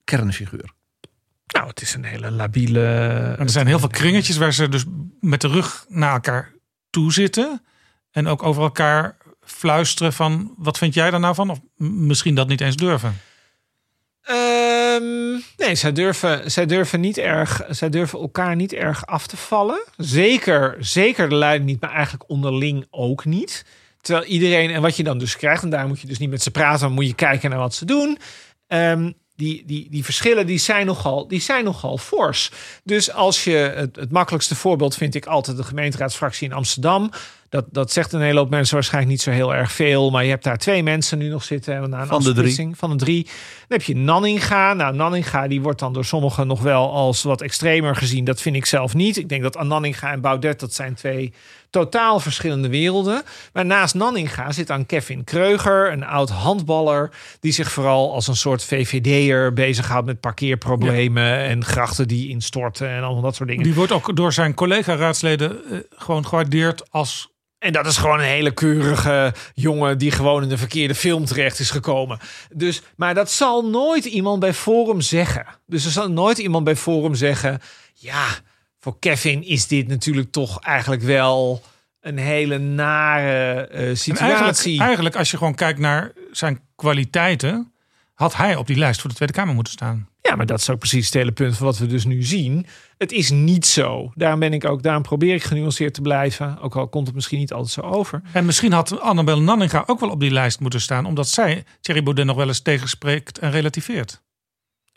kernfiguur. 0.09 0.71
Nou, 1.47 1.69
het 1.69 1.81
is 1.81 1.95
een 1.95 2.05
hele 2.05 2.31
labiele. 2.31 2.85
En 3.39 3.45
er 3.45 3.51
zijn 3.51 3.67
heel 3.67 3.79
veel 3.79 3.89
kringetjes 3.89 4.37
waar 4.37 4.53
ze 4.53 4.69
dus 4.69 4.85
met 5.21 5.41
de 5.41 5.49
rug 5.49 5.85
naar 5.89 6.13
elkaar 6.13 6.53
toe 6.91 7.13
zitten. 7.13 7.63
En 8.11 8.27
ook 8.27 8.43
over 8.43 8.63
elkaar 8.63 9.17
fluisteren 9.43 10.13
van 10.13 10.55
wat 10.57 10.79
vind 10.79 10.95
jij 10.95 11.11
daar 11.11 11.21
nou 11.21 11.35
van? 11.35 11.51
Of 11.51 11.61
misschien 11.77 12.35
dat 12.35 12.49
niet 12.49 12.61
eens 12.61 12.77
durven. 12.77 13.21
Ehm, 14.23 15.33
nee, 15.57 15.75
zij 15.75 15.93
durven, 15.93 16.51
zij, 16.51 16.67
durven 16.67 17.01
niet 17.01 17.19
erg, 17.19 17.63
zij 17.69 17.89
durven 17.89 18.19
elkaar 18.19 18.57
niet 18.57 18.73
erg 18.73 19.07
af 19.07 19.27
te 19.27 19.37
vallen. 19.37 19.85
Zeker, 19.97 20.77
zeker 20.79 21.29
de 21.29 21.35
leiding 21.35 21.71
niet, 21.71 21.81
maar 21.81 21.93
eigenlijk 21.93 22.31
onderling 22.31 22.87
ook 22.91 23.25
niet. 23.25 23.65
Terwijl 24.01 24.27
iedereen, 24.27 24.71
en 24.71 24.83
wat 24.83 24.97
je 24.97 25.03
dan 25.03 25.19
dus 25.19 25.37
krijgt, 25.37 25.63
en 25.63 25.71
daar 25.71 25.87
moet 25.87 26.01
je 26.01 26.07
dus 26.07 26.19
niet 26.19 26.31
met 26.31 26.43
ze 26.43 26.51
praten, 26.51 26.87
maar 26.87 26.95
moet 26.95 27.07
je 27.07 27.15
kijken 27.15 27.51
naar 27.51 27.59
wat 27.59 27.75
ze 27.75 27.85
doen. 27.85 28.19
Ehm, 28.67 29.13
die, 29.39 29.63
die, 29.67 29.87
die 29.91 30.05
verschillen 30.05 30.47
die 30.47 30.59
zijn, 30.59 30.87
nogal, 30.87 31.29
die 31.29 31.41
zijn 31.41 31.65
nogal 31.65 31.99
fors. 31.99 32.51
Dus 32.85 33.13
als 33.13 33.45
je 33.45 33.73
het, 33.75 33.97
het 33.97 34.11
makkelijkste 34.11 34.55
voorbeeld 34.55 34.95
vind 34.95 35.15
ik 35.15 35.27
altijd 35.27 35.57
de 35.57 35.63
gemeenteraadsfractie 35.63 36.49
in 36.49 36.55
Amsterdam. 36.55 37.11
Dat, 37.49 37.65
dat 37.71 37.93
zegt 37.93 38.13
een 38.13 38.21
hele 38.21 38.39
hoop 38.39 38.51
mensen 38.51 38.75
waarschijnlijk 38.75 39.13
niet 39.13 39.23
zo 39.23 39.31
heel 39.31 39.55
erg 39.55 39.73
veel. 39.73 40.11
Maar 40.11 40.25
je 40.25 40.31
hebt 40.31 40.45
daar 40.45 40.59
twee 40.59 40.83
mensen 40.83 41.19
nu 41.19 41.29
nog 41.29 41.45
zitten. 41.45 41.75
En 41.75 41.91
na 41.91 42.01
een 42.01 42.07
Van 42.07 42.23
de 42.23 42.33
drie. 42.33 42.71
Van 42.77 42.91
de 42.91 42.97
drie. 42.97 43.25
Dan 43.25 43.79
heb 43.79 43.83
je 43.83 43.97
Nanninga. 43.97 44.75
Nou, 44.75 44.95
Nanninga 44.95 45.49
die 45.49 45.61
wordt 45.61 45.79
dan 45.79 45.93
door 45.93 46.05
sommigen 46.05 46.47
nog 46.47 46.61
wel 46.61 46.93
als 46.93 47.23
wat 47.23 47.41
extremer 47.41 47.97
gezien. 47.97 48.25
Dat 48.25 48.41
vind 48.41 48.57
ik 48.57 48.67
zelf 48.67 48.95
niet. 48.95 49.17
Ik 49.17 49.29
denk 49.29 49.43
dat 49.43 49.63
Nanninga 49.63 50.13
en 50.13 50.21
Baudet, 50.21 50.61
dat 50.61 50.75
zijn 50.75 50.95
twee 50.95 51.33
totaal 51.71 52.21
verschillende 52.21 52.69
werelden. 52.69 53.23
Maar 53.53 53.67
naast 53.67 53.95
Nanninga 53.95 54.53
zit 54.53 54.67
dan 54.67 54.87
Kevin 54.87 55.25
Kreuger, 55.25 55.93
een 55.93 56.05
oud 56.05 56.31
handballer. 56.31 57.11
Die 57.41 57.53
zich 57.53 57.73
vooral 57.73 58.15
als 58.15 58.29
een 58.29 58.37
soort 58.37 58.65
VVD'er 58.65 59.53
bezighoudt 59.53 60.07
met 60.07 60.21
parkeerproblemen. 60.21 61.39
En 61.39 61.65
grachten 61.65 62.09
die 62.09 62.29
instorten 62.29 62.89
en 62.89 63.03
allemaal 63.03 63.23
dat 63.23 63.35
soort 63.35 63.49
dingen. 63.49 63.65
Die 63.65 63.75
wordt 63.75 63.93
ook 63.93 64.17
door 64.17 64.33
zijn 64.33 64.55
collega-raadsleden 64.55 65.65
eh, 65.71 65.79
gewoon 65.97 66.27
gewaardeerd 66.27 66.91
als 66.91 67.37
En 67.59 67.73
dat 67.73 67.87
is 67.87 67.97
gewoon 67.97 68.19
een 68.19 68.25
hele 68.25 68.51
keurige 68.51 69.35
jongen 69.55 69.99
die 69.99 70.11
gewoon 70.11 70.43
in 70.43 70.49
de 70.49 70.59
verkeerde 70.59 70.95
film 70.95 71.25
terecht 71.25 71.59
is 71.59 71.71
gekomen. 71.71 72.19
Dus, 72.53 72.83
maar 72.97 73.15
dat 73.15 73.31
zal 73.31 73.69
nooit 73.69 74.05
iemand 74.05 74.41
bij 74.41 74.55
Forum 74.55 75.01
zeggen. 75.01 75.47
Dus 75.67 75.85
er 75.85 75.91
zal 75.91 76.11
nooit 76.11 76.39
iemand 76.39 76.65
bij 76.65 76.77
Forum 76.77 77.15
zeggen: 77.15 77.61
ja, 77.95 78.27
voor 78.79 78.99
Kevin 78.99 79.45
is 79.45 79.67
dit 79.67 79.89
natuurlijk 79.89 80.33
toch 80.33 80.61
eigenlijk 80.61 81.03
wel 81.03 81.63
een 82.01 82.19
hele 82.19 82.59
nare 82.59 83.67
eh, 83.67 83.95
situatie. 83.95 84.23
eigenlijk, 84.23 84.81
eigenlijk, 84.81 85.17
als 85.17 85.31
je 85.31 85.37
gewoon 85.37 85.55
kijkt 85.55 85.79
naar 85.79 86.13
zijn 86.33 86.61
kwaliteiten, 86.75 87.73
had 88.15 88.37
hij 88.37 88.57
op 88.57 88.67
die 88.67 88.77
lijst 88.77 89.01
voor 89.01 89.11
de 89.11 89.17
Tweede 89.17 89.35
Kamer 89.35 89.55
moeten 89.55 89.73
staan. 89.73 90.09
Ja, 90.23 90.37
maar 90.37 90.47
dat 90.47 90.61
is 90.61 90.71
ook 90.71 90.79
precies 90.79 91.05
het 91.05 91.15
hele 91.15 91.33
punt 91.33 91.57
van 91.57 91.67
wat 91.67 91.79
we 91.79 91.87
dus 91.87 92.05
nu 92.05 92.23
zien. 92.23 92.67
Het 92.99 93.13
is 93.13 93.31
niet 93.31 93.67
zo. 93.67 94.13
Daarom 94.15 94.41
ben 94.41 94.53
ik 94.53 94.65
ook, 94.65 94.83
daarom 94.83 95.03
probeer 95.03 95.35
ik 95.35 95.43
genuanceerd 95.43 95.95
te 95.95 96.01
blijven. 96.01 96.59
Ook 96.61 96.77
al 96.77 96.89
komt 96.89 97.07
het 97.07 97.15
misschien 97.15 97.39
niet 97.39 97.53
altijd 97.53 97.73
zo 97.73 97.81
over. 97.81 98.23
En 98.33 98.45
misschien 98.45 98.73
had 98.73 99.01
Annabel 99.01 99.41
Nanninga 99.41 99.83
ook 99.87 100.01
wel 100.01 100.11
op 100.11 100.21
die 100.21 100.31
lijst 100.31 100.61
moeten 100.61 100.81
staan, 100.81 101.07
omdat 101.07 101.29
zij 101.29 101.65
Thierry 101.81 102.03
Baudet 102.03 102.25
nog 102.25 102.37
wel 102.37 102.47
eens 102.47 102.61
tegenspreekt 102.61 103.39
en 103.39 103.51
relativeert. 103.51 104.23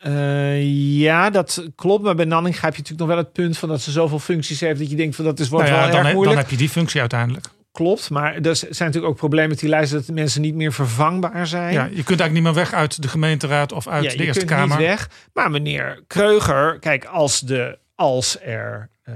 Eh, 0.02 0.64
ja, 1.00 1.30
dat 1.30 1.66
klopt. 1.76 2.04
Maar 2.04 2.16
bij 2.16 2.26
Nanninga 2.26 2.60
heb 2.62 2.76
je 2.76 2.82
natuurlijk 2.82 3.00
nog 3.00 3.08
wel 3.08 3.18
het 3.18 3.32
punt 3.34 3.58
van 3.58 3.70
dat 3.70 3.82
ze 3.82 3.92
zoveel 3.92 4.20
functies 4.20 4.60
heeft 4.60 4.80
dat 4.80 4.90
je 4.90 4.96
denkt 4.96 5.16
van 5.16 5.26
dat 5.26 5.40
is 5.40 5.50
wordt 5.50 5.70
Nou 5.70 5.78
ja, 5.78 5.84
wel 5.84 5.92
dan, 5.92 6.00
erg 6.00 6.08
he- 6.08 6.14
dan 6.14 6.22
moeilijk. 6.24 6.42
heb 6.42 6.50
je 6.60 6.66
die 6.66 6.70
functie 6.70 7.00
uiteindelijk. 7.00 7.46
Klopt, 7.72 8.10
maar 8.10 8.34
er 8.36 8.56
zijn 8.56 8.68
natuurlijk 8.70 9.06
ook 9.06 9.16
problemen 9.16 9.50
met 9.50 9.60
die 9.60 9.70
lijst 9.70 9.92
dat 9.92 10.06
de 10.06 10.14
mensen 10.14 10.42
niet 10.42 10.56
meer 10.56 10.74
vervangbaar 10.74 11.48
zijn. 11.48 11.74
Ja, 11.74 11.84
je 11.84 11.90
kunt 12.04 12.20
eigenlijk 12.20 12.34
niet 12.34 12.44
meer 12.44 12.54
weg 12.54 12.74
uit 12.74 13.02
de 13.02 13.08
gemeenteraad 13.08 13.72
of 13.72 13.88
uit 13.88 14.04
Ja, 14.04 14.10
de 14.10 14.18
je 14.18 14.24
Eerste 14.24 14.46
kunt 14.46 14.60
Kamer. 14.60 14.78
niet 14.78 14.88
weg. 14.88 15.10
Maar 15.34 15.52
meneer 15.52 16.04
Kreuger, 16.08 16.80
kijk, 16.80 17.06
als, 17.06 17.40
de, 17.40 17.78
als 17.96 18.38
er 18.42 18.90
eh, 19.04 19.14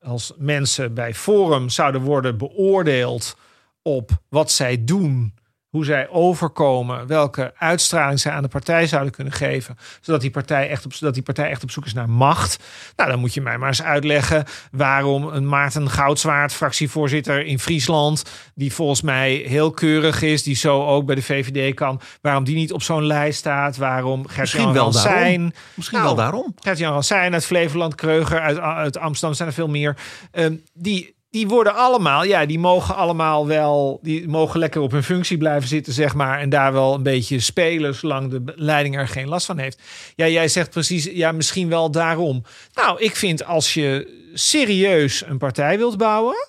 als 0.00 0.32
mensen 0.36 0.94
bij 0.94 1.14
Forum 1.14 1.68
zouden 1.68 2.00
worden 2.00 2.38
beoordeeld 2.38 3.36
op 3.82 4.10
wat 4.28 4.50
zij 4.50 4.84
doen, 4.84 5.34
hoe 5.68 5.84
zij 5.84 6.08
overkomen, 6.08 7.06
welke 7.06 7.52
uitstraling 7.58 8.20
zij 8.20 8.32
aan 8.32 8.42
de 8.42 8.48
partij 8.48 8.86
zouden 8.86 9.12
kunnen 9.12 9.32
geven, 9.32 9.76
zodat 10.00 10.20
die 10.20 10.30
partij 10.30 10.68
echt 10.68 10.84
op, 10.84 10.92
zodat 10.92 11.14
die 11.14 11.22
partij 11.22 11.50
echt 11.50 11.62
op 11.62 11.70
zoek 11.70 11.84
is 11.84 11.92
naar 11.92 12.10
macht. 12.10 12.64
Nou, 12.96 13.10
dan 13.10 13.18
moet 13.18 13.34
je 13.34 13.40
mij 13.40 13.58
maar 13.58 13.68
eens 13.68 13.82
uitleggen 13.82 14.44
waarom 14.70 15.26
een 15.26 15.48
Maarten 15.48 15.90
Goudswaard, 15.90 16.52
fractievoorzitter 16.52 17.44
in 17.44 17.58
Friesland, 17.58 18.22
die 18.54 18.72
volgens 18.72 19.02
mij 19.02 19.32
heel 19.32 19.70
keurig 19.70 20.22
is, 20.22 20.42
die 20.42 20.56
zo 20.56 20.86
ook 20.86 21.06
bij 21.06 21.14
de 21.14 21.22
VVD 21.22 21.74
kan, 21.74 22.00
waarom 22.20 22.44
die 22.44 22.56
niet 22.56 22.72
op 22.72 22.82
zo'n 22.82 23.06
lijst 23.06 23.38
staat, 23.38 23.76
waarom 23.76 24.22
Misschien 24.22 24.44
Gert-Jan 24.44 24.72
wel 24.72 24.82
Ransijn, 24.82 25.12
daarom. 25.14 25.52
Misschien 25.74 25.98
Nou, 25.98 26.14
wel 26.14 26.24
daarom. 26.24 26.54
Gert-Jan 26.58 26.92
Ransijn 26.92 27.32
uit 27.32 27.46
Flevoland, 27.46 27.94
Kreuger 27.94 28.40
uit, 28.40 28.58
uit 28.58 28.98
Amsterdam, 28.98 29.36
zijn 29.36 29.48
er 29.48 29.54
veel 29.54 29.68
meer. 29.68 29.96
Ehm, 30.30 30.54
die, 30.72 31.16
die 31.30 31.48
worden 31.48 31.74
allemaal, 31.74 32.24
ja, 32.24 32.46
die 32.46 32.58
mogen 32.58 32.94
allemaal 32.94 33.46
wel, 33.46 33.98
die 34.02 34.28
mogen 34.28 34.60
lekker 34.60 34.80
op 34.80 34.90
hun 34.90 35.02
functie 35.02 35.38
blijven 35.38 35.68
zitten, 35.68 35.92
zeg 35.92 36.14
maar. 36.14 36.40
En 36.40 36.48
daar 36.48 36.72
wel 36.72 36.94
een 36.94 37.02
beetje 37.02 37.40
spelen, 37.40 37.94
zolang 37.94 38.30
de 38.30 38.52
leiding 38.56 38.96
er 38.96 39.08
geen 39.08 39.28
last 39.28 39.46
van 39.46 39.58
heeft. 39.58 39.82
Ja, 40.14 40.28
jij 40.28 40.48
zegt 40.48 40.70
precies, 40.70 41.04
ja, 41.04 41.32
misschien 41.32 41.68
wel 41.68 41.90
daarom. 41.90 42.42
Nou, 42.72 43.02
ik 43.02 43.16
vind 43.16 43.44
als 43.44 43.74
je 43.74 44.16
serieus 44.34 45.24
een 45.26 45.38
partij 45.38 45.78
wilt 45.78 45.96
bouwen, 45.96 46.48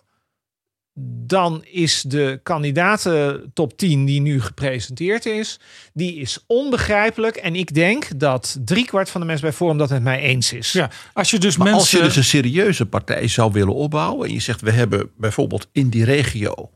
dan 1.01 1.63
is 1.63 2.01
de 2.01 2.39
kandidaten 2.43 3.51
top 3.53 3.77
10 3.77 4.05
die 4.05 4.21
nu 4.21 4.41
gepresenteerd 4.41 5.25
is, 5.25 5.59
die 5.93 6.15
is 6.15 6.43
onbegrijpelijk. 6.47 7.35
En 7.35 7.55
ik 7.55 7.73
denk 7.73 8.19
dat 8.19 8.57
driekwart 8.65 9.09
van 9.09 9.21
de 9.21 9.27
mensen 9.27 9.45
bij 9.45 9.55
Forum 9.55 9.77
dat 9.77 9.89
het 9.89 10.03
mij 10.03 10.19
eens 10.19 10.53
is. 10.53 10.71
Ja, 10.71 10.89
als 11.13 11.31
je 11.31 11.39
dus 11.39 11.57
Maar 11.57 11.67
mensen... 11.71 11.81
als 11.81 11.91
je 11.91 12.07
dus 12.07 12.15
een 12.15 12.41
serieuze 12.41 12.85
partij 12.85 13.27
zou 13.27 13.51
willen 13.51 13.75
opbouwen 13.75 14.27
en 14.27 14.33
je 14.33 14.39
zegt 14.39 14.61
we 14.61 14.71
hebben 14.71 15.11
bijvoorbeeld 15.17 15.67
in 15.71 15.89
die 15.89 16.03
regio 16.03 16.69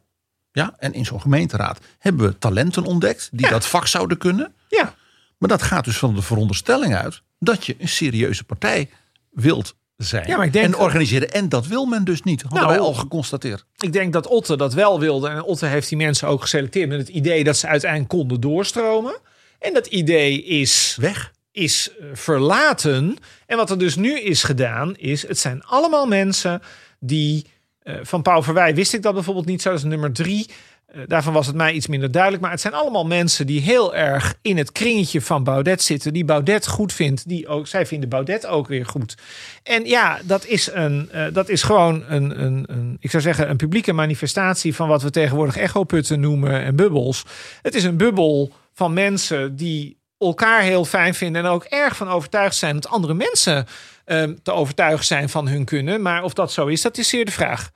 ja, 0.52 0.74
en 0.78 0.94
in 0.94 1.06
zo'n 1.06 1.22
gemeenteraad 1.22 1.80
hebben 2.00 2.28
we 2.28 2.38
talenten 2.38 2.84
ontdekt 2.84 3.30
die 3.32 3.50
dat 3.50 3.66
vak 3.66 3.88
zouden 3.88 4.18
kunnen. 4.18 4.54
Ja. 4.68 4.96
Maar 5.38 5.50
dat 5.50 5.62
gaat 5.62 5.86
dus 5.86 5.98
van 5.98 6.16
de 6.16 6.22
veronderstelling 6.22 6.96
uit 6.96 7.22
dat 7.40 7.66
je 7.66 7.76
een 7.80 7.90
serieuze 7.90 8.44
partij 8.44 8.90
wilt 9.32 9.76
zijn 10.04 10.28
Ja, 10.28 10.38
maar 10.38 10.46
ik 10.46 10.54
denk- 10.54 10.66
en 10.66 10.78
organiseren. 10.78 11.32
En 11.32 11.50
dat 11.50 11.68
wil 11.68 11.86
men 11.86 12.04
dus 12.04 12.22
niet, 12.22 12.42
hadden 12.42 12.60
Nou, 12.60 12.72
wij 12.72 12.80
al 12.82 12.94
geconstateerd. 12.94 13.66
Ik 13.78 13.94
denk 13.94 14.14
dat 14.14 14.28
Otte 14.28 14.58
dat 14.58 14.74
wel 14.74 15.00
wilde. 15.00 15.30
En 15.30 15.44
Otte 15.44 15.66
heeft 15.66 15.90
die 15.90 15.98
mensen 15.98 16.28
ook 16.28 16.42
geselecteerd 16.42 16.90
met 16.90 17.00
het 17.00 17.10
idee 17.10 17.44
dat 17.44 17.58
ze 17.58 17.68
uiteindelijk 17.68 18.10
konden 18.10 18.42
doorstromen. 18.42 19.18
En 19.60 19.74
dat 19.74 19.88
idee 19.88 20.44
is 20.44 20.98
weg. 21.00 21.32
Is 21.52 21.90
eh, 22.00 22.06
verlaten. 22.14 23.18
En 23.46 23.58
wat 23.58 23.70
er 23.70 23.78
dus 23.80 23.96
nu 23.96 24.20
is 24.20 24.44
gedaan, 24.44 24.96
is 24.96 25.28
het 25.28 25.40
zijn 25.40 25.64
allemaal 25.64 26.06
mensen 26.06 26.62
die. 27.00 27.46
eh, 27.80 27.96
van 28.02 28.22
Pauw 28.22 28.44
Verwij 28.44 28.76
wist 28.76 28.94
ik 28.94 29.02
dat 29.02 29.14
bijvoorbeeld 29.14 29.46
niet 29.46 29.62
zo. 29.62 29.70
Dat 29.70 29.78
is 29.78 29.84
nummer 29.86 30.14
drie. 30.14 30.50
Eh, 30.94 31.02
daarvan 31.08 31.34
was 31.34 31.48
het 31.48 31.56
mij 31.56 31.74
iets 31.74 31.88
minder 31.88 32.12
duidelijk. 32.12 32.42
Maar 32.42 32.52
het 32.52 32.62
zijn 32.62 32.74
allemaal 32.74 33.06
mensen 33.06 33.48
die 33.48 33.62
heel 33.62 33.96
erg 33.96 34.36
in 34.42 34.58
het 34.58 34.72
kringetje 34.72 35.22
van 35.22 35.44
Baudet 35.44 35.82
zitten. 35.82 36.14
Die 36.14 36.26
Baudet 36.26 36.68
goed 36.68 36.94
vindt. 36.94 37.28
Die 37.28 37.48
ook, 37.48 37.68
zij 37.68 37.86
vinden 37.86 38.10
Baudet 38.10 38.46
ook 38.46 38.68
weer 38.68 38.86
goed. 38.86 39.18
En 39.64 39.86
ja, 39.86 40.20
dat 40.24 40.46
is, 40.46 40.70
een, 40.72 41.10
eh, 41.12 41.26
dat 41.34 41.50
is 41.50 41.64
gewoon 41.64 42.04
een, 42.08 42.44
een, 42.44 42.66
een, 42.68 42.98
ik 43.00 43.10
zou 43.10 43.24
zeggen, 43.24 43.50
een 43.50 43.58
publieke 43.58 43.94
manifestatie 43.94 44.76
van 44.76 44.88
wat 44.88 45.02
we 45.02 45.10
tegenwoordig 45.10 45.58
echoputten 45.58 46.20
noemen 46.20 46.62
en 46.64 46.76
bubbels. 46.76 47.24
Het 47.62 47.76
is 47.76 47.84
een 47.84 47.98
bubbel 47.98 48.52
van 48.74 48.94
mensen 48.94 49.56
die 49.56 49.98
elkaar 50.18 50.62
heel 50.62 50.86
fijn 50.86 51.14
vinden 51.14 51.44
en 51.44 51.50
ook 51.50 51.64
erg 51.64 51.96
van 51.96 52.10
overtuigd 52.10 52.56
zijn 52.56 52.76
dat 52.76 52.92
andere 52.92 53.14
mensen 53.14 53.68
ehm, 54.06 54.34
te 54.44 54.52
overtuigen 54.52 55.06
zijn 55.06 55.30
van 55.30 55.48
hun 55.48 55.66
kunnen. 55.66 56.02
Maar 56.02 56.24
of 56.24 56.34
dat 56.34 56.52
zo 56.52 56.68
is, 56.68 56.82
dat 56.82 56.98
is 56.98 57.10
zeer 57.10 57.26
de 57.26 57.32
vraag. 57.32 57.72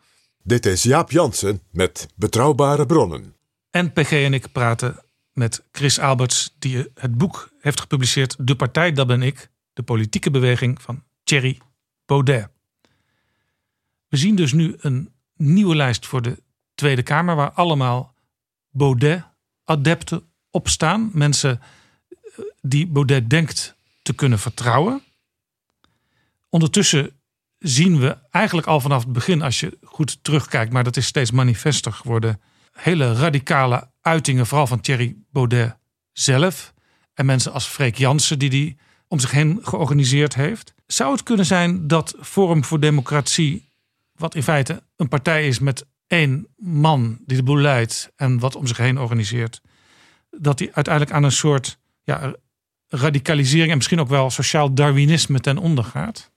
Dit 0.48 0.66
is 0.66 0.84
Jaap 0.84 1.12
Jansen 1.12 1.62
met 1.72 2.08
Betrouwbare 2.16 2.86
Bronnen. 2.86 3.36
En 3.70 3.93
PG 3.93 4.12
en 4.12 4.34
ik 4.34 4.52
praten 4.52 5.04
met 5.34 5.64
Chris 5.72 6.00
Alberts, 6.00 6.56
die 6.60 6.91
het 6.93 7.18
boek 7.18 7.52
heeft 7.60 7.80
gepubliceerd. 7.80 8.36
De 8.39 8.56
Partij, 8.56 8.91
dat 8.91 9.08
ben 9.08 9.22
ik. 9.22 9.50
De 9.74 9.84
politieke 9.84 10.32
beweging 10.32 10.82
van 10.82 11.04
Thierry 11.24 11.58
Baudet. 12.06 12.50
We 14.08 14.18
zien 14.18 14.36
dus 14.36 14.54
nu 14.54 14.76
een 14.78 15.14
nieuwe 15.36 15.76
lijst 15.76 16.06
voor 16.06 16.22
de 16.22 16.43
Tweede 16.76 17.04
Kamer, 17.04 17.36
waar 17.36 17.52
allemaal 17.52 18.14
Baudet-adepten 18.70 20.24
op 20.52 20.68
staan. 20.68 21.10
Mensen 21.14 21.62
eh, 22.10 22.45
die 22.62 22.88
Baudet 22.88 23.30
denkt 23.30 23.76
te 24.02 24.14
kunnen 24.14 24.39
vertrouwen. 24.39 25.04
Ondertussen 26.50 27.12
zien 27.60 27.99
we 27.99 28.18
eigenlijk 28.30 28.68
al 28.68 28.80
vanaf 28.80 29.03
het 29.03 29.14
begin, 29.14 29.41
als 29.41 29.60
je 29.60 29.78
goed 29.84 30.24
terugkijkt, 30.24 30.74
maar 30.74 30.84
dat 30.84 30.97
is 30.97 31.05
steeds 31.05 31.32
manifester 31.32 31.93
geworden, 31.93 32.41
hele 32.72 33.14
radicale 33.14 33.89
uitingen, 34.01 34.45
vooral 34.45 34.68
van 34.68 34.82
Thierry 34.82 35.16
Baudet 35.32 35.78
zelf. 36.12 36.74
En 37.14 37.26
mensen 37.26 37.53
als 37.53 37.66
Freek 37.66 37.97
Jansen, 37.97 38.39
die 38.39 38.49
die 38.49 38.78
om 39.08 39.20
zich 39.20 39.32
heen 39.32 39.60
georganiseerd 39.62 40.36
heeft. 40.36 40.74
Zou 40.88 41.12
het 41.12 41.24
kunnen 41.24 41.45
zijn 41.45 41.88
dat 41.88 42.16
Forum 42.22 42.64
voor 42.64 42.80
Democratie, 42.80 43.70
wat 44.16 44.36
in 44.36 44.43
feite 44.43 44.84
een 44.95 45.08
partij 45.08 45.47
is 45.47 45.60
met 45.60 45.86
één 46.08 46.47
man 46.58 47.20
die 47.26 47.38
de 47.38 47.43
boel 47.43 47.58
leidt 47.58 48.12
en 48.16 48.39
wat 48.39 48.55
om 48.55 48.68
zich 48.68 48.78
heen 48.78 48.99
organiseert, 48.99 49.62
dat 50.30 50.58
die 50.58 50.74
uiteindelijk 50.74 51.16
aan 51.16 51.24
een 51.24 51.32
soort 51.32 51.80
ja, 52.03 52.36
radicalisering 52.88 53.70
en 53.70 53.76
misschien 53.76 53.99
ook 53.99 54.08
wel 54.08 54.30
sociaal 54.30 54.74
Darwinisme 54.74 55.39
ten 55.39 55.58
onder 55.58 55.84
gaat? 55.84 56.32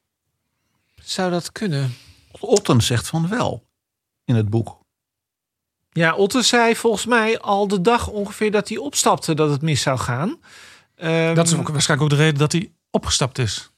Zou 1.11 1.31
dat 1.31 1.53
kunnen? 1.53 1.95
Otten 2.41 2.81
zegt 2.81 3.09
van 3.09 3.29
wel 3.29 3.67
in 4.25 4.35
het 4.35 4.51
boek. 4.51 4.79
Ja, 5.93 6.15
Otte 6.15 6.43
zei 6.43 6.77
volgens 6.77 7.07
mij 7.07 7.41
al 7.41 7.69
de 7.69 7.81
dag 7.81 8.09
ongeveer 8.09 8.51
dat 8.51 8.69
hij 8.69 8.79
opstapte 8.79 9.35
dat 9.35 9.51
het 9.51 9.63
mis 9.63 9.83
zou 9.83 9.99
gaan. 9.99 10.41
Ehm, 10.95 11.35
Dat 11.35 11.47
is 11.47 11.55
ook 11.55 11.69
waarschijnlijk 11.69 12.13
ook 12.13 12.19
de 12.19 12.25
reden 12.25 12.39
dat 12.39 12.53
hij 12.53 12.73
opgestapt 12.91 13.39
is. 13.39 13.70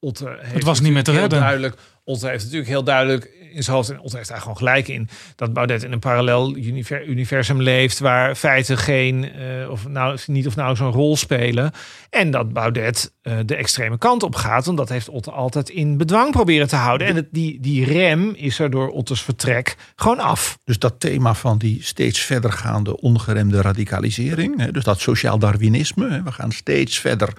Otte 0.00 0.36
heeft 0.40 0.54
Het 0.54 0.64
was 0.64 0.80
niet 0.80 0.92
meer 0.92 1.02
te 1.02 1.12
redden. 1.12 1.40
Duidelijk, 1.40 1.76
Otte 2.04 2.28
heeft 2.28 2.42
natuurlijk 2.42 2.70
heel 2.70 2.84
duidelijk 2.84 3.36
in 3.52 3.62
zijn 3.62 3.76
hoofd, 3.76 3.90
en 3.90 4.00
Otte 4.00 4.16
heeft 4.16 4.28
daar 4.28 4.40
gewoon 4.40 4.56
gelijk 4.56 4.88
in, 4.88 5.08
dat 5.36 5.52
Baudet 5.52 5.82
in 5.82 5.92
een 5.92 5.98
parallel 5.98 6.56
univer- 6.56 7.06
universum 7.06 7.62
leeft 7.62 7.98
waar 7.98 8.34
feiten 8.34 8.78
geen, 8.78 9.32
eh, 9.32 9.70
of 9.70 9.88
nou, 9.88 10.18
niet 10.26 10.46
of 10.46 10.56
nou 10.56 10.76
zo'n 10.76 10.92
rol 10.92 11.16
spelen. 11.16 11.72
En 12.10 12.30
dat 12.30 12.52
Baudet 12.52 13.12
eh, 13.22 13.38
de 13.44 13.54
extreme 13.54 13.98
kant 13.98 14.22
op 14.22 14.34
gaat, 14.34 14.64
want 14.64 14.76
dat 14.76 14.88
heeft 14.88 15.08
Otte 15.08 15.30
altijd 15.30 15.68
in 15.68 15.96
bedwang 15.96 16.30
proberen 16.30 16.68
te 16.68 16.76
houden. 16.76 17.06
En 17.06 17.16
het, 17.16 17.28
die, 17.30 17.60
die 17.60 17.84
rem 17.84 18.32
is 18.36 18.58
er 18.58 18.70
door 18.70 18.88
Ottes 18.88 19.22
vertrek 19.22 19.76
gewoon 19.96 20.18
af. 20.18 20.58
Dus 20.64 20.78
dat 20.78 21.00
thema 21.00 21.34
van 21.34 21.58
die 21.58 21.82
steeds 21.82 22.20
verdergaande 22.20 23.00
ongeremde 23.00 23.60
radicalisering. 23.60 24.60
Hè, 24.60 24.72
dus 24.72 24.84
dat 24.84 25.00
sociaal 25.00 25.38
darwinisme. 25.38 26.10
Hè, 26.10 26.22
we 26.22 26.32
gaan 26.32 26.52
steeds 26.52 26.98
verder 26.98 27.32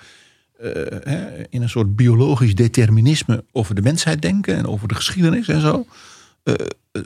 hè, 1.03 1.43
in 1.49 1.61
een 1.61 1.69
soort 1.69 1.95
biologisch 1.95 2.55
determinisme 2.55 3.43
over 3.51 3.75
de 3.75 3.81
mensheid 3.81 4.21
denken. 4.21 4.55
En 4.55 4.67
over 4.67 4.87
de 4.87 4.95
geschiedenis 4.95 5.47
en 5.47 5.61
zo. 5.61 5.85
Eh, 6.43 6.53
eh, 6.91 7.01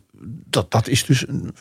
dat, 0.45 0.71
dat 0.71 0.87
is 0.87 1.05
dus 1.05 1.27
een, 1.27 1.55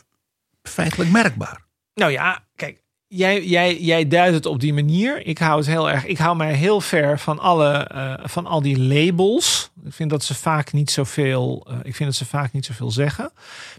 feitelijk 0.63 1.11
merkbaar. 1.11 1.61
Nou 1.95 2.13
ja, 2.13 2.45
kijk, 2.57 2.83
jij, 3.07 3.45
jij, 3.45 3.81
jij 3.81 4.09
duidt 4.09 4.35
het 4.35 4.47
op 4.47 4.61
die 4.61 4.73
manier. 4.75 5.27
Ik 5.27 5.39
hou 5.39 5.59
het 5.59 5.67
heel 5.67 5.91
erg. 5.91 6.07
Ik 6.07 6.19
hou 6.19 6.37
mij 6.37 6.55
heel 6.55 6.81
ver 6.81 7.19
van 7.19 7.39
alle 7.39 7.73
eh, 7.73 8.15
van 8.23 8.47
al 8.47 8.63
die 8.63 8.79
labels. 8.79 9.71
Ik 9.85 9.93
vind 9.93 10.11
dat 10.11 10.25
ze 10.25 10.35
vaak 10.35 10.73
niet 10.73 10.91
zoveel. 10.91 11.67
eh 11.71 11.77
ik 11.83 11.97
vind 11.97 12.09
dat 12.09 12.19
ze 12.19 12.25
vaak 12.25 12.53
niet 12.53 12.65
zoveel 12.65 12.91
zeggen. 12.91 13.33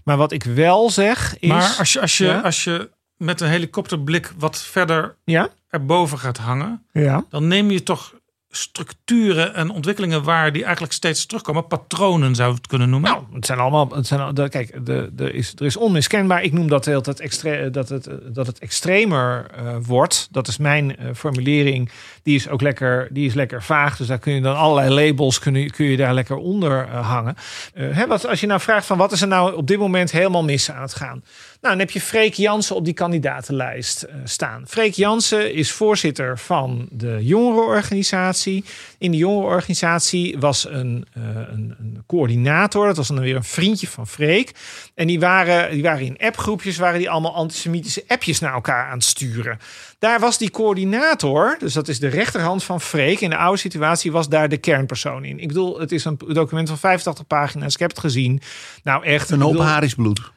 Maar 0.04 0.18
wat 0.18 0.32
ik 0.32 0.44
wel 0.44 0.90
zeg 0.90 1.40
is. 1.40 1.50
Maar 1.50 1.76
als 1.78 1.94
je, 1.94 2.02
als 2.02 2.18
je, 2.18 2.26
Ja? 2.26 2.40
als 2.40 2.64
je 2.64 2.90
met 3.18 3.42
een 3.42 3.50
helikopterblik 3.50 4.34
wat 4.38 4.62
verder 4.62 5.16
Ja? 5.24 5.50
Erboven 5.74 6.20
gaat 6.20 6.38
hangen, 6.38 6.86
Ja. 6.92 7.26
dan 7.30 7.48
neem 7.48 7.72
je 7.72 7.84
toch 7.84 8.14
structuren 8.56 9.54
en 9.56 9.70
ontwikkelingen 9.70 10.24
waar 10.24 10.52
die 10.52 10.64
eigenlijk 10.64 10.94
steeds 10.94 11.26
terugkomen. 11.26 11.68
Patronen 11.68 12.36
zou 12.36 12.50
je 12.50 12.56
het 12.56 12.68
kunnen 12.68 12.90
noemen. 12.90 13.12
Nou, 13.12 13.24
het 13.34 13.46
zijn 13.46 13.60
allemaal. 13.60 13.90
Het 13.90 14.08
zijn, 14.08 14.34
de, 14.34 14.50
kijk, 14.50 14.86
de, 14.86 15.10
de 15.14 15.32
is, 15.32 15.54
er 15.58 15.66
is 15.66 15.78
onmiskenbaar. 15.78 16.44
Ik 16.44 16.54
noem 16.54 16.68
dat, 16.68 16.86
heel, 16.86 17.02
dat, 17.02 17.20
extre, 17.20 17.70
dat, 17.70 17.90
het, 17.90 18.08
eh, 18.08 18.16
dat 18.28 18.48
het 18.48 18.60
extremer 18.60 19.46
eh, 19.56 19.76
wordt. 19.86 20.28
Dat 20.32 20.48
is 20.48 20.58
mijn 20.58 20.98
eh, 20.98 21.08
formulering. 21.16 21.92
Die 22.24 22.36
is 22.36 22.50
ook 22.50 22.62
lekker, 22.62 23.08
die 23.12 23.26
is 23.26 23.34
lekker 23.34 23.64
vaag. 23.64 23.98
Dus 23.98 24.08
daar 24.08 24.20
kun 24.20 24.34
je 24.34 24.42
dan 24.42 24.56
allerlei 24.56 25.06
labels 25.08 25.40
kun 25.40 25.56
je, 25.56 25.72
kun 25.72 25.86
je 25.86 25.98
daar 25.98 26.14
lekker 26.14 26.36
onder 26.36 26.88
eh, 26.88 27.10
hangen. 27.10 27.36
Eh, 27.74 27.88
hè, 27.92 28.08
wat, 28.08 28.28
als 28.28 28.40
je 28.40 28.48
nou 28.48 28.60
vraagt 28.60 28.86
van 28.86 28.98
wat 28.98 29.12
is 29.12 29.22
er 29.22 29.28
nou 29.28 29.56
op 29.56 29.68
dit 29.68 29.78
moment 29.80 30.12
helemaal 30.12 30.44
mis 30.44 30.72
aan 30.72 30.82
het 30.82 30.96
gaan? 30.96 31.24
Nou, 31.64 31.76
dan 31.76 31.86
heb 31.86 31.94
je 31.94 32.02
Freek 32.02 32.34
Jansen 32.34 32.76
op 32.76 32.86
die 32.86 32.94
kandidatenlijst 32.94 34.04
eh, 34.04 34.16
staan. 34.24 34.64
Freek 34.68 34.94
Jansen 34.94 35.54
is 35.54 35.72
voorzitter 35.72 36.40
van 36.40 36.88
de 36.92 37.18
jongerenorganisatie. 37.22 38.64
In 38.98 39.12
de 39.12 39.18
jongerenorganisatie 39.18 40.40
was 40.40 40.68
een, 40.70 41.06
eh, 41.14 41.24
een, 41.24 41.76
een 41.80 42.04
coördinator. 42.08 42.86
Dat 42.88 42.98
was 42.98 43.08
dan 43.08 43.20
weer 43.20 43.36
een 43.36 43.44
vriendje 43.44 43.88
van 43.88 44.08
Freek. 44.08 44.52
En 44.96 45.08
die 45.08 45.20
waren, 45.20 45.72
die 45.72 45.84
waren 45.84 46.06
in 46.06 46.18
appgroepjes, 46.18 46.78
waren 46.78 47.00
die 47.00 47.10
allemaal 47.10 47.36
antisemitische 47.36 48.04
appjes 48.08 48.40
naar 48.40 48.54
elkaar 48.54 48.88
aan 48.88 48.98
het 48.98 49.04
sturen. 49.04 49.60
Daar 50.00 50.20
was 50.20 50.38
die 50.38 50.52
coördinator, 50.52 51.56
dus 51.60 51.74
dat 51.74 51.88
is 51.88 52.00
de 52.00 52.08
rechterhand 52.08 52.64
van 52.64 52.82
Freek. 52.82 53.20
In 53.22 53.30
de 53.30 53.38
oude 53.38 53.60
situatie 53.60 54.12
was 54.12 54.30
daar 54.30 54.50
de 54.50 54.58
kernpersoon 54.58 55.26
in. 55.26 55.40
Ik 55.40 55.48
bedoel, 55.48 55.80
het 55.80 55.92
is 55.92 56.06
een 56.06 56.18
document 56.28 56.68
van 56.68 56.78
85 56.78 57.28
pagina's. 57.28 57.74
Ik 57.74 57.80
heb 57.80 57.90
het 57.90 58.00
gezien. 58.00 58.42
Nou, 58.84 59.04
echt. 59.04 59.30
Een 59.30 59.42
hoop 59.42 59.52
bedoel- 59.52 59.68
haar 59.68 59.84
is 59.84 59.96
bloed. 59.96 60.32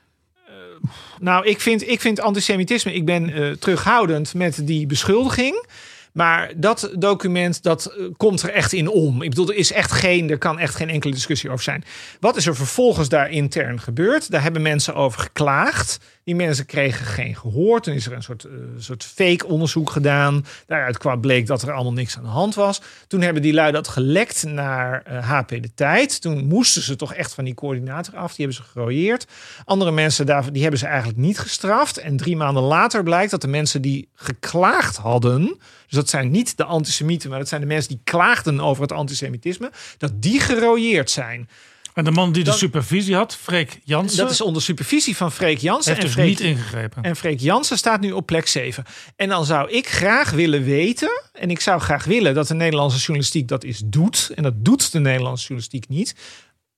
Nou, 1.21 1.47
ik 1.47 1.61
vind, 1.61 1.89
ik 1.89 2.01
vind 2.01 2.21
antisemitisme. 2.21 2.95
Ik 2.95 3.05
ben 3.05 3.33
eh, 3.33 3.51
terughoudend 3.51 4.35
met 4.35 4.67
die 4.67 4.87
beschuldiging. 4.87 5.65
Maar 6.13 6.53
dat 6.57 6.91
document, 6.99 7.63
dat 7.63 7.87
eh, 7.87 8.05
komt 8.17 8.43
er 8.43 8.51
echt 8.51 8.73
in 8.73 8.89
om. 8.89 9.23
Ik 9.23 9.29
bedoel, 9.29 9.49
er 9.49 9.55
is 9.57 9.73
echt 9.73 9.93
geen, 9.93 10.31
er 10.31 10.39
kan 10.39 10.59
echt 10.59 10.75
geen 10.75 10.91
enkele 10.91 11.13
discussie 11.15 11.51
over 11.51 11.65
zijn. 11.65 11.85
Wat 12.21 12.37
is 12.37 12.47
er 12.47 12.57
vervolgens 12.57 13.09
daar 13.09 13.31
intern 13.31 13.81
gebeurd? 13.81 14.31
Daar 14.31 14.43
hebben 14.43 14.63
mensen 14.63 14.95
over 14.95 15.21
geklaagd. 15.21 15.99
Die 16.27 16.35
mensen 16.35 16.67
kregen 16.67 17.07
geen 17.07 17.37
gehoor. 17.37 17.81
Toen 17.81 17.95
is 17.95 18.07
er 18.07 18.13
een 18.13 18.23
soort, 18.23 18.45
eh, 18.45 18.53
soort 18.79 19.05
fake 19.05 19.47
onderzoek 19.47 19.91
gedaan. 19.91 20.47
Daaruit 20.67 20.99
kwam 20.99 21.21
bleek 21.21 21.47
dat 21.47 21.63
er 21.63 21.73
allemaal 21.73 21.93
niks 21.93 22.17
aan 22.17 22.23
de 22.23 22.29
hand 22.29 22.55
was. 22.55 22.81
Toen 23.07 23.21
hebben 23.21 23.43
die 23.43 23.53
lui 23.53 23.73
dat 23.73 23.89
gelekt 23.89 24.45
naar 24.45 25.03
eh, 25.03 25.31
HP 25.31 25.49
De 25.49 25.75
Tijd. 25.75 26.21
Toen 26.21 26.47
moesten 26.47 26.83
ze 26.83 26.97
toch 26.97 27.15
echt 27.15 27.35
van 27.35 27.45
die 27.45 27.55
coördinator 27.55 28.17
af. 28.17 28.35
Die 28.35 28.47
hebben 28.47 28.65
ze 28.65 28.71
gerooieerd. 28.71 29.27
Andere 29.65 29.91
mensen 29.91 30.27
daar, 30.27 30.53
die 30.53 30.63
hebben 30.63 30.81
ze 30.81 30.87
eigenlijk 30.87 31.19
niet 31.19 31.39
gestraft. 31.39 31.99
En 31.99 32.17
drie 32.17 32.37
maanden 32.37 32.63
later 32.63 33.03
blijkt 33.03 33.31
dat 33.31 33.41
de 33.41 33.49
mensen 33.49 33.83
die 33.83 34.09
geklaagd 34.15 34.97
hadden... 34.97 35.43
dus 35.43 35.59
dat 35.89 36.09
zijn 36.09 36.31
niet 36.31 36.57
de 36.57 36.65
antisemieten... 36.65 37.31
maar 37.31 37.39
dat 37.39 37.49
zijn 37.49 37.61
de 37.61 37.67
mensen 37.67 37.91
die 37.91 38.01
klaagden 38.05 38.61
over 38.61 38.83
het 38.83 38.93
antisemitisme... 38.93 39.71
dat 39.99 40.23
die 40.23 40.41
gerooieerd 40.41 41.11
zijn. 41.11 41.49
En 41.97 42.05
de 42.05 42.11
man 42.11 42.33
die 42.33 42.45
de 42.45 42.53
supervisie 42.53 43.15
had, 43.15 43.37
Freek 43.37 43.81
Jansen, 43.85 44.19
Dat 44.19 44.31
is 44.31 44.41
onder 44.41 44.63
supervisie 44.63 45.17
van 45.17 45.33
Freek 45.33 45.59
Jansen. 45.59 45.93
heeft 45.95 46.03
en 46.03 46.07
dus 46.07 46.15
Freek, 46.15 46.29
niet 46.29 46.41
ingegrepen. 46.41 47.03
En 47.03 47.17
Freek 47.17 47.41
Jansen 47.41 47.79
staat 47.79 48.01
nu 48.01 48.13
op 48.13 48.27
plek 48.27 48.47
7. 48.47 48.85
En 49.17 49.29
dan 49.29 49.45
zou 49.45 49.71
ik 49.71 49.89
graag 49.89 50.31
willen 50.31 50.65
weten... 50.65 51.23
en 51.33 51.51
ik 51.51 51.61
zou 51.61 51.81
graag 51.81 52.05
willen 52.05 52.35
dat 52.35 52.49
de 52.49 52.55
Nederlandse 52.55 52.99
journalistiek 52.99 53.49
dat 53.49 53.65
eens 53.65 53.83
doet... 53.85 54.31
en 54.35 54.43
dat 54.43 54.65
doet 54.65 54.93
de 54.93 54.99
Nederlandse 54.99 55.47
journalistiek 55.47 55.89
niet. 55.89 56.15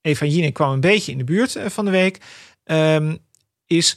Eva 0.01 0.27
Jinek 0.27 0.55
kwam 0.55 0.73
een 0.73 0.81
beetje 0.81 1.12
in 1.12 1.19
de 1.19 1.25
buurt 1.25 1.57
eh, 1.57 1.66
van 1.69 1.85
de 1.85 1.91
week... 1.91 2.19
ehm, 2.64 3.16
is 3.66 3.97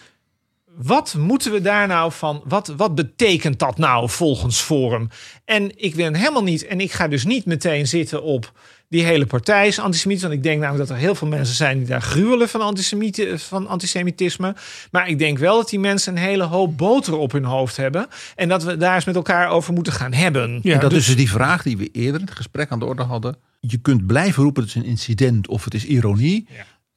wat 0.66 1.16
moeten 1.18 1.52
we 1.52 1.62
daar 1.62 1.88
nou 1.88 2.12
van? 2.12 2.44
Wat, 2.46 2.68
wat 2.68 2.96
betekent 2.96 3.60
dat 3.60 3.78
nou 3.78 4.10
volgens 4.10 4.60
Forum? 4.60 5.08
En 5.46 5.72
ik 5.76 5.96
ben 5.96 6.16
helemaal 6.16 6.44
niet, 6.44 6.66
en 6.66 6.80
ik 6.80 6.92
ga 6.92 7.08
dus 7.08 7.26
niet 7.26 7.46
meteen 7.46 7.88
zitten 7.88 8.24
op 8.24 8.52
die 8.92 9.04
hele 9.04 9.26
partij 9.26 9.68
is 9.68 9.80
antisemitisch. 9.80 10.24
Want 10.24 10.36
ik 10.36 10.44
denk 10.44 10.60
namelijk 10.60 10.88
dat 10.88 10.98
er 10.98 11.04
heel 11.04 11.16
veel 11.16 11.28
mensen 11.28 11.56
zijn 11.56 11.78
die 11.78 11.88
daar 11.88 12.02
gruwelen 12.02 12.50
van, 12.50 12.78
van 13.38 13.68
antisemitisme. 13.68 14.56
Maar 14.92 15.10
ik 15.10 15.20
denk 15.20 15.38
wel 15.38 15.56
dat 15.58 15.70
die 15.70 15.80
mensen 15.80 16.16
een 16.16 16.24
hele 16.24 16.44
hoop 16.44 16.78
boter 16.78 17.18
op 17.18 17.32
hun 17.32 17.44
hoofd 17.44 17.78
hebben. 17.78 18.08
En 18.36 18.50
dat 18.50 18.64
we 18.64 18.78
daar 18.78 18.96
eens 18.96 19.06
met 19.06 19.16
elkaar 19.16 19.50
over 19.50 19.74
moeten 19.74 19.94
gaan 19.94 20.14
hebben. 20.14 20.60
en 20.64 20.80
dat 20.80 20.94
is 20.94 21.06
dus 21.06 21.16
die 21.16 21.30
vraag 21.30 21.64
die 21.64 21.78
we 21.78 21.90
eerder 21.92 22.20
in 22.20 22.26
het 22.26 22.36
gesprek 22.36 22.72
aan 22.72 22.80
de 22.80 22.86
orde 22.86 23.04
hadden. 23.04 23.36
Je 23.60 23.78
kunt 23.78 24.08
blijven 24.08 24.44
roepen 24.44 24.64
het 24.64 24.76
is 24.76 24.82
een 24.82 24.90
incident 24.90 25.48
of 25.48 25.64
het 25.64 25.74
is 25.74 25.86
ironie. 25.86 26.48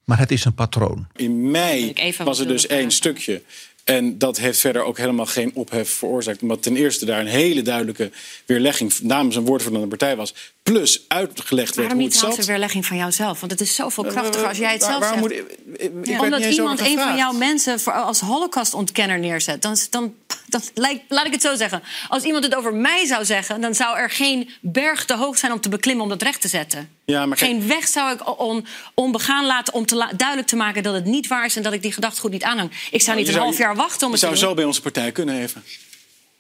Maar 0.05 0.18
het 0.18 0.30
is 0.30 0.45
een 0.45 0.55
patroon. 0.55 1.07
In 1.16 1.51
mei 1.51 1.92
even 1.92 2.24
was 2.24 2.38
er 2.38 2.47
dus 2.47 2.66
één 2.66 2.90
stukje. 2.90 3.42
En 3.84 4.18
dat 4.18 4.38
heeft 4.38 4.59
verder 4.59 4.82
ook 4.82 4.99
helemaal 4.99 5.26
geen 5.26 5.51
ophef 5.55 5.88
veroorzaakt. 5.90 6.42
Omdat 6.42 6.62
ten 6.62 6.76
eerste 6.76 7.05
daar 7.05 7.20
een 7.20 7.26
hele 7.26 7.62
duidelijke 7.62 8.11
weerlegging 8.46 9.00
namens 9.03 9.37
een 9.37 9.45
woordvoerder 9.45 9.80
van 9.80 9.91
de 9.91 9.96
partij 9.96 10.16
was. 10.16 10.34
Plus 10.72 11.04
uitgelegd 11.08 11.74
werd 11.74 11.76
Waarom 11.76 11.95
hoe 11.95 12.03
niet 12.03 12.12
het 12.12 12.22
zat. 12.30 12.38
een 12.38 12.45
weerlegging 12.45 12.86
van 12.86 12.96
jouzelf? 12.96 13.41
Want 13.41 13.53
het 13.53 13.61
is 13.61 13.74
zoveel 13.74 14.04
Eh, 14.04 14.11
krachtiger 14.11 14.49
als 14.49 14.58
jij 14.58 14.72
het 14.72 14.82
zelf 14.82 14.99
waarom 14.99 15.28
zegt. 15.30 15.41
moet 15.42 15.50
ik- 15.76 15.80
ik- 15.80 15.92
niet 15.92 16.18
Omdat 16.20 16.45
iemand 16.45 16.80
een 16.80 16.99
van 16.99 17.16
jouw 17.16 17.32
mensen 17.32 17.80
voor, 17.80 17.92
als 17.92 18.20
holocaustontkenner 18.20 19.18
neerzet. 19.18 19.62
Dan, 19.62 19.76
dan, 19.91 20.14
dan 20.49 20.62
lijkt, 20.74 21.03
laat 21.08 21.26
ik 21.26 21.32
het 21.32 21.42
zo 21.42 21.57
zeggen. 21.57 21.82
Als 22.08 22.22
iemand 22.22 22.45
het 22.45 22.54
over 22.54 22.74
mij 22.74 23.07
zou 23.07 23.24
zeggen... 23.24 23.61
dan 23.61 23.74
zou 23.74 23.96
er 23.99 24.11
geen 24.11 24.50
berg 24.61 25.04
te 25.04 25.14
hoog 25.16 25.38
zijn 25.38 25.53
om 25.53 25.61
te 25.61 25.68
beklimmen 25.68 26.03
om 26.03 26.08
dat 26.11 26.22
recht 26.22 26.41
te 26.41 26.49
zetten. 26.49 26.91
Ja, 27.04 27.26
maar 27.26 27.38
Geen 27.38 27.66
weg 27.66 27.88
zou 27.88 28.12
ik 28.14 28.38
on, 28.41 28.66
onbegaan 28.95 29.46
laten 29.46 29.74
om 29.74 29.86
te 29.86 29.95
la- 29.95 30.12
duidelijk 30.16 30.49
te 30.49 30.57
maken 30.57 30.82
dat 30.82 30.95
het 30.95 31.04
niet 31.04 31.26
waar 31.26 31.45
is... 31.45 31.57
en 31.57 31.62
dat 31.62 31.72
ik 31.72 31.82
die 31.82 31.92
gedachtegoed 31.92 32.30
niet 32.30 32.42
aanhang. 32.45 32.70
Ik 32.91 33.03
zou 33.03 33.16
niet 33.16 33.26
Je 33.26 33.32
een 33.32 33.38
zou- 33.38 33.45
half 33.50 33.58
jaar 33.58 33.76
wachten 33.76 34.07
om 34.07 34.12
Je 34.14 34.18
het 34.18 34.20
te 34.20 34.26
zou 34.26 34.32
doen. 34.32 34.49
zo 34.49 34.54
bij 34.54 34.64
onze 34.64 34.80
partij 34.80 35.12
kunnen 35.12 35.41
even. 35.42 35.64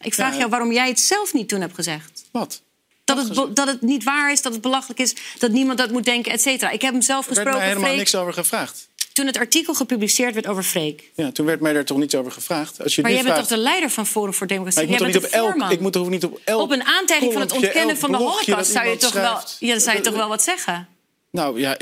Ik 0.00 0.14
vraag 0.14 0.32
Ja. 0.32 0.38
jou 0.38 0.50
waarom 0.50 0.72
jij 0.72 0.88
het 0.88 1.00
zelf 1.00 1.32
niet 1.32 1.48
toen 1.48 1.60
hebt 1.60 1.74
gezegd. 1.74 2.24
Wat? 2.30 2.62
Dat 3.04 3.16
het, 3.28 3.56
dat 3.56 3.66
het 3.66 3.80
niet 3.80 4.04
waar 4.04 4.32
is, 4.32 4.42
dat 4.42 4.52
het 4.52 4.60
belachelijk 4.60 5.00
is, 5.00 5.14
dat 5.38 5.50
niemand 5.50 5.78
dat 5.78 5.90
moet 5.90 6.04
denken, 6.04 6.32
et 6.32 6.40
cetera. 6.40 6.70
Ik 6.70 6.82
heb 6.82 6.92
hem 6.92 7.02
zelf 7.02 7.28
Er 7.28 7.34
werd 7.34 7.44
mij 7.44 7.52
gesproken, 7.52 7.68
helemaal 7.68 7.88
Freek, 7.88 7.98
niks 7.98 8.14
over 8.14 8.32
gevraagd. 8.32 8.88
toen 9.12 9.26
het 9.26 9.36
artikel 9.36 9.74
gepubliceerd 9.74 10.34
werd 10.34 10.46
over 10.46 10.62
Freek. 10.62 11.10
Ja, 11.14 11.32
toen 11.32 11.46
werd 11.46 11.60
mij 11.60 11.72
daar 11.72 11.84
toch 11.84 11.98
niets 11.98 12.14
over 12.14 12.32
gevraagd. 12.32 12.82
Als 12.82 12.94
je 12.94 13.02
Maar 13.02 13.12
jij 13.12 13.22
bent 13.22 13.36
toch 13.36 13.46
de 13.46 13.56
leider 13.56 13.90
van 13.90 14.06
Forum 14.06 14.34
voor 14.34 14.46
Democratie? 14.46 14.88
Maar 14.88 14.94
ik 14.94 15.00
moet 15.00 15.12
toch 15.12 15.22
bent 15.22 15.32
niet 15.32 15.42
op 15.44 15.58
elk, 15.58 15.72
ik 15.72 15.80
moet 15.80 15.92
toch 15.92 16.08
niet 16.08 16.24
op 16.24 16.40
elk 16.44 16.60
Op 16.60 16.70
een 16.70 16.84
aantekening 16.84 17.32
van 17.32 17.42
het 17.42 17.52
ontkennen 17.52 17.98
van 17.98 18.10
de 18.10 18.16
holocaust 18.16 18.70
zou 18.70 18.88
je, 18.88 18.96
toch 18.96 19.12
wel, 19.12 19.40
ja, 19.58 19.78
zou 19.78 19.96
je 19.96 20.02
toch 20.02 20.14
wel 20.14 20.28
wat 20.28 20.42
zeggen. 20.42 20.88
Nou 21.34 21.60
ja, 21.60 21.78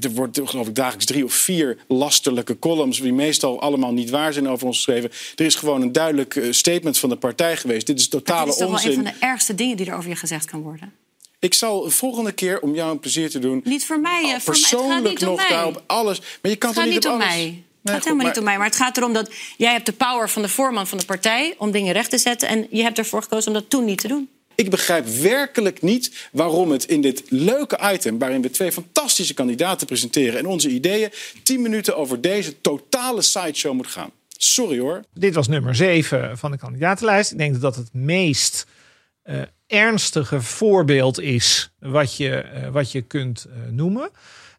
er 0.00 0.10
wordt 0.14 0.40
geloof 0.44 0.66
ik 0.66 0.74
dagelijks 0.74 1.04
drie 1.04 1.24
of 1.24 1.32
vier 1.32 1.78
lasterlijke 1.88 2.58
columns... 2.58 3.00
die 3.00 3.12
meestal 3.12 3.60
allemaal 3.60 3.92
niet 3.92 4.10
waar 4.10 4.32
zijn 4.32 4.48
over 4.48 4.66
ons 4.66 4.76
geschreven. 4.76 5.10
Er 5.36 5.44
is 5.44 5.54
gewoon 5.54 5.82
een 5.82 5.92
duidelijk 5.92 6.36
eh, 6.36 6.52
statement 6.52 6.98
van 6.98 7.08
de 7.08 7.16
partij 7.16 7.56
geweest. 7.56 7.86
Dit 7.86 7.98
is 7.98 8.08
totale 8.08 8.44
dit 8.44 8.52
is 8.52 8.58
toch 8.58 8.68
wel 8.68 8.76
onzin. 8.76 8.90
een 8.90 9.04
van 9.04 9.04
de 9.04 9.26
ergste 9.26 9.54
dingen 9.54 9.76
die 9.76 9.86
er 9.86 9.96
over 9.96 10.08
je 10.08 10.16
gezegd 10.16 10.44
kan 10.44 10.60
worden. 10.62 10.92
Ik 11.38 11.54
zal 11.54 11.82
de 11.82 11.90
volgende 11.90 12.32
keer, 12.32 12.60
om 12.60 12.74
jou 12.74 12.90
een 12.90 13.00
plezier 13.00 13.30
te 13.30 13.38
doen... 13.38 13.60
Niet 13.64 13.86
voor 13.86 14.00
mij, 14.00 14.12
eh, 14.12 14.20
voor 14.20 14.28
mij. 14.28 14.34
Het 14.34 14.44
gaat 14.44 14.70
persoonlijk 14.70 15.08
niet 15.08 15.22
om 15.22 15.28
nog 15.28 15.36
mij. 15.36 15.48
daarop 15.48 15.82
alles... 15.86 16.20
Maar 16.42 16.50
je 16.50 16.56
kan 16.56 16.70
Het 16.70 16.78
gaat 16.78 16.88
niet 16.88 16.94
niet 16.94 17.06
op 17.06 17.12
alles... 17.12 17.26
mij. 17.26 17.44
Het 17.44 17.90
gaat 17.90 17.94
goed, 17.94 18.04
helemaal 18.04 18.16
maar- 18.16 18.26
niet 18.26 18.38
om 18.38 18.44
mij. 18.44 18.56
Maar 18.56 18.66
het 18.66 18.76
gaat 18.76 18.96
erom 18.96 19.12
dat 19.12 19.30
jij 19.56 19.72
hebt 19.72 19.86
de 19.86 19.92
power 19.92 20.30
van 20.30 20.42
de 20.42 20.48
voorman 20.48 20.86
van 20.86 20.98
de 20.98 21.04
partij... 21.04 21.54
om 21.58 21.70
dingen 21.70 21.92
recht 21.92 22.10
te 22.10 22.18
zetten. 22.18 22.48
En 22.48 22.66
je 22.70 22.82
hebt 22.82 22.98
ervoor 22.98 23.22
gekozen 23.22 23.48
om 23.48 23.54
dat 23.54 23.70
toen 23.70 23.84
niet 23.84 24.00
te 24.00 24.08
doen. 24.08 24.28
Ik 24.54 24.70
begrijp 24.70 25.06
werkelijk 25.06 25.82
niet 25.82 26.28
waarom 26.32 26.70
het 26.70 26.84
in 26.84 27.00
dit 27.00 27.22
leuke 27.28 27.78
item... 27.92 28.18
waarin 28.18 28.42
we 28.42 28.50
twee 28.50 28.72
fantastische 28.72 29.34
kandidaten 29.34 29.86
presenteren... 29.86 30.38
en 30.38 30.46
onze 30.46 30.68
ideeën, 30.68 31.10
tien 31.42 31.62
minuten 31.62 31.96
over 31.96 32.20
deze 32.20 32.60
totale 32.60 33.22
sideshow 33.22 33.74
moet 33.74 33.86
gaan. 33.86 34.10
Sorry 34.28 34.78
hoor. 34.78 35.04
Dit 35.14 35.34
was 35.34 35.48
nummer 35.48 35.74
7 35.74 36.38
van 36.38 36.50
de 36.50 36.58
kandidatenlijst. 36.58 37.32
Ik 37.32 37.38
denk 37.38 37.52
dat 37.52 37.62
dat 37.62 37.76
het 37.76 37.92
meest 37.92 38.66
eh, 39.22 39.42
ernstige 39.66 40.42
voorbeeld 40.42 41.20
is 41.20 41.72
wat 41.78 42.16
je, 42.16 42.36
eh, 42.36 42.68
wat 42.68 42.92
je 42.92 43.02
kunt 43.02 43.44
eh, 43.44 43.70
noemen. 43.70 44.10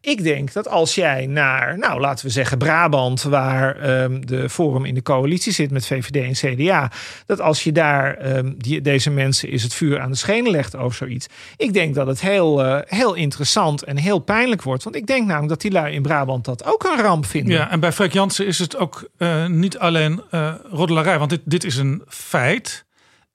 Ik 0.04 0.22
denk 0.22 0.52
dat 0.52 0.68
als 0.68 0.94
jij 0.94 1.26
naar, 1.26 1.78
nou 1.78 2.00
laten 2.00 2.26
we 2.26 2.32
zeggen 2.32 2.58
Brabant, 2.58 3.22
waar 3.22 3.76
ehm, 3.76 4.20
de 4.20 4.48
Forum 4.48 4.84
in 4.84 4.94
de 4.94 5.02
coalitie 5.02 5.52
zit 5.52 5.70
met 5.70 5.86
VVD 5.86 6.16
en 6.16 6.54
CDA, 6.56 6.90
dat 7.26 7.40
als 7.40 7.64
je 7.64 7.72
daar 7.72 8.14
ehm, 8.14 8.52
die, 8.56 8.80
deze 8.80 9.10
mensen 9.10 9.50
is 9.50 9.62
het 9.62 9.74
vuur 9.74 10.00
aan 10.00 10.10
de 10.10 10.16
schenen 10.16 10.50
legt 10.50 10.76
over 10.76 10.96
zoiets. 10.96 11.26
Ik 11.56 11.72
denk 11.72 11.94
dat 11.94 12.06
het 12.06 12.20
heel, 12.20 12.64
eh, 12.64 12.98
heel 12.98 13.14
interessant 13.14 13.82
en 13.82 13.96
heel 13.96 14.18
pijnlijk 14.18 14.62
wordt. 14.62 14.82
Want 14.82 14.96
ik 14.96 15.06
denk 15.06 15.26
namelijk 15.26 15.48
dat 15.48 15.60
die 15.60 15.70
lui 15.70 15.94
in 15.94 16.02
Brabant 16.02 16.44
dat 16.44 16.64
ook 16.64 16.84
een 16.84 17.02
ramp 17.02 17.26
vinden. 17.26 17.52
Ja, 17.52 17.70
en 17.70 17.80
bij 17.80 17.92
Freek 17.92 18.12
Jansen 18.12 18.46
is 18.46 18.58
het 18.58 18.76
ook 18.76 19.08
eh, 19.16 19.46
niet 19.46 19.78
alleen 19.78 20.22
eh 20.30 20.54
roddelarij, 20.70 21.18
want 21.18 21.30
dit, 21.30 21.40
dit 21.44 21.64
is 21.64 21.76
een 21.76 22.02
feit. 22.08 22.84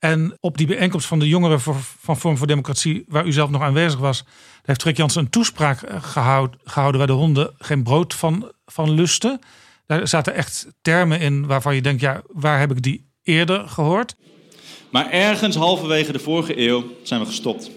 En 0.00 0.36
op 0.40 0.58
die 0.58 0.66
bijeenkomst 0.66 1.06
van 1.06 1.18
de 1.18 1.28
jongeren 1.28 1.60
van 2.00 2.16
Vorm 2.16 2.36
voor 2.36 2.46
Democratie, 2.46 3.04
waar 3.08 3.26
u 3.26 3.32
zelf 3.32 3.50
nog 3.50 3.62
aanwezig 3.62 3.98
was, 3.98 4.24
heeft 4.62 4.82
Freek 4.82 4.96
Jansen 4.96 5.22
een 5.22 5.30
toespraak 5.30 5.82
eh, 5.82 6.02
gehoud, 6.02 6.56
gehouden 6.64 6.98
waar 6.98 7.08
de 7.08 7.14
honden 7.14 7.54
geen 7.58 7.82
brood 7.82 8.14
van, 8.14 8.52
van 8.66 8.90
lusten. 8.90 9.38
Daar 9.86 10.08
zaten 10.08 10.34
echt 10.34 10.66
termen 10.82 11.20
in 11.20 11.46
waarvan 11.46 11.74
je 11.74 11.82
denkt, 11.82 12.00
ja, 12.00 12.22
waar 12.26 12.58
heb 12.58 12.70
ik 12.70 12.82
die 12.82 13.10
eerder 13.22 13.68
gehoord? 13.68 14.14
Maar 14.90 15.10
ergens 15.10 15.56
halverwege 15.56 16.12
de 16.12 16.18
vorige 16.18 16.58
eeuw 16.58 16.84
zijn 17.02 17.20
we 17.20 17.26
gestopt. 17.26 17.70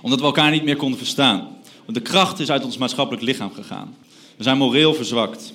Omdat 0.00 0.18
we 0.18 0.24
elkaar 0.24 0.50
niet 0.50 0.64
meer 0.64 0.76
konden 0.76 0.98
verstaan. 0.98 1.48
Want 1.84 1.96
de 1.96 2.02
kracht 2.02 2.40
is 2.40 2.50
uit 2.50 2.64
ons 2.64 2.78
maatschappelijk 2.78 3.24
lichaam 3.24 3.52
gegaan. 3.52 3.96
We 4.36 4.42
zijn 4.42 4.58
moreel 4.58 4.94
verzwakt. 4.94 5.52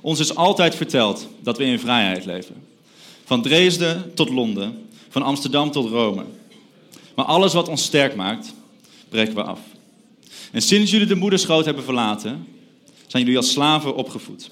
Ons 0.00 0.18
is 0.20 0.34
altijd 0.34 0.74
verteld 0.74 1.28
dat 1.42 1.58
we 1.58 1.64
in 1.64 1.80
vrijheid 1.80 2.24
leven. 2.24 2.54
Van 3.28 3.42
Dresden 3.42 4.14
tot 4.14 4.28
Londen, 4.28 4.88
van 5.08 5.22
Amsterdam 5.22 5.70
tot 5.70 5.90
Rome. 5.90 6.24
Maar 7.14 7.24
alles 7.24 7.52
wat 7.52 7.68
ons 7.68 7.82
sterk 7.82 8.16
maakt, 8.16 8.54
breken 9.08 9.34
we 9.34 9.42
af. 9.42 9.60
En 10.52 10.62
sinds 10.62 10.90
jullie 10.90 11.06
de 11.06 11.14
moederschoot 11.14 11.64
hebben 11.64 11.84
verlaten, 11.84 12.46
zijn 13.06 13.22
jullie 13.22 13.38
als 13.38 13.50
slaven 13.50 13.94
opgevoed. 13.94 14.50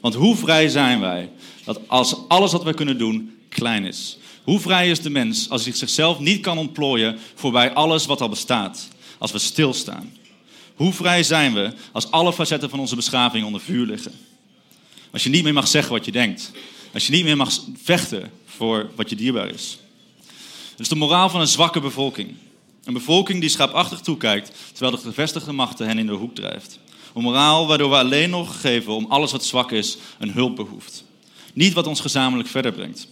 Want 0.00 0.14
hoe 0.14 0.36
vrij 0.36 0.68
zijn 0.68 1.00
wij 1.00 1.30
dat 1.64 1.80
als 1.86 2.16
alles 2.28 2.52
wat 2.52 2.62
wij 2.62 2.74
kunnen 2.74 2.98
doen 2.98 3.36
klein 3.48 3.84
is? 3.84 4.18
Hoe 4.42 4.60
vrij 4.60 4.90
is 4.90 5.00
de 5.00 5.10
mens 5.10 5.50
als 5.50 5.64
hij 5.64 5.72
zichzelf 5.72 6.18
niet 6.18 6.40
kan 6.40 6.58
ontplooien 6.58 7.18
voorbij 7.34 7.72
alles 7.72 8.06
wat 8.06 8.20
al 8.20 8.28
bestaat, 8.28 8.88
als 9.18 9.32
we 9.32 9.38
stilstaan? 9.38 10.12
Hoe 10.74 10.92
vrij 10.92 11.22
zijn 11.22 11.54
we 11.54 11.72
als 11.92 12.10
alle 12.10 12.32
facetten 12.32 12.70
van 12.70 12.80
onze 12.80 12.96
beschaving 12.96 13.44
onder 13.44 13.60
vuur 13.60 13.86
liggen? 13.86 14.12
Als 15.12 15.22
je 15.22 15.30
niet 15.30 15.42
meer 15.42 15.52
mag 15.52 15.68
zeggen 15.68 15.92
wat 15.92 16.04
je 16.04 16.12
denkt. 16.12 16.52
Als 16.92 17.06
je 17.06 17.12
niet 17.12 17.24
meer 17.24 17.36
mag 17.36 17.52
vechten 17.82 18.30
voor 18.44 18.90
wat 18.96 19.10
je 19.10 19.16
dierbaar 19.16 19.48
is. 19.48 19.78
Het 20.70 20.80
is 20.80 20.88
de 20.88 20.94
moraal 20.94 21.28
van 21.28 21.40
een 21.40 21.48
zwakke 21.48 21.80
bevolking. 21.80 22.34
Een 22.84 22.92
bevolking 22.92 23.40
die 23.40 23.48
schaapachtig 23.48 24.00
toekijkt 24.00 24.52
terwijl 24.72 24.96
de 24.96 25.02
gevestigde 25.02 25.52
machten 25.52 25.86
hen 25.86 25.98
in 25.98 26.06
de 26.06 26.12
hoek 26.12 26.34
drijft. 26.34 26.78
Een 27.14 27.22
moraal 27.22 27.66
waardoor 27.66 27.90
we 27.90 27.96
alleen 27.96 28.30
nog 28.30 28.60
geven 28.60 28.92
om 28.92 29.06
alles 29.08 29.32
wat 29.32 29.44
zwak 29.44 29.72
is 29.72 29.98
een 30.18 30.32
hulp 30.32 30.56
behoeft. 30.56 31.04
Niet 31.54 31.72
wat 31.72 31.86
ons 31.86 32.00
gezamenlijk 32.00 32.48
verder 32.48 32.72
brengt. 32.72 33.08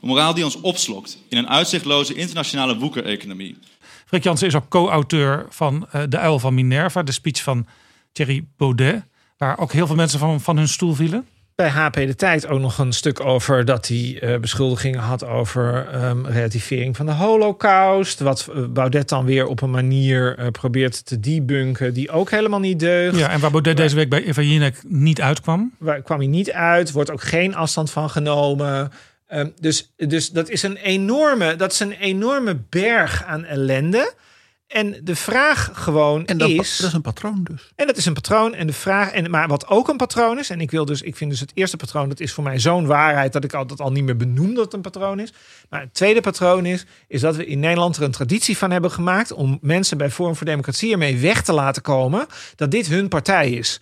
Een 0.00 0.08
moraal 0.08 0.34
die 0.34 0.44
ons 0.44 0.60
opslokt 0.60 1.18
in 1.28 1.38
een 1.38 1.48
uitzichtloze 1.48 2.14
internationale 2.14 2.78
woekereconomie. 2.78 3.58
Freek 4.06 4.22
Jansen 4.22 4.46
is 4.46 4.54
ook 4.54 4.68
co-auteur 4.68 5.46
van 5.50 5.86
eh, 5.90 6.02
De 6.08 6.18
Uil 6.18 6.38
van 6.38 6.54
Minerva, 6.54 7.02
de 7.02 7.12
speech 7.12 7.42
van 7.42 7.66
Thierry 8.12 8.44
Baudet, 8.56 9.04
waar 9.36 9.58
ook 9.58 9.72
heel 9.72 9.86
veel 9.86 9.96
mensen 9.96 10.18
van, 10.18 10.40
van 10.40 10.56
hun 10.56 10.68
stoel 10.68 10.94
vielen. 10.94 11.26
Bij 11.54 11.68
HP 11.68 11.94
De 11.94 12.14
Tijd 12.14 12.46
ook 12.46 12.60
nog 12.60 12.78
een 12.78 12.92
stuk 12.92 13.20
over 13.20 13.64
dat 13.64 13.88
hij 13.88 14.18
eh, 14.20 14.38
beschuldigingen 14.38 15.00
had 15.00 15.24
over 15.24 15.88
ehm, 15.92 16.26
relativering 16.26 16.96
van 16.96 17.06
de 17.06 17.12
holocaust. 17.12 18.20
Wat 18.20 18.48
eh, 18.54 18.64
Baudet 18.68 19.08
dan 19.08 19.24
weer 19.24 19.46
op 19.46 19.62
een 19.62 19.70
manier 19.70 20.38
eh, 20.38 20.46
probeert 20.48 21.06
te 21.06 21.20
debunken 21.20 21.94
die 21.94 22.10
ook 22.10 22.30
helemaal 22.30 22.60
niet 22.60 22.78
deugt. 22.78 23.18
Ja, 23.18 23.30
en 23.30 23.40
waar 23.40 23.50
Baudet 23.50 23.76
deze 23.76 23.94
week 23.94 24.08
bij 24.08 24.24
Eva 24.24 24.42
Jinek 24.42 24.82
niet 24.86 25.20
uitkwam. 25.20 25.72
Waar 25.78 26.02
kwam 26.02 26.18
hij 26.18 26.28
niet 26.28 26.52
uit, 26.52 26.92
wordt 26.92 27.10
ook 27.10 27.22
geen 27.22 27.54
afstand 27.54 27.90
van 27.90 28.10
genomen. 28.10 28.92
Ehm, 29.26 29.48
dus, 29.60 29.92
dus 29.96 30.30
dat 30.30 30.48
is 30.48 30.62
een 30.62 30.76
enorme, 30.76 31.56
dat 31.56 31.72
is 31.72 31.80
een 31.80 31.92
enorme 31.92 32.56
berg 32.68 33.24
aan 33.24 33.44
ellende. 33.44 34.12
En 34.66 35.00
de 35.02 35.16
vraag 35.16 35.70
gewoon 35.72 36.26
En 36.26 36.38
dat, 36.38 36.48
is. 36.48 36.76
dat 36.76 36.88
is 36.88 36.92
een 36.94 37.00
patroon 37.02 37.40
dus. 37.50 37.72
En 37.76 37.86
dat 37.86 37.96
is 37.96 38.06
een 38.06 38.12
patroon. 38.14 38.54
En 38.54 38.66
de 38.66 38.72
vraag, 38.72 39.10
en, 39.10 39.30
maar 39.30 39.48
wat 39.48 39.68
ook 39.68 39.88
een 39.88 39.96
patroon 39.96 40.38
is, 40.38 40.50
en 40.50 40.60
ik 40.60 40.70
wil 40.70 40.84
dus, 40.84 41.02
ik 41.02 41.16
vind 41.16 41.30
dus 41.30 41.40
het 41.40 41.50
eerste 41.54 41.76
patroon, 41.76 42.08
dat 42.08 42.20
is 42.20 42.32
voor 42.32 42.44
mij 42.44 42.58
zo'n 42.58 42.86
waarheid 42.86 43.32
dat 43.32 43.44
ik 43.44 43.52
altijd 43.54 43.80
al 43.80 43.92
niet 43.92 44.04
meer 44.04 44.16
benoem 44.16 44.54
dat 44.54 44.64
het 44.64 44.72
een 44.74 44.80
patroon 44.80 45.20
is. 45.20 45.32
Maar 45.68 45.80
het 45.80 45.94
tweede 45.94 46.20
patroon 46.20 46.66
is, 46.66 46.84
is 47.08 47.20
dat 47.20 47.36
we 47.36 47.46
in 47.46 47.60
Nederland 47.60 47.96
er 47.96 48.02
een 48.02 48.10
traditie 48.10 48.56
van 48.58 48.70
hebben 48.70 48.90
gemaakt 48.90 49.32
om 49.32 49.58
mensen 49.60 49.98
bij 49.98 50.10
Forum 50.10 50.36
voor 50.36 50.46
Democratie 50.46 50.92
ermee 50.92 51.18
weg 51.18 51.42
te 51.42 51.52
laten 51.52 51.82
komen 51.82 52.26
dat 52.56 52.70
dit 52.70 52.86
hun 52.86 53.08
partij 53.08 53.50
is. 53.50 53.80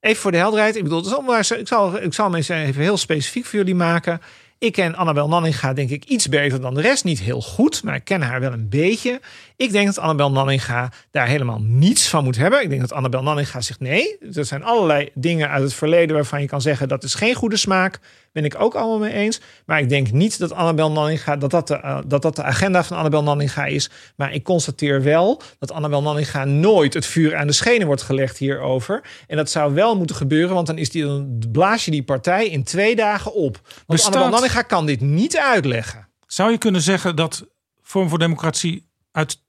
Even 0.00 0.22
voor 0.22 0.30
de 0.30 0.36
helderheid, 0.36 0.76
ik 0.76 0.82
bedoel, 0.82 0.98
het 0.98 1.06
is 1.06 1.14
allemaal- 1.14 1.38
ik 1.38 1.68
zal, 1.68 2.02
ik 2.02 2.14
zal 2.14 2.34
eens 2.34 2.48
even 2.48 2.82
heel 2.82 2.96
specifiek 2.96 3.44
voor 3.44 3.58
jullie 3.58 3.74
maken. 3.74 4.20
Ik 4.58 4.72
ken 4.72 4.94
Annabel 4.94 5.28
Nanninga 5.28 5.72
denk 5.72 5.90
ik 5.90 6.04
iets 6.04 6.28
beter 6.28 6.60
dan 6.60 6.74
de 6.74 6.80
rest. 6.80 7.04
Niet 7.04 7.20
heel 7.20 7.40
goed, 7.42 7.82
maar 7.82 7.94
ik 7.94 8.04
ken 8.04 8.22
haar 8.22 8.40
wel 8.40 8.52
een 8.52 8.68
beetje. 8.68 9.20
Ik 9.56 9.72
denk 9.72 9.86
dat 9.86 9.98
Annabel 9.98 10.30
Nanninga 10.30 10.92
daar 11.10 11.26
helemaal 11.26 11.60
niets 11.60 12.08
van 12.08 12.24
moet 12.24 12.36
hebben. 12.36 12.62
Ik 12.62 12.68
denk 12.68 12.80
dat 12.80 12.92
Annabel 12.92 13.22
Nanninga 13.22 13.60
zegt 13.60 13.80
nee. 13.80 14.18
Er 14.32 14.44
zijn 14.44 14.64
allerlei 14.64 15.10
dingen 15.14 15.48
uit 15.50 15.62
het 15.62 15.74
verleden 15.74 16.14
waarvan 16.16 16.40
je 16.40 16.46
kan 16.46 16.60
zeggen 16.60 16.88
dat 16.88 17.04
is 17.04 17.14
geen 17.14 17.34
goede 17.34 17.56
smaak. 17.56 17.98
Ben 18.32 18.44
ik 18.44 18.54
ook 18.60 18.74
allemaal 18.74 18.98
mee 18.98 19.12
eens. 19.12 19.40
Maar 19.66 19.78
ik 19.80 19.88
denk 19.88 20.10
niet 20.12 20.38
dat 20.38 20.52
Annabel 20.52 20.90
Nanninga, 20.92 21.36
dat 21.36 21.50
dat 21.50 21.68
de, 21.68 21.74
eh, 21.76 21.98
dat 22.06 22.22
dat 22.22 22.36
de 22.36 22.42
agenda 22.42 22.84
van 22.84 22.96
Annabel 22.96 23.22
Nanninga 23.22 23.64
is. 23.66 23.90
Maar 24.16 24.32
ik 24.32 24.42
constateer 24.44 25.02
wel 25.02 25.42
dat 25.58 25.72
Annabel 25.72 26.02
Nanninga 26.02 26.44
nooit 26.44 26.94
het 26.94 27.06
vuur 27.06 27.36
aan 27.36 27.46
de 27.46 27.52
schenen 27.52 27.86
wordt 27.86 28.02
gelegd 28.02 28.38
hierover. 28.38 29.02
En 29.26 29.36
dat 29.36 29.50
zou 29.50 29.74
wel 29.74 29.96
moeten 29.96 30.16
gebeuren, 30.16 30.54
want 30.54 30.66
dan, 30.66 30.78
is 30.78 30.90
die, 30.90 31.04
dan 31.04 31.42
blaas 31.52 31.84
je 31.84 31.90
die 31.90 32.02
partij 32.04 32.46
in 32.48 32.64
twee 32.64 32.96
dagen 32.96 33.34
op. 33.34 33.60
Want 33.64 33.84
Bestaat- 33.86 34.14
Annabel 34.14 34.30
Nanninga 34.32 34.62
kan 34.62 34.86
dit 34.86 35.00
niet 35.00 35.38
uitleggen. 35.38 36.08
Zou 36.26 36.50
je 36.50 36.58
kunnen 36.58 36.80
zeggen 36.80 37.16
dat 37.16 37.46
Vorm 37.82 38.08
voor 38.08 38.18
Democratie 38.18 38.92
uit 39.14 39.42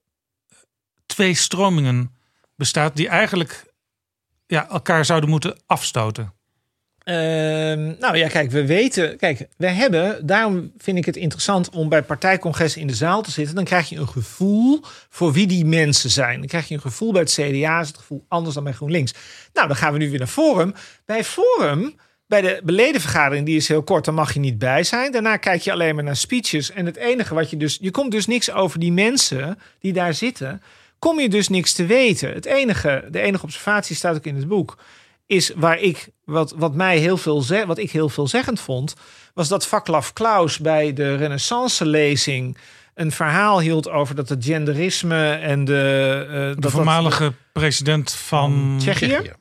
twee 1.06 1.34
stromingen 1.34 2.16
bestaat 2.56 2.96
die 2.96 3.08
eigenlijk 3.08 3.74
ja, 4.48 4.70
elkaar 4.70 5.06
zouden 5.06 5.30
moeten 5.30 5.60
afstoten? 5.66 6.34
Ehm, 7.04 7.94
nou 8.00 8.18
ja, 8.18 8.28
kijk, 8.28 8.52
we 8.52 8.66
weten. 8.66 9.18
Kijk, 9.18 9.48
we 9.58 9.68
hebben. 9.68 10.26
Daarom 10.26 10.72
vind 10.78 10.98
ik 10.98 11.06
het 11.06 11.16
interessant 11.16 11.70
om 11.70 11.90
bij 11.90 12.04
partijcongressen 12.04 12.82
in 12.82 12.88
de 12.88 12.96
zaal 12.96 13.22
te 13.22 13.32
zitten. 13.32 13.56
Dan 13.56 13.64
krijg 13.64 13.90
je 13.90 13.98
een 13.98 14.08
gevoel 14.08 14.82
voor 15.10 15.32
wie 15.32 15.48
die 15.48 15.66
mensen 15.66 16.10
zijn. 16.10 16.40
Dan 16.40 16.48
krijg 16.48 16.68
je 16.68 16.74
een 16.74 16.82
gevoel 16.82 17.12
bij 17.12 17.22
het 17.22 17.32
CDA, 17.32 17.80
het 17.80 17.98
gevoel 17.98 18.26
anders 18.28 18.56
dan 18.56 18.64
bij 18.64 18.74
GroenLinks. 18.74 19.14
Nou, 19.54 19.68
dan 19.68 19.76
gaan 19.76 19.94
we 19.94 20.00
nu 20.00 20.10
weer 20.10 20.20
naar 20.20 20.28
Forum. 20.28 20.74
Bij 21.06 21.24
Forum. 21.24 21.96
Bij 22.28 22.42
de 22.42 22.62
beledenvergadering, 22.64 23.46
die 23.46 23.56
is 23.56 23.68
heel 23.68 23.84
kort, 23.84 24.06
daar 24.06 24.14
mag 24.14 24.34
je 24.34 24.40
niet 24.40 24.58
bij 24.58 24.84
zijn. 24.84 25.12
Daarna 25.12 25.38
kijk 25.38 25.62
je 25.62 25.72
alleen 25.72 25.96
maar 25.96 26.04
naar 26.04 26.16
speeches. 26.16 26.72
En 26.72 26.86
het 26.86 26.96
enige 26.96 27.34
wat 27.34 27.50
je 27.50 27.58
dus. 27.58 27.78
Je 27.82 27.92
komt 27.92 28.12
dus 28.12 28.28
niks 28.28 28.52
over 28.52 28.80
die 28.80 28.92
mensen 28.92 29.60
die 29.80 29.94
daar 29.94 30.14
zitten. 30.14 30.62
Kom 31.00 31.20
je 31.20 31.30
dus 31.30 31.50
niks 31.50 31.74
te 31.74 31.86
weten. 31.86 32.34
Het 32.34 32.46
enige, 32.46 33.08
de 33.12 33.20
enige 33.20 33.44
observatie 33.44 33.96
staat 33.96 34.16
ook 34.16 34.26
in 34.26 34.36
het 34.36 34.48
boek 34.48 34.78
is 35.26 35.52
waar 35.56 35.80
ik, 35.80 36.10
wat, 36.24 36.54
wat 36.58 36.76
mij 36.76 36.98
heel 36.98 37.18
veel 37.18 37.46
wat 37.66 37.78
ik 37.78 37.92
heel 37.92 38.10
veelzeggend 38.10 38.60
vond, 38.60 38.94
was 39.34 39.48
dat 39.48 39.68
Vaclav 39.68 40.10
Klaus 40.14 40.60
bij 40.60 40.94
de 40.94 41.16
Renaissance-lezing 41.16 42.58
een 42.94 43.12
verhaal 43.12 43.60
hield 43.60 43.90
over 43.90 44.16
dat 44.16 44.30
het 44.30 44.46
genderisme 44.46 45.32
en 45.32 45.66
de. 45.66 46.26
uh, 46.28 46.34
De 46.34 46.56
dat 46.60 46.72
voormalige 46.72 47.24
dat, 47.24 47.34
president 47.52 48.12
van 48.12 48.76
Tsjechië. 48.80 49.34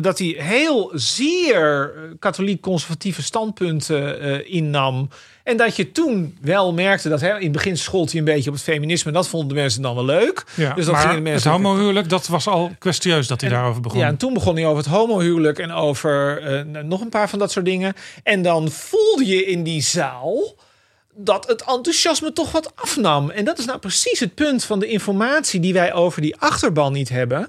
Dat 0.00 0.18
hij 0.18 0.34
heel 0.38 0.90
zeer 0.94 1.92
katholiek-conservatieve 2.18 3.22
standpunten 3.22 4.24
uh, 4.26 4.54
innam. 4.54 5.08
En 5.44 5.56
dat 5.56 5.76
je 5.76 5.92
toen 5.92 6.38
wel 6.40 6.72
merkte 6.72 7.08
dat 7.08 7.20
hè, 7.20 7.36
in 7.36 7.42
het 7.42 7.52
begin 7.52 7.76
schold 7.78 8.10
hij 8.10 8.18
een 8.18 8.24
beetje 8.24 8.48
op 8.50 8.54
het 8.54 8.64
feminisme. 8.64 9.10
En 9.10 9.16
dat 9.16 9.28
vonden 9.28 9.48
de 9.48 9.54
mensen 9.54 9.82
dan 9.82 9.94
wel 9.94 10.04
leuk. 10.04 10.44
Ja, 10.54 10.74
dus 10.74 10.84
dat 10.84 10.94
maar 10.94 11.22
mensen 11.22 11.50
het 11.50 11.60
homohuwelijk, 11.60 12.08
dat 12.08 12.26
was 12.26 12.46
al 12.46 12.70
kwestieus 12.78 13.26
dat 13.26 13.40
hij 13.40 13.50
En- 13.50 13.56
daarover 13.56 13.82
begon. 13.82 13.98
Ja, 13.98 14.06
en 14.06 14.16
toen 14.16 14.34
begon 14.34 14.54
hij 14.56 14.66
over 14.66 14.82
het 14.82 14.92
homohuwelijk 14.92 15.58
en 15.58 15.72
over 15.72 16.42
eh, 16.42 16.82
nog 16.82 17.00
een 17.00 17.08
paar 17.08 17.28
van 17.28 17.38
dat 17.38 17.52
soort 17.52 17.64
dingen. 17.64 17.94
En 18.22 18.42
dan 18.42 18.70
voelde 18.70 19.26
je 19.26 19.44
in 19.44 19.62
die 19.62 19.82
zaal 19.82 20.54
dat 21.14 21.46
het 21.48 21.60
enthousiasme 21.64 22.32
toch 22.32 22.52
wat 22.52 22.72
afnam. 22.74 23.30
En 23.30 23.44
dat 23.44 23.58
is 23.58 23.64
nou 23.64 23.78
precies 23.78 24.20
het 24.20 24.34
punt 24.34 24.64
van 24.64 24.78
de 24.78 24.86
informatie 24.86 25.60
die 25.60 25.72
wij 25.72 25.92
over 25.92 26.22
die 26.22 26.36
achterban 26.36 26.92
niet 26.92 27.08
hebben. 27.08 27.48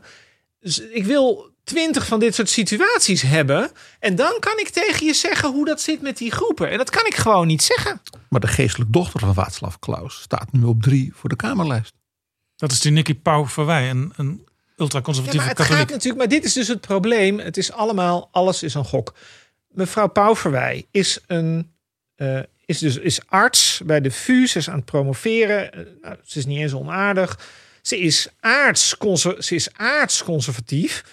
Dus 0.61 0.79
ik 0.79 1.05
wil 1.05 1.51
twintig 1.63 2.05
van 2.07 2.19
dit 2.19 2.35
soort 2.35 2.49
situaties 2.49 3.21
hebben. 3.21 3.71
En 3.99 4.15
dan 4.15 4.35
kan 4.39 4.57
ik 4.59 4.69
tegen 4.69 5.05
je 5.05 5.13
zeggen 5.13 5.51
hoe 5.51 5.65
dat 5.65 5.81
zit 5.81 6.01
met 6.01 6.17
die 6.17 6.31
groepen. 6.31 6.69
En 6.69 6.77
dat 6.77 6.89
kan 6.89 7.05
ik 7.05 7.15
gewoon 7.15 7.47
niet 7.47 7.63
zeggen. 7.63 8.01
Maar 8.29 8.39
de 8.39 8.47
geestelijk 8.47 8.93
dochter 8.93 9.19
van 9.19 9.33
Václav 9.33 9.75
Klaus 9.79 10.21
staat 10.21 10.51
nu 10.51 10.63
op 10.63 10.81
drie 10.81 11.11
voor 11.15 11.29
de 11.29 11.35
Kamerlijst. 11.35 11.93
Dat 12.55 12.71
is 12.71 12.79
die 12.79 12.91
Nicky 12.91 13.13
Pauw 13.15 13.47
Verwij, 13.47 13.89
een, 13.89 14.13
een 14.15 14.41
Ja, 14.45 14.51
ultraconservatieve 14.77 15.45
maar 15.45 15.55
het 15.55 15.57
katholiek. 15.57 15.81
gaat 15.81 15.91
natuurlijk, 15.91 16.17
maar 16.19 16.39
dit 16.39 16.43
is 16.43 16.53
dus 16.53 16.67
het 16.67 16.81
probleem. 16.81 17.39
Het 17.39 17.57
is 17.57 17.71
allemaal, 17.71 18.29
alles 18.31 18.63
is 18.63 18.73
een 18.73 18.85
gok. 18.85 19.13
Mevrouw 19.67 20.07
Pauverwij 20.07 20.85
is 20.91 21.19
een, 21.27 21.71
eh, 22.15 22.39
is 22.65 22.77
dus 22.79 22.97
is 22.97 23.19
arts 23.27 23.81
bij 23.85 24.01
de 24.01 24.11
VU. 24.11 24.47
Ze 24.47 24.57
is 24.57 24.69
aan 24.69 24.75
het 24.75 24.85
promoveren. 24.85 25.87
Nou, 26.01 26.15
ze 26.23 26.39
is 26.39 26.45
niet 26.45 26.59
eens 26.59 26.73
onaardig. 26.73 27.39
Ze 27.81 27.99
is 27.99 28.27
aardsconser- 28.39 29.43
ze 29.43 29.55
is 29.55 29.73
aardsconservatief. 29.73 31.03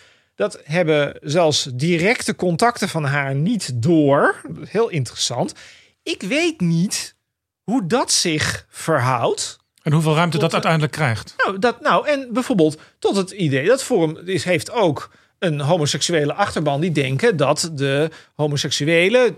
Dat 0.41 0.61
hebben 0.65 1.17
zelfs 1.23 1.69
directe 1.73 2.35
contacten 2.35 2.89
van 2.89 3.05
haar 3.05 3.35
niet 3.35 3.83
door. 3.83 4.41
Heel 4.65 4.89
interessant. 4.89 5.55
Ik 6.03 6.23
weet 6.23 6.61
niet 6.61 7.15
hoe 7.63 7.87
dat 7.87 8.13
zich 8.13 8.67
verhoudt. 8.69 9.59
En 9.83 9.93
hoeveel 9.93 10.15
ruimte 10.15 10.33
Tot, 10.33 10.41
dat 10.41 10.53
uiteindelijk 10.53 10.93
krijgt. 10.93 11.35
Nou, 11.37 11.59
dat, 11.59 11.81
nou, 11.81 12.09
en 12.09 12.29
bijvoorbeeld 12.33 12.81
tot 12.99 13.17
het 13.17 13.31
idee 13.31 13.67
dat 13.67 13.83
Forum 13.83 14.17
is, 14.25 14.45
heeft 14.45 14.71
ook 14.71 15.11
een 15.39 15.61
homoseksuele 15.61 16.35
achterban 16.35 16.81
die 16.81 16.93
denken 16.93 17.37
dat 17.37 17.71
de 17.75 18.11
homoseksuelen 18.35 19.37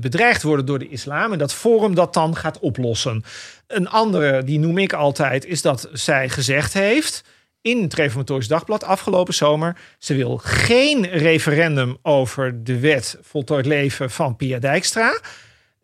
bedreigd 0.00 0.42
worden 0.42 0.66
door 0.66 0.78
de 0.78 0.88
islam 0.88 1.32
en 1.32 1.38
dat 1.38 1.54
Forum 1.54 1.94
dat 1.94 2.14
dan 2.14 2.36
gaat 2.36 2.58
oplossen. 2.58 3.24
Een 3.66 3.88
andere, 3.88 4.44
die 4.44 4.58
noem 4.58 4.78
ik 4.78 4.92
altijd, 4.92 5.44
is 5.44 5.62
dat 5.62 5.88
zij 5.92 6.28
gezegd 6.28 6.72
heeft 6.72 7.22
in 7.66 7.82
het 7.82 7.94
Reformatorisch 7.94 8.48
Dagblad 8.48 8.84
afgelopen 8.84 9.34
zomer. 9.34 9.76
Ze 9.98 10.14
wil 10.14 10.40
geen 10.42 11.06
referendum 11.06 11.96
over 12.02 12.64
de 12.64 12.78
wet 12.78 13.18
voltooid 13.22 13.66
leven 13.66 14.10
van 14.10 14.36
Pia 14.36 14.58
Dijkstra. 14.58 15.20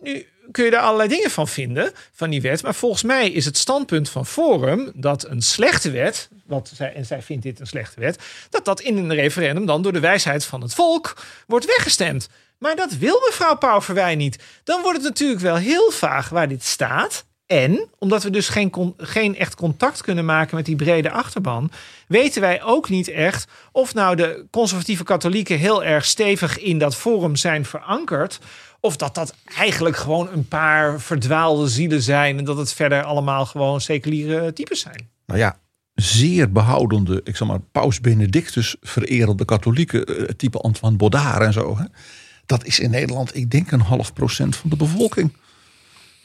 Nu 0.00 0.26
kun 0.50 0.64
je 0.64 0.70
daar 0.70 0.82
allerlei 0.82 1.08
dingen 1.08 1.30
van 1.30 1.48
vinden, 1.48 1.92
van 2.12 2.30
die 2.30 2.40
wet. 2.40 2.62
Maar 2.62 2.74
volgens 2.74 3.02
mij 3.02 3.30
is 3.30 3.44
het 3.44 3.56
standpunt 3.56 4.08
van 4.08 4.26
Forum 4.26 4.92
dat 4.94 5.26
een 5.28 5.42
slechte 5.42 5.90
wet, 5.90 6.28
wat 6.46 6.70
zij, 6.74 6.94
en 6.94 7.06
zij 7.06 7.22
vindt 7.22 7.42
dit 7.42 7.60
een 7.60 7.66
slechte 7.66 8.00
wet, 8.00 8.22
dat 8.50 8.64
dat 8.64 8.80
in 8.80 8.96
een 8.96 9.14
referendum 9.14 9.66
dan 9.66 9.82
door 9.82 9.92
de 9.92 10.00
wijsheid 10.00 10.44
van 10.44 10.62
het 10.62 10.74
volk 10.74 11.16
wordt 11.46 11.66
weggestemd. 11.66 12.28
Maar 12.58 12.76
dat 12.76 12.92
wil 12.92 13.20
mevrouw 13.26 13.56
Pauverwij 13.56 14.14
niet. 14.14 14.38
Dan 14.64 14.82
wordt 14.82 14.98
het 14.98 15.06
natuurlijk 15.06 15.40
wel 15.40 15.56
heel 15.56 15.90
vaag 15.90 16.28
waar 16.28 16.48
dit 16.48 16.64
staat. 16.64 17.24
En 17.52 17.88
omdat 17.98 18.22
we 18.22 18.30
dus 18.30 18.48
geen, 18.48 18.94
geen 18.96 19.36
echt 19.36 19.54
contact 19.54 20.02
kunnen 20.02 20.24
maken 20.24 20.56
met 20.56 20.66
die 20.66 20.76
brede 20.76 21.10
achterban, 21.10 21.70
weten 22.06 22.40
wij 22.40 22.62
ook 22.62 22.88
niet 22.88 23.08
echt 23.08 23.48
of 23.72 23.94
nou 23.94 24.16
de 24.16 24.46
conservatieve 24.50 25.04
katholieken 25.04 25.58
heel 25.58 25.84
erg 25.84 26.04
stevig 26.04 26.58
in 26.58 26.78
dat 26.78 26.96
forum 26.96 27.36
zijn 27.36 27.64
verankerd. 27.64 28.38
Of 28.80 28.96
dat 28.96 29.14
dat 29.14 29.34
eigenlijk 29.56 29.96
gewoon 29.96 30.28
een 30.32 30.48
paar 30.48 31.00
verdwaalde 31.00 31.68
zielen 31.68 32.02
zijn. 32.02 32.38
En 32.38 32.44
dat 32.44 32.56
het 32.56 32.72
verder 32.72 33.02
allemaal 33.02 33.46
gewoon 33.46 33.80
seculiere 33.80 34.52
types 34.52 34.80
zijn. 34.80 35.08
Nou 35.26 35.38
ja, 35.40 35.58
zeer 35.94 36.52
behoudende, 36.52 37.20
ik 37.24 37.36
zeg 37.36 37.48
maar, 37.48 37.60
Paus 37.72 38.00
Benedictus 38.00 38.76
vererende 38.80 39.44
katholieken, 39.44 40.04
eh, 40.04 40.24
type 40.24 40.58
Antoine 40.58 40.96
Baudard 40.96 41.42
en 41.42 41.52
zo. 41.52 41.78
Hè? 41.78 41.84
Dat 42.46 42.64
is 42.64 42.80
in 42.80 42.90
Nederland, 42.90 43.36
ik 43.36 43.50
denk, 43.50 43.70
een 43.70 43.80
half 43.80 44.12
procent 44.12 44.56
van 44.56 44.70
de 44.70 44.76
bevolking. 44.76 45.32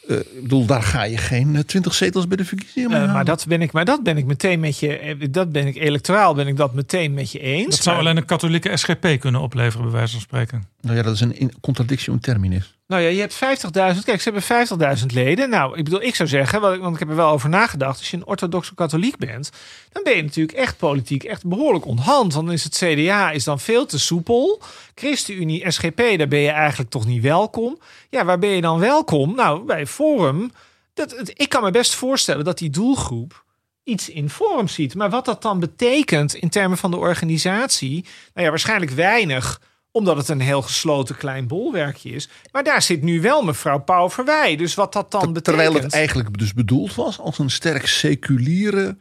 Eh, 0.08 0.18
ik 0.18 0.42
bedoel, 0.42 0.66
daar 0.66 0.84
ga 0.84 1.04
je 1.04 1.18
geen 1.18 1.64
twintig 1.66 1.94
zetels 1.94 2.28
bij 2.28 2.38
de 2.38 2.46
verkiezingen 2.46 2.90
mee 2.92 3.02
Eh, 3.02 3.14
maar, 3.14 3.26
dat 3.26 3.46
ben 3.48 3.62
ik, 3.62 3.72
maar 3.72 3.86
dat 3.86 4.04
ben 4.04 4.18
ik 4.18 4.26
meteen 4.26 4.60
met 4.60 4.80
je. 4.80 4.98
eh, 4.98 5.16
Dat 5.32 5.52
ben 5.52 5.68
ik 5.68 5.76
electoraal 5.76 6.34
ben 6.34 6.48
ik 6.48 6.58
dat 6.58 6.74
meteen 6.74 7.14
met 7.14 7.32
je 7.32 7.40
eens. 7.40 7.70
Dat 7.70 7.84
zou 7.84 7.96
Maar- 7.96 8.06
alleen 8.06 8.18
een 8.18 8.26
katholieke 8.26 8.78
SGP 8.78 9.20
kunnen 9.20 9.42
opleveren, 9.42 9.86
bij 9.86 9.96
wijze 9.96 10.12
van 10.12 10.22
spreken. 10.22 10.64
Nou 10.82 10.95
ja, 10.98 11.02
dat 11.04 11.14
is 11.14 11.20
een 11.22 11.54
contradictio 11.62 12.14
in 12.14 12.20
terminis. 12.20 12.76
Nou 12.88 13.02
ja, 13.02 13.08
je 13.10 13.20
hebt 13.20 13.34
50.000. 13.34 14.04
Kijk, 14.06 14.22
ze 14.22 14.32
hebben 14.32 14.44
50.000 14.99 15.06
leden. 15.14 15.49
Nou, 15.49 15.78
ik 15.78 15.84
bedoel, 15.84 16.02
ik 16.02 16.16
zou 16.16 16.30
zeggen, 16.30 16.62
want 16.62 16.94
ik- 16.94 16.99
heb 16.99 17.10
er 17.10 17.16
wel 17.16 17.30
over 17.30 17.49
nagedacht. 17.49 17.98
Als 17.98 18.10
je 18.12 18.18
een 18.18 18.26
orthodoxe 18.26 18.76
katholiek 18.76 19.18
bent, 19.18 19.49
dan 19.91 20.04
ben 20.04 20.16
je 20.16 20.24
natuurlijk 20.24 20.58
echt 20.58 20.78
politiek 20.78 21.24
echt 21.24 21.45
behoorlijk 21.45 21.86
onthand. 21.86 22.32
Dan 22.34 22.52
is 22.52 22.64
het 22.64 22.76
CDA 22.78 23.32
is 23.32 23.44
dan 23.44 23.60
veel 23.60 23.86
te 23.86 23.99
soepel. 23.99 24.62
ChristenUnie, 24.95 25.72
SGP, 25.72 25.98
daar 26.18 26.28
ben 26.28 26.40
je 26.40 26.49
eigenlijk 26.49 26.90
toch 26.90 27.06
niet 27.06 27.22
welkom. 27.22 27.80
Ja, 28.10 28.26
waar 28.26 28.40
ben 28.40 28.49
je 28.49 28.62
dan 28.62 28.80
welkom? 28.80 29.36
Nou, 29.36 29.64
bij 29.66 29.88
Forum. 29.88 30.52
Dat, 30.94 31.32
ik 31.34 31.49
kan 31.49 31.64
me 31.64 31.72
best 31.72 31.94
voorstellen 31.95 32.45
dat 32.45 32.58
die 32.58 32.70
doelgroep 32.70 33.44
iets 33.84 34.10
in 34.10 34.30
Forum 34.30 34.68
ziet. 34.68 34.95
Maar 34.95 35.10
wat 35.10 35.26
dat 35.26 35.41
dan 35.41 35.60
betekent 35.60 36.36
in 36.36 36.49
termen 36.49 36.78
van 36.78 36.91
de 36.91 36.98
organisatie, 36.98 38.04
nou 38.34 38.45
ja, 38.45 38.49
waarschijnlijk 38.49 38.91
weinig 38.91 39.62
omdat 39.98 40.18
het 40.18 40.28
een 40.28 40.40
heel 40.40 40.61
gesloten 40.61 41.18
klein 41.18 41.48
bolwerkje 41.48 42.10
is. 42.10 42.30
Maar 42.52 42.64
daar 42.64 42.82
zit 42.82 43.02
nu 43.02 43.22
wel 43.22 43.44
mevrouw 43.44 43.80
Pauw 43.80 44.10
Verwij. 44.10 44.56
Dus 44.56 44.76
wat 44.76 44.94
dat 44.94 45.11
dan 45.11 45.34
betekent... 45.34 45.44
Terwijl 45.44 45.74
het 45.74 45.94
eigenlijk 45.94 46.38
dus 46.38 46.53
bedoeld 46.53 46.95
was 46.95 47.19
als 47.19 47.40
een 47.40 47.49
sterk 47.49 47.88
seculiere 47.88 48.98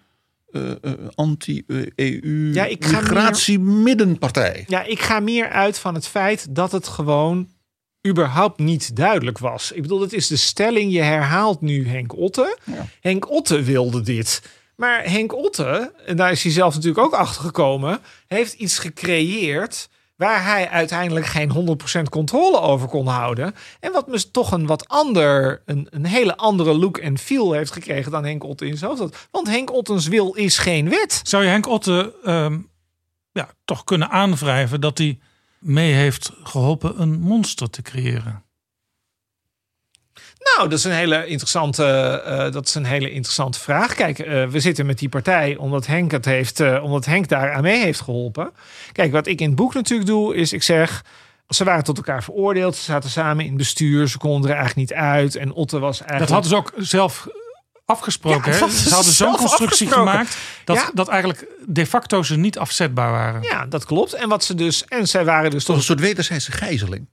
eh, 0.52 0.70
eh, 0.70 0.92
anti-EU 1.14 2.50
Ja, 2.52 2.64
ik 2.64 2.84
ga 2.84 3.00
migratie-middenpartij. 3.00 4.64
Ja, 4.68 4.82
ik 4.82 5.00
ga 5.00 5.20
meer 5.20 5.48
uit 5.48 5.78
van 5.78 5.94
het 5.94 6.06
feit 6.06 6.54
dat 6.54 6.72
het 6.72 6.88
gewoon 6.88 7.48
überhaupt 8.08 8.58
niet 8.58 8.96
duidelijk 8.96 9.38
was. 9.38 9.72
Ik 9.72 9.82
bedoel, 9.82 10.00
het 10.00 10.12
is 10.12 10.26
de 10.26 10.36
stelling, 10.36 10.92
je 10.92 11.02
herhaalt 11.02 11.60
nu 11.60 11.88
Henk 11.88 12.16
Otte. 12.16 12.58
Henk 13.00 13.30
Otte 13.30 13.62
wilde 13.62 14.00
dit. 14.00 14.42
Maar 14.76 15.10
Henk 15.10 15.34
Otte, 15.34 15.92
en 16.06 16.16
daar 16.16 16.30
is 16.30 16.42
hij 16.42 16.52
zelf 16.52 16.74
natuurlijk 16.74 17.04
ook 17.04 17.14
achter 17.14 17.42
gekomen, 17.42 18.00
heeft 18.26 18.52
iets 18.52 18.78
gecreëerd 18.78 19.88
waar 20.16 20.44
hij 20.44 20.68
uiteindelijk 20.68 21.26
geen 21.26 21.78
100% 21.98 22.02
controle 22.10 22.60
over 22.60 22.88
kon 22.88 23.06
houden. 23.06 23.54
En 23.80 23.92
wat 23.92 24.06
dus 24.06 24.30
toch 24.30 24.52
een 24.52 24.66
wat 24.66 24.88
ander, 24.88 25.62
een, 25.64 25.86
een 25.90 26.06
hele 26.06 26.36
andere 26.36 26.74
look 26.74 26.98
en 26.98 27.18
feel 27.18 27.52
heeft 27.52 27.72
gekregen 27.72 28.12
dan 28.12 28.24
Henk 28.24 28.44
Otte 28.44 28.66
in 28.66 28.76
zijn 28.76 28.90
hoofd. 28.90 29.28
Want 29.30 29.46
Henk 29.46 29.72
Ottens 29.72 30.06
wil 30.06 30.32
is 30.32 30.58
geen 30.58 30.88
wet. 30.88 31.20
Zou 31.22 31.42
je 31.42 31.48
Henk 31.48 31.66
Otte 31.66 32.14
ehm, 32.24 32.58
ja, 33.32 33.50
toch 33.64 33.84
kunnen 33.84 34.10
aanwrijven 34.10 34.80
dat 34.80 34.98
hij 34.98 35.18
mee 35.58 35.92
heeft 35.92 36.30
geholpen 36.42 37.00
een 37.00 37.20
monster 37.20 37.70
te 37.70 37.82
creëren? 37.82 38.45
Nou, 40.54 40.68
dat 40.68 40.78
is 40.78 40.84
een 40.84 40.92
hele 40.92 41.26
interessante, 41.26 41.84
eh, 42.26 42.52
dat 42.52 42.66
is 42.66 42.74
een 42.74 42.84
hele 42.84 43.10
interessante 43.10 43.60
vraag. 43.60 43.94
Kijk, 43.94 44.18
eh, 44.18 44.44
we 44.46 44.60
zitten 44.60 44.86
met 44.86 44.98
die 44.98 45.08
partij 45.08 45.56
omdat 45.56 45.86
Henk 45.86 46.10
het 46.10 46.24
heeft, 46.24 46.60
eh, 46.60 46.82
omdat 46.82 47.04
Henk 47.04 47.28
daar 47.28 47.52
aan 47.52 47.62
mee 47.62 47.82
heeft 47.82 48.00
geholpen. 48.00 48.50
Kijk, 48.92 49.12
wat 49.12 49.26
ik 49.26 49.40
in 49.40 49.46
het 49.46 49.56
boek 49.56 49.74
natuurlijk 49.74 50.08
doe, 50.08 50.36
is 50.36 50.52
ik 50.52 50.62
zeg. 50.62 51.04
Ze 51.48 51.64
waren 51.64 51.84
tot 51.84 51.96
elkaar 51.96 52.22
veroordeeld. 52.22 52.76
Ze 52.76 52.82
zaten 52.82 53.10
samen 53.10 53.44
in 53.44 53.56
bestuur. 53.56 54.08
Ze 54.08 54.18
konden 54.18 54.50
er 54.50 54.56
eigenlijk 54.56 54.88
niet 54.90 54.98
uit. 54.98 55.36
En 55.36 55.52
Otte 55.52 55.78
was 55.78 56.00
eigenlijk. 56.00 56.30
Dat 56.30 56.30
hadden 56.30 56.50
ze 56.50 56.56
ook 56.56 56.84
zelf 56.86 57.26
afgesproken. 57.84 58.52
Ja, 58.52 58.68
Ze 58.68 58.94
hadden 58.94 59.12
zo'n 59.12 59.36
constructie 59.36 59.90
gemaakt 59.90 60.36
dat, 60.64 60.76
Ja. 60.76 60.90
dat 60.94 61.08
eigenlijk 61.08 61.46
de 61.66 61.86
facto 61.86 62.22
ze 62.22 62.36
niet 62.36 62.58
afzetbaar 62.58 63.10
waren. 63.10 63.42
Ja, 63.42 63.66
dat 63.66 63.84
klopt. 63.84 64.12
En 64.12 64.28
wat 64.28 64.44
ze 64.44 64.54
dus. 64.54 64.84
En 64.84 65.08
zij 65.08 65.24
waren 65.24 65.50
dus 65.50 65.58
Toch 65.58 65.66
toch. 65.68 65.76
een 65.76 65.82
soort 65.82 66.00
wederzijdse 66.00 66.52
gijzeling. 66.52 67.08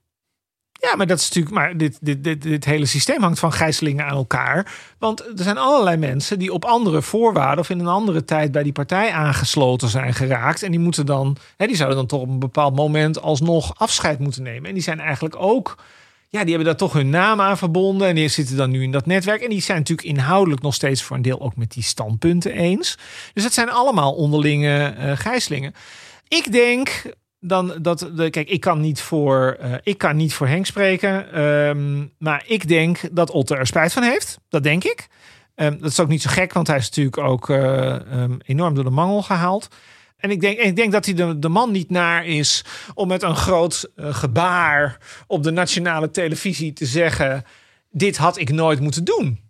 Ja, 0.90 0.96
maar 0.96 1.06
dat 1.06 1.18
is 1.18 1.24
natuurlijk. 1.28 1.54
Maar 1.54 1.76
dit, 1.76 1.98
dit, 2.00 2.24
dit, 2.24 2.42
dit 2.42 2.64
hele 2.64 2.86
systeem 2.86 3.22
hangt 3.22 3.38
van 3.38 3.52
gijzelingen 3.52 4.04
aan 4.04 4.16
elkaar. 4.16 4.72
Want 4.98 5.20
er 5.20 5.44
zijn 5.44 5.58
allerlei 5.58 5.96
mensen 5.96 6.38
die 6.38 6.52
op 6.52 6.64
andere 6.64 7.02
voorwaarden 7.02 7.58
of 7.58 7.70
in 7.70 7.78
een 7.78 7.86
andere 7.86 8.24
tijd 8.24 8.52
bij 8.52 8.62
die 8.62 8.72
partij 8.72 9.12
aangesloten 9.12 9.88
zijn 9.88 10.14
geraakt. 10.14 10.62
En 10.62 10.70
die 10.70 10.80
moeten 10.80 11.06
dan. 11.06 11.36
Hè, 11.56 11.66
die 11.66 11.76
zouden 11.76 11.98
dan 11.98 12.06
toch 12.06 12.20
op 12.20 12.28
een 12.28 12.38
bepaald 12.38 12.76
moment 12.76 13.22
alsnog 13.22 13.78
afscheid 13.78 14.18
moeten 14.18 14.42
nemen. 14.42 14.68
En 14.68 14.74
die 14.74 14.82
zijn 14.82 15.00
eigenlijk 15.00 15.36
ook. 15.38 15.78
Ja, 16.28 16.40
die 16.40 16.48
hebben 16.48 16.66
daar 16.66 16.76
toch 16.76 16.92
hun 16.92 17.10
naam 17.10 17.40
aan 17.40 17.58
verbonden. 17.58 18.08
En 18.08 18.14
die 18.14 18.28
zitten 18.28 18.56
dan 18.56 18.70
nu 18.70 18.82
in 18.82 18.92
dat 18.92 19.06
netwerk. 19.06 19.42
En 19.42 19.50
die 19.50 19.62
zijn 19.62 19.78
natuurlijk 19.78 20.08
inhoudelijk 20.08 20.62
nog 20.62 20.74
steeds 20.74 21.02
voor 21.02 21.16
een 21.16 21.22
deel 21.22 21.40
ook 21.40 21.56
met 21.56 21.72
die 21.72 21.82
standpunten 21.82 22.52
eens. 22.52 22.98
Dus 23.32 23.44
het 23.44 23.54
zijn 23.54 23.70
allemaal 23.70 24.12
onderlinge 24.12 24.94
eh 24.98 25.16
gijzelingen. 25.16 25.74
Ik 26.28 26.52
denk 26.52 27.02
dan 27.46 27.74
dat 27.82 28.10
de, 28.14 28.30
kijk, 28.30 28.48
ik 28.48 28.60
kan 28.60 28.80
niet 28.80 29.00
voor, 29.00 29.56
eh, 29.60 29.72
ik 29.82 29.98
kan 29.98 30.16
niet 30.16 30.34
voor 30.34 30.46
Henk 30.46 30.66
spreken, 30.66 31.32
ehm, 31.32 32.06
maar 32.18 32.44
ik 32.46 32.68
denk 32.68 33.00
dat 33.12 33.30
Otter 33.30 33.58
er 33.58 33.66
spijt 33.66 33.92
van 33.92 34.02
heeft. 34.02 34.38
Dat 34.48 34.62
denk 34.62 34.84
ik. 34.84 35.08
Ehm, 35.54 35.78
dat 35.78 35.90
is 35.90 36.00
ook 36.00 36.08
niet 36.08 36.22
zo 36.22 36.30
gek, 36.30 36.52
want 36.52 36.66
hij 36.66 36.76
is 36.76 36.88
natuurlijk 36.88 37.18
ook 37.18 37.50
eh, 37.50 37.94
ehm, 37.94 38.34
enorm 38.44 38.74
door 38.74 38.84
de 38.84 38.90
mangel 38.90 39.22
gehaald. 39.22 39.68
En 40.16 40.30
ik 40.30 40.40
denk, 40.40 40.58
ik 40.58 40.76
denk 40.76 40.92
dat 40.92 41.04
hij 41.04 41.14
de, 41.14 41.38
de 41.38 41.48
man 41.48 41.70
niet 41.70 41.90
naar 41.90 42.26
is 42.26 42.64
om 42.94 43.08
met 43.08 43.22
een 43.22 43.36
groot 43.36 43.90
eh, 43.96 44.14
gebaar 44.14 44.98
op 45.26 45.42
de 45.42 45.50
nationale 45.50 46.10
televisie 46.10 46.72
te 46.72 46.86
zeggen: 46.86 47.44
dit 47.90 48.16
had 48.16 48.38
ik 48.38 48.52
nooit 48.52 48.80
moeten 48.80 49.04
doen. 49.04 49.40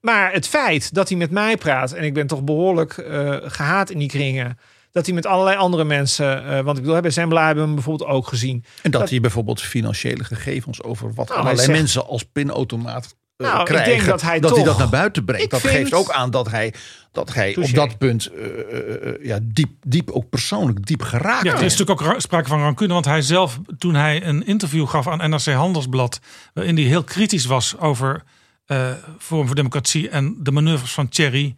Maar 0.00 0.32
het 0.32 0.48
feit 0.48 0.94
dat 0.94 1.08
hij 1.08 1.18
met 1.18 1.30
mij 1.30 1.56
praat, 1.56 1.92
en 1.92 2.04
ik 2.04 2.14
ben 2.14 2.26
toch 2.26 2.44
behoorlijk 2.44 2.98
eh, 2.98 3.36
gehaat 3.42 3.90
in 3.90 3.98
die 3.98 4.08
kringen, 4.08 4.58
dat 4.94 5.06
hij 5.06 5.14
met 5.14 5.26
allerlei 5.26 5.56
andere 5.56 5.84
mensen, 5.84 6.44
eh, 6.44 6.60
want 6.60 6.78
ik 6.78 6.84
bedoel, 6.84 7.00
bij 7.00 7.10
Zembla 7.10 7.38
hebben 7.44 7.56
we 7.62 7.66
hem 7.66 7.74
bijvoorbeeld 7.74 8.10
ook 8.10 8.26
gezien. 8.28 8.64
En 8.82 8.90
dat, 8.90 9.10
hij 9.10 9.20
bijvoorbeeld 9.20 9.60
financiële 9.60 10.24
gegevens 10.24 10.82
over 10.82 11.06
wat 11.06 11.16
Nou, 11.16 11.28
hij 11.28 11.36
allerlei 11.36 11.66
zegt- 11.66 11.78
mensen 11.78 12.06
als 12.06 12.22
pinautomaat 12.32 13.16
eh, 13.36 13.46
Nou, 13.46 13.58
ik 13.60 13.64
krijgen. 13.66 13.90
denk 13.96 14.04
dat 14.06 14.22
hij 14.22 14.40
dat, 14.40 14.54
toch- 14.54 14.64
dat 14.64 14.78
naar 14.78 14.88
buiten 14.88 15.24
brengt. 15.24 15.44
Ik 15.44 15.50
Dat 15.50 15.60
vind- 15.60 15.72
geeft 15.72 15.92
ook 15.94 16.10
aan 16.10 16.30
dat 16.30 16.50
hij, 16.50 16.74
dat 17.12 17.34
hij 17.34 17.56
op 17.56 17.72
dat 17.74 17.98
punt 17.98 18.26
eh, 18.26 19.26
ja, 19.26 19.38
diep, 19.42 19.70
diep, 19.86 20.10
ook 20.10 20.28
persoonlijk 20.30 20.86
diep 20.86 21.02
geraakt 21.02 21.44
Ja, 21.44 21.50
er 21.56 21.62
is. 21.62 21.76
natuurlijk 21.76 22.00
ook 22.00 22.12
ra- 22.12 22.20
sprake 22.20 22.48
van 22.48 22.60
rancune. 22.60 22.92
Want 22.92 23.04
hij 23.04 23.22
zelf, 23.22 23.58
toen 23.78 23.94
hij 23.94 24.24
een 24.26 24.46
interview 24.46 24.86
gaf 24.88 25.08
aan 25.08 25.30
NRC 25.30 25.44
Handelsblad... 25.46 26.20
waarin 26.52 26.76
hij 26.76 26.84
heel 26.84 27.04
kritisch 27.04 27.44
was 27.46 27.78
over 27.78 28.22
eh 28.66 28.90
Forum 29.18 29.46
voor 29.46 29.56
Democratie... 29.56 30.08
en 30.08 30.36
de 30.38 30.50
manoeuvres 30.52 30.92
van 30.92 31.08
Thierry... 31.08 31.54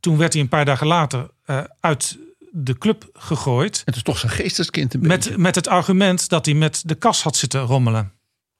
toen 0.00 0.16
werd 0.18 0.32
hij 0.32 0.42
een 0.42 0.48
paar 0.48 0.64
dagen 0.64 0.86
later 0.86 1.28
eh, 1.44 1.58
uit 1.80 2.18
de 2.58 2.78
club 2.78 3.08
gegooid. 3.12 3.82
Het 3.84 3.96
is 3.96 4.02
toch 4.02 4.18
zijn 4.18 4.32
geesteskind 4.32 4.94
een 4.94 5.00
beetje. 5.00 5.30
Met, 5.30 5.38
met 5.38 5.54
het 5.54 5.68
argument 5.68 6.28
dat 6.28 6.44
hij 6.44 6.54
met 6.54 6.82
de 6.84 6.94
kas 6.94 7.22
had 7.22 7.36
zitten 7.36 7.60
rommelen. 7.60 8.12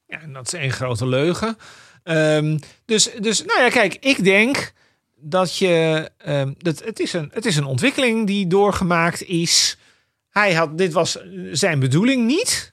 Ja, 0.06 0.20
en 0.20 0.32
dat 0.32 0.46
is 0.46 0.52
één 0.52 0.70
grote 0.70 1.06
leugen. 1.06 1.56
Ehm, 2.02 2.58
dus, 2.84 3.10
dus, 3.20 3.44
nou 3.44 3.60
ja, 3.60 3.68
kijk, 3.68 3.96
ik 4.00 4.24
denk 4.24 4.72
dat 5.14 5.56
je. 5.56 6.10
ehm, 6.18 6.52
dat, 6.58 6.84
het, 6.84 7.00
is 7.00 7.12
een, 7.12 7.30
het 7.32 7.46
is 7.46 7.56
een 7.56 7.64
ontwikkeling 7.64 8.26
die 8.26 8.46
doorgemaakt 8.46 9.22
is. 9.22 9.78
Hij 10.30 10.54
had, 10.54 10.78
dit 10.78 10.92
was 10.92 11.18
zijn 11.52 11.78
bedoeling 11.78 12.26
niet. 12.26 12.72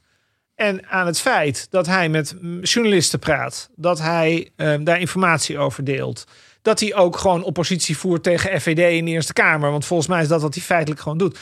En 0.56 0.88
aan 0.90 1.06
het 1.06 1.20
feit 1.20 1.68
dat 1.70 1.86
hij 1.86 2.10
met 2.10 2.36
journalisten 2.62 3.20
praat, 3.20 3.70
dat 3.76 4.00
hij 4.00 4.52
ehm, 4.56 4.84
daar 4.84 5.00
informatie 5.00 5.58
over 5.58 5.84
deelt. 5.84 6.26
Dat 6.64 6.80
hij 6.80 6.96
ook 6.96 7.18
gewoon 7.18 7.44
oppositie 7.44 7.98
voert 7.98 8.24
tegen 8.24 8.62
FVD 8.62 8.98
in 8.98 9.06
de 9.06 9.12
Eerste 9.12 9.34
Kamer. 9.34 9.72
Want 9.72 9.86
volgens 9.86 10.10
mij 10.10 10.22
is 10.22 10.28
dat 10.28 10.42
wat 10.42 10.54
hij 10.54 10.64
feitelijk 10.64 11.02
gewoon 11.02 11.18
doet. 11.18 11.40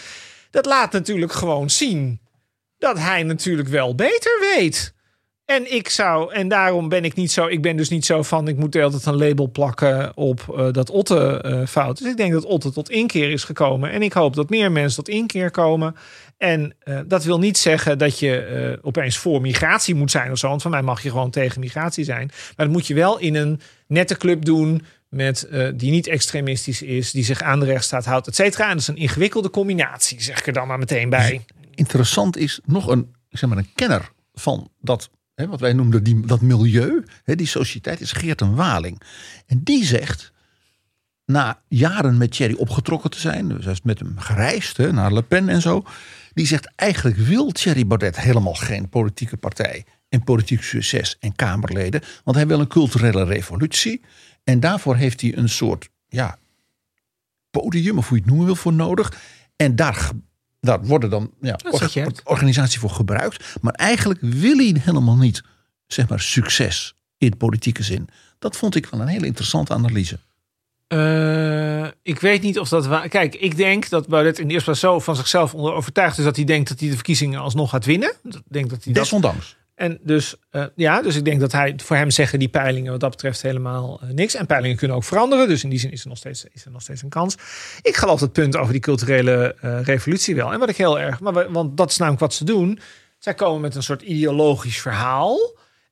Dat 0.50 0.66
laat 0.66 0.92
natuurlijk 0.92 1.32
gewoon 1.32 1.70
zien 1.70 2.20
dat 2.78 3.00
hij 3.00 3.24
natuurlijk 3.24 3.68
wel 3.68 3.96
beter 3.96 4.56
weet. 4.56 4.94
En 5.46 5.74
ik 5.74 5.90
zou, 5.90 6.34
en 6.34 6.48
daarom 6.48 6.90
ben 6.90 7.06
ik 7.06 7.16
niet 7.16 7.32
zo, 7.32 7.48
ik 7.48 7.62
ben 7.62 7.76
dus 7.76 7.90
niet 7.90 8.06
zo 8.06 8.24
van, 8.24 8.48
ik 8.48 8.58
moet 8.58 8.76
altijd 8.76 9.06
een 9.06 9.18
label 9.18 9.52
plakken 9.52 10.18
op 10.18 10.56
eh, 10.56 10.72
dat 10.72 10.90
Otte 10.90 11.42
eh, 11.42 11.68
fout. 11.68 11.98
Dus 11.98 12.08
ik 12.08 12.18
denk 12.18 12.34
dat 12.34 12.46
Otte 12.46 12.72
tot 12.72 12.90
inkeer 12.90 13.32
is 13.32 13.44
gekomen. 13.44 13.92
En 13.92 14.02
ik 14.02 14.14
hoop 14.14 14.36
dat 14.36 14.50
meer 14.50 14.72
mensen 14.72 15.04
tot 15.04 15.14
inkeer 15.14 15.52
komen. 15.52 15.96
En 16.38 16.76
eh, 16.80 17.00
dat 17.06 17.24
wil 17.24 17.40
niet 17.40 17.58
zeggen 17.58 17.98
dat 17.98 18.20
je 18.20 18.80
opeens 18.82 19.18
voor 19.18 19.42
migratie 19.42 19.96
moet 19.96 20.12
zijn 20.12 20.32
of 20.32 20.38
zo. 20.38 20.48
Want 20.48 20.62
van 20.62 20.72
mij 20.72 20.82
mag 20.82 21.04
je 21.04 21.10
gewoon 21.10 21.30
tegen 21.30 21.60
migratie 21.60 22.04
zijn. 22.04 22.28
Maar 22.28 22.66
dat 22.66 22.76
moet 22.76 22.88
je 22.88 22.94
wel 22.94 23.20
in 23.20 23.36
een 23.36 23.60
nette 23.88 24.18
club 24.18 24.46
doen. 24.46 24.86
Met, 25.16 25.44
eh, 25.44 25.70
die 25.76 25.92
niet 25.92 26.08
extremistisch 26.08 26.82
is, 26.82 27.12
die 27.12 27.24
zich 27.24 27.42
aan 27.42 27.60
de 27.60 27.66
rechtsstaat 27.66 28.06
houdt, 28.06 28.28
et 28.28 28.36
cetera. 28.36 28.64
En 28.64 28.72
dat 28.72 28.82
is 28.82 28.88
een 28.88 28.96
ingewikkelde 28.96 29.50
combinatie, 29.50 30.22
zeg 30.22 30.40
ik 30.40 30.48
er 30.48 30.54
dan 30.54 30.68
maar 30.68 30.78
meteen 30.78 31.10
bij. 31.10 31.46
Interessant 31.76 32.38
is 32.38 32.60
nog 32.66 32.88
een, 32.88 33.16
zeg 33.30 33.50
maar, 33.50 33.58
een 33.58 33.74
kenner 33.76 34.12
van 34.34 34.72
dat, 34.80 35.10
hè, 35.34 35.48
wat 35.48 35.60
wij 35.60 35.74
noemden 35.74 36.04
die, 36.04 36.26
dat 36.26 36.42
milieu, 36.42 37.04
hè, 37.24 37.36
die 37.36 37.48
sociëteit, 37.48 38.02
is 38.02 38.12
Geert 38.12 38.42
een 38.42 38.56
Waling. 38.56 39.02
En 39.46 39.64
die 39.64 39.86
zegt, 39.86 40.32
na 41.26 41.62
jaren 41.68 42.18
met 42.18 42.32
Thierry 42.32 42.56
opgetrokken 42.56 43.10
te 43.10 43.20
zijn, 43.20 43.48
dus 43.48 43.66
is 43.66 43.82
met 43.82 44.00
hem 44.00 44.14
gereisd 44.18 44.78
hè, 44.78 44.92
naar 44.92 45.14
Le 45.14 45.24
Pen 45.24 45.50
en 45.50 45.62
zo. 45.62 45.84
Die 46.34 46.48
zegt 46.48 46.72
eigenlijk 46.76 47.18
wil 47.18 47.52
Thierry 47.52 47.88
Baudet 47.88 48.20
helemaal 48.20 48.54
geen 48.54 48.90
politieke 48.90 49.38
partij 49.38 49.86
en 50.10 50.24
politiek 50.24 50.64
succes 50.64 51.18
en 51.20 51.36
Kamerleden. 51.36 52.02
Want 52.24 52.38
hij 52.38 52.48
wil 52.48 52.60
een 52.60 52.68
culturele 52.68 53.24
revolutie. 53.24 54.02
En 54.44 54.60
daarvoor 54.60 54.96
heeft 54.96 55.22
hij 55.22 55.38
een 55.38 55.50
soort 55.50 55.90
ja, 56.08 56.38
podium, 57.52 57.98
of 57.98 58.08
hoe 58.08 58.18
je 58.18 58.24
het 58.24 58.30
noemen 58.30 58.46
wil, 58.48 58.56
voor 58.56 58.74
nodig. 58.74 59.14
En 59.56 59.76
daar, 59.76 60.10
daar 60.60 60.86
worden 60.86 61.10
dan 61.10 61.32
ja, 61.42 61.60
or- 61.64 62.12
organisatie 62.24 62.80
voor 62.80 62.90
gebruikt. 62.90 63.56
Maar 63.62 63.74
eigenlijk 63.74 64.20
wil 64.22 64.58
hij 64.58 64.76
helemaal 64.80 65.18
niet 65.18 65.44
zeg 65.88 66.10
maar, 66.10 66.20
succes 66.20 66.96
in 67.18 67.38
politieke 67.38 67.84
zin. 67.84 68.10
Dat 68.40 68.58
vond 68.58 68.76
ik 68.76 68.86
wel 68.86 69.02
een 69.02 69.08
hele 69.08 69.26
interessante 69.26 69.74
analyse. 69.74 70.20
Eh, 70.88 71.88
ik 72.02 72.20
weet 72.20 72.42
niet 72.42 72.60
of 72.60 72.70
dat 72.70 72.86
waar. 72.86 73.08
Kijk, 73.10 73.36
ik 73.36 73.58
denk 73.58 73.90
dat 73.90 74.08
Baudet 74.08 74.40
in 74.40 74.48
de 74.48 74.54
eerste 74.54 74.66
plaats 74.66 74.82
zo 74.82 75.00
van 75.00 75.16
zichzelf 75.16 75.54
onder 75.54 75.74
overtuigd 75.74 76.18
is 76.18 76.24
dat 76.24 76.36
hij 76.36 76.46
denkt 76.46 76.70
dat 76.70 76.80
hij 76.80 76.90
de 76.90 76.96
verkiezingen 76.96 77.40
alsnog 77.40 77.70
gaat 77.70 77.86
winnen. 77.86 78.14
Ik 78.24 78.42
denk 78.48 78.70
dat 78.70 78.84
hij 78.84 78.94
dat. 78.94 79.56
En 79.82 80.00
dus 80.02 80.36
eh, 80.50 80.64
ja, 80.76 81.02
dus 81.02 81.16
ik 81.16 81.26
denk 81.26 81.40
dat 81.40 81.52
hij 81.52 81.74
voor 81.84 81.96
hem 81.96 82.12
zeggen 82.12 82.40
die 82.40 82.50
peilingen 82.50 82.92
wat 82.92 83.00
dat 83.00 83.10
betreft 83.10 83.42
helemaal 83.42 84.00
eh, 84.02 84.10
niks. 84.10 84.36
En 84.36 84.46
peilingen 84.46 84.78
kunnen 84.78 84.98
ook 84.98 85.04
veranderen. 85.04 85.48
Dus 85.48 85.64
in 85.64 85.70
die 85.70 85.80
zin 85.80 85.92
is 85.92 86.02
er 86.02 86.08
nog 86.08 86.18
steeds, 86.18 86.46
is 86.52 86.66
er 86.66 86.72
nog 86.72 86.82
steeds 86.82 87.02
een 87.02 87.10
kans. 87.10 87.36
Ik 87.82 87.96
geloof 87.96 88.20
dat 88.20 88.32
punt 88.32 88.58
over 88.58 88.72
die 88.72 88.82
culturele 88.82 89.56
eh, 89.62 89.82
revolutie 89.84 90.36
wel. 90.36 90.54
En 90.54 90.60
wat 90.60 90.70
ik 90.70 90.78
heel 90.78 91.00
erg, 91.00 91.20
maar 91.20 91.52
want 91.52 91.78
dat 91.78 91.90
is 91.90 91.98
namelijk 91.98 92.22
wat 92.22 92.34
ze 92.34 92.44
doen. 92.44 92.80
Zij 93.20 93.34
komen 93.34 93.62
met 93.62 93.76
een 93.76 93.84
soort 93.84 94.02
ideologisch 94.02 94.82
verhaal. 94.82 95.38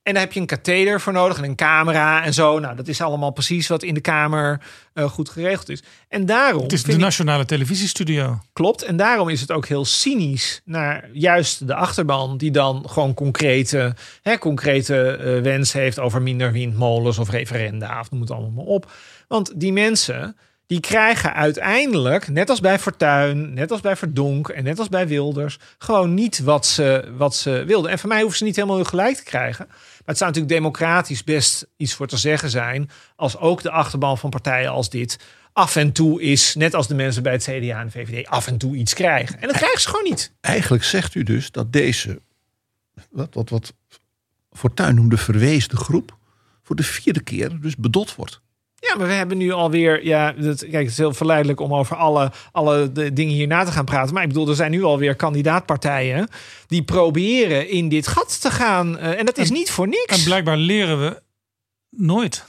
En 0.10 0.15
daar 0.15 0.23
heb 0.23 0.34
je 0.34 0.40
een 0.40 0.45
katheder 0.45 1.02
voor 1.02 1.14
nodig 1.14 1.38
en 1.38 1.44
een 1.44 1.56
camera 1.56 2.23
en 2.23 2.34
zo. 2.34 2.60
Nou, 2.60 2.76
dat 2.76 2.88
is 2.88 3.02
allemaal 3.02 3.31
precies 3.31 3.68
wat 3.68 3.84
in 3.84 3.94
de 3.94 4.02
Kamer 4.02 4.61
eh, 4.94 5.03
goed 5.10 5.30
geregeld 5.30 5.69
is. 5.69 5.84
En 6.07 6.26
daarom. 6.26 6.61
Het 6.61 6.73
is 6.73 6.84
de 6.84 6.91
ik- 6.91 6.98
nationale 6.98 7.45
televisiestudio. 7.45 8.40
Klopt. 8.53 8.84
En 8.84 8.98
daarom 8.98 9.30
is 9.30 9.41
het 9.41 9.52
ook 9.52 9.68
heel 9.68 9.86
cynisch 9.86 10.61
naar 10.65 11.10
juist 11.14 11.68
de 11.68 11.76
achterban, 11.76 12.38
die 12.38 12.52
dan 12.52 12.90
gewoon 12.90 13.14
concrete, 13.14 13.95
hè, 14.22 14.38
concrete 14.38 15.11
eh, 15.11 15.41
wens 15.41 15.73
heeft 15.73 15.99
over 15.99 16.22
minder 16.22 16.52
windmolens 16.52 17.18
of 17.19 17.30
referenda, 17.30 17.99
of 17.99 18.11
noem 18.11 18.22
het 18.22 18.31
allemaal 18.31 18.52
maar 18.52 18.73
op. 18.73 18.91
Want 19.27 19.60
die 19.60 19.73
mensen, 19.73 20.38
die 20.69 20.79
krijgen 20.79 21.33
uiteindelijk, 21.33 22.27
net 22.27 22.49
als 22.49 22.59
bij 22.59 22.79
Fortuyn, 22.79 23.53
net 23.53 23.71
als 23.71 23.81
bij 23.81 23.95
Verdonk 23.95 24.49
en 24.49 24.63
net 24.63 24.79
als 24.79 24.89
bij 24.89 25.07
Wilders, 25.07 25.59
gewoon 25.77 26.13
niet 26.13 26.39
wat 26.39 26.65
ze, 26.65 27.13
wat 27.17 27.35
ze 27.35 27.63
wilden. 27.67 27.91
En 27.91 27.99
voor 27.99 28.09
mij 28.09 28.19
hoeven 28.19 28.37
ze 28.37 28.43
niet 28.43 28.55
helemaal 28.55 28.77
hun 28.77 28.85
gelijk 28.85 29.15
te 29.15 29.23
krijgen. 29.23 29.65
Maar 29.67 30.03
het 30.05 30.17
zou 30.17 30.31
natuurlijk 30.31 30.61
democratisch 30.61 31.23
best 31.23 31.67
iets 31.77 31.93
voor 31.93 32.07
te 32.07 32.17
zeggen 32.17 32.49
zijn, 32.49 32.89
als 33.15 33.37
ook 33.37 33.61
de 33.61 33.71
achterban 33.71 34.17
van 34.17 34.29
partijen 34.29 34.71
als 34.71 34.89
dit 34.89 35.19
af 35.53 35.75
en 35.75 35.91
toe 35.91 36.21
is, 36.21 36.55
net 36.55 36.73
als 36.73 36.87
de 36.87 36.95
mensen 36.95 37.23
bij 37.23 37.31
het 37.31 37.43
CDA 37.43 37.79
en 37.79 37.85
de 37.85 37.91
VVD, 37.91 38.27
af 38.27 38.47
en 38.47 38.57
toe 38.57 38.75
iets 38.75 38.93
krijgen. 38.93 39.41
En 39.41 39.47
dat 39.47 39.57
krijgen 39.57 39.81
ze 39.81 39.89
gewoon 39.89 40.03
niet. 40.03 40.31
Eigenlijk 40.41 40.83
zegt 40.83 41.15
u 41.15 41.23
dus 41.23 41.51
dat 41.51 41.73
deze, 41.73 42.21
wat, 43.09 43.33
wat, 43.33 43.49
wat 43.49 43.73
Fortuyn 44.51 44.95
noemde 44.95 45.17
verweesde 45.17 45.77
groep, 45.77 46.17
voor 46.63 46.75
de 46.75 46.83
vierde 46.83 47.21
keer 47.21 47.61
dus 47.61 47.75
bedot 47.75 48.15
wordt. 48.15 48.41
Ja, 48.80 48.95
maar 48.97 49.07
we 49.07 49.14
hebben 49.14 49.38
nu 49.38 49.51
alweer. 49.51 50.06
Ja, 50.06 50.31
dat, 50.31 50.60
kijk, 50.60 50.73
het 50.73 50.88
is 50.91 50.97
heel 50.97 51.14
verleidelijk 51.14 51.60
om 51.60 51.73
over 51.73 51.95
alle, 51.95 52.31
alle 52.51 52.91
de 52.91 53.14
dingen 53.14 53.34
hierna 53.34 53.64
te 53.64 53.72
gaan 53.72 53.85
praten. 53.85 54.14
Maar 54.14 54.23
ik 54.23 54.30
bedoel, 54.30 54.47
er 54.49 54.56
zijn 54.56 54.72
nu 54.72 54.84
alweer 54.84 55.15
kandidaatpartijen 55.15 56.27
die 56.68 56.84
proberen 56.84 57.69
in 57.69 57.89
dit 57.89 58.07
gat 58.07 58.41
te 58.41 58.51
gaan. 58.51 58.97
eh, 58.97 59.19
en 59.19 59.26
dat 59.26 59.38
is 59.38 59.49
niet 59.51 59.72
voor 59.72 59.88
niks. 59.88 60.18
En 60.18 60.23
blijkbaar 60.23 60.57
leren 60.57 60.99
we 60.99 61.22
nooit. 61.89 62.45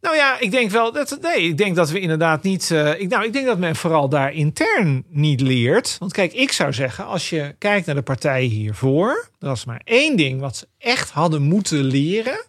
Nou 0.00 0.16
ja, 0.16 0.38
ik 0.40 0.50
denk 0.50 0.70
wel 0.70 0.92
dat 0.92 1.18
nee, 1.20 1.42
ik 1.48 1.56
denk 1.58 1.76
dat 1.76 1.90
we 1.90 2.00
inderdaad 2.00 2.42
niet. 2.42 2.70
eh, 2.70 3.00
ik, 3.00 3.08
nou, 3.08 3.24
ik 3.24 3.32
denk 3.32 3.46
dat 3.46 3.58
men 3.58 3.76
vooral 3.76 4.08
daar 4.08 4.32
intern 4.32 5.04
niet 5.08 5.40
leert. 5.40 5.96
Want 5.98 6.12
kijk, 6.12 6.32
ik 6.32 6.52
zou 6.52 6.72
zeggen, 6.72 7.06
als 7.06 7.30
je 7.30 7.54
kijkt 7.58 7.86
naar 7.86 7.94
de 7.94 8.02
partijen 8.02 8.50
hiervoor, 8.50 9.28
er 9.40 9.48
was 9.48 9.64
maar 9.64 9.80
één 9.84 10.16
ding 10.16 10.40
wat 10.40 10.56
ze 10.56 10.66
echt 10.78 11.10
hadden 11.10 11.42
moeten 11.42 11.84
leren. 11.84 12.44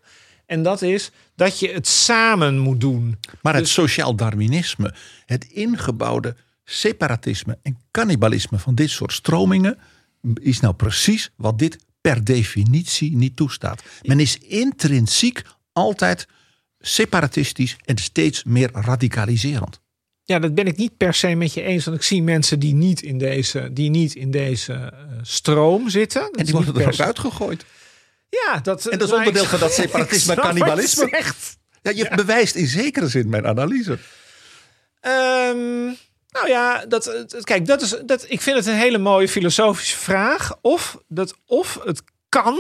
En 0.45 0.63
dat 0.63 0.81
is 0.81 1.11
dat 1.35 1.59
je 1.59 1.69
het 1.69 1.88
samen 1.88 2.57
moet 2.57 2.80
doen. 2.80 3.19
Maar 3.41 3.53
het 3.53 3.63
Dus- 3.63 3.73
sociaal 3.73 4.15
darwinisme, 4.15 4.93
het 5.26 5.43
ingebouwde 5.45 6.35
separatisme 6.63 7.57
en 7.61 7.77
cannibalisme 7.91 8.57
van 8.59 8.76
dit 8.76 8.89
soort 8.89 9.13
stromingen 9.13 9.77
is 10.34 10.59
nou 10.59 10.73
precies 10.73 11.31
wat 11.35 11.59
dit 11.59 11.77
per 12.01 12.23
definitie 12.23 13.15
niet 13.15 13.35
toestaat. 13.35 13.84
Men 14.01 14.19
is 14.19 14.38
intrinsiek 14.38 15.41
altijd 15.73 16.27
separatistisch 16.80 17.76
en 17.85 17.97
steeds 17.97 18.43
meer 18.43 18.69
radicaliserend. 18.73 19.80
Ja, 20.23 20.39
dat 20.39 20.55
ben 20.55 20.67
ik 20.67 20.77
niet 20.77 20.97
per 20.97 21.13
se 21.13 21.35
met 21.35 21.53
je 21.53 21.61
eens. 21.61 21.85
Want 21.85 21.97
ik 21.97 22.03
zie 22.03 22.23
mensen 22.23 22.59
die 22.59 22.73
niet 22.73 23.01
in 23.01 23.17
deze, 23.17 23.69
die 23.72 23.89
niet 23.89 24.15
in 24.15 24.31
deze 24.31 24.73
eh, 24.73 24.89
stroom 25.22 25.89
zitten. 25.89 26.22
Dat 26.22 26.35
En 26.35 26.45
die 26.45 26.53
worden 26.53 26.76
er 26.76 26.88
ook 26.88 26.99
uitgegooid. 26.99 27.65
Ja, 28.30 28.60
dat, 28.60 28.85
En 28.85 28.97
dat 28.97 29.07
is 29.07 29.14
nou, 29.14 29.26
onderdeel 29.26 29.49
van 29.49 29.60
dat 29.60 29.73
separatisme 29.81 30.34
en 30.34 30.39
cannibalisme. 30.41 31.07
zegt. 31.10 31.57
Ja, 31.81 31.91
je 31.91 32.15
bewijst 32.15 32.56
in 32.56 32.68
zekere 32.68 33.07
zin 33.07 33.30
mijn 33.30 33.47
analyse. 33.47 33.97
Ehm, 34.99 35.84
nou 36.30 36.47
ja, 36.47 36.85
dat, 36.85 37.26
kijk, 37.43 37.65
dat 37.65 37.81
is, 37.81 37.95
dat, 38.06 38.26
ik 38.27 38.41
vind 38.41 38.57
het 38.57 38.65
een 38.65 38.73
hele 38.73 38.97
mooie 38.97 39.27
filosofische 39.27 39.97
vraag. 39.97 40.57
Of, 40.61 40.97
dat, 41.07 41.35
of 41.45 41.80
het 41.84 42.02
kan 42.30 42.60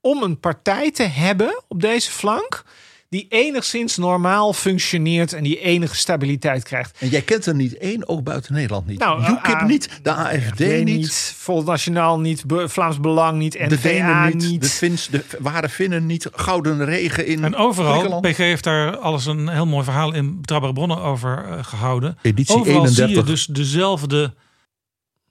om 0.00 0.22
een 0.22 0.40
partij 0.40 0.90
te 0.90 1.02
hebben 1.02 1.62
op 1.68 1.80
deze 1.80 2.10
flank. 2.10 2.62
Die 3.08 3.26
enigszins 3.28 3.96
normaal 3.96 4.52
functioneert 4.52 5.32
en 5.32 5.42
die 5.42 5.60
enige 5.60 5.96
stabiliteit 5.96 6.62
krijgt. 6.62 6.96
En 6.98 7.08
jij 7.08 7.22
kent 7.22 7.46
er 7.46 7.54
niet 7.54 7.76
één, 7.78 8.08
ook 8.08 8.22
buiten 8.22 8.52
Nederland 8.54 8.86
niet. 8.86 8.98
Nou, 8.98 9.30
UKIP 9.30 9.62
niet, 9.62 9.98
de 10.02 10.12
AFD 10.12 10.58
niet, 10.58 10.84
niet, 10.84 11.34
Volt 11.36 11.66
Nationaal 11.66 12.20
niet, 12.20 12.46
Be- 12.46 12.68
Vlaams 12.68 13.00
Belang 13.00 13.38
niet, 13.38 13.52
de 13.52 13.66
NVA 13.68 13.82
Denen 13.88 14.26
niet, 14.26 14.50
niet. 14.50 14.62
de, 14.62 14.68
Fins, 14.68 15.08
de 15.08 15.24
ware 15.38 15.68
Finnen 15.68 16.06
niet, 16.06 16.28
Gouden 16.32 16.84
Regen 16.84 17.26
in 17.26 17.44
En 17.44 17.56
overal. 17.56 18.20
PG 18.20 18.36
heeft 18.36 18.64
daar 18.64 18.96
alles 18.96 19.26
een 19.26 19.48
heel 19.48 19.66
mooi 19.66 19.84
verhaal 19.84 20.14
in 20.14 20.36
Betrouwbare 20.40 20.72
Bronnen 20.74 20.98
over 21.00 21.44
eh, 21.48 21.64
gehouden. 21.64 22.18
Editie 22.22 22.54
overal 22.56 22.86
zie 22.86 23.04
31. 23.04 23.16
je 23.24 23.30
dus 23.32 23.46
dezelfde 23.46 24.34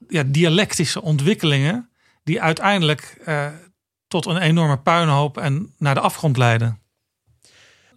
ja, 0.08 0.24
dialectische 0.26 1.02
ontwikkelingen 1.02 1.90
die 2.24 2.41
uiteindelijk 2.41 3.18
eh, 3.26 3.48
tot 4.08 4.26
een 4.26 4.38
enorme 4.38 4.78
puinhoop 4.78 5.38
en 5.38 5.74
naar 5.78 5.94
de 5.94 6.02
afgrond 6.02 6.38
leiden. 6.38 6.80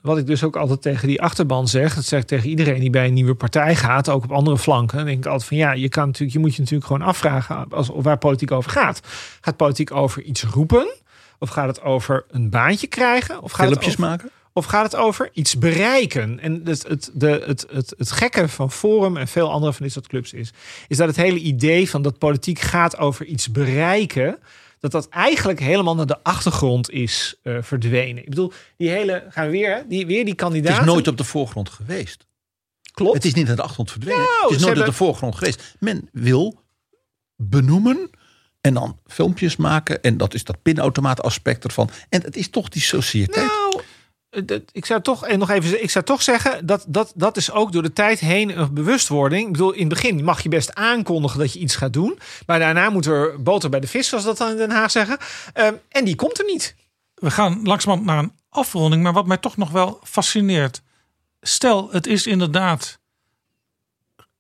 Wat 0.02 0.18
ik 0.18 0.27
dus 0.27 0.44
ook 0.44 0.56
altijd 0.56 0.82
tegen 0.82 1.09
die 1.09 1.22
achterban 1.22 1.68
zeg, 1.68 1.94
dat 1.94 2.05
zeg 2.05 2.20
ik 2.20 2.27
tegen 2.27 2.48
iedereen 2.48 2.81
die 2.81 2.90
bij 2.90 3.06
een 3.06 3.14
nieuwe 3.14 3.35
partij 3.35 3.77
gaat, 3.77 4.09
ook 4.09 4.24
op 4.24 4.32
andere 4.32 4.59
flanken. 4.59 4.97
Dan 4.97 5.06
denk 5.06 5.18
ik 5.18 5.27
altijd 5.27 5.48
van 5.48 5.56
ja, 5.56 5.72
je, 5.72 5.89
kan 5.89 6.06
natuurlijk, 6.06 6.32
je 6.32 6.39
moet 6.39 6.55
je 6.55 6.60
natuurlijk 6.60 6.86
gewoon 6.86 7.02
afvragen 7.02 7.68
als, 7.70 7.90
waar 7.94 8.18
politiek 8.18 8.51
over 8.51 8.70
gaat. 8.70 9.01
Gaat 9.40 9.56
politiek 9.56 9.93
over 9.93 10.22
iets 10.22 10.43
roepen? 10.43 10.89
Of 11.39 11.48
gaat 11.48 11.66
het 11.66 11.82
over 11.82 12.24
een 12.31 12.51
baantje 12.51 12.86
krijgen? 12.86 13.43
Of 13.43 13.52
gaat 13.52 13.66
Filmpjes 13.66 13.93
het 13.93 14.01
over, 14.01 14.10
maken? 14.10 14.31
Of 14.52 14.64
gaat 14.64 14.85
het 14.85 14.97
over 14.97 15.31
iets 15.32 15.59
bereiken? 15.59 16.40
En 16.40 16.60
het, 16.64 16.89
het, 16.89 17.10
de, 17.14 17.43
het, 17.47 17.66
het, 17.72 17.94
het 17.98 18.10
gekke 18.10 18.48
van 18.48 18.70
Forum 18.70 19.16
en 19.16 19.28
veel 19.28 19.51
andere 19.51 19.72
van 19.72 19.82
dit 19.82 19.93
soort 19.93 20.06
clubs 20.06 20.32
is, 20.32 20.52
is 20.89 20.97
dat 20.97 21.09
het 21.09 21.16
hele 21.16 21.39
idee 21.39 21.90
van 21.90 22.02
dat 22.02 22.18
politiek 22.18 22.59
gaat 22.59 22.98
over 22.98 23.27
iets 23.27 23.51
bereiken, 23.51 24.39
dat 24.81 24.90
dat 24.90 25.09
eigenlijk 25.09 25.61
helemaal 25.61 25.94
naar 25.94 26.07
de 26.07 26.23
achtergrond 26.23 26.90
is 26.90 27.35
eh, 27.43 27.57
verdwenen. 27.61 28.23
Ik 28.23 28.28
bedoel, 28.28 28.52
die 28.77 28.89
hele, 28.89 29.27
gaan 29.28 29.44
we 29.44 29.51
weer, 29.51 29.74
hè? 29.74 29.86
die, 29.86 30.07
weer 30.07 30.20
die 30.20 30.32
Het 30.32 30.43
kandidaten. 30.43 30.81
is 30.81 30.86
nooit 30.86 31.09
op 31.09 31.16
de 31.16 31.24
voorgrond 31.24 31.69
geweest. 31.69 32.27
Klopt. 32.93 33.15
Het 33.15 33.24
is 33.24 33.35
niet 33.35 33.47
naar 33.47 33.57
de 33.57 33.62
achtergrond 33.62 33.90
verdwenen. 33.90 34.20
Nou, 34.20 34.43
het 34.43 34.61
is 34.61 34.66
nooit 34.66 34.78
op 34.78 34.85
de 34.85 34.93
voorgrond 34.93 35.35
geweest. 35.35 35.74
Men 35.78 36.09
wil 36.12 36.61
benoemen 37.36 38.11
en 38.61 38.74
dan 38.74 38.98
filmpjes 39.07 39.57
maken. 39.57 40.02
En 40.02 40.16
dat 40.16 40.35
is 40.35 40.44
dat 40.44 40.62
pinautomaat 40.62 41.23
aspect 41.23 41.65
ervan. 41.65 41.90
En 42.09 42.23
het 42.23 42.36
is 42.36 42.51
toch 42.51 42.69
die 42.69 42.82
sociëteit. 42.82 43.47
Nou, 43.47 43.82
ik 44.73 44.86
zou 44.86 45.02
toch 45.02 45.27
en 45.27 45.39
nog 45.39 45.51
even, 45.51 45.82
ik 45.82 45.90
zou 45.90 46.05
toch 46.05 46.23
zeggen 46.23 46.66
dat, 46.66 46.85
dat 46.89 47.12
dat 47.15 47.36
is 47.36 47.51
ook 47.51 47.73
door 47.73 47.82
de 47.82 47.93
tijd 47.93 48.20
heen 48.20 48.59
een 48.59 48.74
bewustwording. 48.74 49.47
Ik 49.47 49.52
bedoel, 49.52 49.73
in 49.73 49.81
het 49.81 49.89
begin 49.89 50.24
mag 50.24 50.43
je 50.43 50.48
best 50.48 50.74
aankondigen 50.74 51.39
dat 51.39 51.52
je 51.52 51.59
iets 51.59 51.77
gaat 51.77 51.93
doen, 51.93 52.19
maar 52.47 52.59
daarna 52.59 52.90
moet 52.90 53.07
er 53.07 53.43
boter 53.43 53.70
bij 53.70 53.81
de 53.81 53.86
vis, 53.86 54.09
zoals 54.09 54.24
dat 54.24 54.39
dan 54.39 54.51
in 54.51 54.57
Den 54.57 54.70
Haag 54.70 54.90
zeggen. 54.90 55.19
Ehm, 55.52 55.74
en 55.89 56.05
die 56.05 56.15
komt 56.15 56.39
er 56.39 56.44
niet. 56.44 56.74
We 57.15 57.31
gaan 57.31 57.62
langzamerhand 57.62 58.07
naar 58.07 58.19
een 58.19 58.32
afronding, 58.48 59.02
maar 59.02 59.12
wat 59.12 59.27
mij 59.27 59.36
toch 59.36 59.57
nog 59.57 59.70
wel 59.70 60.01
fascineert. 60.02 60.82
Stel, 61.40 61.90
het 61.90 62.07
is 62.07 62.27
inderdaad. 62.27 62.98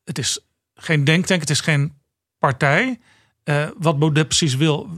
Het 0.04 0.18
is 0.18 0.46
geen 0.74 1.04
denktank, 1.04 1.40
het 1.40 1.50
is 1.50 1.60
geen 1.60 1.98
partij. 2.38 3.00
Eh, 3.44 3.68
wat 3.78 3.98
Baudet 3.98 4.26
precies 4.26 4.56
wil, 4.56 4.88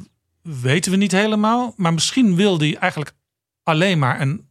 weten 0.43 0.91
we 0.91 0.97
niet 0.97 1.13
helemaal. 1.13 1.75
Maar 1.77 1.95
misschien 1.95 2.37
wil 2.37 2.59
hij 2.59 2.77
eigenlijk 2.77 3.13
alleen 3.63 3.99
maar 3.99 4.21
een, 4.21 4.51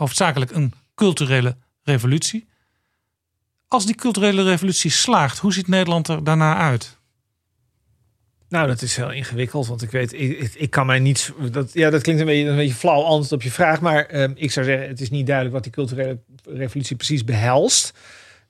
hoofdzakelijk 0.00 0.50
een 0.50 0.72
culturele 0.94 1.56
revolutie. 1.82 2.48
Als 3.68 3.86
die 3.86 3.94
culturele 3.94 4.42
revolutie 4.42 4.90
slaagt, 4.90 5.38
hoe 5.38 5.52
ziet 5.52 5.68
Nederland 5.68 6.08
er 6.08 6.24
daarna 6.24 6.56
uit? 6.56 6.98
Nou, 8.48 8.66
dat 8.66 8.82
is 8.82 8.96
heel 8.96 9.12
ingewikkeld, 9.12 9.66
want 9.66 9.82
ik 9.82 9.90
weet, 9.90 10.12
ik, 10.60 10.70
kan 10.70 10.86
mij 10.86 10.98
niet. 10.98 11.32
Dat, 11.50 11.72
ja, 11.72 11.90
dat 11.90 12.02
klinkt 12.02 12.20
een 12.20 12.26
beetje 12.26 12.48
een 12.48 12.56
beetje 12.56 12.74
flauw 12.74 13.02
antwoord 13.02 13.32
op 13.32 13.42
je 13.42 13.50
vraag, 13.50 13.80
maar 13.80 14.06
ehm, 14.06 14.32
ik 14.34 14.50
zou 14.50 14.66
zeggen, 14.66 14.88
het 14.88 15.00
is 15.00 15.10
niet 15.10 15.26
duidelijk 15.26 15.54
wat 15.54 15.64
die 15.64 15.72
culturele 15.72 16.18
revolutie 16.44 16.96
precies 16.96 17.24
behelst. 17.24 17.92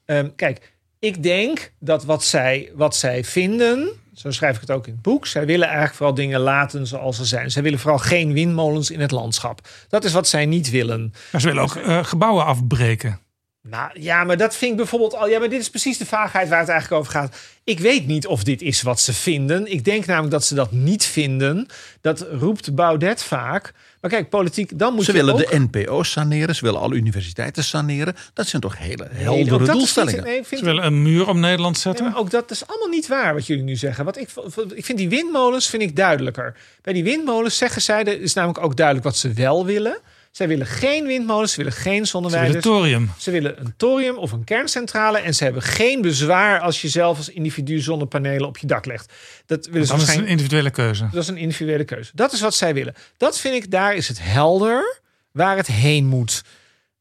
Ehm, 0.05 0.29
kijk, 0.37 0.73
ik 0.99 1.23
denk 1.23 1.73
dat 1.79 2.05
wat 2.05 2.25
zij, 2.25 2.71
wat 2.75 2.97
zij 2.97 3.25
vinden, 3.25 3.89
zo 4.21 4.31
schrijf 4.31 4.55
ik 4.55 4.61
het 4.61 4.71
ook 4.71 4.87
in 4.87 4.93
het 4.93 5.03
boek, 5.03 5.27
zij 5.27 5.47
willen 5.47 5.67
eigenlijk 5.67 5.97
vooral 5.97 6.15
dingen 6.15 6.41
laten 6.41 6.87
zoals 6.87 7.17
ze 7.17 7.25
zijn. 7.25 7.51
Zij 7.51 7.63
willen 7.63 7.79
vooral 7.79 7.99
geen 7.99 8.33
windmolens 8.33 8.91
in 8.91 9.01
het 9.01 9.11
landschap. 9.11 9.69
Dat 9.89 10.05
is 10.05 10.13
wat 10.13 10.29
zij 10.29 10.47
niet 10.47 10.71
willen. 10.71 11.13
Maar 11.33 11.41
ze 11.41 11.47
willen 11.47 11.63
ook 11.63 11.75
eh, 11.75 12.05
gebouwen 12.05 12.45
afbreken. 12.45 13.21
Nou 13.63 13.91
ja, 14.01 14.25
maar 14.25 14.37
dat 14.37 14.57
vind 14.57 14.71
ik 14.71 14.77
bijvoorbeeld 14.77 15.15
al. 15.15 15.29
Ja, 15.29 15.39
maar 15.39 15.49
dit 15.49 15.61
is 15.61 15.71
precies 15.71 15.99
de 15.99 16.07
vaagheid 16.07 16.49
waar 16.49 16.59
het 16.61 16.69
eigenlijk 16.69 17.01
over 17.01 17.13
gaat. 17.13 17.37
Ik 17.65 17.79
weet 17.81 18.07
niet 18.07 18.27
of 18.27 18.45
dit 18.45 18.63
is 18.63 18.83
wat 18.83 19.01
ze 19.01 19.13
vinden. 19.13 19.73
Ik 19.73 19.85
denk 19.85 20.07
namelijk 20.07 20.33
dat 20.33 20.45
ze 20.45 20.55
dat 20.55 20.73
niet 20.73 21.05
vinden. 21.05 21.67
Dat 22.01 22.27
roept 22.33 22.75
Baudet 22.75 23.23
vaak. 23.23 23.73
Maar 24.01 24.11
kijk, 24.11 24.29
politiek, 24.29 24.79
dan 24.79 24.95
moet 24.95 25.05
Ze 25.05 25.13
je 25.13 25.17
willen 25.19 25.35
ook... 25.35 25.51
de 25.51 25.59
NPO's 25.71 26.11
saneren. 26.11 26.55
Ze 26.55 26.65
willen 26.65 26.81
alle 26.81 26.95
universiteiten 26.95 27.65
saneren. 27.65 28.15
Dat 28.35 28.47
zijn 28.47 28.63
toch 28.63 28.79
hele 28.79 29.09
heldere 29.11 29.65
doelstellingen. 29.65 30.17
niet- 30.17 30.25
nee, 30.29 30.39
ik 30.39 30.47
vind- 30.47 30.61
Ze 30.61 30.67
willen 30.67 30.85
een 30.85 31.03
muur 31.03 31.29
om 31.29 31.41
Nederland 31.41 31.75
Nee, 31.75 31.83
zetten. 31.83 32.05
maar 32.05 32.17
ook 32.17 32.31
dat 32.31 32.51
is 32.51 32.67
allemaal 32.67 32.89
niet 32.89 33.07
waar 33.09 33.35
wat 33.35 33.47
jullie 33.47 33.63
nu 33.65 33.77
zeggen. 33.77 34.05
Want 34.05 34.19
ik, 34.19 34.29
ik 34.75 34.85
vind 34.85 34.99
die 34.99 35.09
windmolens 35.09 35.67
vind 35.69 35.83
ik 35.83 35.97
duidelijker. 35.97 36.57
Bij 36.83 36.93
die 36.93 37.05
windmolens 37.05 37.57
zeggen 37.57 37.83
zij, 37.83 38.05
er 38.05 38.21
is 38.21 38.35
namelijk 38.35 38.65
ook 38.65 38.77
duidelijk 38.77 39.07
wat 39.07 39.17
ze 39.17 39.33
wel 39.33 39.65
willen. 39.65 39.99
Zij 40.31 40.49
willen 40.49 40.67
geen 40.67 41.07
windmolens, 41.07 41.51
ze 41.53 41.57
willen 41.57 41.73
geen 41.73 41.83
Ze 41.83 41.91
willen 41.91 42.07
zonneweiders. 42.07 42.65
thorium. 42.65 43.11
Ze 43.19 43.31
willen 43.31 43.61
een 43.61 43.75
thorium 43.77 44.17
of 44.17 44.33
een 44.33 44.45
kerncentrale. 44.45 45.19
En 45.19 45.35
ze 45.35 45.45
hebben 45.45 45.63
geen 45.63 46.03
bezwaar 46.03 46.61
als 46.61 46.81
je 46.83 46.89
zelf 46.89 47.17
als 47.17 47.29
individu 47.29 47.81
zonnepanelen 47.81 48.49
op 48.49 48.59
je 48.59 48.67
dak 48.67 48.87
legt. 48.87 49.13
Dat 49.47 49.67
willen 49.67 49.87
ze 49.87 49.93
Dat 49.97 50.03
is 50.09 50.15
een 50.15 50.27
individuele 50.27 50.71
keuze. 50.71 51.09
Dat 51.13 51.23
is 51.23 51.29
een 51.29 51.37
individuele 51.37 51.85
keuze. 51.85 52.11
Dat 52.15 52.33
is 52.33 52.41
wat 52.41 52.55
zij 52.55 52.75
willen. 52.75 52.95
Dat 53.17 53.39
vind 53.39 53.55
ik, 53.55 53.71
daar 53.71 53.95
is 53.95 54.09
het 54.09 54.19
helder 54.23 55.01
waar 55.33 55.57
het 55.57 55.67
heen 55.67 56.07
moet. 56.07 56.43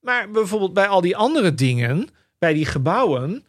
Maar 0.01 0.31
bijvoorbeeld 0.31 0.73
bij 0.73 0.87
al 0.87 1.01
die 1.01 1.15
andere 1.17 1.53
dingen, 1.53 2.09
bij 2.37 2.53
die 2.53 2.65
gebouwen, 2.65 3.45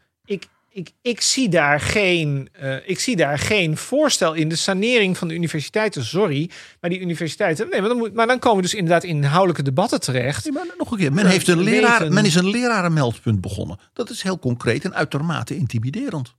ik, 0.72 0.90
ik, 1.02 1.20
zie, 1.20 1.48
daar 1.48 1.80
geen, 1.80 2.48
eh, 2.52 2.76
ik 2.88 3.00
zie 3.00 3.16
daar 3.16 3.38
geen 3.38 3.76
voorstel 3.76 4.34
in 4.34 4.48
de 4.48 4.56
sanering 4.56 5.18
van 5.18 5.28
de 5.28 5.34
universiteiten. 5.34 6.04
Sorry, 6.04 6.50
maar 6.80 6.90
die 6.90 7.00
universiteiten. 7.00 7.68
Nee, 7.70 7.80
maar 7.80 7.88
dan, 7.88 7.98
moet, 7.98 8.14
maar 8.14 8.26
dan 8.26 8.38
komen 8.38 8.56
we 8.56 8.62
dus 8.62 8.74
inderdaad 8.74 9.04
in 9.04 9.16
inhoudelijke 9.16 9.62
debatten 9.62 10.00
terecht. 10.00 10.50
maar 10.50 10.66
nog 10.78 10.90
een 10.90 10.98
keer, 10.98 11.12
men, 11.12 11.26
heeft 11.26 11.48
een 11.48 11.62
leraar, 11.62 12.12
men 12.12 12.24
is 12.24 12.34
een 12.34 12.48
lerarenmeldpunt 12.50 13.40
begonnen. 13.40 13.78
Dat 13.92 14.10
is 14.10 14.22
heel 14.22 14.38
concreet 14.38 14.84
en 14.84 14.94
uitermate 14.94 15.56
intimiderend. 15.56 16.34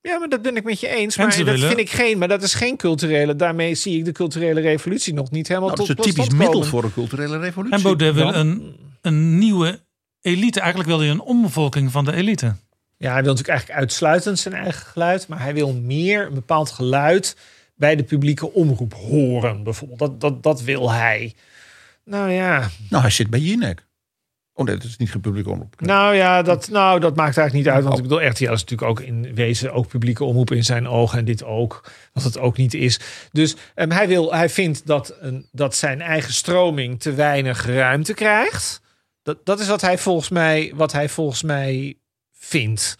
Ja, 0.00 0.18
maar 0.18 0.28
dat 0.28 0.42
ben 0.42 0.56
ik 0.56 0.64
met 0.64 0.80
je 0.80 0.88
eens. 0.88 1.16
En 1.16 1.26
Maar 1.26 1.36
dat 1.36 1.44
willen- 1.44 1.68
vind 1.68 1.80
ik 1.80 1.90
geen. 1.90 2.18
Maar 2.18 2.28
dat 2.28 2.42
is 2.42 2.54
geen 2.54 2.76
culturele. 2.76 3.36
Daarmee 3.36 3.74
zie 3.74 3.98
ik 3.98 4.04
de 4.04 4.12
culturele 4.12 4.60
revolutie 4.60 5.14
nog 5.14 5.30
niet 5.30 5.48
helemaal 5.48 5.68
Nou, 5.68 5.86
dat 5.86 5.96
tot 5.96 6.06
is 6.06 6.12
een 6.12 6.22
typisch 6.24 6.38
middel 6.38 6.62
voor 6.62 6.84
een 6.84 6.92
culturele 6.92 7.38
revolutie. 7.38 7.76
En 7.76 7.82
Baudet 7.82 8.14
wil 8.14 8.34
een, 8.34 8.76
een 9.00 9.38
nieuwe 9.38 9.80
elite. 10.20 10.60
Eigenlijk 10.60 10.88
wil 10.88 10.98
hij 10.98 11.10
een 11.10 11.20
omvolking 11.20 11.92
van 11.92 12.04
de 12.04 12.12
elite. 12.12 12.54
Ja, 12.98 13.12
hij 13.12 13.22
wil 13.22 13.30
natuurlijk 13.32 13.58
eigenlijk 13.58 13.80
uitsluitend 13.80 14.38
zijn 14.38 14.54
eigen 14.54 14.86
geluid. 14.86 15.28
Maar 15.28 15.42
hij 15.42 15.54
wil 15.54 15.72
meer 15.72 16.26
een 16.26 16.34
bepaald 16.34 16.70
geluid 16.70 17.36
bij 17.74 17.96
de 17.96 18.04
publieke 18.04 18.52
omroep 18.52 18.94
horen. 18.94 19.62
Bijvoorbeeld. 19.62 19.98
Dat, 19.98 20.20
dat, 20.20 20.42
dat 20.42 20.62
wil 20.62 20.92
hij. 20.92 21.34
Nou 22.04 22.30
ja. 22.30 22.68
Nou, 22.88 23.02
hij 23.02 23.10
zit 23.10 23.30
bij 23.30 23.40
Jinek. 23.40 23.86
Oh 24.58 24.66
nee, 24.66 24.76
dat 24.76 24.84
is 24.84 24.96
niet 24.96 25.10
geen 25.10 25.20
publieke 25.20 25.50
omroep. 25.50 25.80
Nou 25.80 26.14
ja, 26.14 26.42
dat, 26.42 26.68
nou, 26.68 27.00
dat 27.00 27.16
maakt 27.16 27.36
eigenlijk 27.36 27.66
niet 27.66 27.74
uit. 27.74 27.84
Want 27.84 27.96
ik 27.96 28.02
bedoel, 28.02 28.26
RTL 28.26 28.42
is 28.42 28.64
natuurlijk 28.64 28.82
ook 28.82 29.00
in 29.00 29.34
wezen 29.34 29.72
ook 29.72 29.88
publieke 29.88 30.24
omroep 30.24 30.50
in 30.50 30.64
zijn 30.64 30.88
ogen. 30.88 31.18
En 31.18 31.24
dit 31.24 31.44
ook, 31.44 31.92
als 32.12 32.24
het 32.24 32.38
ook 32.38 32.56
niet 32.56 32.74
is. 32.74 33.00
Dus 33.32 33.56
ehm, 33.74 33.90
hij, 33.90 34.08
wil, 34.08 34.34
hij 34.34 34.48
vindt 34.48 34.86
dat, 34.86 35.16
een, 35.20 35.48
dat 35.52 35.74
zijn 35.74 36.00
eigen 36.00 36.32
stroming 36.32 37.00
te 37.00 37.12
weinig 37.12 37.66
ruimte 37.66 38.14
krijgt. 38.14 38.80
Dat, 39.22 39.38
dat 39.44 39.60
is 39.60 39.68
wat 39.68 39.80
hij 39.80 39.98
volgens 39.98 40.28
mij, 40.28 40.72
wat 40.74 40.92
hij 40.92 41.08
volgens 41.08 41.42
mij 41.42 41.96
vindt. 42.46 42.96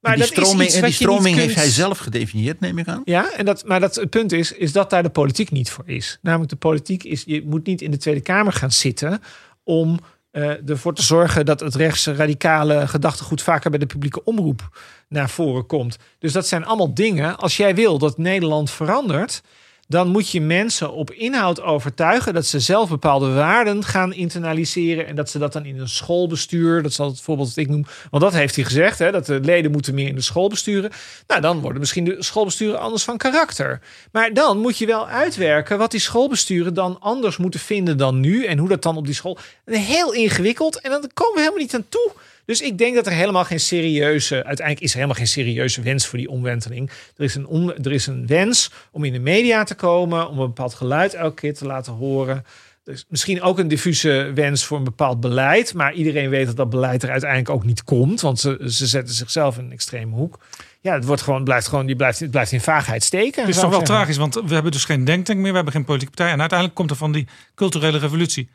Maar 0.00 0.16
die 0.16 0.20
dat 0.22 0.30
is 0.32 0.38
stroming, 0.38 0.68
iets 0.68 0.76
en 0.78 0.84
die 0.84 0.92
stroming 0.92 1.34
heeft 1.36 1.46
kunt- 1.46 1.58
hij 1.58 1.68
zelf 1.70 1.98
gedefinieerd, 1.98 2.60
neem 2.60 2.78
ik 2.78 2.88
aan. 2.88 3.02
ja, 3.04 3.32
en 3.32 3.44
dat, 3.44 3.64
maar 3.64 3.80
dat, 3.80 3.94
het 3.94 4.10
punt 4.10 4.32
is, 4.32 4.52
is 4.52 4.72
dat 4.72 4.90
daar 4.90 5.02
de 5.02 5.10
politiek 5.10 5.50
niet 5.50 5.70
voor 5.70 5.84
is. 5.88 6.18
Namelijk 6.22 6.50
de 6.50 6.56
politiek 6.56 7.04
is, 7.04 7.22
je 7.26 7.42
moet 7.46 7.66
niet 7.66 7.82
in 7.82 7.90
de 7.90 7.96
Tweede 7.96 8.20
Kamer 8.20 8.52
gaan 8.52 8.72
zitten 8.72 9.22
om 9.64 9.98
eh, 10.30 10.68
ervoor 10.68 10.94
te 10.94 11.02
zorgen 11.02 11.46
dat 11.46 11.60
het 11.60 11.74
rechtsradicale 11.74 12.88
gedachtegoed 12.88 13.42
vaker 13.42 13.70
bij 13.70 13.78
de 13.78 13.86
publieke 13.86 14.24
omroep 14.24 14.78
naar 15.08 15.30
voren 15.30 15.66
komt. 15.66 15.96
Dus 16.18 16.32
dat 16.32 16.46
zijn 16.46 16.64
allemaal 16.64 16.94
dingen. 16.94 17.36
Als 17.36 17.56
jij 17.56 17.74
wil 17.74 17.98
dat 17.98 18.18
Nederland 18.18 18.70
verandert, 18.70 19.42
dan 19.90 20.08
moet 20.08 20.30
je 20.30 20.40
mensen 20.40 20.92
op 20.92 21.10
inhoud 21.10 21.60
overtuigen 21.60 22.34
dat 22.34 22.46
ze 22.46 22.60
zelf 22.60 22.88
bepaalde 22.88 23.32
waarden 23.32 23.84
gaan 23.84 24.12
internaliseren 24.12 25.06
en 25.06 25.16
dat 25.16 25.30
ze 25.30 25.38
dat 25.38 25.52
dan 25.52 25.64
in 25.64 25.80
een 25.80 25.88
schoolbestuur, 25.88 26.82
dat 26.82 26.90
altijd 26.90 27.08
het 27.10 27.20
voorbeeld 27.20 27.48
dat 27.48 27.56
ik 27.56 27.68
noem, 27.68 27.84
want 28.10 28.22
dat 28.22 28.32
heeft 28.32 28.54
hij 28.54 28.64
gezegd, 28.64 28.98
hè, 28.98 29.10
dat 29.10 29.26
de 29.26 29.40
leden 29.40 29.70
moeten 29.70 29.94
meer 29.94 30.08
in 30.08 30.14
de 30.14 30.20
school 30.20 30.48
besturen. 30.48 30.90
Nou, 31.26 31.40
dan 31.40 31.60
worden 31.60 31.80
misschien 31.80 32.04
de 32.04 32.16
schoolbesturen 32.18 32.80
anders 32.80 33.02
van 33.02 33.16
karakter. 33.16 33.80
Maar 34.12 34.34
dan 34.34 34.58
moet 34.58 34.78
je 34.78 34.86
wel 34.86 35.08
uitwerken 35.08 35.78
wat 35.78 35.90
die 35.90 36.00
schoolbesturen 36.00 36.74
dan 36.74 37.00
anders 37.00 37.36
moeten 37.36 37.60
vinden 37.60 37.96
dan 37.96 38.20
nu 38.20 38.44
en 38.44 38.58
hoe 38.58 38.68
dat 38.68 38.82
dan 38.82 38.96
op 38.96 39.04
die 39.04 39.14
school. 39.14 39.38
Heel 39.64 40.12
ingewikkeld 40.12 40.80
en 40.80 40.90
dan 40.90 41.10
komen 41.14 41.34
we 41.34 41.40
helemaal 41.40 41.62
niet 41.62 41.74
aan 41.74 41.88
toe. 41.88 42.12
Dus 42.50 42.60
ik 42.60 42.78
denk 42.78 42.94
dat 42.94 43.06
er 43.06 43.12
helemaal 43.12 43.44
geen 43.44 43.60
serieuze, 43.60 44.34
uiteindelijk 44.34 44.80
is 44.80 44.90
er 44.90 44.94
helemaal 44.94 45.16
geen 45.16 45.26
serieuze 45.26 45.82
wens 45.82 46.06
voor 46.06 46.18
die 46.18 46.28
omwenteling. 46.28 46.90
Er 47.16 47.24
is 47.24 47.34
een, 47.34 47.74
er 47.82 47.92
is 47.92 48.06
een 48.06 48.26
wens 48.26 48.70
om 48.92 49.04
in 49.04 49.12
de 49.12 49.18
media 49.18 49.64
te 49.64 49.74
komen, 49.74 50.28
om 50.28 50.38
een 50.38 50.46
bepaald 50.46 50.74
geluid 50.74 51.14
elke 51.14 51.34
keer 51.34 51.54
te 51.54 51.66
laten 51.66 51.92
horen. 51.92 52.44
Dus 52.84 53.04
misschien 53.08 53.42
ook 53.42 53.58
een 53.58 53.68
diffuse 53.68 54.32
wens 54.34 54.64
voor 54.64 54.78
een 54.78 54.84
bepaald 54.84 55.20
beleid. 55.20 55.74
Maar 55.74 55.92
iedereen 55.92 56.30
weet 56.30 56.46
dat 56.46 56.56
dat 56.56 56.70
beleid 56.70 57.02
er 57.02 57.10
uiteindelijk 57.10 57.50
ook 57.50 57.64
niet 57.64 57.84
komt. 57.84 58.20
Want 58.20 58.40
ze, 58.40 58.58
ze 58.66 58.86
zetten 58.86 59.14
zichzelf 59.14 59.58
in 59.58 59.64
een 59.64 59.72
extreme 59.72 60.14
hoek. 60.14 60.38
Ja, 60.80 60.94
het 60.94 61.04
wordt 61.04 61.22
gewoon, 61.22 61.44
blijft 61.44 61.68
gewoon, 61.68 61.86
die 61.86 61.96
blijft, 61.96 62.20
het 62.20 62.30
blijft 62.30 62.52
in 62.52 62.60
vaagheid 62.60 63.04
steken. 63.04 63.40
Het 63.40 63.54
is 63.54 63.60
toch 63.60 63.70
wel 63.70 63.82
tragisch, 63.82 64.16
want 64.16 64.34
we 64.34 64.54
hebben 64.54 64.72
dus 64.72 64.84
geen 64.84 65.04
denktank 65.04 65.38
meer. 65.38 65.50
We 65.50 65.56
hebben 65.56 65.74
geen 65.74 65.84
politieke 65.84 66.14
partij. 66.14 66.32
En 66.32 66.40
uiteindelijk 66.40 66.78
komt 66.78 66.90
er 66.90 66.96
van 66.96 67.12
die 67.12 67.28
culturele 67.54 67.98
revolutie 67.98 68.50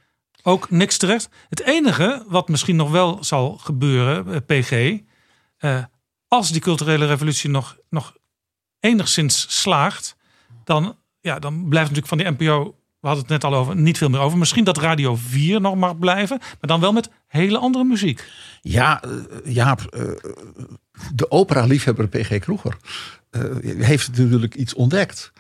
ook 0.48 0.70
niks 0.70 0.98
terecht. 0.98 1.30
Het 1.50 1.62
enige 1.62 2.24
wat 2.28 2.50
misschien 2.50 2.76
nog 2.76 2.92
wel 2.92 3.24
zal 3.24 3.58
gebeuren, 3.58 4.34
eh, 4.34 4.40
PG, 4.46 5.00
eh, 5.58 5.84
als 6.28 6.52
die 6.52 6.62
culturele 6.62 7.06
revolutie 7.06 7.50
nog, 7.50 7.78
nog 7.90 8.16
enigszins 8.80 9.46
slaagt, 9.62 10.16
dan, 10.64 10.98
ja, 11.22 11.40
dan 11.40 11.54
blijft 11.70 11.90
natuurlijk 11.92 12.08
van 12.08 12.18
die 12.18 12.48
NPO, 12.48 12.76
we 13.00 13.08
hadden 13.08 13.24
het 13.24 13.32
net 13.32 13.44
al 13.44 13.60
over, 13.60 13.76
niet 13.76 13.98
veel 13.98 14.10
meer 14.10 14.20
over. 14.20 14.38
Misschien 14.38 14.64
dat 14.64 14.78
Radio 14.78 15.16
4 15.16 15.62
nog 15.62 15.76
mag 15.76 16.00
blijven, 16.00 16.38
maar 16.40 16.58
dan 16.60 16.80
wel 16.80 16.94
met 16.94 17.10
hele 17.28 17.58
andere 17.58 17.84
muziek. 17.84 18.32
Ja, 18.62 19.04
uh, 19.06 19.14
Jaap, 19.54 19.80
de 21.14 21.32
opera-liefhebber 21.32 22.08
PG 22.08 22.40
Kroeger 22.40 22.78
heeft 23.78 24.08
natuurlijk 24.08 24.56
iets 24.56 24.74
ontdekt. 24.74 25.32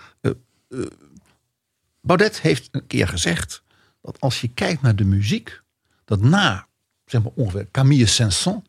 Baudet 2.01 2.41
heeft 2.41 2.69
een 2.71 2.87
keer 2.87 3.07
gezegd 3.07 3.63
dat 4.05 4.19
als 4.19 4.41
je 4.41 4.47
kijkt 4.47 4.81
naar 4.81 4.95
de 4.95 5.05
muziek, 5.05 5.61
dat 6.05 6.21
na 6.21 6.67
zeg 7.05 7.23
maar 7.23 7.31
ongeveer 7.35 7.67
Camille 7.71 8.05
Saint-Saëns, 8.05 8.63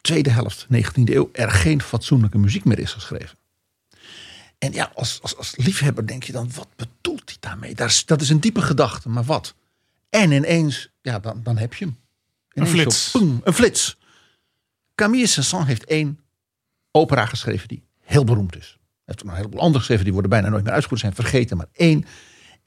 tweede 0.00 0.30
helft 0.30 0.66
19e 0.74 1.04
eeuw, 1.04 1.28
er 1.32 1.50
geen 1.50 1.82
fatsoenlijke 1.82 2.38
muziek 2.38 2.64
meer 2.64 2.78
is 2.78 2.92
geschreven. 2.92 3.38
En 4.58 4.72
ja, 4.72 4.90
als, 4.94 5.22
als, 5.22 5.36
als 5.36 5.56
liefhebber 5.56 6.06
denk 6.06 6.22
je 6.22 6.32
dan, 6.32 6.50
wat 6.54 6.68
bedoelt 6.76 7.22
hij 7.28 7.36
daarmee? 7.40 7.74
Dat 7.74 7.88
is, 7.88 8.04
dat 8.04 8.20
is 8.20 8.28
een 8.28 8.40
diepe 8.40 8.62
gedachte, 8.62 9.08
maar 9.08 9.24
wat? 9.24 9.54
En 10.08 10.30
ineens, 10.30 10.90
ja, 11.02 11.18
dan, 11.18 11.42
dan 11.42 11.56
heb 11.58 11.74
je 11.74 11.84
hem. 11.84 11.98
Ineens 12.52 12.72
een 12.72 12.78
flits. 12.78 13.10
Zo, 13.10 13.40
een 13.44 13.52
flits. 13.52 13.96
Camille 14.94 15.26
Saint-Saëns 15.26 15.66
heeft 15.66 15.84
één 15.84 16.20
opera 16.90 17.26
geschreven 17.26 17.68
die 17.68 17.82
heel 18.00 18.24
beroemd 18.24 18.56
is. 18.56 18.66
Hij 18.66 19.14
heeft 19.14 19.22
nog 19.22 19.32
een 19.32 19.38
heleboel 19.38 19.60
andere 19.60 19.78
geschreven, 19.78 20.04
die 20.04 20.12
worden 20.12 20.30
bijna 20.30 20.48
nooit 20.48 20.64
meer 20.64 20.72
uitgevoerd, 20.72 21.00
zijn 21.00 21.14
vergeten. 21.14 21.56
Maar 21.56 21.68
één 21.72 22.06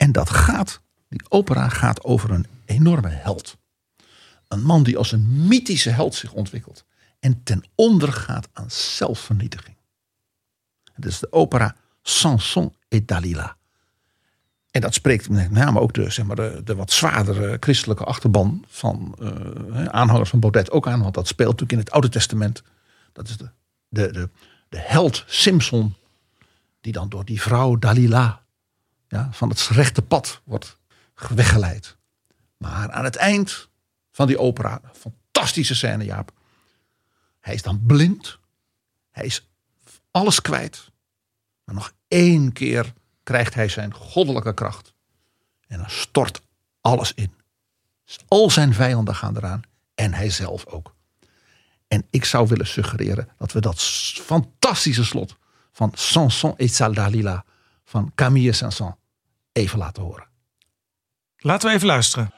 en 0.00 0.12
dat 0.12 0.30
gaat, 0.30 0.80
die 1.08 1.20
opera 1.28 1.68
gaat 1.68 2.04
over 2.04 2.30
een 2.30 2.46
enorme 2.64 3.08
held. 3.08 3.56
Een 4.48 4.62
man 4.62 4.82
die 4.82 4.98
als 4.98 5.12
een 5.12 5.46
mythische 5.46 5.90
held 5.90 6.14
zich 6.14 6.32
ontwikkelt. 6.32 6.84
En 7.18 7.42
ten 7.42 7.64
onder 7.74 8.12
gaat 8.12 8.48
aan 8.52 8.70
zelfvernietiging. 8.70 9.76
Het 10.92 11.04
is 11.04 11.18
de 11.18 11.32
opera 11.32 11.76
Samson 12.02 12.74
et 12.88 13.08
Dalila. 13.08 13.56
En 14.70 14.80
dat 14.80 14.94
spreekt 14.94 15.28
met 15.28 15.50
name 15.50 15.80
ook 15.80 15.92
de, 15.92 16.10
zeg 16.10 16.24
maar, 16.26 16.64
de, 16.64 16.74
wat 16.74 16.92
zwaardere 16.92 17.56
christelijke 17.60 18.04
achterban 18.04 18.64
van 18.68 19.16
uh, 19.18 19.84
aanhangers 19.84 20.30
van 20.30 20.40
Baudet 20.40 20.70
ook 20.70 20.88
aan. 20.88 21.02
Want 21.02 21.14
dat 21.14 21.26
speelt 21.26 21.50
natuurlijk 21.50 21.78
in 21.78 21.84
het 21.84 21.90
Oude 21.90 22.08
Testament. 22.08 22.62
Dat 23.12 23.28
is 23.28 23.36
de, 23.36 23.50
de, 23.88 24.12
de, 24.12 24.28
de 24.68 24.78
held 24.78 25.24
Simson. 25.26 25.94
Die 26.80 26.92
dan 26.92 27.08
door 27.08 27.24
die 27.24 27.40
vrouw 27.40 27.76
Dalila 27.76 28.40
ja, 29.10 29.28
van 29.32 29.48
het 29.48 29.60
rechte 29.60 30.02
pad 30.02 30.40
wordt 30.44 30.76
weggeleid. 31.28 31.96
Maar 32.56 32.90
aan 32.90 33.04
het 33.04 33.16
eind 33.16 33.68
van 34.10 34.26
die 34.26 34.38
opera, 34.38 34.80
fantastische 34.92 35.74
scène 35.74 36.04
Jaap. 36.04 36.32
Hij 37.40 37.54
is 37.54 37.62
dan 37.62 37.86
blind. 37.86 38.38
Hij 39.10 39.24
is 39.24 39.48
alles 40.10 40.40
kwijt. 40.40 40.90
Maar 41.64 41.74
nog 41.74 41.92
één 42.08 42.52
keer 42.52 42.92
krijgt 43.22 43.54
hij 43.54 43.68
zijn 43.68 43.94
goddelijke 43.94 44.54
kracht. 44.54 44.94
En 45.66 45.78
dan 45.78 45.90
stort 45.90 46.42
alles 46.80 47.14
in. 47.14 47.34
Dus 48.04 48.18
al 48.28 48.50
zijn 48.50 48.74
vijanden 48.74 49.14
gaan 49.14 49.36
eraan. 49.36 49.62
En 49.94 50.14
hij 50.14 50.30
zelf 50.30 50.66
ook. 50.66 50.94
En 51.88 52.06
ik 52.10 52.24
zou 52.24 52.48
willen 52.48 52.66
suggereren 52.66 53.28
dat 53.38 53.52
we 53.52 53.60
dat 53.60 53.82
fantastische 54.22 55.04
slot 55.04 55.36
van 55.72 55.92
Sanson 55.94 56.56
et 56.56 56.74
Saldalila 56.74 57.44
van 57.84 58.12
Camille 58.14 58.52
Saint-Saëns 58.52 58.99
even 59.52 59.78
laten 59.78 60.02
horen. 60.02 60.28
Laten 61.36 61.68
we 61.68 61.74
even 61.74 61.86
luisteren. 61.86 62.34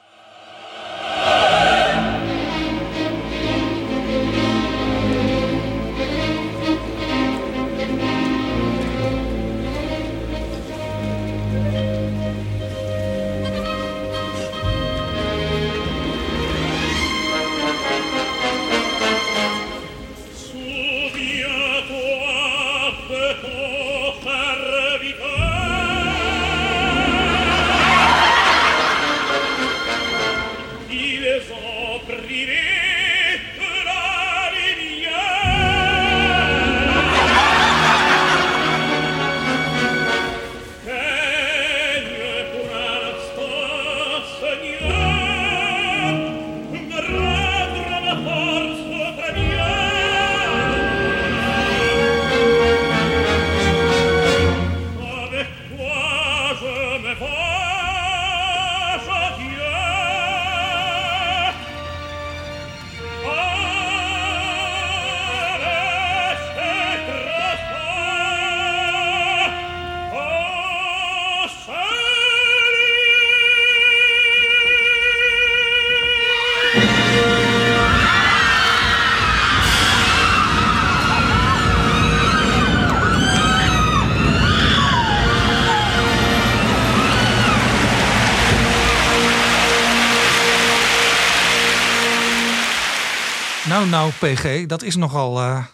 PG, 94.23 94.65
dat 94.65 94.81
is 94.81 94.95
nogal 94.95 95.41
uh, 95.41 95.65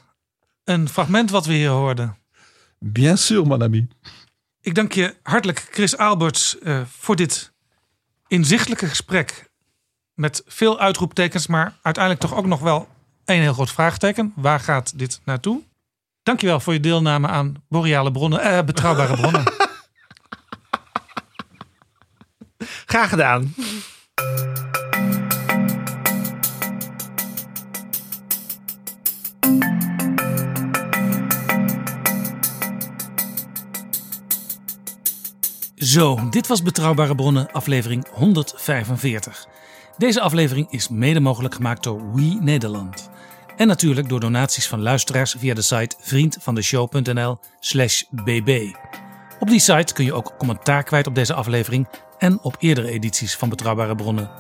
een 0.63 0.89
fragment 0.89 1.29
wat 1.29 1.45
we 1.45 1.53
hier 1.53 1.69
hoorden. 1.69 2.17
Bien 2.79 3.17
sûr, 3.17 3.47
mon 3.47 3.63
ami. 3.63 3.87
Ik 4.61 4.75
dank 4.75 4.91
je 4.91 5.15
hartelijk, 5.23 5.67
Chris 5.71 5.97
Alberts, 5.97 6.57
uh, 6.61 6.81
voor 6.85 7.15
dit 7.15 7.51
inzichtelijke 8.27 8.87
gesprek. 8.87 9.49
Met 10.13 10.43
veel 10.45 10.79
uitroeptekens, 10.79 11.47
maar 11.47 11.77
uiteindelijk 11.81 12.25
toch 12.25 12.35
ook 12.35 12.45
nog 12.45 12.59
wel 12.59 12.87
een 13.25 13.39
heel 13.41 13.53
groot 13.53 13.71
vraagteken. 13.71 14.33
Waar 14.35 14.59
gaat 14.59 14.99
dit 14.99 15.21
naartoe? 15.25 15.61
Dankjewel 16.23 16.59
voor 16.59 16.73
je 16.73 16.79
deelname 16.79 17.27
aan 17.27 17.63
boreale 17.67 18.11
bronnen, 18.11 18.41
eh, 18.41 18.63
betrouwbare 18.63 19.15
bronnen. 19.15 19.43
Graag 22.91 23.09
gedaan. 23.09 23.53
Zo, 35.79 36.29
dit 36.29 36.47
was 36.47 36.61
Betrouwbare 36.61 37.15
Bronnen, 37.15 37.51
aflevering 37.51 38.05
145. 38.11 39.47
Deze 39.97 40.21
aflevering 40.21 40.71
is 40.71 40.89
mede 40.89 41.19
mogelijk 41.19 41.55
gemaakt 41.55 41.83
door 41.83 42.13
We 42.13 42.37
Nederland. 42.41 43.09
En 43.57 43.67
natuurlijk 43.67 44.09
door 44.09 44.19
donaties 44.19 44.67
van 44.67 44.81
luisteraars 44.81 45.35
via 45.37 45.53
de 45.53 45.61
site 45.61 45.95
vriendvandeshow.nl/slash 45.99 48.03
bb. 48.09 48.75
Op 49.39 49.47
die 49.47 49.59
site 49.59 49.93
kun 49.93 50.05
je 50.05 50.13
ook 50.13 50.33
commentaar 50.37 50.83
kwijt 50.83 51.07
op 51.07 51.15
deze 51.15 51.33
aflevering 51.33 51.87
en 52.17 52.39
op 52.41 52.55
eerdere 52.59 52.89
edities 52.89 53.35
van 53.35 53.49
Betrouwbare 53.49 53.95
Bronnen. 53.95 54.31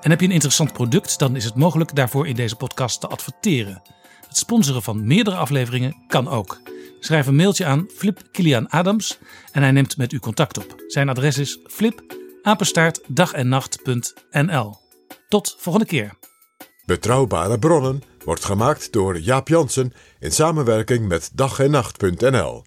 En 0.00 0.10
heb 0.10 0.20
je 0.20 0.26
een 0.26 0.32
interessant 0.32 0.72
product, 0.72 1.18
dan 1.18 1.36
is 1.36 1.44
het 1.44 1.54
mogelijk 1.54 1.94
daarvoor 1.94 2.26
in 2.26 2.34
deze 2.34 2.56
podcast 2.56 3.00
te 3.00 3.06
adverteren. 3.06 3.82
Het 4.28 4.36
sponsoren 4.36 4.82
van 4.82 5.06
meerdere 5.06 5.36
afleveringen 5.36 5.96
kan 6.06 6.28
ook. 6.28 6.60
Schrijf 7.06 7.26
een 7.26 7.36
mailtje 7.36 7.64
aan 7.64 7.88
Flip 7.94 8.22
Kilian 8.32 8.68
Adams 8.68 9.18
en 9.52 9.62
hij 9.62 9.70
neemt 9.70 9.96
met 9.96 10.12
u 10.12 10.18
contact 10.18 10.58
op. 10.58 10.74
Zijn 10.86 11.08
adres 11.08 11.38
is 11.38 11.58
flip 11.66 12.02
dagennacht.nl. 13.06 14.74
Tot 15.28 15.56
volgende 15.58 15.86
keer. 15.86 16.12
Betrouwbare 16.84 17.58
bronnen 17.58 18.02
wordt 18.24 18.44
gemaakt 18.44 18.92
door 18.92 19.18
Jaap 19.18 19.48
Jansen 19.48 19.92
in 20.18 20.32
samenwerking 20.32 21.08
met 21.08 21.30
dag 21.34 21.58
en 21.58 21.70
nacht.nl. 21.70 22.64